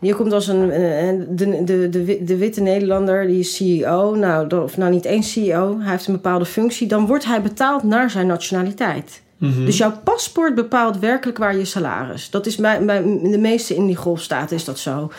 je 0.00 0.14
komt 0.14 0.32
als 0.32 0.48
een. 0.48 0.70
eh, 0.70 1.08
de, 1.28 1.64
de, 1.64 1.88
de, 1.88 2.24
de 2.24 2.36
witte 2.36 2.60
Nederlander, 2.60 3.26
die 3.26 3.38
is 3.38 3.56
CEO. 3.56 4.14
Nou, 4.14 4.62
of 4.62 4.76
nou 4.76 4.90
niet 4.90 5.04
eens 5.04 5.32
CEO, 5.32 5.78
hij 5.80 5.90
heeft 5.90 6.06
een 6.06 6.12
bepaalde 6.12 6.44
functie. 6.44 6.86
Dan 6.86 7.06
wordt 7.06 7.24
hij 7.24 7.42
betaald 7.42 7.82
naar 7.82 8.10
zijn 8.10 8.26
nationaliteit. 8.26 9.22
mhm. 9.38 9.64
Dus 9.64 9.76
jouw 9.78 9.92
paspoort 10.04 10.54
bepaalt 10.54 10.98
werkelijk 10.98 11.38
waar 11.38 11.56
je 11.56 11.64
salaris. 11.64 12.30
Dat 12.30 12.46
is 12.46 12.56
bij, 12.56 12.84
bij 12.84 13.02
de 13.22 13.38
meeste 13.38 13.74
in 13.74 13.86
die 13.86 13.96
golfstaten 13.96 14.56
is 14.56 14.64
dat 14.64 14.78
zo. 14.78 15.10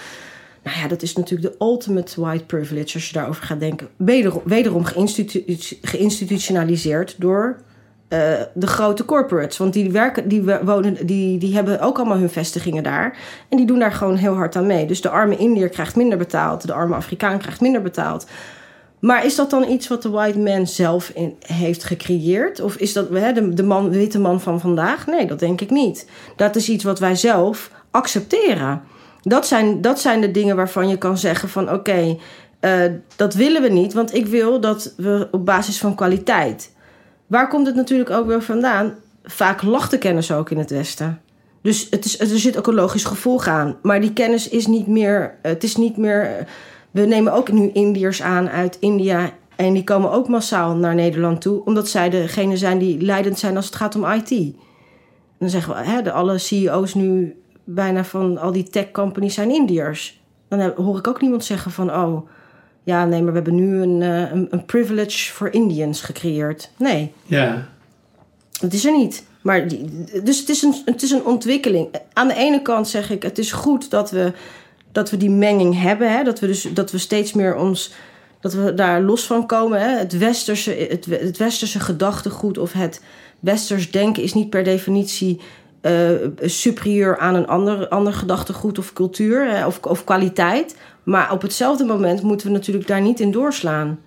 Nou 0.64 0.78
ja, 0.80 0.88
dat 0.88 1.02
is 1.02 1.16
natuurlijk 1.16 1.52
de 1.60 1.66
ultimate 1.66 2.22
white 2.22 2.44
privilege 2.46 2.94
als 2.94 3.08
je 3.08 3.14
daarover 3.14 3.44
gaat 3.44 3.60
denken. 3.60 3.88
Wederom, 3.96 4.42
wederom 4.46 4.84
geïnstitu- 4.84 5.44
geïnstitutionaliseerd 5.82 7.16
door 7.18 7.58
eh, 8.12 8.42
de 8.54 8.68
grote 8.68 9.06
corporates. 9.06 9.58
Want 9.58 9.74
die, 9.74 9.92
werken, 9.92 10.28
die, 10.28 10.44
wonen, 10.62 11.06
die, 11.06 11.38
die 11.38 11.56
hebben 11.56 11.80
ook 11.80 11.98
allemaal 11.98 12.18
hun 12.18 12.30
vestigingen 12.30 12.84
daar. 12.84 13.18
En 13.50 13.58
die 13.58 13.66
doen 13.66 13.80
daar 13.80 13.92
gewoon 13.92 14.16
heel 14.16 14.34
hard 14.34 14.56
aan 14.56 14.66
mee. 14.66 14.86
Dus 14.86 15.02
de 15.02 15.10
arme 15.10 15.38
Indiër 15.38 15.70
krijgt 15.70 15.96
minder 15.96 16.18
betaald. 16.18 16.68
De 16.68 16.74
arme 16.74 16.96
Afrikaan 16.96 17.38
krijgt 17.38 17.62
minder 17.62 17.82
betaald. 17.82 18.26
Maar 19.00 19.26
is 19.26 19.36
dat 19.36 19.50
dan 19.50 19.70
iets 19.70 19.88
wat 19.88 20.02
de 20.02 20.10
white 20.10 20.40
man 20.40 20.68
zelf 20.68 21.14
heeft 21.40 21.84
gecreëerd? 21.84 22.62
Of 22.62 22.76
is 22.76 22.94
dat 22.94 23.10
hè, 23.10 23.34
de, 23.34 23.54
de, 23.54 23.64
man, 23.64 23.90
witte 23.90 24.20
man 24.20 24.42
van 24.42 24.60
vandaag? 24.60 25.08
Nee, 25.08 25.26
dat 25.26 25.40
denk 25.40 25.62
ik 25.62 25.70
niet. 25.70 26.10
Dat 26.36 26.56
is 26.56 26.70
iets 26.70 26.84
wat 26.84 27.00
wij 27.00 27.16
zelf 27.16 27.72
accepteren. 27.92 28.82
Dat 29.22 29.48
zijn, 29.48 29.82
dat 29.82 30.00
zijn 30.00 30.22
de 30.22 30.32
dingen 30.32 30.56
waarvan 30.56 30.90
je 30.90 30.98
kan 30.98 31.18
zeggen 31.18 31.50
van 31.50 31.72
oké, 31.72 32.18
eh, 32.60 32.82
dat 33.16 33.34
willen 33.34 33.62
we 33.62 33.70
niet. 33.70 33.94
Want 33.94 34.14
ik 34.14 34.28
wil 34.28 34.60
dat 34.60 34.94
we 34.98 35.28
op 35.32 35.46
basis 35.46 35.78
van 35.78 35.96
kwaliteit. 35.96 36.72
Waar 37.32 37.48
komt 37.48 37.66
het 37.66 37.76
natuurlijk 37.76 38.10
ook 38.10 38.26
weer 38.26 38.42
vandaan? 38.42 38.96
Vaak 39.24 39.62
lacht 39.62 39.92
de 39.92 39.98
kennis 39.98 40.32
ook 40.32 40.50
in 40.50 40.58
het 40.58 40.70
Westen. 40.70 41.22
Dus 41.62 41.88
het 41.90 42.06
is, 42.06 42.20
er 42.20 42.40
zit 42.40 42.58
ook 42.58 42.68
een 42.68 42.74
logisch 42.74 43.04
gevolg 43.04 43.48
aan. 43.48 43.78
Maar 43.82 44.02
die 44.02 44.14
kennis 44.14 44.50
is 44.50 44.68
niet 44.68 44.88
meer. 44.88 45.36
Het 45.42 45.64
is 45.64 45.76
niet 45.76 45.98
meer. 45.98 46.48
We 46.92 47.02
nemen 47.02 47.34
ook 47.34 47.52
nu 47.52 47.70
Indiërs 47.74 48.22
aan 48.22 48.50
uit 48.50 48.78
India. 48.80 49.30
En 49.56 49.74
die 49.74 49.84
komen 49.84 50.12
ook 50.12 50.28
massaal 50.28 50.76
naar 50.76 50.96
Nederland 50.96 51.42
toe. 51.42 51.66
Omdat 51.66 51.88
zij 51.88 52.10
degene 52.10 52.58
zijn 52.58 52.78
die 52.78 53.02
leidend 53.02 53.40
zijn 53.40 53.56
als 53.56 53.66
het 53.66 53.76
gaat 53.76 53.96
om 53.96 54.06
IT. 54.06 54.56
Dan 55.38 55.50
zeggen 55.50 55.74
we, 55.74 55.84
hè, 55.84 56.02
de, 56.02 56.12
alle 56.12 56.38
CEO's 56.38 56.94
nu 56.94 57.42
bijna 57.64 58.04
van 58.04 58.38
al 58.38 58.52
die 58.52 58.70
tech 58.70 58.92
companies 58.92 59.34
zijn 59.34 59.52
Indiërs. 59.52 60.22
Dan 60.48 60.74
hoor 60.76 60.98
ik 60.98 61.08
ook 61.08 61.22
niemand 61.22 61.44
zeggen 61.44 61.72
van, 61.72 61.92
oh, 61.92 62.30
ja, 62.84 63.06
nee, 63.06 63.22
maar 63.22 63.34
we 63.34 63.40
hebben 63.42 63.56
nu 63.56 63.82
een, 63.82 64.02
eh, 64.02 64.32
een, 64.32 64.48
een 64.50 64.66
privilege 64.66 65.34
voor 65.34 65.50
Indians 65.50 66.02
gecreëerd. 66.02 66.72
Nee, 66.78 67.14
ja. 67.26 67.68
dat 68.60 68.74
is 68.74 68.86
er 68.86 68.98
niet. 68.98 69.24
Maar 69.42 69.68
die, 69.68 69.90
dus 70.24 70.40
het 70.40 70.50
is, 70.50 70.62
een, 70.62 70.76
het 70.86 71.02
is 71.02 71.12
een 71.12 71.26
ontwikkeling. 71.26 71.88
Aan 72.14 72.28
de 72.28 72.34
ene 72.34 72.62
kant 72.62 72.88
zeg 72.88 73.10
ik, 73.10 73.24
het 73.24 73.38
is 73.38 73.52
goed 73.52 73.90
dat 73.90 74.12
we, 74.12 74.34
dat 74.92 75.10
we 75.10 75.18
die 75.18 75.30
menging 75.30 75.82
hebben. 75.82 76.12
Hè? 76.12 76.24
Dat, 76.24 76.40
we 76.40 76.48
dus, 76.48 76.68
dat 76.74 76.92
we 76.92 76.98
steeds 76.98 77.34
meer 77.34 77.56
ons. 77.56 77.92
Dat 78.40 78.54
we 78.54 78.74
daar 78.74 79.02
los 79.02 79.26
van 79.26 79.46
komen. 79.46 79.82
Hè? 79.82 79.98
Het, 79.98 80.18
westerse, 80.18 80.88
het, 80.90 81.06
het 81.06 81.38
westerse 81.38 81.80
gedachtegoed 81.80 82.58
of 82.58 82.74
het 82.74 83.02
westers 83.40 83.92
denken 83.92 84.24
is 84.24 84.34
niet 84.34 84.50
per 84.50 84.64
definitie 84.64 85.40
eh, 85.82 86.10
superieur 86.42 87.18
aan 87.18 87.36
een 87.36 87.48
ander, 87.48 87.88
ander 87.88 88.14
gedachtegoed 88.14 88.78
of 88.78 88.94
cultuur 88.94 89.50
hè? 89.50 89.66
Of, 89.66 89.80
of 89.80 90.04
kwaliteit. 90.04 90.76
Maar 91.04 91.32
op 91.32 91.42
hetzelfde 91.42 91.84
moment 91.84 92.22
moeten 92.22 92.48
we 92.48 92.54
natuurlijk 92.54 92.88
daar 92.88 93.02
niet 93.02 93.20
in 93.20 93.32
doorslaan. 93.32 94.00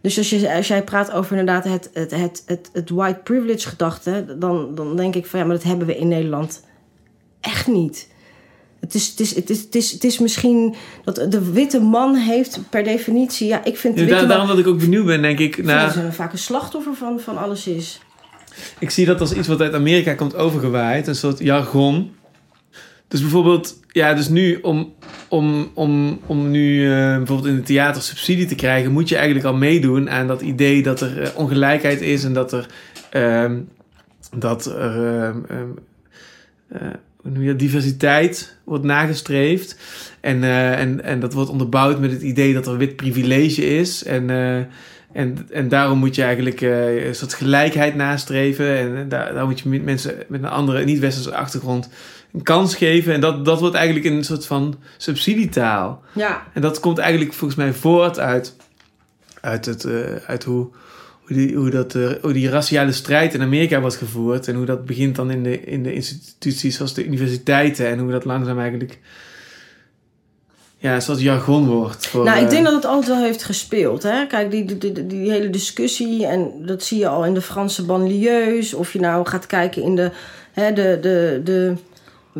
Dus 0.00 0.18
als, 0.18 0.30
je, 0.30 0.54
als 0.54 0.68
jij 0.68 0.84
praat 0.84 1.12
over 1.12 1.36
inderdaad 1.36 1.64
het, 1.64 1.90
het, 1.92 2.10
het, 2.10 2.42
het, 2.46 2.70
het 2.72 2.90
white 2.90 3.20
privilege 3.24 3.68
gedachte, 3.68 4.36
dan, 4.38 4.74
dan 4.74 4.96
denk 4.96 5.14
ik 5.14 5.26
van 5.26 5.38
ja, 5.38 5.44
maar 5.46 5.54
dat 5.54 5.64
hebben 5.64 5.86
we 5.86 5.96
in 5.98 6.08
Nederland 6.08 6.64
echt 7.40 7.66
niet. 7.66 8.08
Het 8.80 8.94
is, 8.94 9.08
het, 9.08 9.20
is, 9.20 9.34
het, 9.34 9.50
is, 9.50 9.60
het, 9.60 9.74
is, 9.74 9.90
het 9.92 10.04
is 10.04 10.18
misschien 10.18 10.74
dat 11.04 11.14
de 11.28 11.52
witte 11.52 11.80
man 11.80 12.14
heeft 12.14 12.60
per 12.70 12.84
definitie, 12.84 13.46
ja, 13.48 13.64
ik 13.64 13.76
vind 13.76 13.94
de 13.94 14.00
Ja, 14.00 14.06
witte 14.06 14.20
daar- 14.20 14.20
man. 14.20 14.28
daarom 14.28 14.48
dat 14.48 14.58
ik 14.66 14.72
ook 14.72 14.78
benieuwd 14.78 15.06
ben, 15.06 15.22
denk 15.22 15.38
ik. 15.38 15.64
Nou, 15.64 15.90
ze 15.90 16.12
vaak 16.12 16.32
een 16.32 16.38
slachtoffer 16.38 16.94
van, 16.94 17.20
van 17.20 17.38
alles 17.38 17.66
is. 17.66 18.00
Ik 18.78 18.90
zie 18.90 19.06
dat 19.06 19.20
als 19.20 19.32
iets 19.32 19.48
wat 19.48 19.60
uit 19.60 19.74
Amerika 19.74 20.14
komt 20.14 20.34
overgewaaid, 20.36 21.06
een 21.06 21.14
soort 21.16 21.38
jargon. 21.38 22.14
Dus 23.08 23.20
bijvoorbeeld, 23.20 23.80
ja, 23.88 24.14
dus 24.14 24.28
nu 24.28 24.58
om, 24.62 24.92
om, 25.28 25.70
om, 25.74 26.20
om 26.26 26.50
nu 26.50 26.84
eh, 26.84 27.16
bijvoorbeeld 27.16 27.48
in 27.48 27.54
het 27.54 27.66
theater 27.66 28.02
subsidie 28.02 28.46
te 28.46 28.54
krijgen, 28.54 28.92
moet 28.92 29.08
je 29.08 29.16
eigenlijk 29.16 29.46
al 29.46 29.54
meedoen 29.54 30.10
aan 30.10 30.26
dat 30.26 30.40
idee 30.40 30.82
dat 30.82 31.00
er 31.00 31.22
eh, 31.22 31.28
ongelijkheid 31.34 32.00
is 32.00 32.24
en 32.24 32.32
dat 32.32 32.52
er, 32.52 32.66
ehm, 33.10 33.60
dat 34.36 34.66
er 34.66 35.06
ehm, 35.06 35.38
ehm, 35.48 35.70
eh, 36.68 37.56
diversiteit 37.56 38.56
wordt 38.64 38.84
nagestreefd. 38.84 39.78
En, 40.20 40.44
en, 40.44 41.04
en 41.04 41.20
dat 41.20 41.32
wordt 41.32 41.50
onderbouwd 41.50 42.00
met 42.00 42.10
het 42.10 42.22
idee 42.22 42.54
dat 42.54 42.66
er 42.66 42.76
wit 42.76 42.96
privilege 42.96 43.66
is. 43.66 44.04
En, 44.04 44.30
en, 45.12 45.48
en 45.50 45.68
daarom 45.68 45.98
moet 45.98 46.14
je 46.14 46.22
eigenlijk 46.22 46.60
een 46.60 47.14
soort 47.14 47.34
gelijkheid 47.34 47.94
nastreven. 47.94 48.76
En 48.76 49.08
daar, 49.08 49.34
daar 49.34 49.46
moet 49.46 49.60
je 49.60 49.68
mensen 49.68 50.14
met 50.28 50.42
een 50.42 50.48
andere 50.48 50.84
niet-westerse 50.84 51.34
achtergrond 51.34 51.88
een 52.38 52.44
kans 52.44 52.74
geven. 52.76 53.14
En 53.14 53.20
dat, 53.20 53.44
dat 53.44 53.60
wordt 53.60 53.74
eigenlijk 53.74 54.06
een 54.06 54.24
soort 54.24 54.46
van 54.46 54.78
subsidietaal. 54.96 56.02
Ja, 56.12 56.42
En 56.52 56.60
dat 56.60 56.80
komt 56.80 56.98
eigenlijk 56.98 57.32
volgens 57.32 57.60
mij 57.60 57.72
voort 57.72 58.18
uit, 58.18 58.56
uit, 59.40 59.64
het, 59.64 59.84
eh, 59.84 60.14
uit 60.26 60.44
hoe, 60.44 60.68
hoe, 61.26 61.36
die, 61.36 61.56
hoe, 61.56 61.70
dat, 61.70 61.94
eh, 61.94 62.10
hoe 62.20 62.32
die 62.32 62.48
raciale 62.48 62.92
strijd 62.92 63.34
in 63.34 63.42
Amerika 63.42 63.80
wordt 63.80 63.96
gevoerd. 63.96 64.48
En 64.48 64.54
hoe 64.54 64.66
dat 64.66 64.84
begint 64.84 65.16
dan 65.16 65.30
in 65.30 65.42
de, 65.42 65.60
in 65.64 65.82
de 65.82 65.94
instituties 65.94 66.76
zoals 66.76 66.94
de 66.94 67.04
universiteiten. 67.04 67.86
En 67.86 67.98
hoe 67.98 68.10
dat 68.10 68.24
langzaam 68.24 68.58
eigenlijk 68.58 68.98
ja, 70.76 71.00
soort 71.00 71.20
jargon 71.20 71.66
wordt. 71.66 72.06
Voor, 72.06 72.24
nou, 72.24 72.38
ik 72.38 72.44
eh, 72.44 72.50
denk 72.50 72.64
dat 72.64 72.74
het 72.74 72.84
altijd 72.84 73.06
wel 73.06 73.24
heeft 73.24 73.42
gespeeld. 73.42 74.02
Hè? 74.02 74.26
Kijk, 74.26 74.50
die, 74.50 74.64
die, 74.64 74.78
die, 74.78 75.06
die 75.06 75.30
hele 75.30 75.50
discussie, 75.50 76.26
en 76.26 76.52
dat 76.66 76.82
zie 76.82 76.98
je 76.98 77.08
al 77.08 77.24
in 77.24 77.34
de 77.34 77.40
Franse 77.40 77.84
banlieues. 77.84 78.74
Of 78.74 78.92
je 78.92 79.00
nou 79.00 79.26
gaat 79.26 79.46
kijken 79.46 79.82
in 79.82 79.96
de, 79.96 80.10
hè, 80.52 80.72
de, 80.72 80.98
de, 81.00 81.40
de 81.44 81.74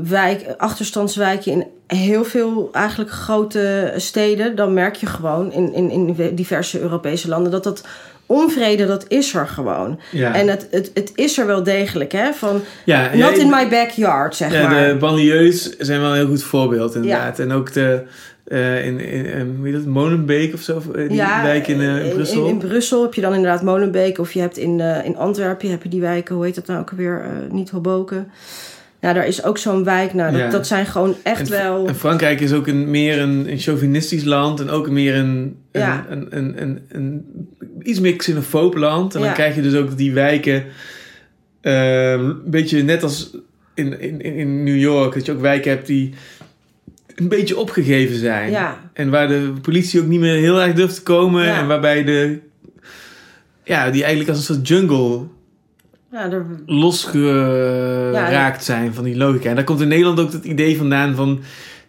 wijk, 0.03 0.55
achterstandswijken 0.57 1.53
in 1.53 1.66
heel 1.87 2.25
veel 2.25 2.69
eigenlijk 2.73 3.11
grote 3.11 3.93
steden. 3.97 4.57
Dan 4.57 4.73
merk 4.73 4.97
je 4.97 5.07
gewoon 5.07 5.53
in, 5.53 5.75
in, 5.75 5.91
in 5.91 6.35
diverse 6.35 6.81
Europese 6.81 7.29
landen 7.29 7.53
dat 7.53 7.65
dat 7.65 7.85
onvrede, 8.27 8.87
dat 8.87 9.05
is 9.09 9.35
er 9.35 9.47
gewoon. 9.47 10.01
ja. 10.11 10.35
En 10.35 10.49
het, 10.49 10.69
het, 10.70 10.91
het 10.95 11.12
is 11.15 11.39
er 11.39 11.47
wel 11.47 11.62
degelijk, 11.62 12.12
hè? 12.12 12.33
Van, 12.33 12.61
ja, 12.85 13.03
not 13.03 13.37
ja, 13.37 13.43
in 13.43 13.51
my 13.51 13.69
backyard, 13.69 14.37
zeg 14.37 14.53
ja, 14.53 14.69
maar. 14.69 14.89
de 14.89 14.97
banlieues 14.97 15.77
zijn 15.77 16.01
wel 16.01 16.11
een 16.11 16.16
heel 16.16 16.27
goed 16.27 16.43
voorbeeld 16.43 16.95
inderdaad. 16.95 17.39
En 17.39 17.53
ook 17.53 17.73
de, 17.73 18.03
eh, 18.45 18.87
in, 18.87 19.01
in, 19.01 19.27
eh, 19.27 19.43
hoe 19.57 19.66
heet 19.66 19.75
dat, 19.75 19.85
Molenbeek 19.85 20.55
of 20.55 20.61
zo, 20.61 20.83
eh, 20.95 21.09
die 21.09 21.23
wijk 21.43 21.69
in, 21.69 21.81
in 21.81 22.12
Brussel. 22.15 22.45
In, 22.45 22.51
in 22.51 22.59
Brussel 22.59 23.03
heb 23.03 23.15
je 23.15 23.20
dan 23.20 23.35
inderdaad 23.35 23.62
Molenbeek. 23.62 24.19
Of 24.19 24.33
je 24.33 24.41
hebt 24.41 24.57
in, 24.57 24.81
in 24.81 25.16
Antwerpen 25.16 25.70
heb 25.70 25.83
je 25.83 25.89
die 25.89 26.01
wijken, 26.01 26.35
hoe 26.35 26.45
heet 26.45 26.55
dat 26.55 26.66
nou 26.66 26.81
ook 26.81 26.91
alweer? 26.91 27.27
niet 27.51 27.70
Hoboken. 27.70 28.31
Nou, 29.01 29.15
daar 29.15 29.27
is 29.27 29.45
ook 29.45 29.59
zo'n 29.59 29.85
wijk. 29.85 30.15
Nou, 30.15 30.33
dat, 30.33 30.41
Ja. 30.41 30.51
dat 30.51 30.66
zijn 30.66 30.87
gewoon 30.87 31.15
echt 31.23 31.41
En- 31.41 31.51
wel... 31.51 31.87
En 31.89 31.95
Frankrijk 31.97 32.41
is 32.41 32.53
ook 32.53 32.66
een, 32.66 32.91
meer 32.91 33.19
een, 33.20 33.51
een 33.51 33.59
chauvinistisch 33.59 34.25
land 34.25 34.61
en 34.61 34.70
ook 34.70 34.91
meer 34.91 35.15
een, 35.15 35.57
een, 35.73 35.81
Ja. 35.81 36.07
een, 36.09 36.27
een, 36.31 36.62
een, 36.62 36.81
een 36.89 37.25
iets 37.83 38.01
meer 38.01 38.16
xenofoob 38.16 38.75
land. 38.77 39.15
En 39.15 39.20
dan 39.20 39.33
krijg 39.33 39.55
je 39.55 39.62
dus 39.62 39.75
ook 39.75 39.97
die 39.97 40.12
wijken, 40.12 40.65
ehm, 41.61 42.25
een 42.25 42.41
beetje 42.51 42.83
net 42.83 43.03
als 43.03 43.37
in, 43.75 44.01
in, 44.01 44.20
in 44.20 44.65
New 44.65 44.79
York, 44.79 45.15
dat 45.15 45.27
je 45.27 45.33
ook 45.33 45.41
wijken 45.41 45.70
hebt 45.70 45.87
die 45.87 46.15
een 47.16 47.29
beetje 47.29 47.57
opgegeven 47.59 48.16
zijn. 48.16 48.57
En 48.93 49.11
waar 49.11 49.29
de 49.29 49.53
politie 49.62 50.01
ook 50.01 50.07
niet 50.07 50.20
meer 50.20 50.37
heel 50.37 50.61
erg 50.61 50.75
durft 50.75 50.95
te 50.95 51.03
komen. 51.03 51.55
En 51.55 51.66
waarbij 51.66 52.05
de... 52.05 52.39
Ja, 53.65 53.91
die 53.91 54.01
eigenlijk 54.01 54.31
als 54.37 54.49
een 54.49 54.55
soort 54.55 54.69
jungle 54.69 55.27
Ja, 56.13 56.31
er, 56.31 56.47
losgeraakt 56.67 58.65
zijn 58.65 58.95
van 58.95 59.05
die 59.05 59.17
logica. 59.17 59.49
En 59.49 59.55
daar 59.55 59.65
komt 59.65 59.81
in 59.81 59.89
Nederland 59.89 60.21
ook 60.21 60.33
het 60.33 60.45
idee 60.45 60.77
vandaan 60.77 61.15
van 61.15 61.41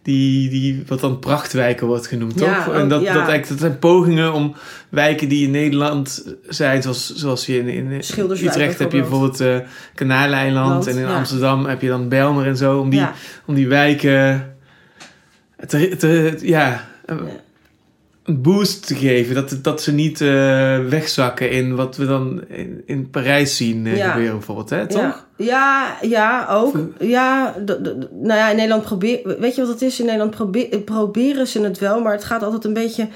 die, 0.02 0.50
die 0.50 0.84
wat 0.88 1.00
dan 1.00 1.20
prachtwijken 1.20 1.88
wordt 1.88 2.08
genoemd, 2.08 2.38
toch? 2.38 2.74
En 2.74 2.90
dat, 2.90 3.02
ja. 3.02 3.14
dat, 3.14 3.28
eigenlijk, 3.28 3.48
dat 3.48 3.60
zijn 3.60 3.80
pogingen 3.80 4.34
om 4.34 4.56
wijken 4.90 5.30
die 5.30 5.46
in 5.46 5.52
Nederland 5.52 6.36
zijn, 6.48 6.82
zoals, 6.82 7.16
zoals 7.16 7.46
je 7.46 7.58
in, 7.58 7.68
in 7.68 8.02
Utrecht 8.18 8.80
heb 8.80 8.91
je 8.91 9.00
bijvoorbeeld 9.00 9.40
eh 9.40 9.58
Kanaaleiland 9.96 10.70
Land, 10.70 10.88
en 10.88 10.96
in 10.96 11.08
ja. 11.10 11.16
Amsterdam 11.16 11.66
heb 11.66 11.82
je 11.82 11.88
dan 11.88 12.10
Belmer 12.10 12.48
en 12.48 12.58
zo, 12.58 12.80
om 12.80 12.90
die, 12.90 13.08
om 13.46 13.56
die 13.56 13.68
wijken 13.68 14.56
te, 15.68 15.96
te, 15.98 16.38
ja, 16.41 16.88
een- 18.30 18.41
boost 18.41 18.88
te 18.88 18.95
geven. 18.95 19.35
Dat, 19.35 19.57
dat 19.61 19.81
ze 19.81 19.91
niet 19.93 20.22
eh, 20.22 20.27
wegzakken 20.89 21.51
in 21.51 21.76
wat 21.76 21.97
we 21.97 22.06
dan 22.06 22.43
in, 22.47 22.81
in 22.85 23.10
Parijs 23.10 23.57
zien 23.57 23.88
eh, 23.88 23.97
Ja. 23.97 24.10
gebeuren 24.11 24.35
bijvoorbeeld, 24.38 24.69
hè? 24.69 24.88
Toch? 24.88 24.99
Ja, 25.01 25.15
ja, 25.38 25.97
ja, 26.01 26.47
ook. 26.49 26.76
Ja, 26.99 27.56
nou 28.11 28.39
ja, 28.39 28.49
in 28.49 28.56
Nederland 28.56 28.84
probeer, 28.84 29.35
weet 29.39 29.56
je 29.56 29.61
wat 29.61 29.69
het 29.69 29.81
is? 29.81 29.99
In 29.99 30.06
Nederland 30.06 30.31
probeer, 30.35 30.80
proberen 30.80 31.47
ze 31.47 31.61
het 31.61 31.80
wel, 31.80 32.01
maar 32.01 32.11
het 32.14 32.23
gaat 32.23 32.43
altijd 32.43 32.65
een 32.65 32.73
beetje, 32.73 33.07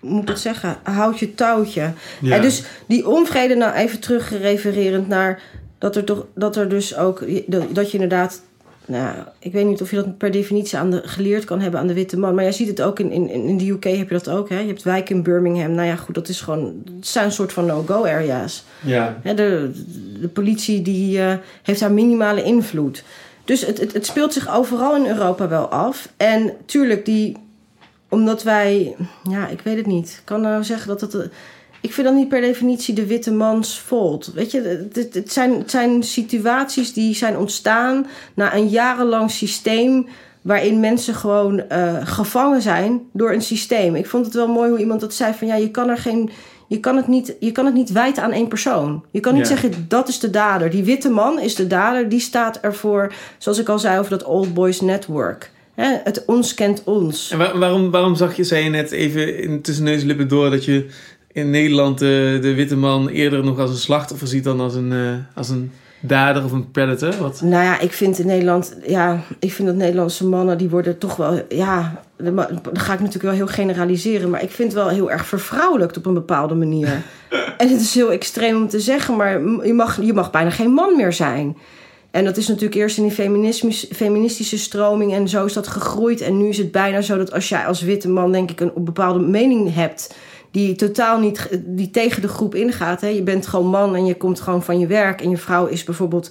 moet 0.00 0.22
ik 0.22 0.28
het 0.28 0.38
zeggen, 0.40 0.76
houd 0.82 1.18
je 1.18 1.34
touwtje. 1.34 1.92
Ja. 2.20 2.34
En 2.36 2.42
dus 2.42 2.62
die 2.88 3.08
onvrede, 3.08 3.54
nou 3.54 3.74
even 3.74 4.00
terug 4.00 4.30
refererend 4.40 5.08
naar 5.08 5.40
dat 5.78 5.96
er 5.96 6.04
toch, 6.04 6.26
dat 6.34 6.56
er 6.56 6.68
dus 6.68 6.96
ook, 6.96 7.24
dat 7.68 7.86
je 7.90 7.92
inderdaad, 7.98 8.42
nou, 8.86 9.16
ik 9.38 9.52
weet 9.52 9.66
niet 9.66 9.82
of 9.82 9.90
je 9.90 9.96
dat 9.96 10.18
per 10.18 10.30
definitie 10.30 10.78
aan 10.78 10.90
de, 10.90 11.02
geleerd 11.04 11.44
kan 11.44 11.60
hebben 11.60 11.80
aan 11.80 11.86
de 11.86 11.94
witte 11.94 12.18
man, 12.18 12.34
maar 12.34 12.44
jij 12.44 12.52
ziet 12.52 12.68
het 12.68 12.82
ook 12.82 12.98
in, 12.98 13.10
in, 13.10 13.28
in 13.30 13.58
de 13.58 13.70
UK 13.70 13.84
heb 13.84 14.08
je 14.08 14.14
dat 14.14 14.28
ook, 14.28 14.48
hè? 14.48 14.58
Je 14.58 14.66
hebt 14.66 14.82
wijken 14.82 15.16
in 15.16 15.22
Birmingham, 15.22 15.72
nou 15.72 15.86
ja, 15.86 15.96
goed, 15.96 16.14
dat 16.14 16.28
is 16.28 16.40
gewoon, 16.40 16.82
het 16.96 17.06
zijn 17.06 17.24
een 17.24 17.32
soort 17.32 17.52
van 17.52 17.66
no-go 17.66 18.04
areas. 18.04 18.64
ja. 18.80 19.18
Hè, 19.22 19.34
de, 19.34 19.70
de 20.20 20.28
politie 20.28 20.82
die, 20.82 21.20
eh, 21.20 21.34
heeft 21.62 21.80
daar 21.80 21.92
minimale 21.92 22.42
invloed. 22.42 23.04
Dus 23.44 23.66
het, 23.66 23.80
het, 23.80 23.92
het 23.92 24.06
speelt 24.06 24.32
zich 24.32 24.54
overal 24.54 24.96
in 24.96 25.06
Europa 25.06 25.48
wel 25.48 25.66
af. 25.66 26.08
En 26.16 26.52
tuurlijk, 26.66 27.04
die, 27.04 27.36
omdat 28.08 28.42
wij, 28.42 28.96
ja, 29.28 29.48
ik 29.48 29.60
weet 29.60 29.76
het 29.76 29.86
niet. 29.86 30.08
Ik 30.08 30.22
kan 30.24 30.40
nou 30.40 30.64
zeggen 30.64 30.88
dat 30.88 31.00
het. 31.00 31.30
Ik 31.84 31.92
vind 31.92 32.06
dat 32.06 32.16
niet 32.16 32.28
per 32.28 32.40
definitie 32.40 32.94
de 32.94 33.06
witte 33.06 33.32
mans 33.32 33.74
fault. 33.86 34.30
Weet 34.34 34.50
je, 34.50 34.88
het, 34.92 35.14
het, 35.14 35.32
zijn, 35.32 35.52
het 35.58 35.70
zijn 35.70 36.02
situaties 36.02 36.92
die 36.92 37.14
zijn 37.14 37.38
ontstaan 37.38 38.06
na 38.34 38.54
een 38.54 38.68
jarenlang 38.68 39.30
systeem 39.30 40.06
waarin 40.42 40.80
mensen 40.80 41.14
gewoon 41.14 41.68
eh, 41.68 41.96
gevangen 42.04 42.62
zijn 42.62 43.00
door 43.12 43.32
een 43.32 43.42
systeem. 43.42 43.94
Ik 43.94 44.06
vond 44.06 44.24
het 44.24 44.34
wel 44.34 44.48
mooi 44.48 44.70
hoe 44.70 44.78
iemand 44.78 45.00
dat 45.00 45.14
zei 45.14 45.34
van 45.34 45.46
ja, 45.46 45.54
je 45.54 45.70
kan 45.70 45.88
er 45.88 45.98
geen 45.98 46.30
je 46.68 46.80
kan 46.80 46.96
het 46.96 47.08
niet, 47.08 47.36
je 47.40 47.52
kan 47.52 47.64
het 47.64 47.74
niet 47.74 47.92
wijten 47.92 48.22
aan 48.22 48.32
één 48.32 48.48
persoon. 48.48 49.04
Je 49.10 49.20
kan 49.20 49.34
niet 49.34 49.48
Ja. 49.48 49.56
zeggen 49.56 49.84
dat 49.88 50.08
is 50.08 50.18
de 50.18 50.30
dader. 50.30 50.70
Die 50.70 50.84
witte 50.84 51.08
man 51.10 51.40
is 51.40 51.54
de 51.54 51.66
dader. 51.66 52.08
Die 52.08 52.20
staat 52.20 52.60
ervoor, 52.60 53.12
zoals 53.38 53.58
ik 53.58 53.68
al 53.68 53.78
zei 53.78 53.98
over 53.98 54.10
dat 54.10 54.24
Old 54.24 54.54
Boys 54.54 54.80
Network. 54.80 55.50
Hè, 55.74 55.96
het 56.04 56.24
ons 56.26 56.54
kent 56.54 56.82
ons. 56.84 57.30
En 57.30 57.38
waar- 57.38 57.58
waarom, 57.58 57.90
waarom 57.90 58.14
zag 58.16 58.36
je, 58.36 58.44
zei 58.44 58.64
je 58.64 58.70
net 58.70 58.90
even 58.90 59.38
in 59.38 59.60
tussen 59.62 59.84
neus 59.84 60.00
en 60.00 60.06
lippen 60.06 60.28
door 60.28 60.50
dat 60.50 60.64
je 60.64 60.86
in 61.34 61.50
Nederland 61.50 61.98
de, 61.98 62.38
de 62.42 62.54
witte 62.54 62.76
man 62.76 63.08
eerder 63.08 63.44
nog 63.44 63.58
als 63.58 63.70
een 63.70 63.76
slachtoffer 63.76 64.28
ziet 64.28 64.44
dan 64.44 64.60
als 64.60 64.74
een, 64.74 64.92
eh, 64.92 65.36
als 65.36 65.48
een 65.48 65.72
dader 66.00 66.44
of 66.44 66.52
een 66.52 66.70
predator? 66.70 67.14
Wat? 67.20 67.40
Nou 67.40 67.64
ja, 67.64 67.80
ik 67.80 67.92
vind 67.92 68.18
in 68.18 68.26
Nederland, 68.26 68.76
ja, 68.86 69.20
ik 69.38 69.52
vind 69.52 69.68
dat 69.68 69.76
Nederlandse 69.76 70.26
mannen 70.26 70.58
die 70.58 70.68
worden 70.68 70.98
toch 70.98 71.16
wel, 71.16 71.42
ja, 71.48 72.02
dan 72.16 72.60
ga 72.72 72.92
ik 72.92 72.98
natuurlijk 72.98 73.22
wel 73.22 73.32
heel 73.32 73.46
generaliseren, 73.46 74.30
maar 74.30 74.42
ik 74.42 74.50
vind 74.50 74.72
het 74.72 74.82
wel 74.82 74.90
heel 74.90 75.10
erg 75.10 75.26
vervrouwelijkt 75.26 75.96
op 75.96 76.06
een 76.06 76.14
bepaalde 76.14 76.54
manier. 76.54 76.88
en 77.58 77.68
het 77.68 77.80
is 77.80 77.94
heel 77.94 78.12
extreem 78.12 78.56
om 78.56 78.68
te 78.68 78.80
zeggen, 78.80 79.16
maar 79.16 79.40
je 79.66 79.74
mag, 79.74 80.02
je 80.02 80.12
mag 80.12 80.30
bijna 80.30 80.50
geen 80.50 80.70
man 80.70 80.96
meer 80.96 81.12
zijn. 81.12 81.56
En 82.10 82.24
dat 82.24 82.36
is 82.36 82.48
natuurlijk 82.48 82.74
eerst 82.74 82.98
in 82.98 83.02
die 83.02 83.72
feministische 83.92 84.58
stroming 84.58 85.14
en 85.14 85.28
zo 85.28 85.44
is 85.44 85.52
dat 85.52 85.68
gegroeid. 85.68 86.20
En 86.20 86.38
nu 86.38 86.48
is 86.48 86.58
het 86.58 86.72
bijna 86.72 87.00
zo 87.00 87.16
dat 87.16 87.32
als 87.32 87.48
jij 87.48 87.66
als 87.66 87.82
witte 87.82 88.08
man, 88.08 88.32
denk 88.32 88.50
ik, 88.50 88.60
een 88.60 88.72
bepaalde 88.74 89.18
mening 89.18 89.74
hebt. 89.74 90.14
Die 90.54 90.74
totaal 90.74 91.18
niet 91.18 91.48
die 91.64 91.90
tegen 91.90 92.22
de 92.22 92.28
groep 92.28 92.54
ingaat. 92.54 93.00
Hè? 93.00 93.08
Je 93.08 93.22
bent 93.22 93.46
gewoon 93.46 93.66
man 93.66 93.94
en 93.94 94.06
je 94.06 94.16
komt 94.16 94.40
gewoon 94.40 94.62
van 94.62 94.78
je 94.78 94.86
werk. 94.86 95.20
En 95.20 95.30
je 95.30 95.36
vrouw 95.36 95.66
is 95.66 95.84
bijvoorbeeld 95.84 96.30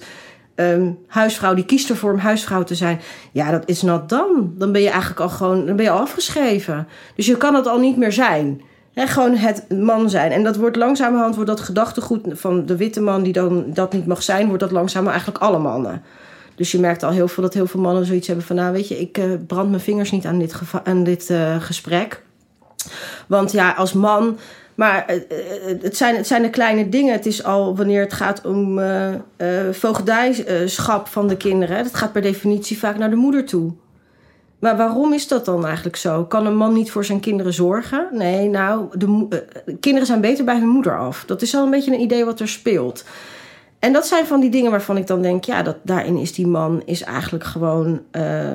ehm, 0.54 0.90
huisvrouw, 1.06 1.54
die 1.54 1.64
kiest 1.64 1.90
ervoor 1.90 2.12
om 2.12 2.18
huisvrouw 2.18 2.62
te 2.62 2.74
zijn. 2.74 3.00
Ja, 3.32 3.50
dat 3.50 3.62
is 3.68 3.82
not 3.82 4.08
dan. 4.08 4.54
Dan 4.58 4.72
ben 4.72 4.82
je 4.82 4.88
eigenlijk 4.88 5.20
al 5.20 5.28
gewoon 5.28 5.66
dan 5.66 5.76
ben 5.76 5.84
je 5.84 5.90
al 5.90 6.00
afgeschreven. 6.00 6.88
Dus 7.16 7.26
je 7.26 7.36
kan 7.36 7.54
het 7.54 7.66
al 7.66 7.78
niet 7.78 7.96
meer 7.96 8.12
zijn. 8.12 8.62
Hè, 8.92 9.06
gewoon 9.06 9.36
het 9.36 9.68
man 9.68 10.10
zijn. 10.10 10.32
En 10.32 10.44
dat 10.44 10.56
wordt 10.56 10.76
langzamerhand, 10.76 11.34
wordt 11.34 11.50
dat 11.50 11.60
gedachtegoed 11.60 12.20
van 12.28 12.66
de 12.66 12.76
witte 12.76 13.00
man 13.00 13.22
die 13.22 13.32
dan 13.32 13.64
dat 13.68 13.92
niet 13.92 14.06
mag 14.06 14.22
zijn, 14.22 14.46
wordt 14.46 14.62
dat 14.62 14.70
langzamer 14.70 15.10
eigenlijk 15.10 15.42
alle 15.42 15.58
mannen. 15.58 16.02
Dus 16.54 16.72
je 16.72 16.80
merkt 16.80 17.02
al 17.02 17.10
heel 17.10 17.28
veel 17.28 17.42
dat 17.42 17.54
heel 17.54 17.66
veel 17.66 17.80
mannen 17.80 18.06
zoiets 18.06 18.26
hebben 18.26 18.44
van, 18.44 18.56
nou 18.56 18.72
weet 18.72 18.88
je, 18.88 19.00
ik 19.00 19.18
eh, 19.18 19.24
brand 19.46 19.68
mijn 19.68 19.82
vingers 19.82 20.10
niet 20.10 20.26
aan 20.26 20.38
dit, 20.38 20.54
aan 20.84 21.04
dit 21.04 21.30
eh, 21.30 21.60
gesprek. 21.60 22.23
Want 23.26 23.52
ja, 23.52 23.70
als 23.70 23.92
man. 23.92 24.38
Maar 24.74 25.04
eh, 25.06 25.16
eh, 25.16 25.82
het 25.82 25.96
zijn, 25.96 26.16
het 26.16 26.26
zijn 26.26 26.42
de 26.42 26.50
kleine 26.50 26.88
dingen. 26.88 27.12
Het 27.12 27.26
is 27.26 27.44
al 27.44 27.76
wanneer 27.76 28.00
het 28.00 28.12
gaat 28.12 28.44
om 28.44 28.78
eh 28.78 29.14
eh, 29.64 29.72
voogdijschap 29.72 31.08
van 31.08 31.28
de 31.28 31.36
kinderen. 31.36 31.84
Dat 31.84 31.94
gaat 31.94 32.12
per 32.12 32.22
definitie 32.22 32.78
vaak 32.78 32.98
naar 32.98 33.10
de 33.10 33.16
moeder 33.16 33.44
toe. 33.44 33.72
Maar 34.58 34.76
waarom 34.76 35.12
is 35.12 35.28
dat 35.28 35.44
dan 35.44 35.66
eigenlijk 35.66 35.96
zo? 35.96 36.24
Kan 36.24 36.46
een 36.46 36.56
man 36.56 36.72
niet 36.72 36.90
voor 36.90 37.04
zijn 37.04 37.20
kinderen 37.20 37.52
zorgen? 37.52 38.08
Nee, 38.12 38.48
nou, 38.48 38.98
de, 38.98 39.26
eh, 39.30 39.74
kinderen 39.80 40.06
zijn 40.06 40.20
beter 40.20 40.44
bij 40.44 40.58
hun 40.58 40.68
moeder 40.68 40.98
af. 40.98 41.24
Dat 41.24 41.42
is 41.42 41.54
al 41.54 41.64
een 41.64 41.70
beetje 41.70 41.92
een 41.92 42.00
idee 42.00 42.24
wat 42.24 42.40
er 42.40 42.48
speelt. 42.48 43.04
En 43.78 43.92
dat 43.92 44.06
zijn 44.06 44.26
van 44.26 44.40
die 44.40 44.50
dingen 44.50 44.70
waarvan 44.70 44.96
ik 44.96 45.06
dan 45.06 45.22
denk... 45.22 45.44
ja, 45.44 45.62
dat, 45.62 45.76
daarin 45.82 46.16
is 46.16 46.32
die 46.32 46.46
man 46.46 46.82
is 46.84 47.02
eigenlijk 47.02 47.44
gewoon 47.44 48.00
eh, 48.10 48.50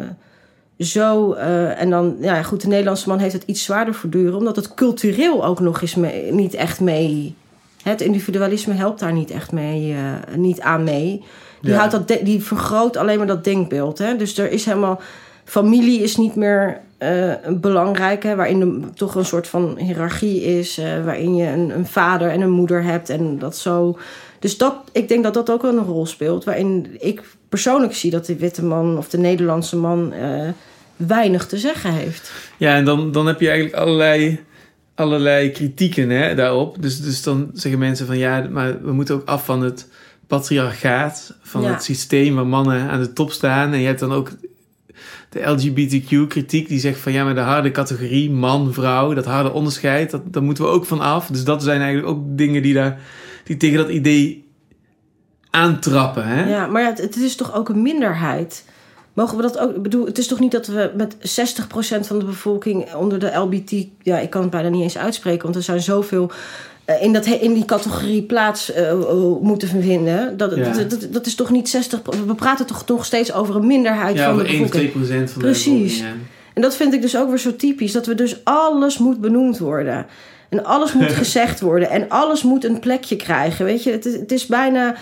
zo... 0.79 1.33
eh, 1.33 1.81
en 1.81 1.89
dan, 1.89 2.15
ja 2.21 2.43
goed, 2.43 2.61
de 2.61 2.67
Nederlandse 2.67 3.09
man 3.09 3.19
heeft 3.19 3.33
het 3.33 3.43
iets 3.45 3.63
zwaarder 3.63 3.93
voortduren... 3.93 4.37
omdat 4.37 4.55
het 4.55 4.73
cultureel 4.73 5.45
ook 5.45 5.59
nog 5.59 5.81
eens 5.81 5.95
mee, 5.95 6.33
niet 6.33 6.53
echt 6.53 6.79
mee... 6.79 7.35
Het 7.83 8.01
individualisme 8.01 8.73
helpt 8.73 8.99
daar 8.99 9.13
niet 9.13 9.31
echt 9.31 9.51
mee, 9.51 9.93
eh, 9.93 10.35
niet 10.37 10.61
aan 10.61 10.83
mee. 10.83 11.23
Die, 11.61 11.71
Ja. 11.71 11.77
houdt 11.77 11.91
dat 11.91 12.07
de- 12.07 12.23
die 12.23 12.43
vergroot 12.43 12.97
alleen 12.97 13.17
maar 13.17 13.27
dat 13.27 13.43
denkbeeld. 13.43 13.97
Hè? 13.97 14.15
Dus 14.15 14.37
er 14.37 14.51
is 14.51 14.65
helemaal... 14.65 14.99
Familie 15.45 16.01
is 16.03 16.17
niet 16.17 16.35
meer 16.35 16.79
eh, 16.97 17.33
belangrijk, 17.49 18.23
hè, 18.23 18.35
waarin 18.35 18.61
er 18.61 18.93
toch 18.93 19.15
een 19.15 19.25
soort 19.25 19.47
van 19.47 19.77
hiërarchie 19.77 20.41
is, 20.41 20.81
waarin 21.05 21.35
je 21.35 21.47
een, 21.47 21.69
een 21.69 21.85
vader 21.87 22.29
en 22.29 22.41
een 22.41 22.49
moeder 22.51 22.83
hebt 22.83 23.09
en 23.09 23.39
dat 23.39 23.57
zo. 23.57 23.97
Dus 24.39 24.57
dat, 24.57 24.75
ik 24.91 25.07
denk 25.07 25.23
dat 25.23 25.33
dat 25.33 25.49
ook 25.49 25.61
wel 25.61 25.77
een 25.77 25.85
rol 25.85 26.05
speelt, 26.05 26.43
waarin 26.43 26.87
ik 26.99 27.21
persoonlijk 27.49 27.93
zie 27.95 28.11
dat 28.11 28.25
de 28.25 28.35
witte 28.35 28.63
man 28.65 28.97
of 28.97 29.09
de 29.09 29.17
Nederlandse 29.17 29.77
man 29.77 30.13
weinig 31.07 31.45
te 31.47 31.57
zeggen 31.57 31.91
heeft. 31.93 32.31
Ja, 32.57 32.75
en 32.75 32.85
dan, 32.85 33.11
dan 33.11 33.27
heb 33.27 33.39
je 33.39 33.47
eigenlijk 33.49 33.77
allerlei, 33.77 34.43
allerlei 34.95 35.51
kritieken 35.51 36.09
hè, 36.09 36.35
daarop. 36.35 36.81
Dus, 36.81 37.01
dus 37.01 37.23
dan 37.23 37.49
zeggen 37.53 37.79
mensen 37.79 38.05
van 38.07 38.17
ja, 38.17 38.47
maar 38.51 38.81
we 38.83 38.91
moeten 38.91 39.15
ook 39.15 39.27
af 39.27 39.45
van 39.45 39.61
het 39.61 39.87
patriarchaat, 40.27 41.33
van 41.41 41.61
Ja. 41.61 41.71
het 41.71 41.83
systeem 41.83 42.35
waar 42.35 42.47
mannen 42.47 42.89
aan 42.89 42.99
de 43.01 43.13
top 43.13 43.31
staan. 43.31 43.73
En 43.73 43.79
je 43.79 43.85
hebt 43.85 43.99
dan 43.99 44.11
ook 44.13 44.31
de 45.29 45.41
LGBTQ-kritiek 45.49 46.67
die 46.67 46.79
zegt 46.79 46.99
van 46.99 47.11
ja, 47.11 47.23
maar 47.23 47.35
de 47.35 47.41
harde 47.41 47.71
categorie 47.71 48.31
man, 48.31 48.73
vrouw, 48.73 49.13
dat 49.13 49.25
harde 49.25 49.51
onderscheid, 49.51 50.11
dat, 50.11 50.33
daar 50.33 50.43
moeten 50.43 50.63
we 50.63 50.69
ook 50.69 50.85
van 50.85 50.99
af. 50.99 51.27
Dus 51.27 51.43
dat 51.43 51.63
zijn 51.63 51.81
eigenlijk 51.81 52.09
ook 52.17 52.23
dingen 52.27 52.61
die, 52.61 52.73
daar, 52.73 52.99
die 53.43 53.57
tegen 53.57 53.77
dat 53.77 53.89
idee 53.89 54.47
aantrappen. 55.49 56.27
Hè? 56.27 56.49
Ja, 56.49 56.67
maar 56.67 56.81
ja, 56.81 56.89
het, 56.89 57.01
het 57.01 57.15
is 57.15 57.35
toch 57.35 57.53
ook 57.53 57.69
een 57.69 57.81
minderheid. 57.81 58.65
Mogen 59.19 59.35
we 59.37 59.41
dat 59.41 59.57
ook? 59.59 59.75
Ik 59.75 59.81
bedoel, 59.81 60.05
het 60.05 60.17
is 60.17 60.27
toch 60.27 60.39
niet 60.39 60.51
dat 60.51 60.67
we 60.67 60.91
met 60.97 61.15
60% 61.15 61.19
van 62.01 62.19
de 62.19 62.25
bevolking 62.25 62.93
onder 62.93 63.19
de 63.19 63.31
LBT. 63.35 63.71
Ja, 64.01 64.19
ik 64.19 64.29
kan 64.29 64.41
het 64.41 64.49
bijna 64.51 64.69
niet 64.69 64.81
eens 64.81 64.97
uitspreken, 64.97 65.43
want 65.43 65.55
er 65.55 65.63
zijn 65.63 65.81
zoveel. 65.81 66.31
eh, 66.85 67.03
In, 67.03 67.13
dat, 67.13 67.25
in 67.25 67.53
die 67.53 67.65
categorie 67.65 68.23
plaats 68.23 68.71
eh, 68.71 68.89
eh, 68.89 68.97
moeten 69.41 69.67
vinden. 69.67 70.37
Dat, 70.37 70.55
Ja. 70.55 70.71
dat, 70.71 70.89
dat, 70.89 71.07
dat 71.11 71.25
is 71.25 71.35
toch 71.35 71.49
niet 71.51 71.69
60. 71.69 71.99
We 72.27 72.35
praten 72.35 72.65
toch 72.65 72.85
nog 72.87 73.05
steeds 73.05 73.33
over 73.33 73.55
een 73.55 73.67
minderheid 73.67 74.15
Ja, 74.15 74.25
van 74.25 74.35
de 74.37 74.41
over 74.43 74.53
1 74.55 74.63
of 74.63 74.69
2 74.69 74.81
bevolking. 74.83 75.07
procent 75.07 75.31
van 75.31 75.41
de 75.41 75.47
Precies. 75.47 75.97
bevolking, 75.97 76.21
ja. 76.21 76.27
En 76.53 76.61
dat 76.61 76.75
vind 76.75 76.93
ik 76.93 77.01
dus 77.01 77.17
ook 77.17 77.29
weer 77.29 77.37
zo 77.37 77.55
typisch. 77.55 77.91
Dat 77.91 78.05
we 78.05 78.15
dus 78.15 78.39
alles 78.43 78.97
moet 78.97 79.21
benoemd 79.21 79.57
worden. 79.57 80.05
En 80.49 80.63
alles 80.65 80.93
moet 80.93 81.11
gezegd 81.23 81.59
worden. 81.59 81.89
En 81.89 82.09
alles 82.09 82.43
moet 82.43 82.63
een 82.65 82.79
plekje 82.79 83.15
krijgen. 83.15 83.65
Weet 83.65 83.83
je, 83.83 83.91
het 83.91 84.03
het 84.03 84.31
is 84.31 84.45
bijna... 84.45 84.95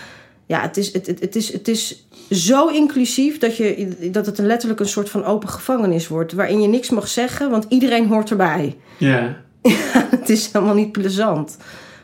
Ja, 0.48 0.60
het 0.60 0.76
is, 0.76 0.92
het, 0.92 1.06
het, 1.06 1.20
het, 1.20 1.36
is, 1.36 1.52
het 1.52 1.68
is 1.68 2.06
zo 2.30 2.66
inclusief 2.66 3.38
dat, 3.38 3.56
je, 3.56 4.08
dat 4.12 4.26
het 4.26 4.38
een 4.38 4.46
letterlijk 4.46 4.80
een 4.80 4.88
soort 4.88 5.10
van 5.10 5.24
open 5.24 5.48
gevangenis 5.48 6.08
wordt. 6.08 6.32
Waarin 6.32 6.60
je 6.60 6.68
niks 6.68 6.90
mag 6.90 7.08
zeggen, 7.08 7.50
want 7.50 7.66
iedereen 7.68 8.06
hoort 8.06 8.30
erbij. 8.30 8.76
Ja. 8.96 9.36
het 10.18 10.28
is 10.28 10.52
helemaal 10.52 10.74
niet 10.74 10.92
plezant. 10.92 11.56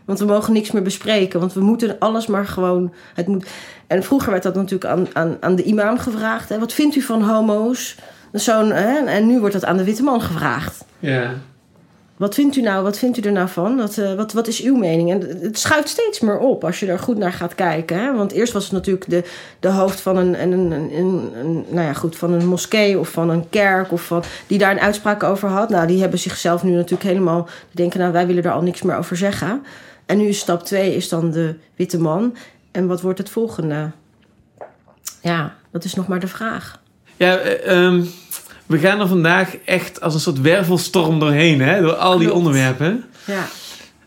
Want 0.04 0.18
we 0.18 0.24
mogen 0.24 0.52
niks 0.52 0.70
meer 0.70 0.82
bespreken. 0.82 1.40
Want 1.40 1.52
we 1.52 1.60
moeten 1.60 1.98
alles 1.98 2.26
maar 2.26 2.46
gewoon... 2.46 2.92
Het 3.14 3.26
moet... 3.26 3.46
En 3.86 4.02
vroeger 4.02 4.30
werd 4.30 4.42
dat 4.42 4.54
natuurlijk 4.54 4.90
aan, 4.90 5.06
aan, 5.12 5.36
aan 5.40 5.54
de 5.54 5.62
imam 5.62 5.98
gevraagd. 5.98 6.48
Hè, 6.48 6.58
wat 6.58 6.72
vindt 6.72 6.96
u 6.96 7.00
van 7.00 7.22
homo's? 7.22 7.96
Zo'n, 8.32 8.70
hè, 8.70 9.04
en 9.04 9.26
nu 9.26 9.38
wordt 9.38 9.54
dat 9.54 9.64
aan 9.64 9.76
de 9.76 9.84
witte 9.84 10.02
man 10.02 10.20
gevraagd. 10.20 10.84
Ja. 10.98 11.34
Wat 12.16 12.34
vindt 12.34 12.56
u 12.56 12.60
nou, 12.60 12.82
wat 12.82 12.98
vindt 12.98 13.18
u 13.18 13.20
er 13.20 13.32
nou 13.32 13.48
van? 13.48 13.76
Wat, 13.76 13.98
eh, 13.98 14.14
wat, 14.14 14.32
wat 14.32 14.46
is 14.46 14.62
uw 14.62 14.76
mening? 14.76 15.10
En 15.10 15.40
het 15.40 15.58
schuift 15.58 15.88
steeds 15.88 16.20
meer 16.20 16.38
op 16.38 16.64
als 16.64 16.80
je 16.80 16.86
er 16.86 16.98
goed 16.98 17.18
naar 17.18 17.32
gaat 17.32 17.54
kijken. 17.54 17.98
Hè? 17.98 18.14
Want 18.14 18.32
eerst 18.32 18.52
was 18.52 18.64
het 18.64 18.72
natuurlijk 18.72 19.10
de, 19.10 19.24
de 19.60 19.68
hoofd 19.68 20.00
van 20.00 20.16
een, 20.16 20.42
een, 20.42 20.52
een, 20.52 21.32
een, 21.34 21.64
nou 21.68 21.86
ja, 21.86 21.92
goed, 21.92 22.16
van 22.16 22.32
een 22.32 22.46
moskee 22.46 22.98
of 22.98 23.08
van 23.08 23.30
een 23.30 23.48
kerk... 23.48 23.92
Of 23.92 24.02
van, 24.02 24.22
die 24.46 24.58
daar 24.58 24.70
een 24.70 24.80
uitspraak 24.80 25.22
over 25.22 25.48
had. 25.48 25.68
Nou, 25.68 25.86
die 25.86 26.00
hebben 26.00 26.18
zichzelf 26.18 26.62
nu 26.62 26.70
natuurlijk 26.70 27.02
helemaal... 27.02 27.44
Die 27.44 27.76
denken, 27.76 28.00
nou, 28.00 28.12
wij 28.12 28.26
willen 28.26 28.44
er 28.44 28.52
al 28.52 28.62
niks 28.62 28.82
meer 28.82 28.96
over 28.96 29.16
zeggen. 29.16 29.62
En 30.06 30.18
nu 30.18 30.26
is 30.26 30.38
stap 30.38 30.62
twee 30.62 30.96
is 30.96 31.08
dan 31.08 31.30
de 31.30 31.54
witte 31.76 31.98
man. 31.98 32.36
En 32.70 32.86
wat 32.86 33.00
wordt 33.00 33.18
het 33.18 33.30
volgende? 33.30 33.90
Ja, 35.20 35.54
dat 35.70 35.84
is 35.84 35.94
nog 35.94 36.06
maar 36.06 36.20
de 36.20 36.28
vraag. 36.28 36.82
Ja, 37.16 37.36
ehm, 37.36 38.04
we 38.66 38.78
gaan 38.78 39.00
er 39.00 39.08
vandaag 39.08 39.56
echt 39.56 40.00
als 40.00 40.14
een 40.14 40.20
soort 40.20 40.40
wervelstorm 40.40 41.18
doorheen, 41.18 41.60
hè? 41.60 41.80
Door 41.80 41.94
al 41.94 42.18
die 42.18 42.26
Klopt. 42.26 42.38
onderwerpen. 42.38 43.04
Ja. 43.24 43.46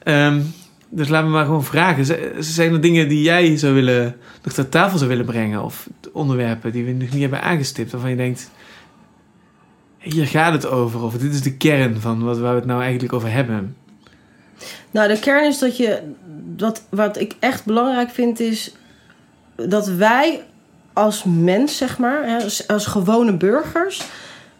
Ehm, 0.03 0.41
dus 0.89 1.07
laten 1.07 1.27
we 1.27 1.33
maar 1.33 1.45
gewoon 1.45 1.63
vragen. 1.63 2.05
Zijn 2.43 2.73
er 2.73 2.81
dingen 2.81 3.07
die 3.07 3.21
jij 3.21 3.57
zou 3.57 3.73
willen, 3.73 4.15
nog 4.43 4.53
ter 4.53 4.69
tafel 4.69 4.97
zou 4.97 5.09
willen 5.09 5.25
brengen? 5.25 5.63
Of 5.63 5.87
onderwerpen 6.11 6.71
die 6.71 6.85
we 6.85 6.91
nog 6.91 7.09
niet 7.09 7.21
hebben 7.21 7.41
aangestipt, 7.41 7.91
waarvan 7.91 8.09
je 8.09 8.15
denkt... 8.15 8.49
Hier 9.97 10.27
gaat 10.27 10.53
het 10.53 10.67
over, 10.67 11.01
of 11.01 11.13
dit 11.13 11.33
is 11.33 11.41
de 11.41 11.57
kern 11.57 12.01
van 12.01 12.23
wat, 12.23 12.37
waar 12.37 12.51
we 12.51 12.59
het 12.59 12.67
nou 12.67 12.81
eigenlijk 12.81 13.13
over 13.13 13.31
hebben. 13.31 13.75
Nou, 14.91 15.07
de 15.07 15.19
kern 15.19 15.45
is 15.45 15.59
dat 15.59 15.77
je. 15.77 16.01
Wat, 16.57 16.83
wat 16.89 17.19
ik 17.19 17.35
echt 17.39 17.65
belangrijk 17.65 18.09
vind, 18.09 18.39
is 18.39 18.75
dat 19.55 19.87
wij 19.87 20.43
als 20.93 21.23
mens, 21.23 21.77
zeg 21.77 21.97
maar, 21.97 22.43
als 22.67 22.85
gewone 22.85 23.37
burgers. 23.37 24.01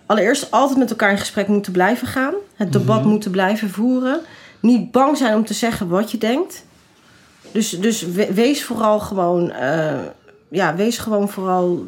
Allereerst 0.07 0.51
altijd 0.51 0.77
met 0.79 0.89
elkaar 0.89 1.11
in 1.11 1.17
gesprek 1.17 1.47
moeten 1.47 1.71
blijven 1.71 2.07
gaan. 2.07 2.33
Het 2.55 2.71
debat 2.71 2.99
Mhm. 3.01 3.09
moeten 3.09 3.31
blijven 3.31 3.69
voeren. 3.69 4.19
Niet 4.59 4.91
bang 4.91 5.17
zijn 5.17 5.35
om 5.35 5.45
te 5.45 5.53
zeggen 5.53 5.87
wat 5.87 6.11
je 6.11 6.17
denkt. 6.17 6.65
Dus, 7.51 7.69
dus 7.69 8.01
we- 8.01 8.33
wees 8.33 8.63
vooral 8.63 8.99
gewoon. 8.99 9.51
eh, 9.51 9.99
ja, 10.49 10.75
wees 10.75 10.97
gewoon 10.97 11.29
vooral 11.29 11.87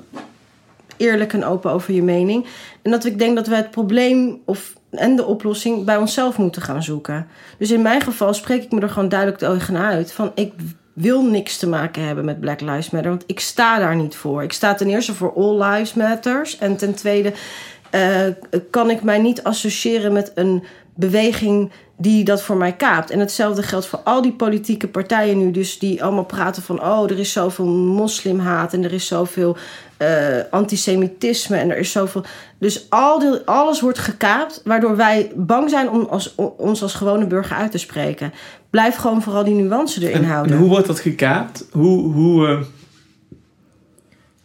eerlijk 0.98 1.34
en 1.34 1.44
open 1.46 1.72
over 1.72 1.94
je 1.94 2.04
mening. 2.04 2.46
En 2.82 2.92
dat 2.92 3.06
ik 3.06 3.20
denk 3.20 3.36
dat 3.36 3.48
we 3.48 3.56
het 3.56 3.72
probleem 3.72 4.42
of, 4.46 4.74
en 4.92 5.16
de 5.16 5.26
oplossing 5.26 5.86
bij 5.86 5.98
onszelf 5.98 6.38
moeten 6.38 6.62
gaan 6.62 6.84
zoeken. 6.84 7.28
Dus 7.58 7.72
in 7.72 7.82
mijn 7.82 8.02
geval 8.02 8.34
spreek 8.34 8.64
ik 8.64 8.72
me 8.72 8.80
er 8.82 8.90
gewoon 8.90 9.10
duidelijk 9.10 9.40
tegen 9.40 9.78
uit. 9.78 10.12
Van 10.12 10.32
ik 10.36 10.54
wil 10.94 11.24
niks 11.24 11.58
te 11.58 11.68
maken 11.68 12.04
hebben 12.04 12.26
met 12.26 12.40
Black 12.40 12.62
Lives 12.62 12.90
Matter. 12.90 13.10
Want 13.12 13.24
ik 13.28 13.40
sta 13.40 13.80
daar 13.80 13.96
niet 13.96 14.16
voor. 14.16 14.44
Ik 14.44 14.54
sta 14.54 14.74
ten 14.74 14.88
eerste 14.90 15.14
voor 15.14 15.34
All 15.36 15.64
Lives 15.64 15.94
Matters. 15.94 16.58
En 16.58 16.76
ten 16.78 16.94
tweede 16.94 17.34
eh, 17.90 18.22
kan 18.70 18.90
ik 18.90 19.04
mij 19.04 19.18
niet 19.18 19.44
associëren 19.44 20.14
met 20.14 20.32
een 20.36 20.64
beweging 20.96 21.72
die 21.98 22.24
dat 22.24 22.42
voor 22.42 22.58
mij 22.58 22.74
kaapt. 22.74 23.10
En 23.10 23.20
hetzelfde 23.20 23.64
geldt 23.64 23.86
voor 23.86 24.00
al 24.00 24.22
die 24.22 24.34
politieke 24.34 24.88
partijen 24.88 25.38
nu. 25.38 25.52
Dus 25.52 25.80
die 25.80 26.04
allemaal 26.04 26.26
praten 26.26 26.64
van... 26.64 26.82
oh, 26.84 27.12
er 27.12 27.20
is 27.20 27.32
zoveel 27.32 27.66
moslimhaat 27.66 28.74
en 28.74 28.84
er 28.84 28.94
is 28.94 29.08
zoveel 29.08 29.58
eh, 29.98 30.08
antisemitisme 30.50 31.58
en 31.58 31.70
er 31.70 31.78
is 31.78 31.92
zoveel... 31.92 32.24
Dus 32.60 32.90
al 32.90 33.20
die, 33.20 33.40
alles 33.46 33.82
wordt 33.82 34.00
gekaapt... 34.00 34.62
waardoor 34.66 34.96
wij 34.96 35.32
bang 35.36 35.70
zijn 35.70 35.90
om 35.90 36.08
als, 36.10 36.36
om 36.36 36.54
ons 36.58 36.82
als 36.82 36.94
gewone 36.94 37.28
burger 37.28 37.56
uit 37.56 37.72
te 37.72 37.78
spreken. 37.78 38.34
Blijf 38.70 38.96
gewoon 38.96 39.22
vooral 39.22 39.44
die 39.44 39.56
nuance 39.56 40.02
erin 40.02 40.24
En, 40.24 40.30
houden. 40.30 40.52
en 40.52 40.60
hoe 40.60 40.70
wordt 40.70 40.88
dat 40.88 41.00
gekaapt? 41.00 41.68
Hoe, 41.72 42.14
hoe, 42.14 42.48
eh, 42.48 42.58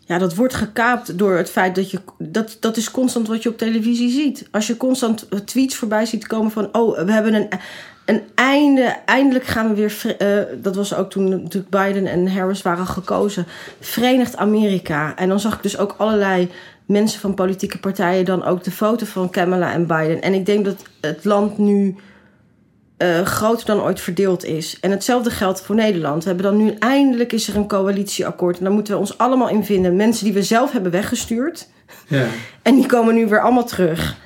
Ja, 0.06 0.18
dat 0.18 0.34
wordt 0.34 0.54
gekaapt 0.54 1.18
door 1.18 1.36
het 1.36 1.50
feit 1.50 1.74
dat 1.74 1.90
je... 1.90 2.00
Dat, 2.18 2.56
dat 2.60 2.76
is 2.76 2.90
constant 2.90 3.28
wat 3.28 3.42
je 3.42 3.48
op 3.48 3.58
televisie 3.58 4.10
ziet. 4.10 4.48
Als 4.50 4.66
je 4.66 4.76
constant 4.76 5.28
tweets 5.44 5.76
voorbij 5.76 6.06
ziet 6.06 6.26
komen 6.26 6.50
van... 6.50 6.68
oh, 6.72 6.98
we 6.98 7.12
hebben 7.12 7.34
een, 7.34 7.48
een 8.04 8.22
einde... 8.34 8.96
eindelijk 9.04 9.44
gaan 9.44 9.68
we 9.68 9.74
weer... 9.74 10.16
eh, 10.18 10.62
dat 10.62 10.76
was 10.76 10.94
ook 10.94 11.10
toen 11.10 11.28
natuurlijk 11.28 11.70
Biden 11.70 12.06
en 12.06 12.32
Harris 12.32 12.62
waren 12.62 12.86
gekozen. 12.86 13.46
Verenigd 13.80 14.36
Amerika. 14.36 15.16
En 15.16 15.28
dan 15.28 15.40
zag 15.40 15.54
ik 15.54 15.62
dus 15.62 15.78
ook 15.78 15.94
allerlei 15.98 16.50
mensen 16.86 17.20
van 17.20 17.34
politieke 17.34 17.78
partijen... 17.78 18.24
dan 18.24 18.44
ook 18.44 18.64
de 18.64 18.70
foto 18.70 19.06
van 19.06 19.30
Kamala 19.30 19.72
en 19.72 19.86
Biden. 19.86 20.22
En 20.22 20.34
ik 20.34 20.46
denk 20.46 20.64
dat 20.64 20.82
het 21.00 21.24
land 21.24 21.58
nu... 21.58 21.96
eh, 22.96 23.20
groter 23.20 23.66
dan 23.66 23.80
ooit 23.80 24.00
verdeeld 24.00 24.44
is. 24.44 24.80
En 24.80 24.90
hetzelfde 24.90 25.30
geldt 25.30 25.60
voor 25.60 25.74
Nederland. 25.74 26.22
We 26.22 26.28
hebben 26.28 26.46
dan 26.46 26.64
nu 26.64 26.74
eindelijk 26.78 27.32
is 27.32 27.48
er 27.48 27.56
een 27.56 27.68
coalitieakkoord. 27.68 28.58
En 28.58 28.64
daar 28.64 28.72
moeten 28.72 28.92
we 28.92 28.98
ons 28.98 29.18
allemaal 29.18 29.48
in 29.48 29.64
vinden. 29.64 29.96
Mensen 29.96 30.24
die 30.24 30.34
we 30.34 30.42
zelf 30.42 30.72
hebben 30.72 30.92
weggestuurd. 30.92 31.68
ja. 32.08 32.26
En 32.62 32.74
die 32.74 32.86
komen 32.86 33.14
nu 33.14 33.26
weer 33.26 33.40
allemaal 33.40 33.64
terug. 33.64 34.16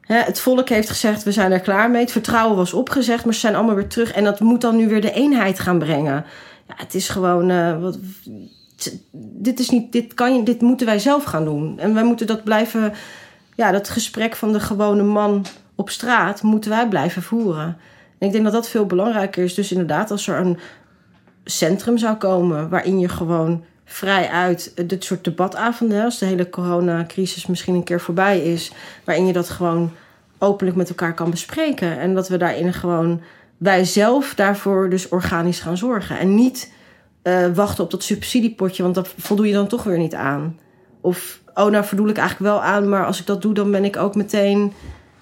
Hè, 0.00 0.18
het 0.18 0.40
volk 0.40 0.68
heeft 0.68 0.88
gezegd, 0.88 1.22
we 1.22 1.32
zijn 1.32 1.52
er 1.52 1.60
klaar 1.60 1.90
mee. 1.90 2.00
Het 2.00 2.12
vertrouwen 2.12 2.56
was 2.56 2.72
opgezegd, 2.72 3.24
maar 3.24 3.34
ze 3.34 3.40
zijn 3.40 3.54
allemaal 3.54 3.74
weer 3.74 3.88
terug. 3.88 4.12
En 4.12 4.24
dat 4.24 4.40
moet 4.40 4.60
dan 4.60 4.76
nu 4.76 4.88
weer 4.88 5.00
de 5.00 5.12
eenheid 5.12 5.58
gaan 5.58 5.78
brengen. 5.78 6.24
Ja, 6.68 6.74
het 6.76 6.94
is 6.94 7.08
gewoon... 7.08 7.50
eh, 7.50 7.80
wat, 7.80 7.98
dit, 9.12 9.60
is 9.60 9.70
niet, 9.70 9.92
dit, 9.92 10.14
kan 10.14 10.36
je, 10.36 10.42
dit 10.42 10.60
moeten 10.60 10.86
wij 10.86 10.98
zelf 10.98 11.24
gaan 11.24 11.44
doen. 11.44 11.78
En 11.78 11.94
wij 11.94 12.04
moeten 12.04 12.26
dat 12.26 12.44
blijven... 12.44 12.92
Ja, 13.54 13.72
dat 13.72 13.88
gesprek 13.88 14.36
van 14.36 14.52
de 14.52 14.60
gewone 14.60 15.02
man 15.02 15.46
op 15.74 15.90
straat... 15.90 16.42
moeten 16.42 16.70
wij 16.70 16.88
blijven 16.88 17.22
voeren. 17.22 17.76
En 18.18 18.26
ik 18.26 18.32
denk 18.32 18.44
dat 18.44 18.52
dat 18.52 18.68
veel 18.68 18.86
belangrijker 18.86 19.44
is. 19.44 19.54
Dus 19.54 19.72
inderdaad, 19.72 20.10
als 20.10 20.28
er 20.28 20.38
een 20.38 20.58
centrum 21.44 21.98
zou 21.98 22.16
komen... 22.16 22.68
waarin 22.68 22.98
je 22.98 23.08
gewoon 23.08 23.64
vrij 23.84 24.28
uit 24.28 24.88
dit 24.88 25.04
soort 25.04 25.24
debatavonden... 25.24 26.04
als 26.04 26.18
de 26.18 26.26
hele 26.26 26.50
coronacrisis 26.50 27.46
misschien 27.46 27.74
een 27.74 27.84
keer 27.84 28.00
voorbij 28.00 28.40
is... 28.40 28.72
waarin 29.04 29.26
je 29.26 29.32
dat 29.32 29.48
gewoon 29.48 29.92
openlijk 30.38 30.76
met 30.76 30.88
elkaar 30.88 31.14
kan 31.14 31.30
bespreken. 31.30 31.98
En 31.98 32.14
dat 32.14 32.28
we 32.28 32.36
daarin 32.36 32.72
gewoon 32.72 33.20
wij 33.58 33.84
zelf 33.84 34.34
daarvoor 34.34 34.90
dus 34.90 35.08
organisch 35.08 35.60
gaan 35.60 35.76
zorgen. 35.76 36.18
En 36.18 36.34
niet 36.34 36.72
eh, 37.22 37.46
wachten 37.54 37.84
op 37.84 37.90
dat 37.90 38.02
subsidiepotje, 38.02 38.82
want 38.82 38.94
dat 38.94 39.14
voldoe 39.16 39.46
je 39.46 39.52
dan 39.52 39.68
toch 39.68 39.82
weer 39.82 39.98
niet 39.98 40.14
aan. 40.14 40.58
Of, 41.00 41.40
oh, 41.54 41.70
nou 41.70 41.84
voldoe 41.84 42.08
ik 42.08 42.16
eigenlijk 42.16 42.50
wel 42.52 42.62
aan, 42.62 42.88
maar 42.88 43.06
als 43.06 43.20
ik 43.20 43.26
dat 43.26 43.42
doe, 43.42 43.54
dan 43.54 43.70
ben 43.70 43.84
ik 43.84 43.96
ook 43.96 44.14
meteen. 44.14 44.72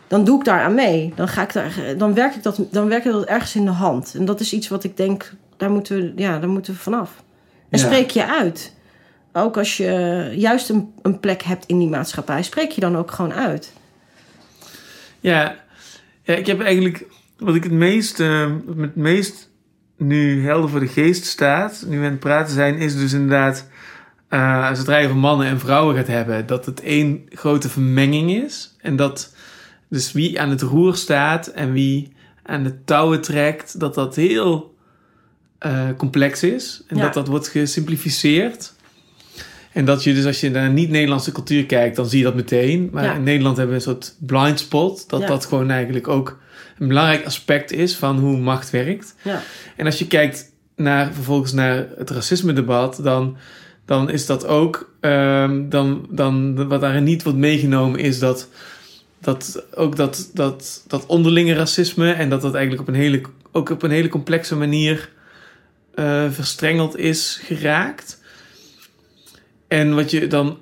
Dan 0.08 0.24
doe 0.24 0.38
ik 0.38 0.44
daar 0.44 0.60
aan 0.60 0.74
mee. 0.74 1.12
Dan, 1.16 1.28
ga 1.28 1.42
ik 1.42 1.52
daar, 1.52 1.94
dan, 1.98 2.14
werk 2.14 2.34
ik 2.34 2.42
dat, 2.42 2.60
dan 2.70 2.88
werk 2.88 3.04
ik 3.04 3.12
dat 3.12 3.24
ergens 3.24 3.54
in 3.54 3.64
de 3.64 3.70
hand. 3.70 4.14
En 4.14 4.24
dat 4.24 4.40
is 4.40 4.52
iets 4.52 4.68
wat 4.68 4.84
ik 4.84 4.96
denk, 4.96 5.32
daar 5.56 5.70
moeten 5.70 5.96
we, 5.96 6.12
ja, 6.16 6.38
daar 6.38 6.48
moeten 6.48 6.72
we 6.72 6.78
vanaf. 6.78 7.22
En 7.70 7.78
Ja. 7.78 7.84
spreek 7.84 8.10
je 8.10 8.26
uit. 8.26 8.74
Ook 9.32 9.56
als 9.56 9.76
je 9.76 10.32
juist 10.36 10.68
een, 10.68 10.92
een 11.02 11.20
plek 11.20 11.42
hebt 11.42 11.66
in 11.66 11.78
die 11.78 11.88
maatschappij, 11.88 12.42
spreek 12.42 12.70
je 12.70 12.80
dan 12.80 12.96
ook 12.96 13.10
gewoon 13.10 13.32
uit. 13.32 13.72
Ja, 15.20 15.54
ja, 16.22 16.34
ik 16.34 16.46
heb 16.46 16.60
eigenlijk 16.60 17.04
wat 17.38 17.54
ik 17.54 17.62
het 17.62 17.72
meest, 17.72 18.20
eh, 18.20 18.46
wat 18.66 18.76
me 18.76 18.82
het 18.82 18.96
meest 18.96 19.50
nu 19.96 20.44
helder 20.44 20.70
voor 20.70 20.80
de 20.80 20.86
geest 20.88 21.24
staat, 21.24 21.84
nu 21.88 21.98
we 21.98 22.04
aan 22.04 22.10
het 22.10 22.20
praten 22.20 22.54
zijn, 22.54 22.78
is 22.78 22.96
dus 22.96 23.12
inderdaad, 23.12 23.68
eh, 24.28 24.68
als 24.68 24.78
het 24.78 24.88
rijden 24.88 25.10
van 25.10 25.18
mannen 25.18 25.46
en 25.46 25.60
vrouwen 25.60 25.96
gaat 25.96 26.06
hebben, 26.06 26.46
dat 26.46 26.66
het 26.66 26.82
één 26.82 27.26
grote 27.28 27.68
vermenging 27.68 28.30
is. 28.44 28.76
En 28.80 28.96
dat 28.96 29.34
dus 29.88 30.12
wie 30.12 30.40
aan 30.40 30.50
het 30.50 30.62
roer 30.62 30.96
staat 30.96 31.46
en 31.46 31.72
wie 31.72 32.08
aan 32.42 32.62
de 32.62 32.84
touwen 32.84 33.20
trekt, 33.20 33.80
dat 33.80 33.94
dat 33.94 34.14
heel 34.16 34.74
eh, 35.58 35.88
complex 35.96 36.42
is. 36.42 36.82
En 36.88 36.96
Ja. 36.96 37.02
dat 37.02 37.14
dat 37.14 37.26
wordt 37.28 37.48
gesimplificeerd. 37.48 38.74
En 39.72 39.84
dat 39.84 40.04
je 40.04 40.14
dus 40.14 40.24
als 40.24 40.40
je 40.40 40.50
naar 40.50 40.70
niet-Nederlandse 40.70 41.32
cultuur 41.32 41.66
kijkt, 41.66 41.96
dan 41.96 42.06
zie 42.06 42.18
je 42.18 42.24
dat 42.24 42.34
meteen. 42.34 42.88
Maar 42.92 43.04
Ja. 43.04 43.14
in 43.14 43.22
Nederland 43.22 43.56
hebben 43.56 43.76
we 43.76 43.82
een 43.84 43.92
soort 43.92 44.14
blind 44.18 44.58
spot. 44.60 45.08
Dat 45.08 45.20
Ja. 45.20 45.26
dat 45.26 45.44
gewoon 45.46 45.70
eigenlijk 45.70 46.08
ook 46.08 46.38
een 46.78 46.88
belangrijk 46.88 47.24
aspect 47.24 47.72
is 47.72 47.96
van 47.96 48.18
hoe 48.18 48.36
macht 48.38 48.70
werkt. 48.70 49.14
Ja. 49.22 49.42
En 49.76 49.86
als 49.86 49.98
je 49.98 50.06
kijkt 50.06 50.52
naar, 50.76 51.12
vervolgens 51.12 51.52
naar 51.52 51.86
het 51.96 52.10
racisme-debat, 52.10 53.00
dan, 53.02 53.36
dan 53.84 54.10
is 54.10 54.26
dat 54.26 54.46
ook, 54.46 54.92
ehm, 55.00 55.68
dan, 55.68 56.06
dan, 56.10 56.68
wat 56.68 56.80
daarin 56.80 57.04
niet 57.04 57.22
wordt 57.22 57.38
meegenomen, 57.38 58.00
is 58.00 58.18
dat, 58.18 58.48
dat 59.27 59.65
ook 59.74 59.97
dat, 59.97 60.31
dat, 60.35 60.85
dat 60.86 61.07
onderlinge 61.07 61.55
racisme 61.55 62.12
en 62.12 62.28
dat 62.28 62.43
dat 62.43 62.55
eigenlijk 62.55 62.89
op 62.89 62.94
een 62.94 63.01
hele, 63.01 63.20
ook 63.53 63.70
op 63.70 63.82
een 63.82 63.90
hele 63.90 64.09
complexe 64.09 64.57
manier 64.57 65.12
eh, 65.94 66.31
verstrengeld 66.31 66.97
is 66.97 67.40
geraakt. 67.43 68.20
En 69.69 69.94
wat 69.94 70.11
je 70.11 70.27
dan, 70.27 70.59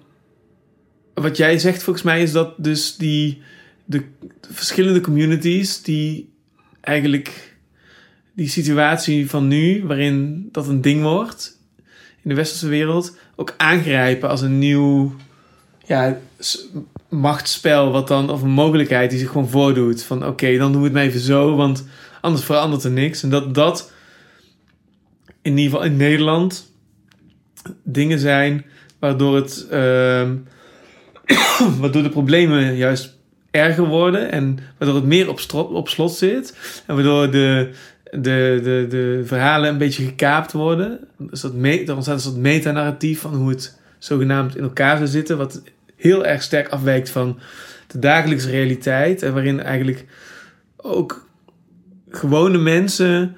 wat 1.15 1.37
jij 1.37 1.59
zegt 1.59 1.83
volgens 1.83 2.05
mij, 2.05 2.23
is 2.23 2.33
dat 2.33 2.55
dus 2.57 2.97
die, 2.97 3.43
de, 3.85 4.03
verschillende 4.51 5.01
communities 5.01 5.83
die 5.83 6.33
eigenlijk 6.81 7.57
die 8.33 8.49
situatie 8.49 9.31
van 9.31 9.49
nu, 9.49 9.85
waarin 9.87 10.49
dat 10.53 10.69
een 10.69 10.81
ding 10.81 11.03
wordt 11.03 11.59
in 12.23 12.29
de 12.29 12.35
westerse 12.35 12.69
wereld, 12.69 13.17
ook 13.37 13.55
aangrijpen 13.57 14.29
als 14.29 14.41
een 14.41 14.59
nieuw 14.59 15.15
ja, 15.87 16.19
machtsspel, 17.21 17.91
wat 17.91 18.09
dan, 18.09 18.31
of 18.31 18.43
een 18.43 18.51
mogelijkheid 18.51 19.11
die 19.11 19.19
zich 19.19 19.29
gewoon 19.29 19.49
voordoet. 19.49 20.03
Van 20.03 20.27
oké, 20.27 20.57
dan 20.57 20.73
doen 20.73 20.81
we 20.81 20.87
het 20.87 20.97
maar 20.97 21.05
even 21.05 21.21
zo, 21.21 21.57
want 21.57 21.87
anders 22.21 22.45
verandert 22.45 22.85
er 22.85 22.91
niks. 22.91 23.23
En 23.23 23.31
dat 23.31 23.55
dat 23.55 23.93
in 25.43 25.57
ieder 25.57 25.73
geval 25.73 25.87
in 25.87 25.97
Nederland 25.97 26.73
dingen 27.83 28.19
zijn 28.19 28.65
waardoor 28.99 29.37
het, 29.37 29.67
ehm, 29.71 30.37
waardoor 31.81 32.03
de 32.03 32.09
problemen 32.09 32.77
juist 32.77 33.17
erger 33.51 33.87
worden 33.87 34.33
en 34.33 34.59
waardoor 34.79 34.97
het 34.97 35.07
meer 35.07 35.29
op, 35.29 35.53
op 35.55 35.89
slot 35.89 36.13
zit. 36.13 36.57
En 36.87 36.95
waardoor 36.95 37.31
de, 37.31 37.71
de, 38.11 38.61
de, 38.63 38.87
de 38.89 39.23
verhalen 39.25 39.71
een 39.71 39.79
beetje 39.79 40.05
gekaapt 40.05 40.53
worden. 40.53 41.01
Dus 41.19 41.41
dat 41.41 41.53
er 41.55 41.95
ontstaat 41.95 42.15
een 42.15 42.21
soort 42.21 42.37
metanarratief 42.37 43.21
van 43.21 43.35
hoe 43.35 43.51
het 43.51 43.79
zogenaamd 43.99 44.57
in 44.57 44.63
elkaar 44.63 44.97
zou 44.97 45.09
zitten, 45.09 45.39
wat 45.39 45.63
heel 46.05 46.27
erg 46.27 46.43
sterk 46.43 46.69
afwijkt 46.69 47.11
van 47.11 47.39
de 47.87 47.99
dagelijkse 47.99 48.51
realiteit. 48.51 49.23
En 49.23 49.33
waarin 49.33 49.61
eigenlijk 49.61 50.05
ook 50.77 51.29
gewone 52.09 52.59
mensen. 52.59 53.37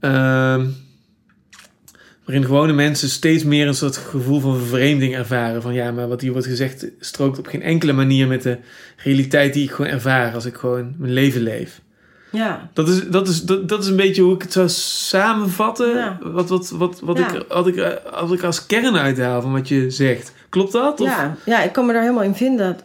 ehm, 0.00 0.66
waarin 2.24 2.44
gewone 2.44 2.72
mensen 2.72 3.08
steeds 3.08 3.44
meer 3.44 3.66
een 3.66 3.74
soort 3.74 3.96
gevoel 3.96 4.40
van 4.40 4.58
vervreemding 4.58 5.14
ervaren. 5.14 5.62
Van 5.62 5.74
ja, 5.74 5.90
maar 5.92 6.08
wat 6.08 6.20
hier 6.20 6.32
wordt 6.32 6.46
gezegd 6.46 6.86
strookt 7.00 7.38
op 7.38 7.46
geen 7.46 7.62
enkele 7.62 7.92
manier 7.92 8.26
met 8.26 8.42
de 8.42 8.58
realiteit 8.96 9.52
die 9.52 9.64
ik 9.64 9.70
gewoon 9.70 9.90
ervaar 9.90 10.34
als 10.34 10.44
ik 10.44 10.54
gewoon 10.54 10.94
mijn 10.98 11.12
leven 11.12 11.40
leef. 11.40 11.80
Ja. 12.34 12.68
Dat 12.72 12.88
is, 12.88 13.08
dat 13.08 13.28
is, 13.28 13.42
dat, 13.42 13.68
dat 13.68 13.82
is 13.82 13.88
een 13.88 13.96
beetje 13.96 14.22
hoe 14.22 14.34
ik 14.34 14.42
het 14.42 14.52
zou 14.52 14.68
samenvatten. 14.68 15.96
Ja. 15.96 16.18
Wat, 16.22 16.48
wat, 16.48 16.70
wat, 16.70 17.00
wat, 17.02 17.18
Ja. 17.18 17.32
ik, 17.32 17.44
wat, 17.48 17.66
ik, 17.66 18.00
wat 18.20 18.32
ik 18.32 18.42
als 18.42 18.66
kern 18.66 18.96
uithaal 18.96 19.42
van 19.42 19.52
wat 19.52 19.68
je 19.68 19.90
zegt. 19.90 20.32
Klopt 20.48 20.72
dat? 20.72 21.00
Of? 21.00 21.06
Ja, 21.08 21.36
ja, 21.44 21.62
ik 21.62 21.72
kan 21.72 21.86
me 21.86 21.92
daar 21.92 22.02
helemaal 22.02 22.22
in 22.22 22.34
vinden. 22.34 22.76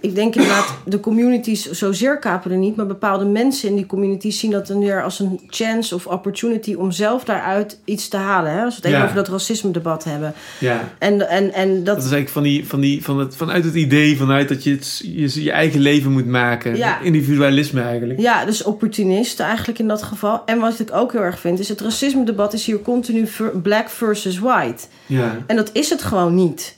Ik- 0.00 0.14
denk 0.14 0.34
inderdaad, 0.34 0.74
de 0.86 1.00
communities 1.00 1.70
zozeer 1.70 2.18
kapen 2.18 2.50
er 2.50 2.56
niet, 2.56 2.76
maar 2.76 2.86
bepaalde 2.86 3.24
mensen 3.24 3.68
in 3.68 3.74
die 3.76 3.86
communities 3.86 4.38
zien 4.38 4.50
dat 4.50 4.66
dan 4.66 4.78
weer 4.78 5.02
als 5.02 5.20
een 5.20 5.40
chance 5.48 5.94
of 5.94 6.06
opportunity 6.06 6.74
om 6.74 6.90
zelf 6.90 7.24
daaruit 7.24 7.78
iets 7.84 8.08
te 8.08 8.16
halen. 8.16 8.52
Hè? 8.52 8.62
Als 8.64 8.68
we 8.74 8.76
het 8.76 8.84
even 8.84 8.98
Ja. 8.98 9.04
over 9.04 9.16
dat 9.16 9.28
racisme-debat 9.28 10.04
hebben. 10.04 10.34
ja. 10.58 10.80
En, 10.98 11.28
en, 11.28 11.52
en 11.52 11.68
dat. 11.84 11.84
Dat 11.96 12.04
is 12.04 12.12
eigenlijk 12.12 12.28
van 12.30 12.42
die, 12.42 12.66
van 12.68 12.80
die, 12.80 13.02
van 13.04 13.18
het, 13.18 13.36
vanuit 13.36 13.64
het 13.64 13.74
idee 13.74 14.16
vanuit 14.16 14.48
dat 14.48 14.64
je 14.64 14.70
het, 14.70 15.00
je, 15.04 15.42
je 15.44 15.50
eigen 15.50 15.80
leven 15.80 16.12
moet 16.12 16.26
maken. 16.26 16.76
Ja. 16.76 17.00
Individualisme 17.00 17.82
eigenlijk. 17.82 18.20
Ja, 18.20 18.44
dus 18.44 18.64
opportunisten 18.84 19.44
eigenlijk 19.46 19.78
in 19.78 19.88
dat 19.88 20.02
geval. 20.02 20.42
En 20.46 20.58
wat 20.58 20.78
ik 20.78 20.92
ook 20.92 21.12
heel 21.12 21.20
erg 21.20 21.38
vind, 21.38 21.58
is 21.58 21.68
het 21.68 21.80
racisme-debat 21.80 22.52
is 22.52 22.66
hier 22.66 22.82
continu 22.82 23.28
black 23.62 23.88
versus 23.88 24.38
white. 24.38 24.84
Ja. 25.06 25.38
En 25.46 25.56
dat 25.56 25.70
is 25.72 25.90
het 25.90 26.02
gewoon 26.02 26.34
niet. 26.34 26.76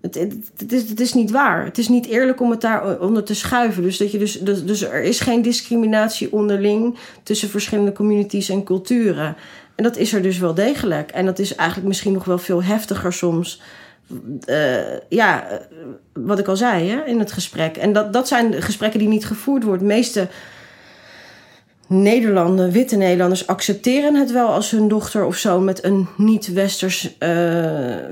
Het, 0.00 0.14
het, 0.14 0.34
het 0.56 0.72
is, 0.72 0.88
het 0.88 1.00
is 1.00 1.14
niet 1.14 1.30
waar. 1.30 1.64
Het 1.64 1.78
is 1.78 1.88
niet 1.88 2.06
eerlijk 2.06 2.40
om 2.40 2.50
het 2.50 2.60
daaronder 2.60 3.24
te 3.24 3.34
schuiven. 3.34 3.82
Dus, 3.82 3.96
dat 3.96 4.12
je 4.12 4.18
dus, 4.18 4.40
dus, 4.40 4.64
dus 4.64 4.82
er 4.82 5.02
is 5.02 5.20
geen 5.20 5.42
discriminatie 5.42 6.32
onderling 6.32 6.96
tussen 7.22 7.48
verschillende 7.48 7.92
communities 7.92 8.48
en 8.48 8.64
culturen. 8.64 9.36
En 9.74 9.84
dat 9.84 9.96
is 9.96 10.12
er 10.12 10.22
dus 10.22 10.38
wel 10.38 10.54
degelijk. 10.54 11.10
En 11.10 11.24
dat 11.24 11.38
is 11.38 11.54
eigenlijk 11.54 11.88
misschien 11.88 12.12
nog 12.12 12.24
wel 12.24 12.38
veel 12.38 12.62
heftiger 12.62 13.12
soms. 13.12 13.60
Eh, 14.44 14.98
ja, 15.08 15.48
eh, 15.48 15.58
wat 16.12 16.38
ik 16.38 16.48
al 16.48 16.56
zei 16.56 16.90
hè, 16.90 17.04
in 17.04 17.18
het 17.18 17.32
gesprek. 17.32 17.76
En 17.76 17.92
dat, 17.92 18.12
dat 18.12 18.28
zijn 18.28 18.62
gesprekken 18.62 18.98
die 18.98 19.08
niet 19.08 19.26
gevoerd 19.26 19.62
worden. 19.62 19.88
De 19.88 19.94
meeste 19.94 20.28
Nederlanden, 21.86 22.70
witte 22.70 22.96
Nederlanders, 22.96 23.46
accepteren 23.46 24.14
het 24.14 24.32
wel 24.32 24.48
als 24.48 24.70
hun 24.70 24.88
dochter 24.88 25.24
of 25.24 25.36
zo 25.36 25.60
met 25.60 25.84
een 25.84 26.08
niet-westers 26.16 27.18
eh, 27.18 28.08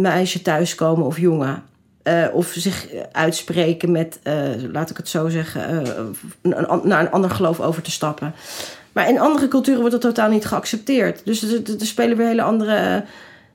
meisje 0.00 0.42
thuiskomen 0.42 1.06
of 1.06 1.18
jongen. 1.18 1.62
Eh, 2.02 2.24
of 2.32 2.52
zich 2.56 2.88
uitspreken 3.12 3.90
met, 3.90 4.18
eh, 4.22 4.34
laat 4.72 4.90
ik 4.90 4.96
het 4.96 5.08
zo 5.08 5.28
zeggen, 5.28 5.86
naar 6.82 7.00
een 7.00 7.10
ander 7.10 7.30
geloof 7.30 7.60
over 7.60 7.82
te 7.82 7.90
stappen. 7.90 8.34
Maar 8.92 9.08
in 9.08 9.20
andere 9.20 9.48
culturen 9.48 9.80
wordt 9.80 9.94
dat 9.94 10.14
totaal 10.14 10.30
niet 10.30 10.44
geaccepteerd. 10.44 11.20
Dus 11.24 11.42
er, 11.42 11.62
spelen 11.78 12.16
weer 12.16 12.26
hele 12.26 12.42
andere. 12.42 13.04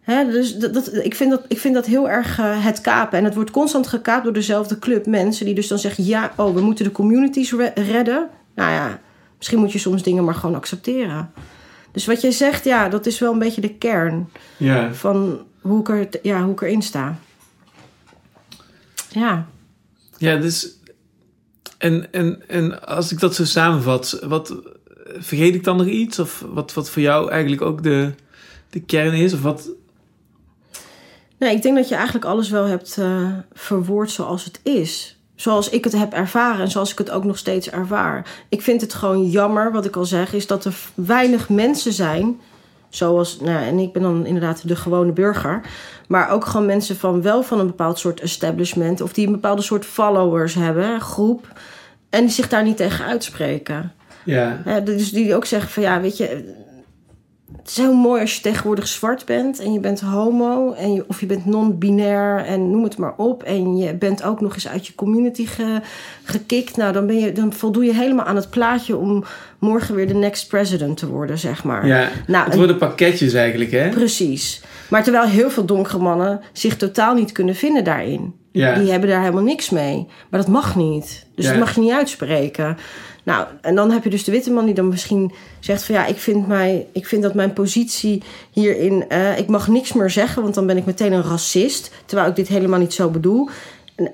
Hè, 0.02 0.26
dus 0.26 0.56
dat, 0.56 0.96
ik, 0.96 1.16
vind 1.16 1.32
dat, 1.32 1.42
ik 1.48 1.60
vind 1.60 1.74
dat 1.74 1.86
heel 1.86 2.10
erg 2.10 2.38
het 2.42 2.82
kapen. 2.82 3.18
En 3.18 3.24
het 3.24 3.36
wordt 3.36 3.52
constant 3.52 3.88
gekaapt 3.88 4.24
door 4.24 4.34
dezelfde 4.34 4.80
club 4.80 5.06
mensen 5.06 5.46
die 5.46 5.56
dus 5.56 5.68
dan 5.68 5.80
zeggen: 5.80 6.06
ja, 6.06 6.32
oh, 6.36 6.54
we 6.54 6.62
moeten 6.62 6.86
de 6.86 6.92
communities 6.92 7.54
re- 7.54 7.72
redden. 7.76 8.30
Nou 8.56 8.72
ja, 8.72 9.00
misschien 9.38 9.60
moet 9.60 9.72
je 9.72 9.80
soms 9.80 10.04
dingen 10.04 10.24
maar 10.24 10.36
gewoon 10.36 10.56
accepteren. 10.56 11.32
Dus 11.92 12.06
wat 12.06 12.22
jij 12.22 12.32
zegt, 12.32 12.64
ja, 12.64 12.90
dat 12.90 13.06
is 13.06 13.20
wel 13.20 13.34
een 13.34 13.40
beetje 13.40 13.62
de 13.62 13.74
kern 13.74 14.30
Ja. 14.58 14.94
van 14.94 15.46
hoe 15.62 15.80
ik, 15.80 15.90
er, 15.90 16.20
ja, 16.22 16.44
hoe 16.44 16.52
ik 16.54 16.62
erin 16.62 16.82
sta. 16.82 17.20
Ja. 19.10 19.48
Ja, 20.18 20.36
dus. 20.36 20.76
En, 21.78 22.14
en, 22.14 22.50
en 22.50 22.86
als 22.86 23.12
ik 23.12 23.20
dat 23.20 23.36
zo 23.36 23.46
samenvat, 23.46 24.20
wat 24.28 24.56
vergeet 25.18 25.56
ik 25.56 25.64
dan 25.64 25.78
nog 25.78 25.86
iets? 25.88 26.20
Of 26.20 26.44
wat, 26.48 26.74
wat 26.74 26.90
voor 26.90 27.02
jou 27.02 27.32
eigenlijk 27.32 27.62
ook 27.62 27.84
de, 27.84 28.14
de 28.70 28.80
kern 28.80 29.14
is? 29.14 29.34
Of 29.34 29.42
wat. 29.42 29.70
Nee, 31.38 31.56
ik 31.56 31.62
denk 31.62 31.76
dat 31.76 31.90
je 31.90 31.96
eigenlijk 31.96 32.26
alles 32.26 32.50
wel 32.50 32.66
hebt 32.66 32.98
eh, 32.98 33.32
verwoord 33.54 34.12
zoals 34.12 34.46
het 34.46 34.60
is. 34.64 35.17
Zoals 35.38 35.70
ik 35.70 35.84
het 35.84 35.94
heb 35.94 36.14
ervaren 36.14 36.62
en 36.62 36.72
zoals 36.72 36.92
ik 36.92 36.98
het 36.98 37.12
ook 37.12 37.24
nog 37.24 37.38
steeds 37.38 37.70
ervaar. 37.70 38.26
Ik 38.50 38.62
vind 38.62 38.82
het 38.82 38.94
gewoon 38.94 39.30
jammer, 39.30 39.72
wat 39.72 39.86
ik 39.86 39.96
al 39.96 40.06
zeg, 40.06 40.34
is 40.34 40.48
dat 40.48 40.66
er 40.66 40.76
weinig 40.94 41.50
mensen 41.50 41.94
zijn. 41.94 42.40
Zoals, 42.90 43.40
nou, 43.40 43.52
ja, 43.52 43.62
en 43.62 43.80
ik 43.80 43.94
ben 43.94 44.02
dan 44.02 44.26
inderdaad 44.26 44.68
de 44.68 44.76
gewone 44.76 45.12
burger. 45.12 45.62
Maar 46.08 46.30
ook 46.30 46.46
gewoon 46.46 46.66
mensen 46.66 46.96
van 46.96 47.22
wel 47.22 47.44
van 47.44 47.60
een 47.60 47.68
bepaald 47.68 48.00
soort 48.00 48.22
establishment. 48.22 49.02
Of 49.02 49.14
die 49.14 49.26
een 49.26 49.32
bepaalde 49.32 49.62
soort 49.62 49.86
followers 49.86 50.54
hebben, 50.54 51.02
groep. 51.02 51.48
En 52.10 52.22
die 52.22 52.34
zich 52.34 52.50
daar 52.50 52.64
niet 52.64 52.78
tegen 52.78 53.06
uitspreken. 53.06 53.94
Ja. 54.24 54.62
Ja, 54.66 54.80
dus 54.80 55.12
die 55.12 55.36
ook 55.36 55.46
zeggen 55.46 55.70
van 55.70 55.84
ja, 55.84 56.02
weet 56.02 56.18
je, 56.18 56.56
het 57.58 57.70
is 57.70 57.78
heel 57.78 57.94
mooi 57.94 58.22
als 58.22 58.36
je 58.36 58.42
tegenwoordig 58.42 58.88
zwart 58.88 59.26
bent 59.26 59.60
en 59.60 59.74
je 59.74 59.80
bent 59.80 60.00
homo 60.00 60.74
en 60.74 60.94
je, 60.94 61.04
of 61.08 61.20
je 61.20 61.26
bent 61.26 61.46
non-binair 61.46 62.46
en 62.46 62.72
noem 62.72 62.84
het 62.84 62.98
maar 62.98 63.14
op 63.18 63.44
en 63.44 63.78
je 63.78 63.94
bent 63.96 64.24
ook 64.24 64.42
nog 64.42 64.54
eens 64.54 64.68
uit 64.68 64.88
je 64.88 64.96
community 64.96 65.46
ge, 65.46 65.82
gekikt. 66.24 66.78
Nou, 66.78 66.94
dan, 66.94 67.08
ben 67.08 67.20
je, 67.20 67.32
dan 67.32 67.54
voldoe 67.54 67.86
je 67.86 67.94
helemaal 67.94 68.26
aan 68.26 68.36
het 68.36 68.50
plaatje 68.50 68.98
om 68.98 69.24
morgen 69.60 69.96
weer 69.96 70.08
de 70.08 70.14
next 70.14 70.48
president 70.48 70.98
te 70.98 71.08
worden, 71.08 71.38
zeg 71.38 71.64
maar. 71.64 71.88
ja. 71.88 72.10
Nou, 72.28 72.44
het 72.44 72.54
en- 72.54 72.60
worden 72.60 72.78
pakketjes 72.78 73.34
eigenlijk, 73.34 73.72
hè? 73.72 73.90
Precies. 73.90 74.62
Maar 74.90 75.04
terwijl 75.04 75.28
heel 75.28 75.50
veel 75.50 75.66
donkere 75.66 75.98
mannen 76.00 76.42
zich 76.52 76.78
totaal 76.78 77.14
niet 77.14 77.32
kunnen 77.32 77.56
vinden 77.56 77.84
daarin. 77.84 78.34
Ja. 78.52 78.74
Die 78.80 78.92
hebben 78.92 79.10
daar 79.10 79.22
helemaal 79.22 79.44
niks 79.44 79.70
mee. 79.70 80.08
Maar 80.30 80.40
dat 80.40 80.50
mag 80.50 80.76
niet. 80.76 81.26
Dus 81.36 81.46
Ja. 81.46 81.52
dat 81.52 81.60
mag 81.60 81.76
je 81.76 81.82
niet 81.82 81.92
uitspreken. 81.92 82.78
Nou, 83.28 83.48
en 83.62 83.76
dan 83.76 83.92
heb 83.92 84.04
je 84.04 84.10
dus 84.10 84.24
de 84.24 84.32
witte 84.32 84.52
man 84.52 84.66
die 84.66 84.74
dan 84.74 84.88
misschien 84.88 85.32
zegt 85.60 85.84
van 85.84 85.96
ja, 85.96 86.06
ik 86.06 86.18
vind, 86.18 86.48
mij, 86.48 86.88
ik 86.92 87.08
vind 87.08 87.22
dat 87.24 87.34
mijn 87.34 87.54
positie 87.54 88.24
hierin, 88.52 89.06
eh, 89.10 89.38
ik 89.38 89.48
mag 89.48 89.68
niks 89.68 89.94
meer 89.94 90.10
zeggen, 90.10 90.42
want 90.42 90.54
dan 90.56 90.66
ben 90.66 90.78
ik 90.78 90.86
meteen 90.86 91.12
een 91.12 91.24
racist. 91.24 91.92
Terwijl 92.06 92.30
ik 92.30 92.36
dit 92.36 92.48
helemaal 92.48 92.80
niet 92.80 92.94
zo 92.94 93.10
bedoel. 93.10 93.50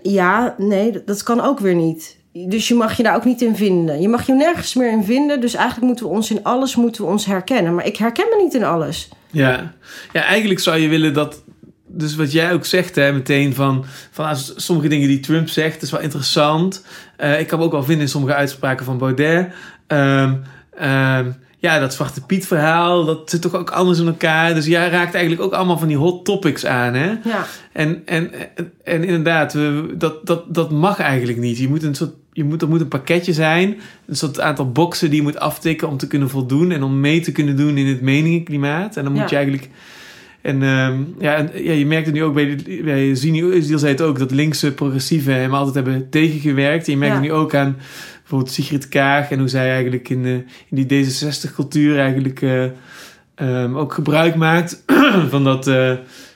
Ja, 0.04 0.56
nee, 0.58 0.92
dat- 0.92 1.08
dat 1.08 1.24
kan 1.24 1.42
ook 1.42 1.60
weer 1.60 1.76
niet. 1.76 2.18
Dus 2.32 2.68
je 2.68 2.76
mag 2.76 2.98
je 2.98 3.04
daar 3.04 3.16
ook 3.16 3.26
niet 3.26 3.42
in 3.42 3.56
vinden. 3.56 4.02
Je 4.02 4.08
mag 4.10 4.26
je 4.28 4.34
nergens 4.34 4.74
meer 4.74 4.92
in 4.92 5.04
vinden. 5.04 5.42
Dus 5.42 5.54
eigenlijk 5.54 5.86
moeten 5.88 6.06
we 6.06 6.12
ons 6.12 6.32
in 6.32 6.44
alles 6.44 6.76
moeten 6.76 7.04
we 7.04 7.10
ons 7.10 7.26
herkennen. 7.26 7.76
Maar 7.76 7.86
ik 7.86 7.98
herken 7.98 8.26
me 8.30 8.44
niet 8.44 8.54
in 8.54 8.64
alles. 8.64 9.10
Ja. 9.32 9.74
ja, 10.14 10.24
eigenlijk 10.24 10.60
zou 10.60 10.78
je 10.78 10.88
willen 10.88 11.14
dat. 11.14 11.44
Dus 11.96 12.16
wat 12.16 12.32
jij 12.32 12.54
ook 12.54 12.66
zegt, 12.66 12.96
hè, 12.96 13.12
meteen 13.12 13.54
van, 13.54 13.86
van 14.12 14.26
als 14.26 14.54
sommige 14.56 14.88
dingen 14.88 15.08
die 15.08 15.20
Trump 15.20 15.50
zegt, 15.50 15.82
is 15.82 15.92
wel 15.92 16.00
interessant. 16.02 16.86
Eh, 17.18 17.40
ik 17.40 17.48
kan 17.48 17.60
me 17.60 17.66
ook 17.66 17.72
wel 17.72 17.84
vinden 17.84 18.04
in 18.04 18.10
sommige 18.12 18.34
uitspraken 18.34 18.86
van 18.86 18.98
Baudet. 18.98 19.48
Ehm, 19.88 20.34
ehm, 20.78 21.32
ja, 21.58 21.80
dat 21.80 21.94
Zwarte 21.94 22.22
Piet 22.26 22.48
verhaal, 22.48 23.06
dat 23.06 23.30
zit 23.30 23.42
toch 23.42 23.56
ook 23.56 23.70
anders 23.72 24.00
in 24.00 24.08
elkaar. 24.08 24.54
Dus 24.54 24.66
jij 24.66 24.90
raakt 24.90 25.14
eigenlijk 25.14 25.44
ook 25.44 25.54
allemaal 25.54 25.78
van 25.78 25.88
die 25.88 25.98
hot 25.98 26.26
topics 26.26 26.66
aan, 26.66 26.94
hè? 26.94 27.08
Ja. 27.08 27.46
En, 27.72 28.02
en, 28.06 28.32
en, 28.56 28.72
en 28.84 29.04
inderdaad, 29.04 29.54
we, 29.54 29.94
dat, 29.98 30.26
dat, 30.28 30.56
dat 30.56 30.72
mag 30.72 31.00
eigenlijk 31.00 31.38
niet. 31.40 31.58
Je 31.58 31.68
moet 31.68 31.84
een 31.84 31.96
soort, 31.96 32.12
je 32.34 32.44
moet, 32.44 32.62
er 32.62 32.70
moet 32.70 32.82
een 32.82 32.88
pakketje 32.88 33.34
zijn. 33.34 33.80
Een 34.06 34.16
soort 34.16 34.40
aantal 34.40 34.72
boxen 34.72 35.08
die 35.10 35.18
je 35.18 35.24
moet 35.24 35.40
aftikken 35.40 35.88
om 35.88 35.98
te 35.98 36.08
kunnen 36.08 36.30
voldoen. 36.30 36.72
En 36.72 36.84
om 36.84 37.00
mee 37.00 37.20
te 37.20 37.32
kunnen 37.32 37.56
doen 37.56 37.78
in 37.78 37.88
het 37.88 38.02
meningenklimaat. 38.02 38.98
En 38.98 39.04
dan 39.04 39.12
moet 39.12 39.22
Ja. 39.22 39.28
je 39.30 39.36
eigenlijk... 39.36 39.70
En, 40.44 40.64
ehm, 40.64 41.02
ja, 41.20 41.36
en 41.36 41.50
ja, 41.64 41.72
je 41.72 41.86
merkt 41.86 42.06
het 42.06 42.16
nu 42.16 42.24
ook 42.24 42.34
bij, 42.34 42.56
de, 42.56 42.82
bij 42.84 43.16
Zini 43.16 43.42
Özil 43.42 43.76
zei 43.76 43.92
het 43.92 44.02
ook... 44.02 44.20
dat 44.20 44.32
linkse 44.32 44.74
progressieven 44.74 45.36
hem 45.36 45.54
altijd 45.54 45.76
hebben 45.76 46.10
tegengewerkt. 46.10 46.86
En 46.86 46.92
je 46.92 46.98
merkt 46.98 47.14
Ja. 47.16 47.22
het 47.22 47.30
nu 47.30 47.36
ook 47.36 47.56
aan 47.56 47.78
bijvoorbeeld 48.20 48.52
Sigrid 48.52 48.90
Kaag... 48.90 49.32
en 49.32 49.40
hoe 49.40 49.48
zij 49.48 49.72
eigenlijk 49.72 50.10
in, 50.10 50.24
de, 50.24 50.44
in 50.70 50.86
die 50.88 51.06
D66-cultuur 51.06 52.00
eigenlijk... 52.00 52.42
eh, 52.42 52.64
ehm, 53.36 53.76
ook 53.76 53.94
gebruik 53.94 54.36
maakt 54.36 54.84
van 55.30 55.44
dat... 55.44 55.68
eh, 55.68 55.94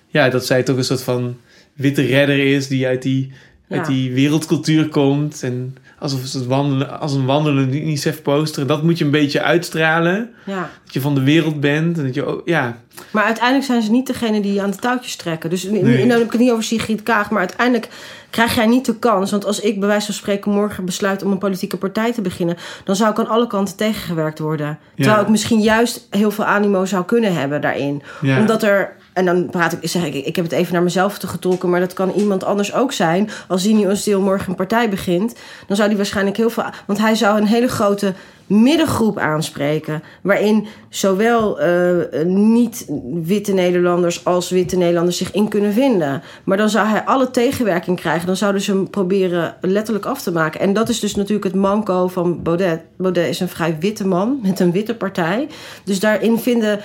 ja, 0.07 0.29
dat 0.29 0.45
zij 0.45 0.63
toch 0.63 0.77
een 0.77 0.83
soort 0.83 1.03
van 1.03 1.37
witte 1.73 2.01
redder 2.01 2.39
is 2.55 2.67
die 2.67 2.87
uit 2.87 3.01
die, 3.01 3.31
uit 3.69 3.85
die 3.85 4.13
wereldcultuur 4.13 4.87
komt. 4.87 5.43
En 5.43 5.75
alsof 5.99 6.21
het 6.33 6.45
wandelen, 6.45 6.99
als 6.99 7.13
een 7.13 7.25
wandelende 7.25 7.81
UNICEF-poster. 7.81 8.67
Dat 8.67 8.83
moet 8.83 8.97
je 8.97 9.05
een 9.05 9.11
beetje 9.11 9.41
uitstralen. 9.41 10.29
Ja. 10.45 10.69
Dat 10.83 10.93
je 10.93 11.01
van 11.01 11.15
de 11.15 11.23
wereld 11.23 11.59
bent. 11.59 11.97
En 11.97 12.03
dat 12.05 12.13
je 12.13 12.25
ook, 12.25 12.41
ja, 12.45 12.81
Maar 13.11 13.23
uiteindelijk 13.23 13.65
zijn 13.65 13.81
ze 13.81 13.91
niet 13.91 14.07
degene 14.07 14.41
die 14.41 14.61
aan 14.61 14.71
de 14.71 14.77
touwtjes 14.77 15.15
trekken. 15.15 15.49
Dus 15.49 15.63
nu, 15.63 15.81
Nee. 15.81 16.11
heb 16.11 16.21
ik 16.21 16.31
het 16.31 16.41
niet 16.41 16.51
over 16.51 16.63
Sigrid 16.63 17.03
Kaag. 17.03 17.29
Maar 17.29 17.39
uiteindelijk 17.39 17.87
krijg 18.29 18.55
jij 18.55 18.65
niet 18.65 18.85
de 18.85 18.99
kans. 18.99 19.31
Want 19.31 19.45
als 19.45 19.59
ik 19.59 19.79
bij 19.79 19.87
wijze 19.87 20.05
van 20.05 20.15
spreken 20.15 20.51
morgen 20.51 20.85
besluit 20.85 21.23
om 21.23 21.31
een 21.31 21.37
politieke 21.37 21.77
partij 21.77 22.13
te 22.13 22.21
beginnen... 22.21 22.57
dan 22.83 22.95
zou 22.95 23.11
ik 23.11 23.19
aan 23.19 23.27
alle 23.27 23.47
kanten 23.47 23.75
tegengewerkt 23.75 24.39
worden. 24.39 24.79
Terwijl 24.95 25.21
ik 25.21 25.27
misschien 25.27 25.59
juist 25.61 26.07
heel 26.09 26.31
veel 26.31 26.45
animo 26.45 26.85
zou 26.85 27.05
kunnen 27.05 27.33
hebben 27.33 27.61
daarin. 27.61 28.01
ja. 28.21 28.39
Omdat 28.39 28.63
er 28.63 28.95
En 29.17 29.25
dan 29.25 29.49
praat 29.49 29.73
ik, 29.73 29.89
zeg 29.89 30.05
ik, 30.05 30.13
ik 30.13 30.35
heb 30.35 30.45
het 30.45 30.53
even 30.53 30.73
naar 30.73 30.83
mezelf 30.83 31.17
te 31.17 31.27
getrokken, 31.27 31.69
maar 31.69 31.79
dat 31.79 31.93
kan 31.93 32.11
iemand 32.11 32.43
anders 32.43 32.73
ook 32.73 32.91
zijn. 32.91 33.29
Als 33.47 33.61
Zini 33.61 33.87
Deel 34.03 34.21
morgen 34.21 34.49
een 34.49 34.55
partij 34.55 34.89
begint, 34.89 35.35
dan 35.67 35.75
zou 35.75 35.87
die 35.87 35.97
waarschijnlijk 35.97 36.37
heel 36.37 36.49
veel. 36.49 36.63
Want 36.85 36.99
hij 36.99 37.15
zou 37.15 37.37
een 37.37 37.47
hele 37.47 37.67
grote 37.67 38.13
middengroep 38.47 39.17
aanspreken. 39.17 40.03
Waarin 40.21 40.67
zowel 40.89 41.61
uh, 41.61 42.25
niet-witte 42.25 43.53
Nederlanders 43.53 44.25
als 44.25 44.49
witte 44.49 44.77
Nederlanders 44.77 45.17
zich 45.17 45.31
in 45.31 45.47
kunnen 45.47 45.73
vinden. 45.73 46.21
Maar 46.43 46.57
dan 46.57 46.69
zou 46.69 46.87
hij 46.87 47.05
alle 47.05 47.31
tegenwerking 47.31 47.99
krijgen. 47.99 48.27
Dan 48.27 48.35
zouden 48.35 48.61
ze 48.61 48.71
hem 48.71 48.89
proberen 48.89 49.55
letterlijk 49.61 50.05
af 50.05 50.21
te 50.21 50.31
maken. 50.31 50.59
En 50.59 50.73
dat 50.73 50.89
is 50.89 50.99
dus 50.99 51.15
natuurlijk 51.15 51.45
het 51.45 51.55
manco 51.55 52.07
van 52.07 52.43
Baudet. 52.43 52.81
Baudet 52.97 53.29
is 53.29 53.39
een 53.39 53.49
vrij 53.49 53.77
witte 53.79 54.07
man 54.07 54.39
met 54.43 54.59
een 54.59 54.71
witte 54.71 54.95
partij. 54.95 55.47
Dus 55.83 55.99
daarin 55.99 56.39
vinden. 56.39 56.79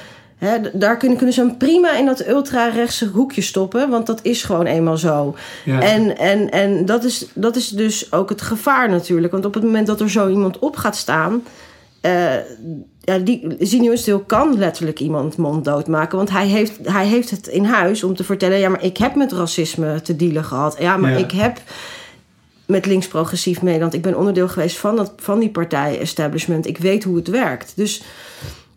Daar 0.73 0.97
kunnen, 0.97 1.17
kunnen 1.17 1.35
ze 1.35 1.41
hem 1.41 1.57
prima 1.57 1.97
in 1.97 2.07
dat 2.07 2.29
ultra-rechtse 2.29 3.07
hoekje 3.07 3.43
stoppen. 3.43 3.91
Want 3.91 4.07
dat 4.07 4.21
is 4.23 4.43
gewoon 4.43 4.67
eenmaal 4.67 4.97
zo. 4.97 5.37
Ja. 5.65 5.81
En, 5.81 6.19
en, 6.19 6.51
en 6.51 6.85
dat, 6.85 7.05
is, 7.05 7.27
dat 7.35 7.57
is 7.57 7.69
dus 7.69 8.13
ook 8.13 8.29
het 8.29 8.43
gevaar 8.43 8.89
natuurlijk. 8.89 9.33
Want 9.33 9.45
op 9.45 9.55
het 9.55 9.63
moment 9.63 9.87
dat 9.87 10.01
er 10.01 10.11
zo 10.11 10.29
iemand 10.29 10.59
op 10.59 10.77
gaat 10.77 10.97
staan 10.97 11.43
uh, 12.03 12.35
ja, 13.01 13.19
die 13.19 13.57
Stil 13.97 14.21
kan 14.21 14.59
letterlijk 14.59 15.01
iemand 15.01 15.37
monddood 15.37 15.87
maken. 15.87 16.17
Want 16.17 16.31
hij 16.31 16.47
heeft, 16.47 16.79
hij 16.83 17.07
heeft 17.07 17.31
het 17.31 17.47
in 17.47 17.65
huis 17.65 18.05
om 18.05 18.17
te 18.17 18.25
vertellen... 18.25 18.59
ja, 18.59 18.69
maar 18.69 18.83
ik 18.83 18.97
heb 18.97 19.15
met 19.15 19.33
racisme 19.33 20.01
te 20.03 20.17
dealen 20.17 20.45
gehad. 20.45 20.77
Ja, 20.79 20.97
maar 20.97 21.19
ik 21.19 21.31
heb 21.31 21.61
met 22.67 22.87
links-progressief 22.87 23.63
Nederland... 23.63 23.95
ik 23.95 24.03
ben 24.03 24.19
onderdeel 24.19 24.49
geweest 24.49 24.79
van, 24.79 24.97
dat, 24.97 25.13
van 25.17 25.39
die 25.39 25.51
partij-establishment. 25.51 26.67
Ik 26.67 26.79
weet 26.79 27.05
hoe 27.05 27.17
het 27.17 27.29
werkt. 27.29 27.73
Dus 27.77 28.03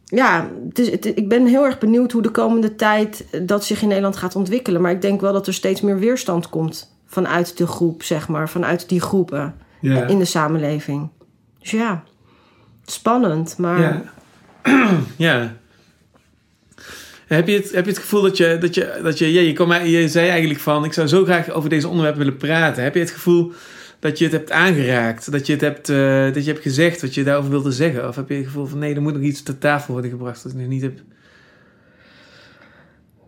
ja, 0.05 0.49
het 0.69 0.79
is, 0.79 0.89
ik 0.89 1.29
ben 1.29 1.45
heel 1.45 1.65
erg 1.65 1.77
benieuwd 1.77 2.11
hoe 2.11 2.21
de 2.21 2.31
komende 2.31 2.75
tijd... 2.75 3.25
dat 3.41 3.65
zich 3.65 3.81
in 3.81 3.87
Nederland 3.87 4.17
gaat 4.17 4.35
ontwikkelen. 4.35 4.81
Maar 4.81 4.91
ik 4.91 5.01
denk 5.01 5.21
wel 5.21 5.33
dat 5.33 5.47
er 5.47 5.53
steeds 5.53 5.81
meer 5.81 5.99
weerstand 5.99 6.49
komt... 6.49 6.95
vanuit 7.05 7.57
de 7.57 7.67
groep, 7.67 8.03
zeg 8.03 8.27
maar. 8.27 8.49
Vanuit 8.49 8.89
die 8.89 9.01
groepen 9.01 9.55
in 9.81 10.19
de 10.19 10.25
samenleving. 10.25 11.09
Dus 11.59 11.71
ja 11.71 12.03
spannend, 12.85 13.57
maar... 13.57 13.79
Ja. 13.79 14.03
ja. 15.27 15.55
Heb 17.27 17.47
je, 17.47 17.53
het, 17.53 17.71
heb 17.71 17.85
je 17.85 17.91
het 17.91 17.99
gevoel 17.99 18.21
dat 18.21 18.37
je, 18.37 18.57
dat 18.59 18.75
je, 18.75 18.99
dat 19.03 19.17
je, 19.17 19.33
ja, 19.33 19.41
je, 19.41 19.89
je 19.89 20.09
zei 20.09 20.29
eigenlijk 20.29 20.59
van, 20.59 20.85
ik 20.85 20.93
zou 20.93 21.07
zo 21.07 21.23
graag 21.23 21.49
over 21.49 21.69
deze 21.69 21.87
onderwerpen 21.87 22.23
willen 22.23 22.37
praten. 22.37 22.83
Heb 22.83 22.93
je 22.93 22.99
het 22.99 23.11
gevoel 23.11 23.53
dat 24.05 24.17
je 24.17 24.23
het 24.23 24.33
hebt 24.33 24.51
aangeraakt? 24.51 25.31
Dat 25.31 25.47
je 25.47 25.53
het 25.53 25.61
hebt, 25.61 25.89
uh, 25.89 26.33
dat 26.33 26.45
je 26.45 26.51
hebt 26.51 26.63
gezegd 26.63 27.01
wat 27.01 27.13
je 27.13 27.23
daarover 27.23 27.49
wilde 27.49 27.71
zeggen? 27.71 28.07
Of 28.07 28.15
heb 28.15 28.29
je 28.29 28.35
het 28.35 28.45
gevoel 28.45 28.65
van, 28.65 28.79
nee, 28.79 28.95
er 28.95 29.01
moet 29.01 29.13
nog 29.13 29.21
iets 29.21 29.43
ter 29.43 29.57
tafel 29.57 29.93
worden 29.93 30.11
gebracht 30.11 30.43
dat 30.43 30.51
ik 30.51 30.57
nog 30.57 30.67
niet 30.67 30.81
heb... 30.81 30.99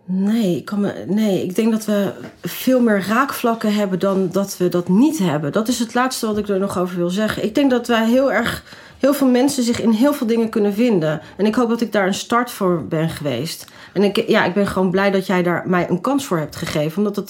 Nee 0.06 0.56
ik, 0.56 0.66
kan 0.66 0.80
me, 0.80 1.04
nee, 1.08 1.44
ik 1.44 1.56
denk 1.56 1.72
dat 1.72 1.86
we 1.86 2.12
veel 2.42 2.82
meer 2.82 3.06
raakvlakken 3.08 3.74
hebben 3.74 4.00
dan 4.00 4.30
dat 4.32 4.58
we 4.58 4.70
dat 4.70 4.90
niet 4.90 5.18
hebben. 5.18 5.52
Dat 5.52 5.68
is 5.68 5.80
het 5.80 5.94
laatste 5.94 6.26
wat 6.26 6.38
ik 6.38 6.48
er 6.48 6.60
nog 6.60 6.80
over 6.80 6.98
wil 6.98 7.10
zeggen. 7.10 7.44
Ik 7.44 7.56
denk 7.56 7.70
dat 7.70 7.88
wij 7.88 8.10
heel 8.10 8.32
erg 8.32 8.64
heel 9.00 9.14
veel 9.14 9.28
mensen 9.28 9.64
zich 9.64 9.82
in 9.82 9.92
heel 9.92 10.14
veel 10.14 10.28
dingen 10.28 10.50
kunnen 10.50 10.74
vinden. 10.74 11.22
En 11.38 11.46
ik 11.46 11.56
hoop 11.56 11.70
dat 11.70 11.82
ik 11.82 11.92
daar 11.92 12.08
een 12.08 12.14
start 12.14 12.52
voor 12.52 12.88
ben 12.88 13.10
geweest. 13.10 13.66
En 13.94 14.04
ik, 14.04 14.28
ja, 14.28 14.46
ik 14.46 14.54
ben 14.54 14.68
gewoon 14.68 14.92
blij 14.92 15.12
dat 15.12 15.28
jij 15.28 15.44
daar 15.44 15.64
mij 15.66 15.90
een 15.90 16.02
kans 16.02 16.26
voor 16.26 16.38
hebt 16.38 16.56
gegeven. 16.56 16.98
Omdat 16.98 17.16
het, 17.16 17.30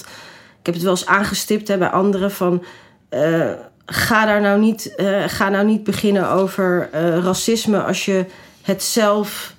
ik 0.60 0.66
heb 0.66 0.74
het 0.74 0.84
wel 0.84 0.92
eens 0.92 1.06
aangestipt 1.06 1.68
hè, 1.68 1.78
bij 1.78 1.90
anderen 1.90 2.32
van. 2.32 2.64
Uh, 3.10 3.52
ga 3.86 4.26
daar 4.26 4.42
nou 4.42 4.60
niet, 4.60 4.94
uh, 4.98 5.24
ga 5.28 5.50
nou 5.50 5.66
niet 5.66 5.84
beginnen 5.84 6.30
over 6.30 6.90
uh, 6.94 7.18
racisme 7.18 7.84
als 7.84 8.06
je 8.06 8.26
het 8.62 8.84
zelf 8.84 9.54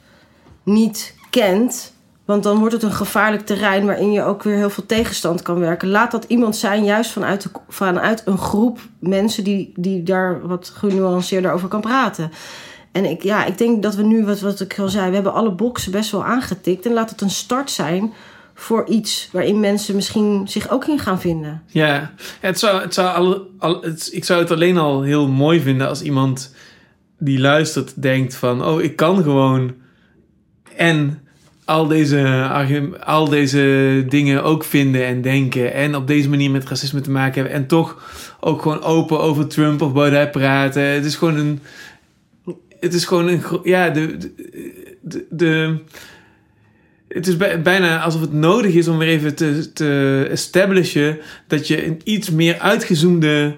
niet 0.62 1.14
kent. 1.30 1.92
Want 2.24 2.42
dan 2.42 2.58
wordt 2.58 2.74
het 2.74 2.82
een 2.82 2.92
gevaarlijk 2.92 3.46
terrein 3.46 3.86
waarin 3.86 4.12
je 4.12 4.22
ook 4.22 4.42
weer 4.42 4.56
heel 4.56 4.70
veel 4.70 4.86
tegenstand 4.86 5.42
kan 5.42 5.58
werken. 5.58 5.88
Laat 5.88 6.10
dat 6.10 6.24
iemand 6.24 6.56
zijn, 6.56 6.84
juist 6.84 7.16
vanuit 7.68 8.22
een 8.24 8.38
groep 8.38 8.78
mensen 8.98 9.44
die, 9.44 9.72
die 9.76 10.02
daar 10.02 10.46
wat 10.46 10.72
genuanceerder 10.74 11.52
over 11.52 11.68
kan 11.68 11.80
praten. 11.80 12.30
En 12.92 13.04
ik, 13.04 13.22
ja, 13.22 13.44
ik 13.44 13.58
denk 13.58 13.82
dat 13.82 13.94
we 13.94 14.02
nu, 14.02 14.24
wat, 14.24 14.40
wat 14.40 14.60
ik 14.60 14.78
al 14.78 14.88
zei, 14.88 15.08
we 15.08 15.14
hebben 15.14 15.32
alle 15.32 15.50
boxen 15.50 15.92
best 15.92 16.10
wel 16.10 16.24
aangetikt. 16.24 16.86
En 16.86 16.92
laat 16.92 17.10
het 17.10 17.20
een 17.20 17.30
start 17.30 17.70
zijn 17.70 18.12
voor 18.60 18.86
iets 18.88 19.28
waarin 19.32 19.60
mensen 19.60 19.94
misschien 19.94 20.48
zich 20.48 20.70
ook 20.70 20.86
in 20.86 20.98
gaan 20.98 21.20
vinden. 21.20 21.62
Ja, 21.66 22.12
het 22.40 22.58
zou, 22.58 22.80
het 22.80 22.94
zou 22.94 23.16
al, 23.16 23.46
al, 23.58 23.82
het, 23.82 24.08
ik 24.12 24.24
zou 24.24 24.40
het 24.40 24.50
alleen 24.50 24.78
al 24.78 25.02
heel 25.02 25.28
mooi 25.28 25.60
vinden 25.60 25.88
als 25.88 26.02
iemand 26.02 26.54
die 27.18 27.40
luistert 27.40 28.02
denkt 28.02 28.34
van... 28.34 28.64
oh, 28.64 28.82
ik 28.82 28.96
kan 28.96 29.22
gewoon 29.22 29.74
en 30.76 31.22
al 31.64 31.86
deze, 31.86 32.48
al 33.04 33.28
deze 33.28 34.04
dingen 34.08 34.44
ook 34.44 34.64
vinden 34.64 35.06
en 35.06 35.22
denken. 35.22 35.72
En 35.72 35.96
op 35.96 36.06
deze 36.06 36.28
manier 36.28 36.50
met 36.50 36.68
racisme 36.68 37.00
te 37.00 37.10
maken 37.10 37.34
hebben. 37.34 37.52
En 37.52 37.66
toch 37.66 38.02
ook 38.40 38.62
gewoon 38.62 38.82
open 38.82 39.20
over 39.20 39.46
Trump 39.46 39.82
of 39.82 39.92
Baudet 39.92 40.30
praten. 40.30 40.82
Het 40.82 41.04
is 41.04 41.16
gewoon 41.16 41.36
een. 41.36 41.60
Het 42.80 42.94
is 42.94 43.04
gewoon 43.04 43.28
een. 43.28 43.42
Ja, 43.62 43.90
de. 43.90 44.16
de, 45.00 45.26
de 45.30 45.78
het 47.08 47.26
is 47.26 47.36
bijna 47.62 48.02
alsof 48.02 48.20
het 48.20 48.32
nodig 48.32 48.74
is 48.74 48.88
om 48.88 48.98
weer 48.98 49.08
even 49.08 49.34
te, 49.34 49.72
te 49.72 50.26
establishen 50.30 51.18
dat 51.46 51.68
je 51.68 51.86
een 51.86 52.00
iets 52.04 52.30
meer 52.30 52.58
uitgezoomde 52.58 53.56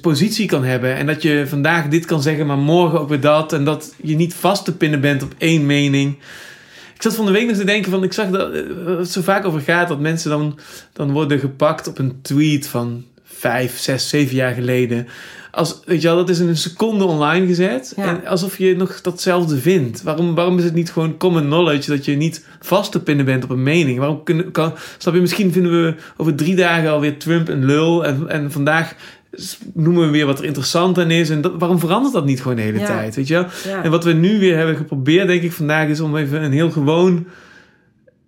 positie 0.00 0.46
kan 0.46 0.64
hebben. 0.64 0.96
En 0.96 1.06
dat 1.06 1.22
je 1.22 1.44
vandaag 1.46 1.88
dit 1.88 2.04
kan 2.04 2.22
zeggen, 2.22 2.46
maar 2.46 2.58
morgen 2.58 3.00
ook 3.00 3.08
weer 3.08 3.20
dat. 3.20 3.52
En 3.52 3.64
dat 3.64 3.94
je 4.02 4.16
niet 4.16 4.34
vast 4.34 4.64
te 4.64 4.76
pinnen 4.76 5.00
bent 5.00 5.22
op 5.22 5.34
één 5.38 5.66
mening. 5.66 6.18
Ik 6.94 7.02
zat 7.02 7.14
van 7.14 7.26
de 7.26 7.32
week 7.32 7.46
nog 7.46 7.56
te 7.56 7.64
denken 7.64 7.90
van, 7.90 8.02
ik 8.02 8.12
zag 8.12 8.30
dat 8.30 8.52
eh, 8.52 8.62
het 8.86 9.10
zo 9.10 9.22
vaak 9.22 9.44
over 9.44 9.60
gaat 9.60 9.88
dat 9.88 10.00
mensen 10.00 10.30
dan, 10.30 10.58
dan 10.92 11.12
worden 11.12 11.38
gepakt 11.38 11.88
op 11.88 11.98
een 11.98 12.18
tweet 12.22 12.66
van 12.66 13.04
vijf, 13.26 13.78
zes, 13.78 14.08
zeven 14.08 14.36
jaar 14.36 14.54
geleden. 14.54 15.06
Als, 15.50 15.80
weet 15.84 16.02
je 16.02 16.08
wel, 16.08 16.16
dat 16.16 16.28
is 16.28 16.38
in 16.38 16.48
een 16.48 16.56
seconde 16.56 17.04
online 17.04 17.46
gezet. 17.46 17.92
En 17.96 18.26
alsof 18.26 18.58
je 18.58 18.76
nog 18.76 19.00
datzelfde 19.00 19.58
vindt. 19.58 20.02
Waarom, 20.02 20.34
waarom 20.34 20.58
is 20.58 20.64
het 20.64 20.74
niet 20.74 20.92
gewoon 20.92 21.16
common 21.16 21.42
knowledge 21.42 21.90
dat 21.90 22.04
je 22.04 22.16
niet 22.16 22.44
vast 22.60 22.92
te 22.92 23.02
pinnen 23.02 23.24
bent 23.24 23.44
op 23.44 23.50
een 23.50 23.62
mening? 23.62 23.98
Waarom 23.98 24.22
kunnen, 24.22 24.50
kan, 24.50 24.74
snap 24.98 25.14
je, 25.14 25.20
misschien 25.20 25.52
vinden 25.52 25.82
we 25.82 25.94
over 26.16 26.34
drie 26.34 26.54
dagen 26.54 26.90
alweer 26.90 27.18
Trump 27.18 27.48
een 27.48 27.64
lul. 27.64 28.04
En, 28.04 28.28
en 28.28 28.52
vandaag 28.52 28.94
noemen 29.74 30.04
we 30.04 30.10
weer 30.10 30.26
wat 30.26 30.38
er 30.38 30.44
interessant 30.44 30.98
aan 30.98 31.10
is. 31.10 31.30
En 31.30 31.40
dat, 31.40 31.52
waarom 31.58 31.78
verandert 31.78 32.14
dat 32.14 32.24
niet 32.24 32.42
gewoon 32.42 32.56
de 32.56 32.62
hele 32.62 32.82
tijd? 32.82 33.16
Weet 33.16 33.28
je 33.28 33.46
En 33.82 33.90
wat 33.90 34.04
we 34.04 34.12
nu 34.12 34.38
weer 34.38 34.56
hebben 34.56 34.76
geprobeerd, 34.76 35.26
denk 35.26 35.42
ik, 35.42 35.52
vandaag 35.52 35.88
is 35.88 36.00
om 36.00 36.16
even 36.16 36.42
een 36.42 36.52
heel 36.52 36.70
gewoon 36.70 37.26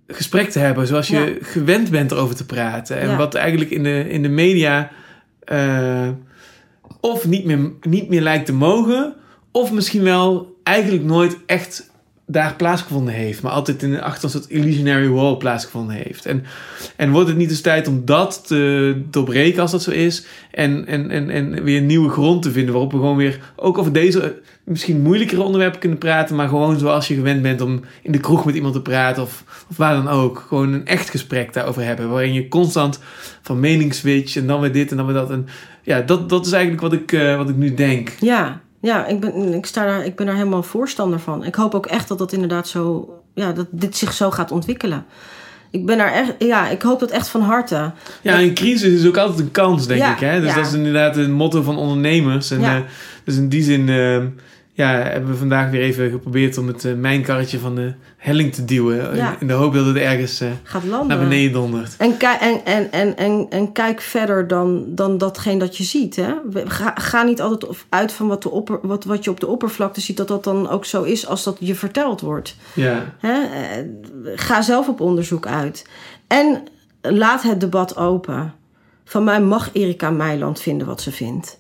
gesprek 0.08 0.50
te 0.50 0.58
hebben. 0.58 0.86
Zoals 0.86 1.08
je 1.08 1.38
gewend 1.42 1.90
bent 1.90 2.10
erover 2.10 2.36
te 2.36 2.46
praten. 2.46 2.98
En 2.98 3.16
wat 3.16 3.34
eigenlijk 3.34 3.70
in 3.70 3.82
de, 3.82 4.08
in 4.08 4.22
de 4.22 4.28
media 4.28 4.90
uh, 5.52 6.08
of 7.00 7.26
niet 7.26 7.44
meer, 7.44 7.72
niet 7.80 8.08
meer 8.08 8.20
lijkt 8.20 8.46
te 8.46 8.52
mogen. 8.52 9.14
Of 9.52 9.72
misschien 9.72 10.02
wel 10.02 10.56
eigenlijk 10.62 11.04
nooit 11.04 11.36
echt 11.46 11.90
daar 12.26 12.54
plaatsgevonden 12.54 13.14
heeft. 13.14 13.42
Maar 13.42 13.52
altijd 13.52 13.82
in, 13.82 14.00
achter 14.00 14.24
een 14.24 14.30
soort 14.30 14.50
illusionary 14.50 15.08
wall 15.08 15.36
plaatsgevonden 15.36 15.96
heeft. 15.96 16.26
En, 16.26 16.44
en 16.96 17.10
wordt 17.10 17.28
het 17.28 17.36
niet 17.36 17.50
eens 17.50 17.60
tijd 17.60 17.88
om 17.88 18.04
dat 18.04 18.42
te 18.46 19.02
doorbreken 19.10 19.62
als 19.62 19.70
dat 19.70 19.82
zo 19.82 19.90
is. 19.90 20.26
En, 20.50 20.86
en, 20.86 21.10
en, 21.10 21.30
en 21.30 21.62
weer 21.62 21.78
een 21.78 21.86
nieuwe 21.86 22.10
grond 22.10 22.42
te 22.42 22.50
vinden 22.50 22.72
waarop 22.72 22.92
we 22.92 22.98
gewoon 22.98 23.16
weer 23.16 23.52
ook 23.56 23.78
over 23.78 23.92
deze 23.92 24.40
misschien 24.68 25.02
moeilijkere 25.02 25.42
onderwerpen 25.42 25.80
kunnen 25.80 25.98
praten. 25.98 26.36
Maar 26.36 26.48
gewoon 26.48 26.78
zoals 26.78 27.08
je 27.08 27.14
gewend 27.14 27.42
bent 27.42 27.60
om 27.60 27.80
in 28.02 28.12
de 28.12 28.20
kroeg 28.20 28.44
met 28.44 28.54
iemand 28.54 28.74
te 28.74 28.82
praten 28.82 29.22
of, 29.22 29.44
of 29.70 29.76
waar 29.76 29.94
dan 29.94 30.08
ook. 30.08 30.44
Gewoon 30.48 30.72
een 30.72 30.86
echt 30.86 31.10
gesprek 31.10 31.52
daarover 31.52 31.84
hebben. 31.84 32.10
Waarin 32.10 32.32
je 32.32 32.48
constant 32.48 33.00
van 33.42 33.60
mening 33.60 33.94
switch 33.94 34.36
en 34.36 34.46
dan 34.46 34.60
weer 34.60 34.72
dit 34.72 34.90
en 34.90 34.96
dan 34.96 35.06
weer 35.06 35.14
dat. 35.14 35.30
En 35.30 35.46
ja, 35.82 36.00
dat, 36.00 36.28
dat 36.28 36.46
is 36.46 36.52
eigenlijk 36.52 36.82
wat 36.82 36.92
ik, 36.92 37.12
uh, 37.12 37.36
wat 37.36 37.48
ik 37.48 37.56
nu 37.56 37.74
denk. 37.74 38.12
Ja, 38.20 38.60
ja, 38.80 39.06
ik 39.06 39.20
ben, 39.20 39.54
ik, 39.54 39.66
sta 39.66 39.84
daar, 39.84 40.04
ik 40.04 40.16
ben 40.16 40.26
daar 40.26 40.36
helemaal 40.36 40.62
voorstander 40.62 41.20
van. 41.20 41.44
Ik 41.44 41.54
hoop 41.54 41.74
ook 41.74 41.86
echt 41.86 42.08
dat 42.08 42.18
dat 42.18 42.32
inderdaad 42.32 42.68
zo, 42.68 43.14
ja, 43.34 43.52
dat 43.52 43.66
dit 43.70 43.96
zich 43.96 44.12
zo 44.12 44.30
gaat 44.30 44.50
ontwikkelen. 44.50 45.04
Ik 45.70 45.86
ben 45.86 45.98
daar 45.98 46.12
echt, 46.12 46.34
ja, 46.38 46.68
ik 46.68 46.82
hoop 46.82 47.00
dat 47.00 47.10
echt 47.10 47.28
van 47.28 47.40
harte. 47.40 47.92
Ja, 48.22 48.40
een 48.40 48.54
crisis 48.54 48.92
is 48.92 49.06
ook 49.06 49.16
altijd 49.16 49.38
een 49.38 49.50
kans, 49.50 49.86
denk 49.86 50.04
ik. 50.04 50.18
Hè? 50.18 50.40
Dus 50.40 50.54
dat 50.54 50.66
is 50.66 50.72
inderdaad 50.72 51.16
het 51.16 51.28
motto 51.28 51.62
van 51.62 51.76
ondernemers. 51.76 52.50
En 52.50 52.60
ja. 52.60 52.76
uh, 52.76 52.82
dus 53.24 53.36
in 53.36 53.48
die 53.48 53.62
zin. 53.62 53.88
Uh, 53.88 54.24
ja, 54.78 54.90
hebben 54.90 55.30
we 55.30 55.36
vandaag 55.36 55.70
weer 55.70 55.80
even 55.80 56.10
geprobeerd 56.10 56.58
om 56.58 56.66
het 56.66 56.84
uh, 56.84 56.94
mijnkarretje 56.94 57.58
van 57.58 57.74
de 57.74 57.94
helling 58.16 58.52
te 58.54 58.64
duwen. 58.64 59.36
In, 59.40 59.46
de 59.46 59.52
hoop 59.52 59.74
dat 59.74 59.86
het 59.86 59.96
ergens 59.96 60.42
uh, 60.42 60.48
Gaat 60.62 60.84
landen. 60.84 61.08
naar 61.08 61.28
beneden 61.28 61.52
dondert. 61.52 61.96
En, 61.96 62.18
en, 62.18 62.64
en, 62.64 62.92
en, 62.92 63.16
en, 63.16 63.46
en 63.50 63.72
kijk 63.72 64.00
verder 64.00 64.46
dan, 64.46 64.84
dan 64.88 65.18
datgene 65.18 65.58
dat 65.58 65.76
je 65.76 65.84
ziet. 65.84 66.16
Hè? 66.16 66.34
Ga, 66.52 66.94
ga 66.94 67.22
niet 67.22 67.40
altijd 67.40 67.84
uit 67.88 68.12
van 68.12 68.28
wat, 68.28 68.42
de 68.42 68.50
opper, 68.50 68.78
wat, 68.82 69.04
wat 69.04 69.24
je 69.24 69.30
op 69.30 69.40
de 69.40 69.46
oppervlakte 69.46 70.00
ziet, 70.00 70.16
dat 70.16 70.28
dat 70.28 70.44
dan 70.44 70.68
ook 70.68 70.84
zo 70.84 71.02
is 71.02 71.26
als 71.26 71.44
dat 71.44 71.56
je 71.60 71.74
verteld 71.74 72.20
wordt. 72.20 72.56
Ja. 72.74 73.14
Hè? 73.18 73.40
Eh, 73.42 73.84
ga 74.34 74.62
zelf 74.62 74.88
op 74.88 75.00
onderzoek 75.00 75.46
uit. 75.46 75.86
En 76.26 76.62
laat 77.00 77.42
het 77.42 77.60
debat 77.60 77.96
open. 77.96 78.54
Van 79.04 79.24
mij 79.24 79.40
mag 79.40 79.70
Erika 79.72 80.10
Meiland 80.10 80.60
vinden 80.60 80.86
wat 80.86 81.00
ze 81.00 81.12
vindt. 81.12 81.58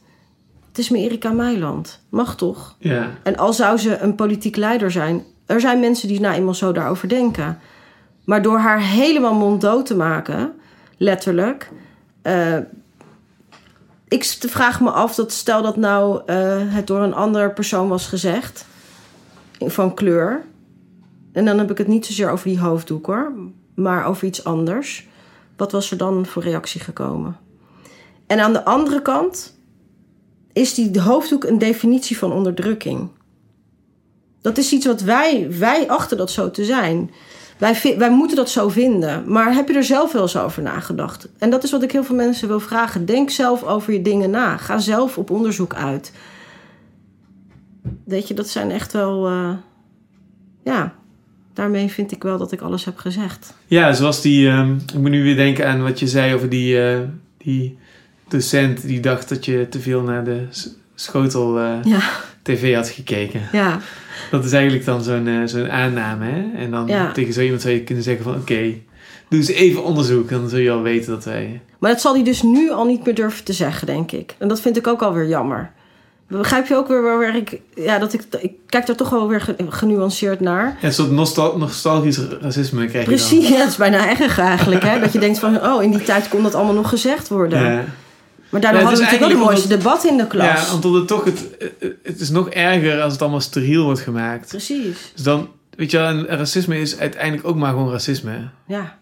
Het 0.78 0.90
is 0.90 0.92
Erika 1.02 1.30
Meiland. 1.32 2.00
Mag 2.08 2.36
toch? 2.36 2.76
Ja. 2.78 3.10
En 3.22 3.36
al 3.36 3.52
zou 3.52 3.78
ze 3.78 3.98
een 3.98 4.14
politiek 4.14 4.56
leider 4.56 4.90
zijn, 4.90 5.24
er 5.46 5.60
zijn 5.60 5.80
mensen 5.80 6.08
die 6.08 6.20
nou 6.20 6.34
eenmaal 6.34 6.54
zo 6.54 6.72
daarover 6.72 7.08
denken. 7.08 7.58
Maar 8.24 8.42
door 8.42 8.58
haar 8.58 8.80
helemaal 8.80 9.34
monddood 9.34 9.86
te 9.86 9.96
maken, 9.96 10.52
letterlijk. 10.96 11.70
eh, 12.22 12.56
ik 14.08 14.24
vraag 14.24 14.80
me 14.80 14.90
af 14.90 15.14
dat 15.14 15.32
stel 15.32 15.62
dat 15.62 15.76
nou 15.76 16.22
eh, 16.26 16.56
het 16.60 16.86
door 16.86 17.00
een 17.00 17.14
andere 17.14 17.50
persoon 17.50 17.88
was 17.88 18.06
gezegd. 18.06 18.66
Van 19.58 19.94
kleur. 19.94 20.44
En 21.32 21.44
dan 21.44 21.58
heb 21.58 21.70
ik 21.70 21.78
het 21.78 21.86
niet 21.88 22.06
zozeer 22.06 22.30
over 22.30 22.48
die 22.48 22.60
hoofddoek 22.60 23.06
hoor. 23.06 23.32
Maar 23.74 24.04
over 24.04 24.26
iets 24.26 24.44
anders. 24.44 25.08
Wat 25.56 25.72
was 25.72 25.90
er 25.90 25.96
dan 25.96 26.26
voor 26.26 26.42
reactie 26.42 26.80
gekomen? 26.80 27.36
En 28.26 28.40
aan 28.40 28.52
de 28.52 28.64
andere 28.64 29.02
kant 29.02 29.56
is 30.58 30.74
die 30.74 31.00
hoofddoek 31.00 31.44
een 31.44 31.58
definitie 31.58 32.18
van 32.18 32.32
onderdrukking. 32.32 33.08
Dat 34.40 34.58
is 34.58 34.72
iets 34.72 34.86
wat 34.86 35.00
wij, 35.02 35.46
wij 35.58 35.88
achten 35.88 36.16
dat 36.16 36.30
zo 36.30 36.50
te 36.50 36.64
zijn. 36.64 37.10
Wij, 37.58 37.94
wij 37.98 38.10
moeten 38.10 38.36
dat 38.36 38.50
zo 38.50 38.68
vinden. 38.68 39.32
Maar 39.32 39.54
heb 39.54 39.68
je 39.68 39.74
er 39.74 39.84
zelf 39.84 40.12
wel 40.12 40.22
eens 40.22 40.36
over 40.36 40.62
nagedacht? 40.62 41.28
En 41.38 41.50
dat 41.50 41.64
is 41.64 41.70
wat 41.70 41.82
ik 41.82 41.92
heel 41.92 42.04
veel 42.04 42.16
mensen 42.16 42.48
wil 42.48 42.60
vragen. 42.60 43.04
Denk 43.04 43.30
zelf 43.30 43.62
over 43.64 43.92
je 43.92 44.02
dingen 44.02 44.30
na. 44.30 44.56
Ga 44.56 44.78
zelf 44.78 45.18
op 45.18 45.30
onderzoek 45.30 45.74
uit. 45.74 46.12
Weet 48.04 48.28
je, 48.28 48.34
dat 48.34 48.48
zijn 48.48 48.70
echt 48.70 48.92
wel. 48.92 49.26
eh, 49.26 49.50
ja, 50.64 50.94
daarmee 51.52 51.88
vind 51.88 52.12
ik 52.12 52.22
wel 52.22 52.38
dat 52.38 52.52
ik 52.52 52.60
alles 52.60 52.84
heb 52.84 52.98
gezegd. 52.98 53.54
Ja, 53.66 53.92
zoals 53.92 54.20
die... 54.20 54.48
ehm, 54.48 54.74
ik 54.74 54.98
moet 54.98 55.10
nu 55.10 55.22
weer 55.22 55.36
denken 55.36 55.66
aan 55.68 55.82
wat 55.82 55.98
je 55.98 56.06
zei 56.06 56.34
over 56.34 56.48
die, 56.48 56.82
eh, 56.82 56.98
die 57.36 57.78
docent... 58.28 58.82
die 58.86 59.00
dacht 59.00 59.28
dat 59.28 59.44
je 59.44 59.66
te 59.70 59.80
veel 59.80 60.02
naar 60.02 60.24
de 60.24 60.46
schotel 60.94 61.58
eh, 61.58 61.72
Ja, 61.84 62.00
tv 62.42 62.74
had 62.74 62.88
gekeken. 62.88 63.40
ja, 63.52 63.78
Dat 64.30 64.44
is 64.44 64.52
eigenlijk 64.52 64.84
dan 64.84 65.02
zo'n 65.02 65.26
eh, 65.28 65.34
zo'n 65.44 65.70
aanname, 65.70 66.24
hè? 66.24 66.58
En 66.58 66.70
dan 66.70 66.86
Ja. 66.86 67.12
tegen 67.12 67.32
zo 67.32 67.40
iemand 67.40 67.62
zou 67.62 67.74
je 67.74 67.82
kunnen 67.82 68.04
zeggen 68.04 68.24
van... 68.24 68.34
Oké, 68.34 68.60
doe 69.28 69.38
eens 69.38 69.48
even 69.48 69.84
onderzoek. 69.84 70.28
Dan 70.30 70.48
zul 70.48 70.58
je 70.58 70.70
al 70.70 70.82
weten 70.82 71.10
dat 71.10 71.24
wij... 71.24 71.60
maar 71.78 71.90
dat 71.90 72.00
zal 72.00 72.14
hij 72.14 72.24
dus 72.24 72.42
nu 72.42 72.70
al 72.70 72.84
niet 72.84 73.04
meer 73.04 73.14
durven 73.14 73.44
te 73.44 73.52
zeggen, 73.52 73.86
denk 73.86 74.12
ik. 74.12 74.34
En 74.38 74.48
dat 74.48 74.60
vind 74.60 74.76
ik 74.76 74.86
ook 74.86 75.02
alweer 75.02 75.28
jammer. 75.28 75.70
Begrijp 76.28 76.66
je 76.66 76.74
ook 76.76 76.88
weer 76.88 77.02
waar 77.02 77.36
ik... 77.36 77.60
Ja, 77.74 77.98
dat 77.98 78.12
ik, 78.12 78.22
ik 78.40 78.52
kijk 78.66 78.86
daar 78.86 78.96
toch 78.96 79.10
wel 79.10 79.28
weer 79.28 79.40
ge- 79.40 79.54
genuanceerd 79.68 80.40
naar. 80.40 80.76
Ja, 80.80 80.86
een 80.86 80.92
soort 80.94 81.10
nostal 81.10 81.58
nostalgisch 81.58 82.18
racisme 82.40 82.86
krijg 82.86 83.04
je 83.04 83.10
dan. 83.10 83.18
Precies, 83.18 83.48
ja, 83.54 83.56
het 83.58 83.68
is 83.68 83.76
bijna 83.76 84.08
erg 84.20 84.38
eigenlijk. 84.38 84.82
Hè? 84.82 85.00
Dat 85.00 85.12
je 85.12 85.18
denkt 85.18 85.38
van, 85.38 85.62
oh, 85.66 85.82
in 85.82 85.90
die 85.90 86.02
tijd 86.02 86.28
kon 86.28 86.42
dat 86.42 86.54
allemaal 86.54 86.74
nog 86.74 86.88
gezegd 86.88 87.28
worden. 87.28 87.62
Ja. 87.72 87.84
Maar 88.48 88.60
daardoor 88.60 88.80
hadden 88.80 88.98
we 88.98 89.04
natuurlijk 89.04 89.32
wel 89.32 89.40
het 89.40 89.48
mooiste 89.50 89.76
debat 89.76 90.04
in 90.04 90.16
de 90.16 90.26
klas. 90.26 90.66
Ja, 90.66 90.74
omdat 90.74 90.94
het 90.94 91.06
toch... 91.06 91.24
Het, 91.24 91.48
het 92.02 92.20
is 92.20 92.30
nog 92.30 92.48
erger 92.48 93.00
als 93.02 93.12
het 93.12 93.22
allemaal 93.22 93.40
steriel 93.40 93.84
wordt 93.84 94.00
gemaakt. 94.00 94.48
Precies, 94.48 95.10
Dus 95.14 95.22
dan... 95.24 95.48
Weet 95.76 95.90
je 95.90 95.96
wel, 95.96 96.06
en 96.06 96.26
racisme 96.26 96.80
is 96.80 96.98
uiteindelijk 96.98 97.46
ook 97.48 97.56
maar 97.56 97.70
gewoon 97.70 97.90
racisme. 97.90 98.48
ja. 98.66 98.98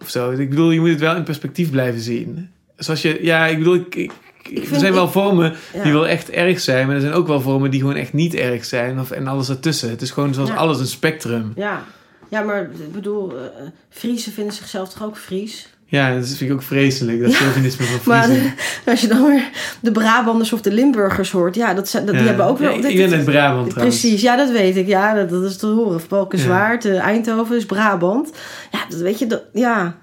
Of 0.00 0.08
zo. 0.08 0.30
Ik 0.30 0.50
bedoel, 0.50 0.70
je 0.70 0.80
moet 0.80 0.88
het 0.88 1.00
wel 1.00 1.16
in 1.16 1.22
perspectief 1.22 1.70
blijven 1.70 2.00
zien. 2.00 2.50
Zoals 2.76 3.02
je... 3.02 3.18
Ja, 3.22 3.46
ik 3.46 3.58
bedoel... 3.58 3.74
Ik, 3.74 3.94
ik, 3.94 4.12
Ik 4.48 4.70
er 4.70 4.78
zijn 4.78 4.92
wel 4.92 5.08
vormen 5.10 5.54
ja. 5.74 5.82
die 5.82 5.92
wel 5.92 6.06
echt 6.06 6.30
erg 6.30 6.60
zijn. 6.60 6.86
Maar 6.86 6.94
er 6.94 7.00
zijn 7.00 7.12
ook 7.12 7.26
wel 7.26 7.40
vormen 7.40 7.70
die 7.70 7.80
gewoon 7.80 7.94
echt 7.96 8.12
niet 8.12 8.34
erg 8.34 8.64
zijn. 8.64 9.00
Of, 9.00 9.10
en 9.10 9.26
alles 9.26 9.48
ertussen. 9.48 9.90
Het 9.90 10.02
is 10.02 10.10
gewoon 10.10 10.34
zoals 10.34 10.48
Ja. 10.48 10.54
alles 10.54 10.78
een 10.78 10.86
spectrum. 10.86 11.52
Ja. 11.56 11.84
ja, 12.28 12.40
maar 12.42 12.62
ik 12.62 12.92
bedoel, 12.92 13.32
Friesen 13.90 14.32
vinden 14.32 14.54
zichzelf 14.54 14.88
toch 14.88 15.02
ook 15.02 15.16
Fries? 15.16 15.68
Ja, 15.90 16.14
dat 16.14 16.26
vind 16.28 16.40
ik 16.50 16.52
ook 16.52 16.62
vreselijk. 16.62 17.20
Dat 17.22 17.34
chauvinisme 17.34 17.84
van 17.84 17.98
Maar 18.14 18.24
Friesen. 18.24 18.54
als 18.86 19.00
je 19.00 19.06
dan 19.08 19.26
weer 19.26 19.50
de 19.80 19.92
Brabanders 19.92 20.52
of 20.52 20.60
de 20.60 20.72
Limburgers 20.72 21.30
hoort, 21.30 21.54
ja, 21.54 21.74
dat 21.74 21.90
dat, 21.92 22.06
die 22.06 22.14
Ja. 22.16 22.22
hebben 22.22 22.46
ook 22.46 22.58
wel... 22.58 22.70
Ja, 22.78 22.88
ik 22.88 22.96
ben 22.96 23.12
uit 23.12 23.24
Brabant 23.24 23.70
trouwens. 23.70 24.00
Precies, 24.00 24.20
ja, 24.22 24.36
dat 24.36 24.50
weet 24.50 24.76
ik. 24.76 24.86
Ja, 24.86 25.14
dat, 25.14 25.28
dat 25.30 25.42
is 25.42 25.56
te 25.56 25.66
horen. 25.66 26.00
Valkenswaard, 26.00 26.84
eh, 26.84 26.98
Eindhoven 26.98 27.56
is 27.56 27.66
Brabant. 27.66 28.30
Ja, 28.70 28.78
dat 28.88 29.00
weet 29.00 29.18
je, 29.18 29.26
dat, 29.26 29.42
ja. 29.52 29.96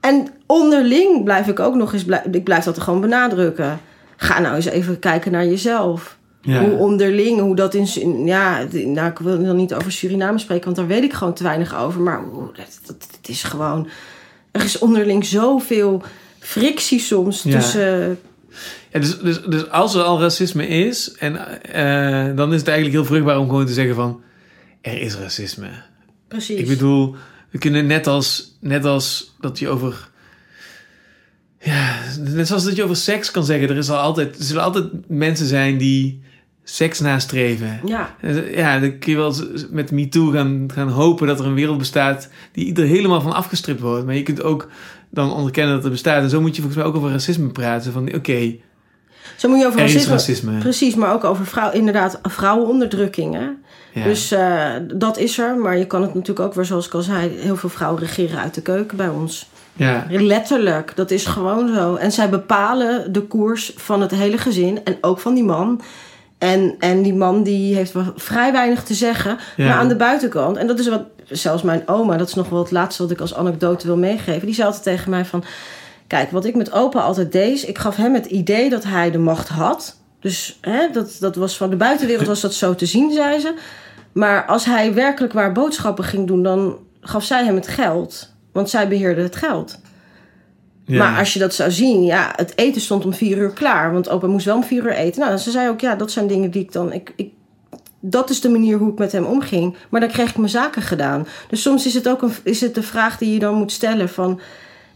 En 0.00 0.28
onderling 0.46 1.24
blijf 1.24 1.46
ik 1.48 1.60
ook 1.60 1.74
nog 1.74 1.92
eens, 1.92 2.04
blij- 2.04 2.24
ik 2.30 2.44
blijf 2.44 2.64
dat 2.64 2.80
gewoon 2.80 3.00
benadrukken. 3.00 3.80
Ga 4.16 4.40
nou 4.40 4.54
eens 4.54 4.64
even 4.66 4.98
kijken 4.98 5.32
naar 5.32 5.44
jezelf. 5.46 6.16
Ja. 6.40 6.60
Hoe 6.60 6.72
onderling, 6.76 7.40
hoe 7.40 7.56
dat 7.56 7.74
in, 7.74 7.86
in- 7.94 8.26
ja, 8.26 8.58
nou, 8.72 9.10
ik 9.10 9.18
wil 9.18 9.44
dan 9.44 9.56
niet 9.56 9.74
over 9.74 9.92
Suriname 9.92 10.38
spreken, 10.38 10.64
want 10.64 10.76
daar 10.76 10.86
weet 10.86 11.02
ik 11.02 11.12
gewoon 11.12 11.34
te 11.34 11.42
weinig 11.42 11.76
over. 11.76 12.00
Maar 12.00 12.20
dat, 12.86 12.96
is 13.28 13.42
gewoon, 13.42 13.88
er 14.52 14.64
is 14.64 14.78
onderling 14.78 15.24
zoveel 15.24 16.02
frictie 16.38 16.98
soms 17.00 17.42
Ja. 17.42 17.58
tussen, 17.58 18.18
Ja, 18.92 18.98
dus, 19.00 19.18
dus, 19.18 19.42
dus 19.42 19.68
als 19.70 19.94
er 19.94 20.02
al 20.02 20.20
racisme 20.20 20.66
is, 20.68 21.12
en, 21.18 21.62
eh, 21.62 22.36
dan 22.36 22.52
is 22.52 22.58
het 22.58 22.68
eigenlijk 22.68 22.96
heel 22.96 23.04
vruchtbaar 23.04 23.38
om 23.38 23.48
gewoon 23.48 23.66
te 23.66 23.72
zeggen 23.72 23.94
van... 23.94 24.20
Er 24.80 25.00
is 25.00 25.14
racisme. 25.16 25.68
precies. 26.28 26.58
Ik 26.58 26.66
bedoel, 26.66 27.14
we 27.50 27.58
kunnen 27.58 27.86
net 27.86 28.06
als, 28.06 28.56
net 28.60 28.84
als 28.84 29.34
dat 29.40 29.58
je 29.58 29.68
over... 29.68 30.10
Ja, 31.60 31.98
net 32.20 32.46
zoals 32.46 32.64
dat 32.64 32.76
je 32.76 32.82
over 32.82 32.96
seks 32.96 33.30
kan 33.30 33.44
zeggen. 33.44 33.68
Er, 33.68 33.76
is 33.76 33.90
al 33.90 33.96
altijd, 33.98 34.38
er 34.38 34.44
zullen 34.44 34.62
altijd 34.62 34.84
mensen 35.08 35.46
zijn 35.46 35.78
die 35.78 36.22
seks 36.64 37.00
nastreven. 37.00 37.80
ja, 37.84 38.14
Ja, 38.54 38.78
dan 38.78 38.98
kun 38.98 39.12
je 39.12 39.18
wel 39.18 39.34
met 39.70 39.90
MeToo 39.90 40.30
gaan, 40.30 40.70
gaan 40.74 40.88
hopen 40.88 41.26
dat 41.26 41.40
er 41.40 41.46
een 41.46 41.54
wereld 41.54 41.78
bestaat 41.78 42.28
die 42.52 42.74
er 42.74 42.86
helemaal 42.86 43.20
van 43.20 43.32
afgestript 43.32 43.80
wordt. 43.80 44.04
Maar 44.04 44.14
je 44.14 44.22
kunt 44.22 44.42
ook 44.42 44.68
dan 45.10 45.32
onderkennen 45.32 45.74
dat 45.74 45.84
er 45.84 45.90
bestaat. 45.90 46.22
En 46.22 46.30
zo 46.30 46.40
moet 46.40 46.56
je 46.56 46.62
volgens 46.62 46.82
mij 46.82 46.90
ook 46.92 46.96
over 46.96 47.10
racisme 47.10 47.48
praten. 47.48 47.92
Van 47.92 48.14
oké, 48.14 48.56
zo 49.36 49.48
moet 49.48 49.60
je 49.60 49.66
over 49.66 49.80
er 49.80 49.84
is 49.84 49.92
racisme, 49.92 50.12
racisme. 50.12 50.58
Precies, 50.58 50.94
maar 50.94 51.12
ook 51.12 51.24
over 51.24 51.46
vrouw, 51.46 51.70
inderdaad 51.70 52.18
vrouwenonderdrukking. 52.22 53.34
Hè? 53.34 53.48
Ja. 54.00 54.04
Dus 54.04 54.32
eh, 54.32 54.70
dat 54.94 55.18
is 55.18 55.38
er. 55.38 55.56
Maar 55.56 55.78
je 55.78 55.86
kan 55.86 56.02
het 56.02 56.14
natuurlijk 56.14 56.46
ook 56.46 56.54
weer, 56.54 56.64
zoals 56.64 56.86
ik 56.86 56.94
al 56.94 57.02
zei, 57.02 57.28
heel 57.28 57.56
veel 57.56 57.68
vrouwen 57.68 58.00
regeren 58.00 58.38
uit 58.38 58.54
de 58.54 58.62
keuken 58.62 58.96
bij 58.96 59.08
ons. 59.08 59.50
ja. 59.76 60.06
Letterlijk, 60.08 60.92
dat 60.94 61.10
is 61.10 61.26
gewoon 61.26 61.74
zo. 61.74 61.94
En 61.94 62.12
zij 62.12 62.28
bepalen 62.28 63.12
de 63.12 63.22
koers 63.22 63.72
van 63.76 64.00
het 64.00 64.10
hele 64.10 64.38
gezin 64.38 64.84
en 64.84 64.96
ook 65.00 65.20
van 65.20 65.34
die 65.34 65.44
man. 65.44 65.80
En, 66.42 66.74
en 66.78 67.02
die 67.02 67.14
man 67.14 67.42
die 67.42 67.74
heeft 67.74 67.92
wel 67.92 68.12
vrij 68.16 68.52
weinig 68.52 68.82
te 68.82 68.94
zeggen. 68.94 69.38
Ja. 69.56 69.66
Maar 69.66 69.76
aan 69.76 69.88
de 69.88 69.96
buitenkant, 69.96 70.56
en 70.56 70.66
dat 70.66 70.78
is 70.78 70.88
wat 70.88 71.04
zelfs 71.28 71.62
mijn 71.62 71.88
oma, 71.88 72.16
dat 72.16 72.28
is 72.28 72.34
nog 72.34 72.48
wel 72.48 72.58
het 72.58 72.70
laatste 72.70 73.02
wat 73.02 73.10
ik 73.10 73.20
als 73.20 73.34
anekdote 73.34 73.86
wil 73.86 73.96
meegeven. 73.96 74.46
Die 74.46 74.54
zei 74.54 74.66
altijd 74.66 74.84
tegen 74.84 75.10
mij 75.10 75.24
van, 75.24 75.44
kijk, 76.06 76.30
wat 76.30 76.44
ik 76.44 76.54
met 76.54 76.72
opa 76.72 77.00
altijd 77.00 77.32
deed, 77.32 77.68
ik 77.68 77.78
gaf 77.78 77.96
hem 77.96 78.14
het 78.14 78.26
idee 78.26 78.70
dat 78.70 78.84
hij 78.84 79.10
de 79.10 79.18
macht 79.18 79.48
had. 79.48 79.96
Dus 80.20 80.58
hè, 80.60 80.90
dat, 80.92 81.16
dat 81.20 81.36
was 81.36 81.56
van 81.56 81.70
de 81.70 81.76
buitenwereld 81.76 82.26
was 82.26 82.40
dat 82.40 82.54
zo 82.54 82.74
te 82.74 82.86
zien, 82.86 83.12
zei 83.12 83.38
ze. 83.38 83.54
Maar 84.12 84.46
als 84.46 84.64
hij 84.64 84.94
werkelijk 84.94 85.32
waar 85.32 85.52
boodschappen 85.52 86.04
ging 86.04 86.26
doen, 86.26 86.42
dan 86.42 86.78
gaf 87.00 87.24
zij 87.24 87.44
hem 87.44 87.54
het 87.54 87.68
geld. 87.68 88.32
Want 88.52 88.70
zij 88.70 88.88
beheerde 88.88 89.22
het 89.22 89.36
geld. 89.36 89.80
Ja. 90.92 90.98
Maar 90.98 91.18
als 91.18 91.32
je 91.32 91.38
dat 91.38 91.54
zou 91.54 91.70
zien, 91.70 92.04
ja, 92.04 92.32
het 92.36 92.52
eten 92.56 92.80
stond 92.80 93.04
om 93.04 93.14
vier 93.14 93.36
uur 93.36 93.50
klaar. 93.50 93.92
Want 93.92 94.08
opa 94.08 94.26
moest 94.26 94.44
wel 94.44 94.56
om 94.56 94.64
vier 94.64 94.84
uur 94.84 94.94
eten. 94.94 95.20
Nou, 95.20 95.36
ze 95.36 95.50
zei 95.50 95.68
ook, 95.68 95.80
ja, 95.80 95.94
dat 95.94 96.10
zijn 96.10 96.26
dingen 96.26 96.50
die 96.50 96.62
ik 96.62 96.72
dan... 96.72 96.92
Ik, 96.92 97.12
ik, 97.16 97.30
dat 98.00 98.30
is 98.30 98.40
de 98.40 98.48
manier 98.48 98.78
hoe 98.78 98.92
ik 98.92 98.98
met 98.98 99.12
hem 99.12 99.24
omging. 99.24 99.76
Maar 99.88 100.00
dan 100.00 100.10
kreeg 100.10 100.30
ik 100.30 100.36
mijn 100.36 100.48
zaken 100.48 100.82
gedaan. 100.82 101.26
Dus 101.48 101.62
soms 101.62 101.86
is 101.86 101.94
het 101.94 102.08
ook 102.08 102.22
een, 102.22 102.32
is 102.42 102.60
het 102.60 102.74
de 102.74 102.82
vraag 102.82 103.18
die 103.18 103.32
je 103.32 103.38
dan 103.38 103.54
moet 103.54 103.72
stellen 103.72 104.08
van... 104.08 104.40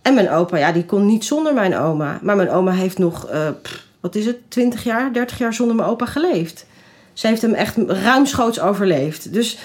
En 0.02 0.14
mijn 0.14 0.31
opa, 0.31 0.56
ja, 0.56 0.73
die 0.73 0.85
kon 0.85 1.06
niet 1.06 1.24
zonder 1.24 1.55
mijn 1.55 1.77
oma. 1.77 2.18
Maar 2.23 2.36
mijn 2.36 2.51
oma 2.51 2.73
heeft 2.73 2.98
nog, 2.98 3.28
pff, 3.62 3.86
wat 4.01 4.14
is 4.14 4.27
het, 4.27 4.51
20 4.51 4.85
jaar, 4.85 5.12
30 5.12 5.39
jaar 5.39 5.55
zonder 5.55 5.77
mijn 5.77 5.89
opa 5.89 6.06
geleefd. 6.06 6.66
Ze 7.12 7.27
heeft 7.27 7.43
hem 7.43 7.55
echt 7.55 7.77
ruimschoots 7.86 8.60
overleefd. 8.60 9.32
Dus 9.32 9.59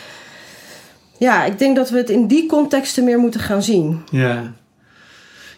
ja, 1.17 1.43
ik 1.43 1.59
denk 1.59 1.75
dat 1.75 1.89
we 1.89 1.97
het 1.97 2.09
in 2.09 2.27
die 2.27 2.45
contexten 2.45 3.03
meer 3.03 3.19
moeten 3.19 3.39
gaan 3.39 3.63
zien. 3.63 4.01
Ja. 4.11 4.53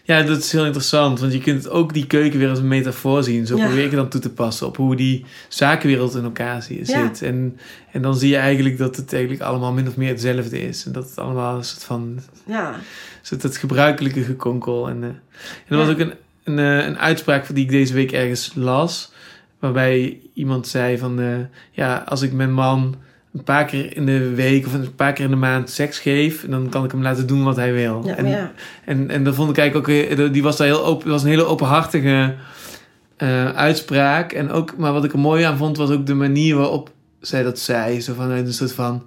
Ja, 0.06 0.22
dat 0.22 0.38
is 0.38 0.52
heel 0.52 0.64
interessant. 0.64 1.20
Want 1.20 1.32
je 1.32 1.38
kunt 1.40 1.68
ook 1.68 1.92
die 1.94 2.06
keuken 2.06 2.38
weer 2.38 2.48
als 2.48 2.58
een 2.58 2.68
metafoor 2.68 3.22
zien. 3.22 3.46
Zo 3.46 3.56
Ja. 3.56 3.66
probeer 3.66 3.84
ik 3.84 3.90
dan 3.90 4.08
toe 4.08 4.20
te 4.20 4.30
passen 4.32 4.66
op 4.66 4.76
hoe 4.76 4.96
die 4.96 5.24
zakenwereld 5.48 6.14
in 6.14 6.24
elkaar 6.24 6.64
Ja. 6.68 6.84
zit. 6.84 7.22
En, 7.22 7.58
en 7.92 8.02
dan 8.02 8.16
zie 8.16 8.28
je 8.28 8.36
eigenlijk 8.36 8.78
dat 8.78 8.96
het 8.96 9.12
eigenlijk 9.12 9.42
allemaal 9.42 9.72
min 9.72 9.88
of 9.88 9.96
meer 9.96 10.08
hetzelfde 10.08 10.60
is. 10.66 10.86
En 10.86 10.92
dat 10.92 11.08
het 11.08 11.18
allemaal 11.18 11.56
een 11.56 11.64
soort 11.64 11.84
van 11.84 12.18
Ja, 12.46 12.74
soort 13.22 13.42
het 13.42 13.56
gebruikelijke 13.56 14.22
gekonkel. 14.22 14.88
En, 14.88 15.02
eh, 15.02 15.08
en 15.08 15.20
er 15.68 15.76
was 15.76 15.88
ook 15.88 15.98
een, 15.98 16.12
een, 16.44 16.58
eh, 16.58 16.86
een 16.86 16.98
uitspraak 16.98 17.54
die 17.54 17.64
ik 17.64 17.70
deze 17.70 17.94
week 17.94 18.12
ergens 18.12 18.52
las. 18.54 19.12
Waarbij 19.58 20.20
iemand 20.34 20.66
zei 20.68 20.98
van... 20.98 21.20
eh, 21.20 21.36
ja, 21.70 22.04
als 22.08 22.22
ik 22.22 22.32
mijn 22.32 22.52
man 22.52 22.94
een 23.34 23.44
paar 23.44 23.64
keer 23.64 23.96
in 23.96 24.06
de 24.06 24.34
week 24.34 24.66
of 24.66 24.72
een 24.72 24.94
paar 24.94 25.12
keer 25.12 25.24
in 25.24 25.30
de 25.30 25.36
maand 25.36 25.70
seks 25.70 25.98
geef... 25.98 26.46
dan 26.48 26.68
kan 26.68 26.84
ik 26.84 26.90
hem 26.90 27.02
laten 27.02 27.26
doen 27.26 27.44
wat 27.44 27.56
hij 27.56 27.72
wil. 27.72 28.02
ja, 28.04 28.16
en, 28.16 28.28
ja. 28.28 28.52
en, 28.84 29.10
en 29.10 29.24
dat 29.24 29.34
vond 29.34 29.50
ik 29.50 29.58
eigenlijk 29.58 30.18
ook... 30.18 30.32
Die 30.32 30.42
was 30.42 30.56
daar 30.56 30.66
heel 30.66 30.84
open... 30.84 31.10
Was 31.10 31.22
een 31.22 31.28
hele 31.28 31.44
openhartige 31.44 32.34
eh, 33.16 33.48
uitspraak. 33.48 34.32
En 34.32 34.50
ook, 34.50 34.76
maar 34.76 34.92
wat 34.92 35.04
ik 35.04 35.12
er 35.12 35.18
mooi 35.18 35.44
aan 35.44 35.56
vond... 35.56 35.76
was 35.76 35.90
ook 35.90 36.06
de 36.06 36.14
manier 36.14 36.56
waarop 36.56 36.90
zij 37.20 37.42
dat 37.42 37.58
zei. 37.58 38.00
Zo 38.00 38.14
vanuit 38.14 38.46
een 38.46 38.52
soort 38.52 38.72
van... 38.72 39.02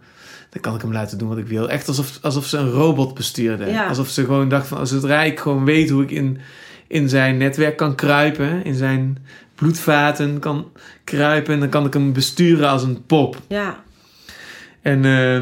Dan 0.49 0.61
kan 0.61 0.75
ik 0.75 0.81
hem 0.81 0.93
laten 0.93 1.17
doen 1.17 1.29
wat 1.29 1.37
ik 1.37 1.47
wil. 1.47 1.69
Echt 1.69 1.87
alsof, 1.87 2.19
alsof 2.21 2.45
ze 2.45 2.57
een 2.57 2.69
robot 2.69 3.13
bestuurde. 3.13 3.65
Ja. 3.65 3.87
Alsof 3.87 4.09
ze 4.09 4.25
gewoon 4.25 4.49
dacht 4.49 4.67
van... 4.67 4.87
Zodra 4.87 5.23
ik 5.23 5.39
gewoon 5.39 5.65
weet 5.65 5.89
hoe 5.89 6.03
ik 6.03 6.11
in, 6.11 6.39
in 6.87 7.09
zijn 7.09 7.37
netwerk 7.37 7.77
kan 7.77 7.95
kruipen... 7.95 8.63
In 8.63 8.75
zijn 8.75 9.17
bloedvaten 9.55 10.39
kan 10.39 10.71
kruipen... 11.03 11.59
Dan 11.59 11.69
kan 11.69 11.85
ik 11.85 11.93
hem 11.93 12.13
besturen 12.13 12.69
als 12.69 12.83
een 12.83 13.05
pop. 13.05 13.41
ja. 13.47 13.85
En, 14.87 15.05
eh, 15.05 15.41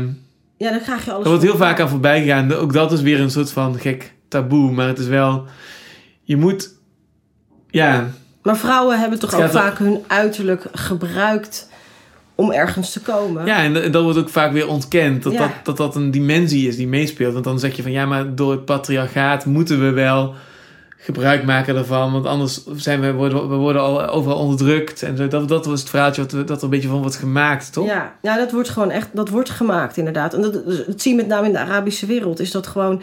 Ja, 0.57 0.69
dan 0.69 0.81
krijg 0.81 1.05
je 1.05 1.11
alles. 1.11 1.23
Er 1.23 1.29
wordt 1.29 1.43
heel 1.43 1.57
vaak 1.57 1.79
aan 1.79 1.89
voorbij 1.89 2.21
gegaan. 2.21 2.53
Ook 2.53 2.73
dat 2.73 2.91
is 2.91 3.01
weer 3.01 3.19
een 3.19 3.31
soort 3.31 3.51
van 3.51 3.79
gek 3.79 4.13
taboe. 4.27 4.71
Maar 4.71 4.87
het 4.87 4.99
is 4.99 5.07
wel... 5.07 5.45
Je 6.23 6.37
moet... 6.37 6.73
Ja, 7.69 8.09
Maar 8.41 8.57
vrouwen 8.57 8.99
hebben 8.99 9.19
toch 9.19 9.33
ook 9.33 9.49
vaak 9.49 9.77
hun 9.77 10.03
uiterlijk 10.07 10.65
gebruikt 10.73 11.69
om 12.35 12.51
ergens 12.51 12.91
te 12.91 13.01
komen. 13.01 13.45
ja 13.45 13.57
en, 13.63 13.83
en 13.83 13.91
dat 13.91 14.03
wordt 14.03 14.19
ook 14.19 14.29
vaak 14.29 14.51
weer 14.51 14.67
ontkend. 14.67 15.23
Dat, 15.23 15.33
Ja. 15.33 15.39
dat, 15.39 15.51
dat 15.63 15.77
dat 15.77 15.95
een 15.95 16.11
dimensie 16.11 16.67
is 16.67 16.75
die 16.75 16.87
meespeelt. 16.87 17.33
Want 17.33 17.45
dan 17.45 17.59
zeg 17.59 17.75
je 17.75 17.81
van... 17.81 17.91
Ja, 17.91 18.05
maar 18.05 18.35
door 18.35 18.51
het 18.51 18.65
patriarchaat 18.65 19.45
moeten 19.45 19.79
we 19.79 19.89
wel 19.89 20.33
gebruik 21.05 21.43
maken 21.43 21.75
daarvan. 21.75 22.11
Want 22.11 22.25
anders 22.25 22.63
zijn 22.75 23.01
we, 23.01 23.13
worden, 23.13 23.49
we 23.49 23.55
worden 23.55 23.81
al 23.81 24.07
overal 24.07 24.37
onderdrukt. 24.37 25.03
En 25.03 25.17
zo. 25.17 25.27
Dat, 25.27 25.47
dat 25.47 25.65
was 25.65 25.79
het 25.79 25.89
verhaaltje 25.89 26.21
wat, 26.21 26.47
dat 26.47 26.57
er 26.57 26.63
een 26.63 26.69
beetje 26.69 26.87
van 26.87 27.01
wordt 27.01 27.15
gemaakt, 27.15 27.73
toch? 27.73 27.85
Ja, 27.87 28.15
ja, 28.21 28.37
dat 28.37 28.51
wordt 28.51 28.69
gewoon 28.69 28.91
echt, 28.91 29.09
dat 29.13 29.29
wordt 29.29 29.49
gemaakt 29.49 29.97
inderdaad. 29.97 30.33
En 30.33 30.41
dat, 30.41 30.53
dat 30.53 31.01
zie 31.01 31.11
je 31.11 31.17
met 31.17 31.27
name 31.27 31.47
in 31.47 31.53
de 31.53 31.59
Arabische 31.59 32.05
wereld, 32.05 32.39
is 32.39 32.51
dat 32.51 32.67
gewoon 32.67 33.01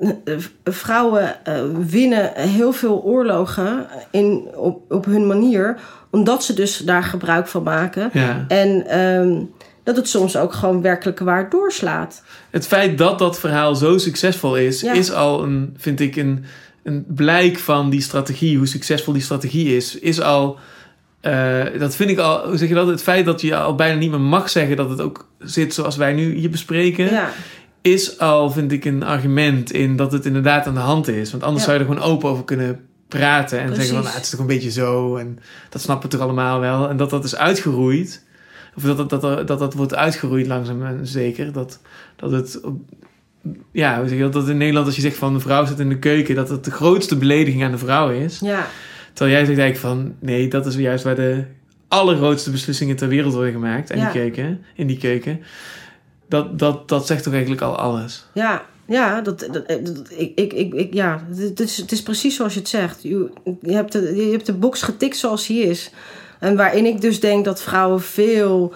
eh, 0.00 0.36
vrouwen 0.64 1.44
eh, 1.44 1.54
winnen 1.86 2.32
heel 2.34 2.72
veel 2.72 3.02
oorlogen 3.02 3.86
in, 4.10 4.48
op, 4.54 4.92
op 4.92 5.04
hun 5.04 5.26
manier, 5.26 5.76
omdat 6.10 6.44
ze 6.44 6.54
dus 6.54 6.78
daar 6.78 7.02
gebruik 7.02 7.46
van 7.46 7.62
maken. 7.62 8.10
Ja. 8.12 8.44
En 8.48 8.86
ehm, 8.86 9.42
dat 9.82 9.96
het 9.96 10.08
soms 10.08 10.36
ook 10.36 10.52
gewoon 10.52 10.82
werkelijk 10.82 11.18
waar 11.18 11.50
doorslaat. 11.50 12.22
Het 12.50 12.66
feit 12.66 12.98
dat 12.98 13.18
dat 13.18 13.38
verhaal 13.38 13.74
zo 13.74 13.98
succesvol 13.98 14.56
is, 14.56 14.80
Ja. 14.80 14.92
is 14.92 15.12
al 15.12 15.42
een, 15.42 15.74
vind 15.76 16.00
ik, 16.00 16.16
een, 16.16 16.44
een 16.88 17.04
blijk 17.08 17.58
van 17.58 17.90
die 17.90 18.00
strategie, 18.00 18.56
hoe 18.56 18.66
succesvol 18.66 19.12
die 19.12 19.22
strategie 19.22 19.76
is, 19.76 19.98
is 19.98 20.20
al. 20.20 20.58
eh, 21.20 21.64
dat 21.78 21.94
vind 21.96 22.10
ik 22.10 22.18
al, 22.18 22.46
hoe 22.48 22.56
zeg 22.56 22.68
je 22.68 22.74
dat? 22.74 22.86
Het 22.86 23.02
feit 23.02 23.24
dat 23.24 23.40
je 23.40 23.56
al 23.56 23.74
bijna 23.74 23.98
niet 23.98 24.10
meer 24.10 24.20
mag 24.20 24.50
zeggen 24.50 24.76
dat 24.76 24.90
het 24.90 25.00
ook 25.00 25.28
zit 25.38 25.74
zoals 25.74 25.96
wij 25.96 26.12
nu 26.12 26.34
hier 26.34 26.50
bespreken, 26.50 27.04
Ja, 27.10 27.30
is 27.82 28.18
al, 28.18 28.50
vind 28.50 28.72
ik, 28.72 28.84
een 28.84 29.02
argument 29.02 29.72
in 29.72 29.96
dat 29.96 30.12
het 30.12 30.26
inderdaad 30.26 30.66
aan 30.66 30.74
de 30.74 30.80
hand 30.80 31.08
is. 31.08 31.30
Want 31.30 31.42
anders 31.42 31.64
Ja. 31.64 31.70
zou 31.70 31.78
je 31.82 31.88
er 31.88 31.94
gewoon 31.94 32.10
open 32.12 32.28
over 32.30 32.44
kunnen 32.44 32.80
praten 33.08 33.58
en 33.58 33.64
Precies. 33.66 33.76
zeggen 33.86 33.94
van, 33.96 34.04
nou, 34.04 34.16
het 34.16 34.24
is 34.24 34.30
toch 34.30 34.40
een 34.40 34.46
beetje 34.54 34.70
zo 34.70 35.16
en 35.16 35.38
dat 35.70 35.82
snappen 35.82 36.10
we 36.10 36.16
toch 36.16 36.24
allemaal 36.26 36.60
wel. 36.60 36.88
En 36.88 36.96
dat 36.96 37.10
dat 37.10 37.24
is 37.24 37.36
uitgeroeid, 37.36 38.24
of 38.76 38.82
dat 38.82 38.96
dat, 38.96 39.10
dat, 39.10 39.20
dat, 39.22 39.46
dat, 39.46 39.58
dat 39.58 39.74
wordt 39.74 39.94
uitgeroeid 39.94 40.46
langzaam 40.46 40.82
en 40.82 41.06
zeker, 41.06 41.52
dat, 41.52 41.80
dat 42.16 42.30
het... 42.30 42.60
Ja, 43.72 43.98
hoe 43.98 44.08
zeg 44.08 44.16
je 44.16 44.22
dat? 44.24 44.32
Dat 44.32 44.48
in 44.48 44.56
Nederland 44.56 44.86
als 44.86 44.94
je 44.96 45.00
zegt 45.02 45.16
van 45.16 45.34
de 45.34 45.40
vrouw 45.40 45.64
zit 45.64 45.78
in 45.78 45.88
de 45.88 45.98
keuken, 45.98 46.34
dat 46.34 46.48
het 46.48 46.64
de 46.64 46.70
grootste 46.70 47.16
belediging 47.16 47.64
aan 47.64 47.70
de 47.70 47.78
vrouw 47.78 48.10
is. 48.10 48.38
ja, 48.42 48.66
Terwijl 49.12 49.36
jij 49.36 49.46
zegt 49.46 49.58
eigenlijk 49.58 49.94
van, 49.94 50.14
nee, 50.20 50.48
dat 50.48 50.66
is 50.66 50.74
juist 50.74 51.04
waar 51.04 51.14
de 51.14 51.44
allergrootste 51.88 52.50
beslissingen 52.50 52.96
ter 52.96 53.08
wereld 53.08 53.34
worden 53.34 53.52
gemaakt. 53.52 53.90
In, 53.90 53.98
Ja. 53.98 54.12
die, 54.12 54.20
keuken, 54.20 54.64
in 54.74 54.86
die 54.86 54.98
keuken. 54.98 55.40
Dat, 56.28 56.58
dat, 56.58 56.88
dat 56.88 57.06
zegt 57.06 57.22
toch 57.22 57.32
eigenlijk 57.32 57.62
al 57.62 57.76
alles. 57.76 58.26
ja. 58.34 58.64
Ja, 58.90 59.20
dat, 59.20 59.38
dat, 59.40 59.52
dat- 59.68 60.10
ik, 60.16 60.32
ik, 60.38 60.52
ik, 60.52 60.72
ik- 60.74 60.94
ja. 60.94 61.26
Het, 61.36 61.60
is, 61.60 61.76
het 61.76 61.92
is 61.92 62.02
precies 62.02 62.36
zoals 62.36 62.52
je 62.54 62.58
het 62.58 62.68
zegt. 62.68 63.02
Je, 63.02 63.30
je, 63.62 63.72
hebt 63.72 63.92
de, 63.92 64.12
je 64.16 64.30
hebt 64.30 64.46
de 64.46 64.52
box 64.52 64.82
getikt 64.82 65.16
zoals 65.16 65.46
die 65.46 65.62
is. 65.62 65.90
En 66.38 66.56
waarin 66.56 66.86
ik 66.86 67.00
dus 67.00 67.20
denk 67.20 67.44
dat 67.44 67.62
vrouwen 67.62 68.00
veel. 68.00 68.74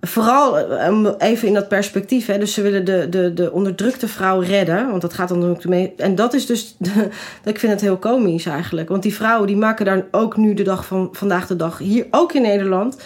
Vooral 0.00 0.58
eh, 0.58 1.12
even 1.18 1.48
in 1.48 1.54
dat 1.54 1.68
perspectief. 1.68 2.26
Hè, 2.26 2.38
dus 2.38 2.54
ze 2.54 2.62
willen 2.62 2.84
de, 2.84 3.08
de, 3.08 3.34
de 3.34 3.52
onderdrukte 3.52 4.08
vrouw 4.08 4.40
redden. 4.40 4.90
Want 4.90 5.02
dat 5.02 5.14
gaat 5.14 5.28
dan 5.28 5.44
ook 5.44 5.64
mee. 5.64 5.92
En 5.96 6.14
dat 6.14 6.34
is 6.34 6.46
dus. 6.46 6.76
ik 7.44 7.58
vind 7.58 7.72
het 7.72 7.80
heel 7.80 7.96
komisch 7.96 8.46
eigenlijk. 8.46 8.88
Want 8.88 9.02
die 9.02 9.14
vrouwen 9.14 9.46
die 9.46 9.56
maken 9.56 9.84
daar 9.84 10.04
ook 10.10 10.36
nu 10.36 10.54
de 10.54 10.62
dag 10.62 10.86
van 10.86 11.08
vandaag 11.12 11.46
de 11.46 11.56
dag. 11.56 11.78
Hier 11.78 12.06
ook 12.10 12.32
in 12.32 12.42
Nederland. 12.42 12.96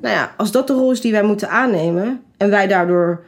Nou 0.00 0.14
ja, 0.14 0.34
als 0.36 0.50
dat 0.50 0.66
de 0.66 0.72
rol 0.72 0.90
is 0.90 1.00
die 1.00 1.12
wij 1.12 1.22
moeten 1.22 1.48
aannemen. 1.48 2.20
En 2.36 2.50
wij 2.50 2.66
daardoor 2.66 3.24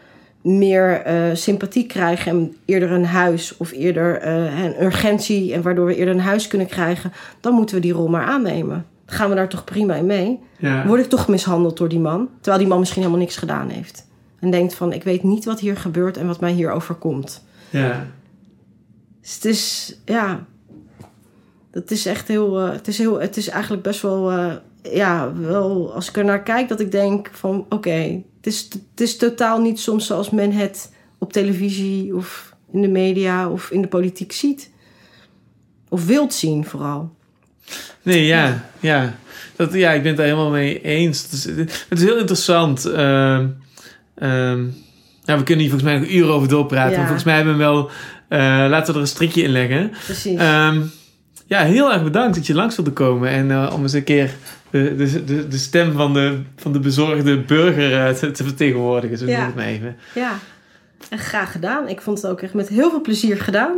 meer 0.47 1.03
eh, 1.03 1.15
sympathie 1.32 1.86
krijgen 1.86 2.32
en 2.32 2.57
eerder 2.65 2.90
een 2.90 3.07
huis 3.07 3.57
of 3.57 3.73
eerder 3.73 4.19
eh, 4.19 4.65
een 4.65 4.82
urgentie 4.82 5.53
en 5.53 5.62
waardoor 5.62 5.86
we 5.86 5.97
eerder 5.97 6.15
een 6.15 6.20
huis 6.20 6.48
kunnen 6.48 6.66
krijgen, 6.66 7.12
dan 7.40 7.55
moeten 7.55 7.74
we 7.74 7.82
die 7.82 7.93
rol 7.93 8.09
maar 8.09 8.24
aannemen. 8.24 8.86
Gaan 9.07 9.28
we 9.28 9.35
daar 9.35 9.49
toch 9.49 9.65
prima 9.65 9.95
in 9.95 10.07
mee. 10.07 10.41
Ja. 10.59 10.87
Word 10.87 11.01
ik 11.01 11.09
toch 11.09 11.28
mishandeld 11.28 11.77
door 11.77 11.89
die 11.89 12.01
man, 12.01 12.28
terwijl 12.35 12.59
die 12.59 12.69
man 12.69 12.78
misschien 12.78 13.03
helemaal 13.03 13.23
niks 13.23 13.37
gedaan 13.37 13.69
heeft. 13.69 14.07
En 14.39 14.51
denkt 14.51 14.74
van, 14.74 14.93
ik 14.93 15.03
weet 15.03 15.23
niet 15.23 15.45
wat 15.45 15.61
hier 15.61 15.77
gebeurt 15.77 16.16
en 16.16 16.27
wat 16.27 16.41
mij 16.41 16.53
hier 16.53 16.70
overkomt. 16.70 17.45
ja. 17.70 18.07
Dus 19.20 19.35
het 19.35 19.45
is, 19.45 19.97
ja, 20.05 20.47
dat 21.70 21.91
is 21.91 22.07
echt 22.07 22.28
heel, 22.28 22.61
eh, 22.61 22.73
het 22.73 22.89
is 22.89 22.99
heel, 22.99 23.20
het 23.20 23.37
is 23.37 23.49
eigenlijk 23.49 23.83
best 23.83 24.03
wel, 24.03 24.31
eh, 24.31 24.55
ja, 24.83 25.33
wel, 25.35 25.95
als 25.95 26.09
ik 26.09 26.16
er 26.16 26.24
naar 26.24 26.43
kijk, 26.43 26.69
dat 26.69 26.81
ik 26.81 26.91
denk 26.91 27.31
van, 27.33 27.66
oké, 27.69 28.23
het, 28.37 28.47
is, 28.47 28.69
het 28.91 29.01
is 29.01 29.16
totaal 29.16 29.61
niet 29.61 29.81
soms 29.81 30.07
zoals 30.07 30.31
men 30.31 30.53
het 30.53 30.93
op 31.19 31.33
televisie 31.33 32.16
of 32.16 32.55
in 32.73 32.83
de 32.83 32.89
media 32.89 33.51
of 33.51 33.70
in 33.70 33.83
de 33.83 33.89
politiek 33.89 34.33
ziet. 34.33 34.70
Of 35.89 36.07
wilt 36.07 36.35
zien 36.35 36.65
vooral. 36.65 37.16
Nee, 38.03 38.27
ja, 38.27 38.65
ja. 38.81 39.15
Dat, 39.57 39.73
ja, 39.75 39.91
ik 39.91 39.99
ben 39.99 40.09
het 40.09 40.17
daar 40.17 40.27
helemaal 40.27 40.51
mee 40.51 40.81
eens. 40.83 41.23
Het 41.23 41.33
is, 41.33 41.45
het 41.89 41.99
is 41.99 42.03
heel 42.03 42.17
interessant. 42.19 42.85
Ehm, 42.85 43.47
ehm, 44.15 44.65
ja, 45.25 45.37
we 45.39 45.43
kunnen 45.43 45.65
hier 45.65 45.71
volgens 45.71 45.83
mij 45.83 45.99
nog 45.99 46.09
uren 46.09 46.33
over 46.35 46.49
doorpraten. 46.49 46.93
Ja. 46.97 47.03
Volgens 47.03 47.25
mij 47.25 47.35
hebben 47.37 47.53
we 47.53 47.59
wel... 47.59 47.91
eh, 48.29 48.39
laten 48.69 48.87
we 48.87 48.93
er 48.93 49.01
een 49.01 49.07
strikje 49.07 49.43
in 49.43 49.51
leggen. 49.51 49.93
Precies. 50.05 50.39
Ehm, 50.39 50.81
ja, 51.47 51.63
heel 51.63 51.93
erg 51.93 52.03
bedankt 52.05 52.35
dat 52.37 52.47
je 52.47 52.55
langs 52.55 52.77
wilde 52.77 52.93
komen. 52.93 53.29
En 53.31 53.51
eh, 53.51 53.71
om 53.75 53.83
eens 53.83 53.93
een 53.93 54.05
keer 54.05 54.31
de, 54.71 54.95
de, 54.97 55.25
de, 55.25 55.49
de 55.49 55.59
stem 55.59 55.93
van 55.93 56.13
de, 56.15 56.39
van 56.57 56.73
de 56.73 56.79
bezorgde 56.81 57.41
burger 57.41 58.07
eh, 58.07 58.13
te, 58.15 58.31
te 58.31 58.45
vertegenwoordigen. 58.45 59.19
Zo 59.19 59.25
noem 59.25 59.35
ik 59.35 59.41
Ja. 59.41 59.47
het 59.47 59.55
maar 59.55 59.65
even. 59.67 59.97
ja, 60.15 60.33
en 61.11 61.19
graag 61.19 61.53
gedaan. 61.53 61.89
Ik 61.89 62.01
vond 62.01 62.23
het 62.23 62.31
ook 62.31 62.41
echt 62.43 62.55
met 62.55 62.69
heel 62.69 62.91
veel 62.91 63.01
plezier 63.01 63.41
gedaan. 63.41 63.77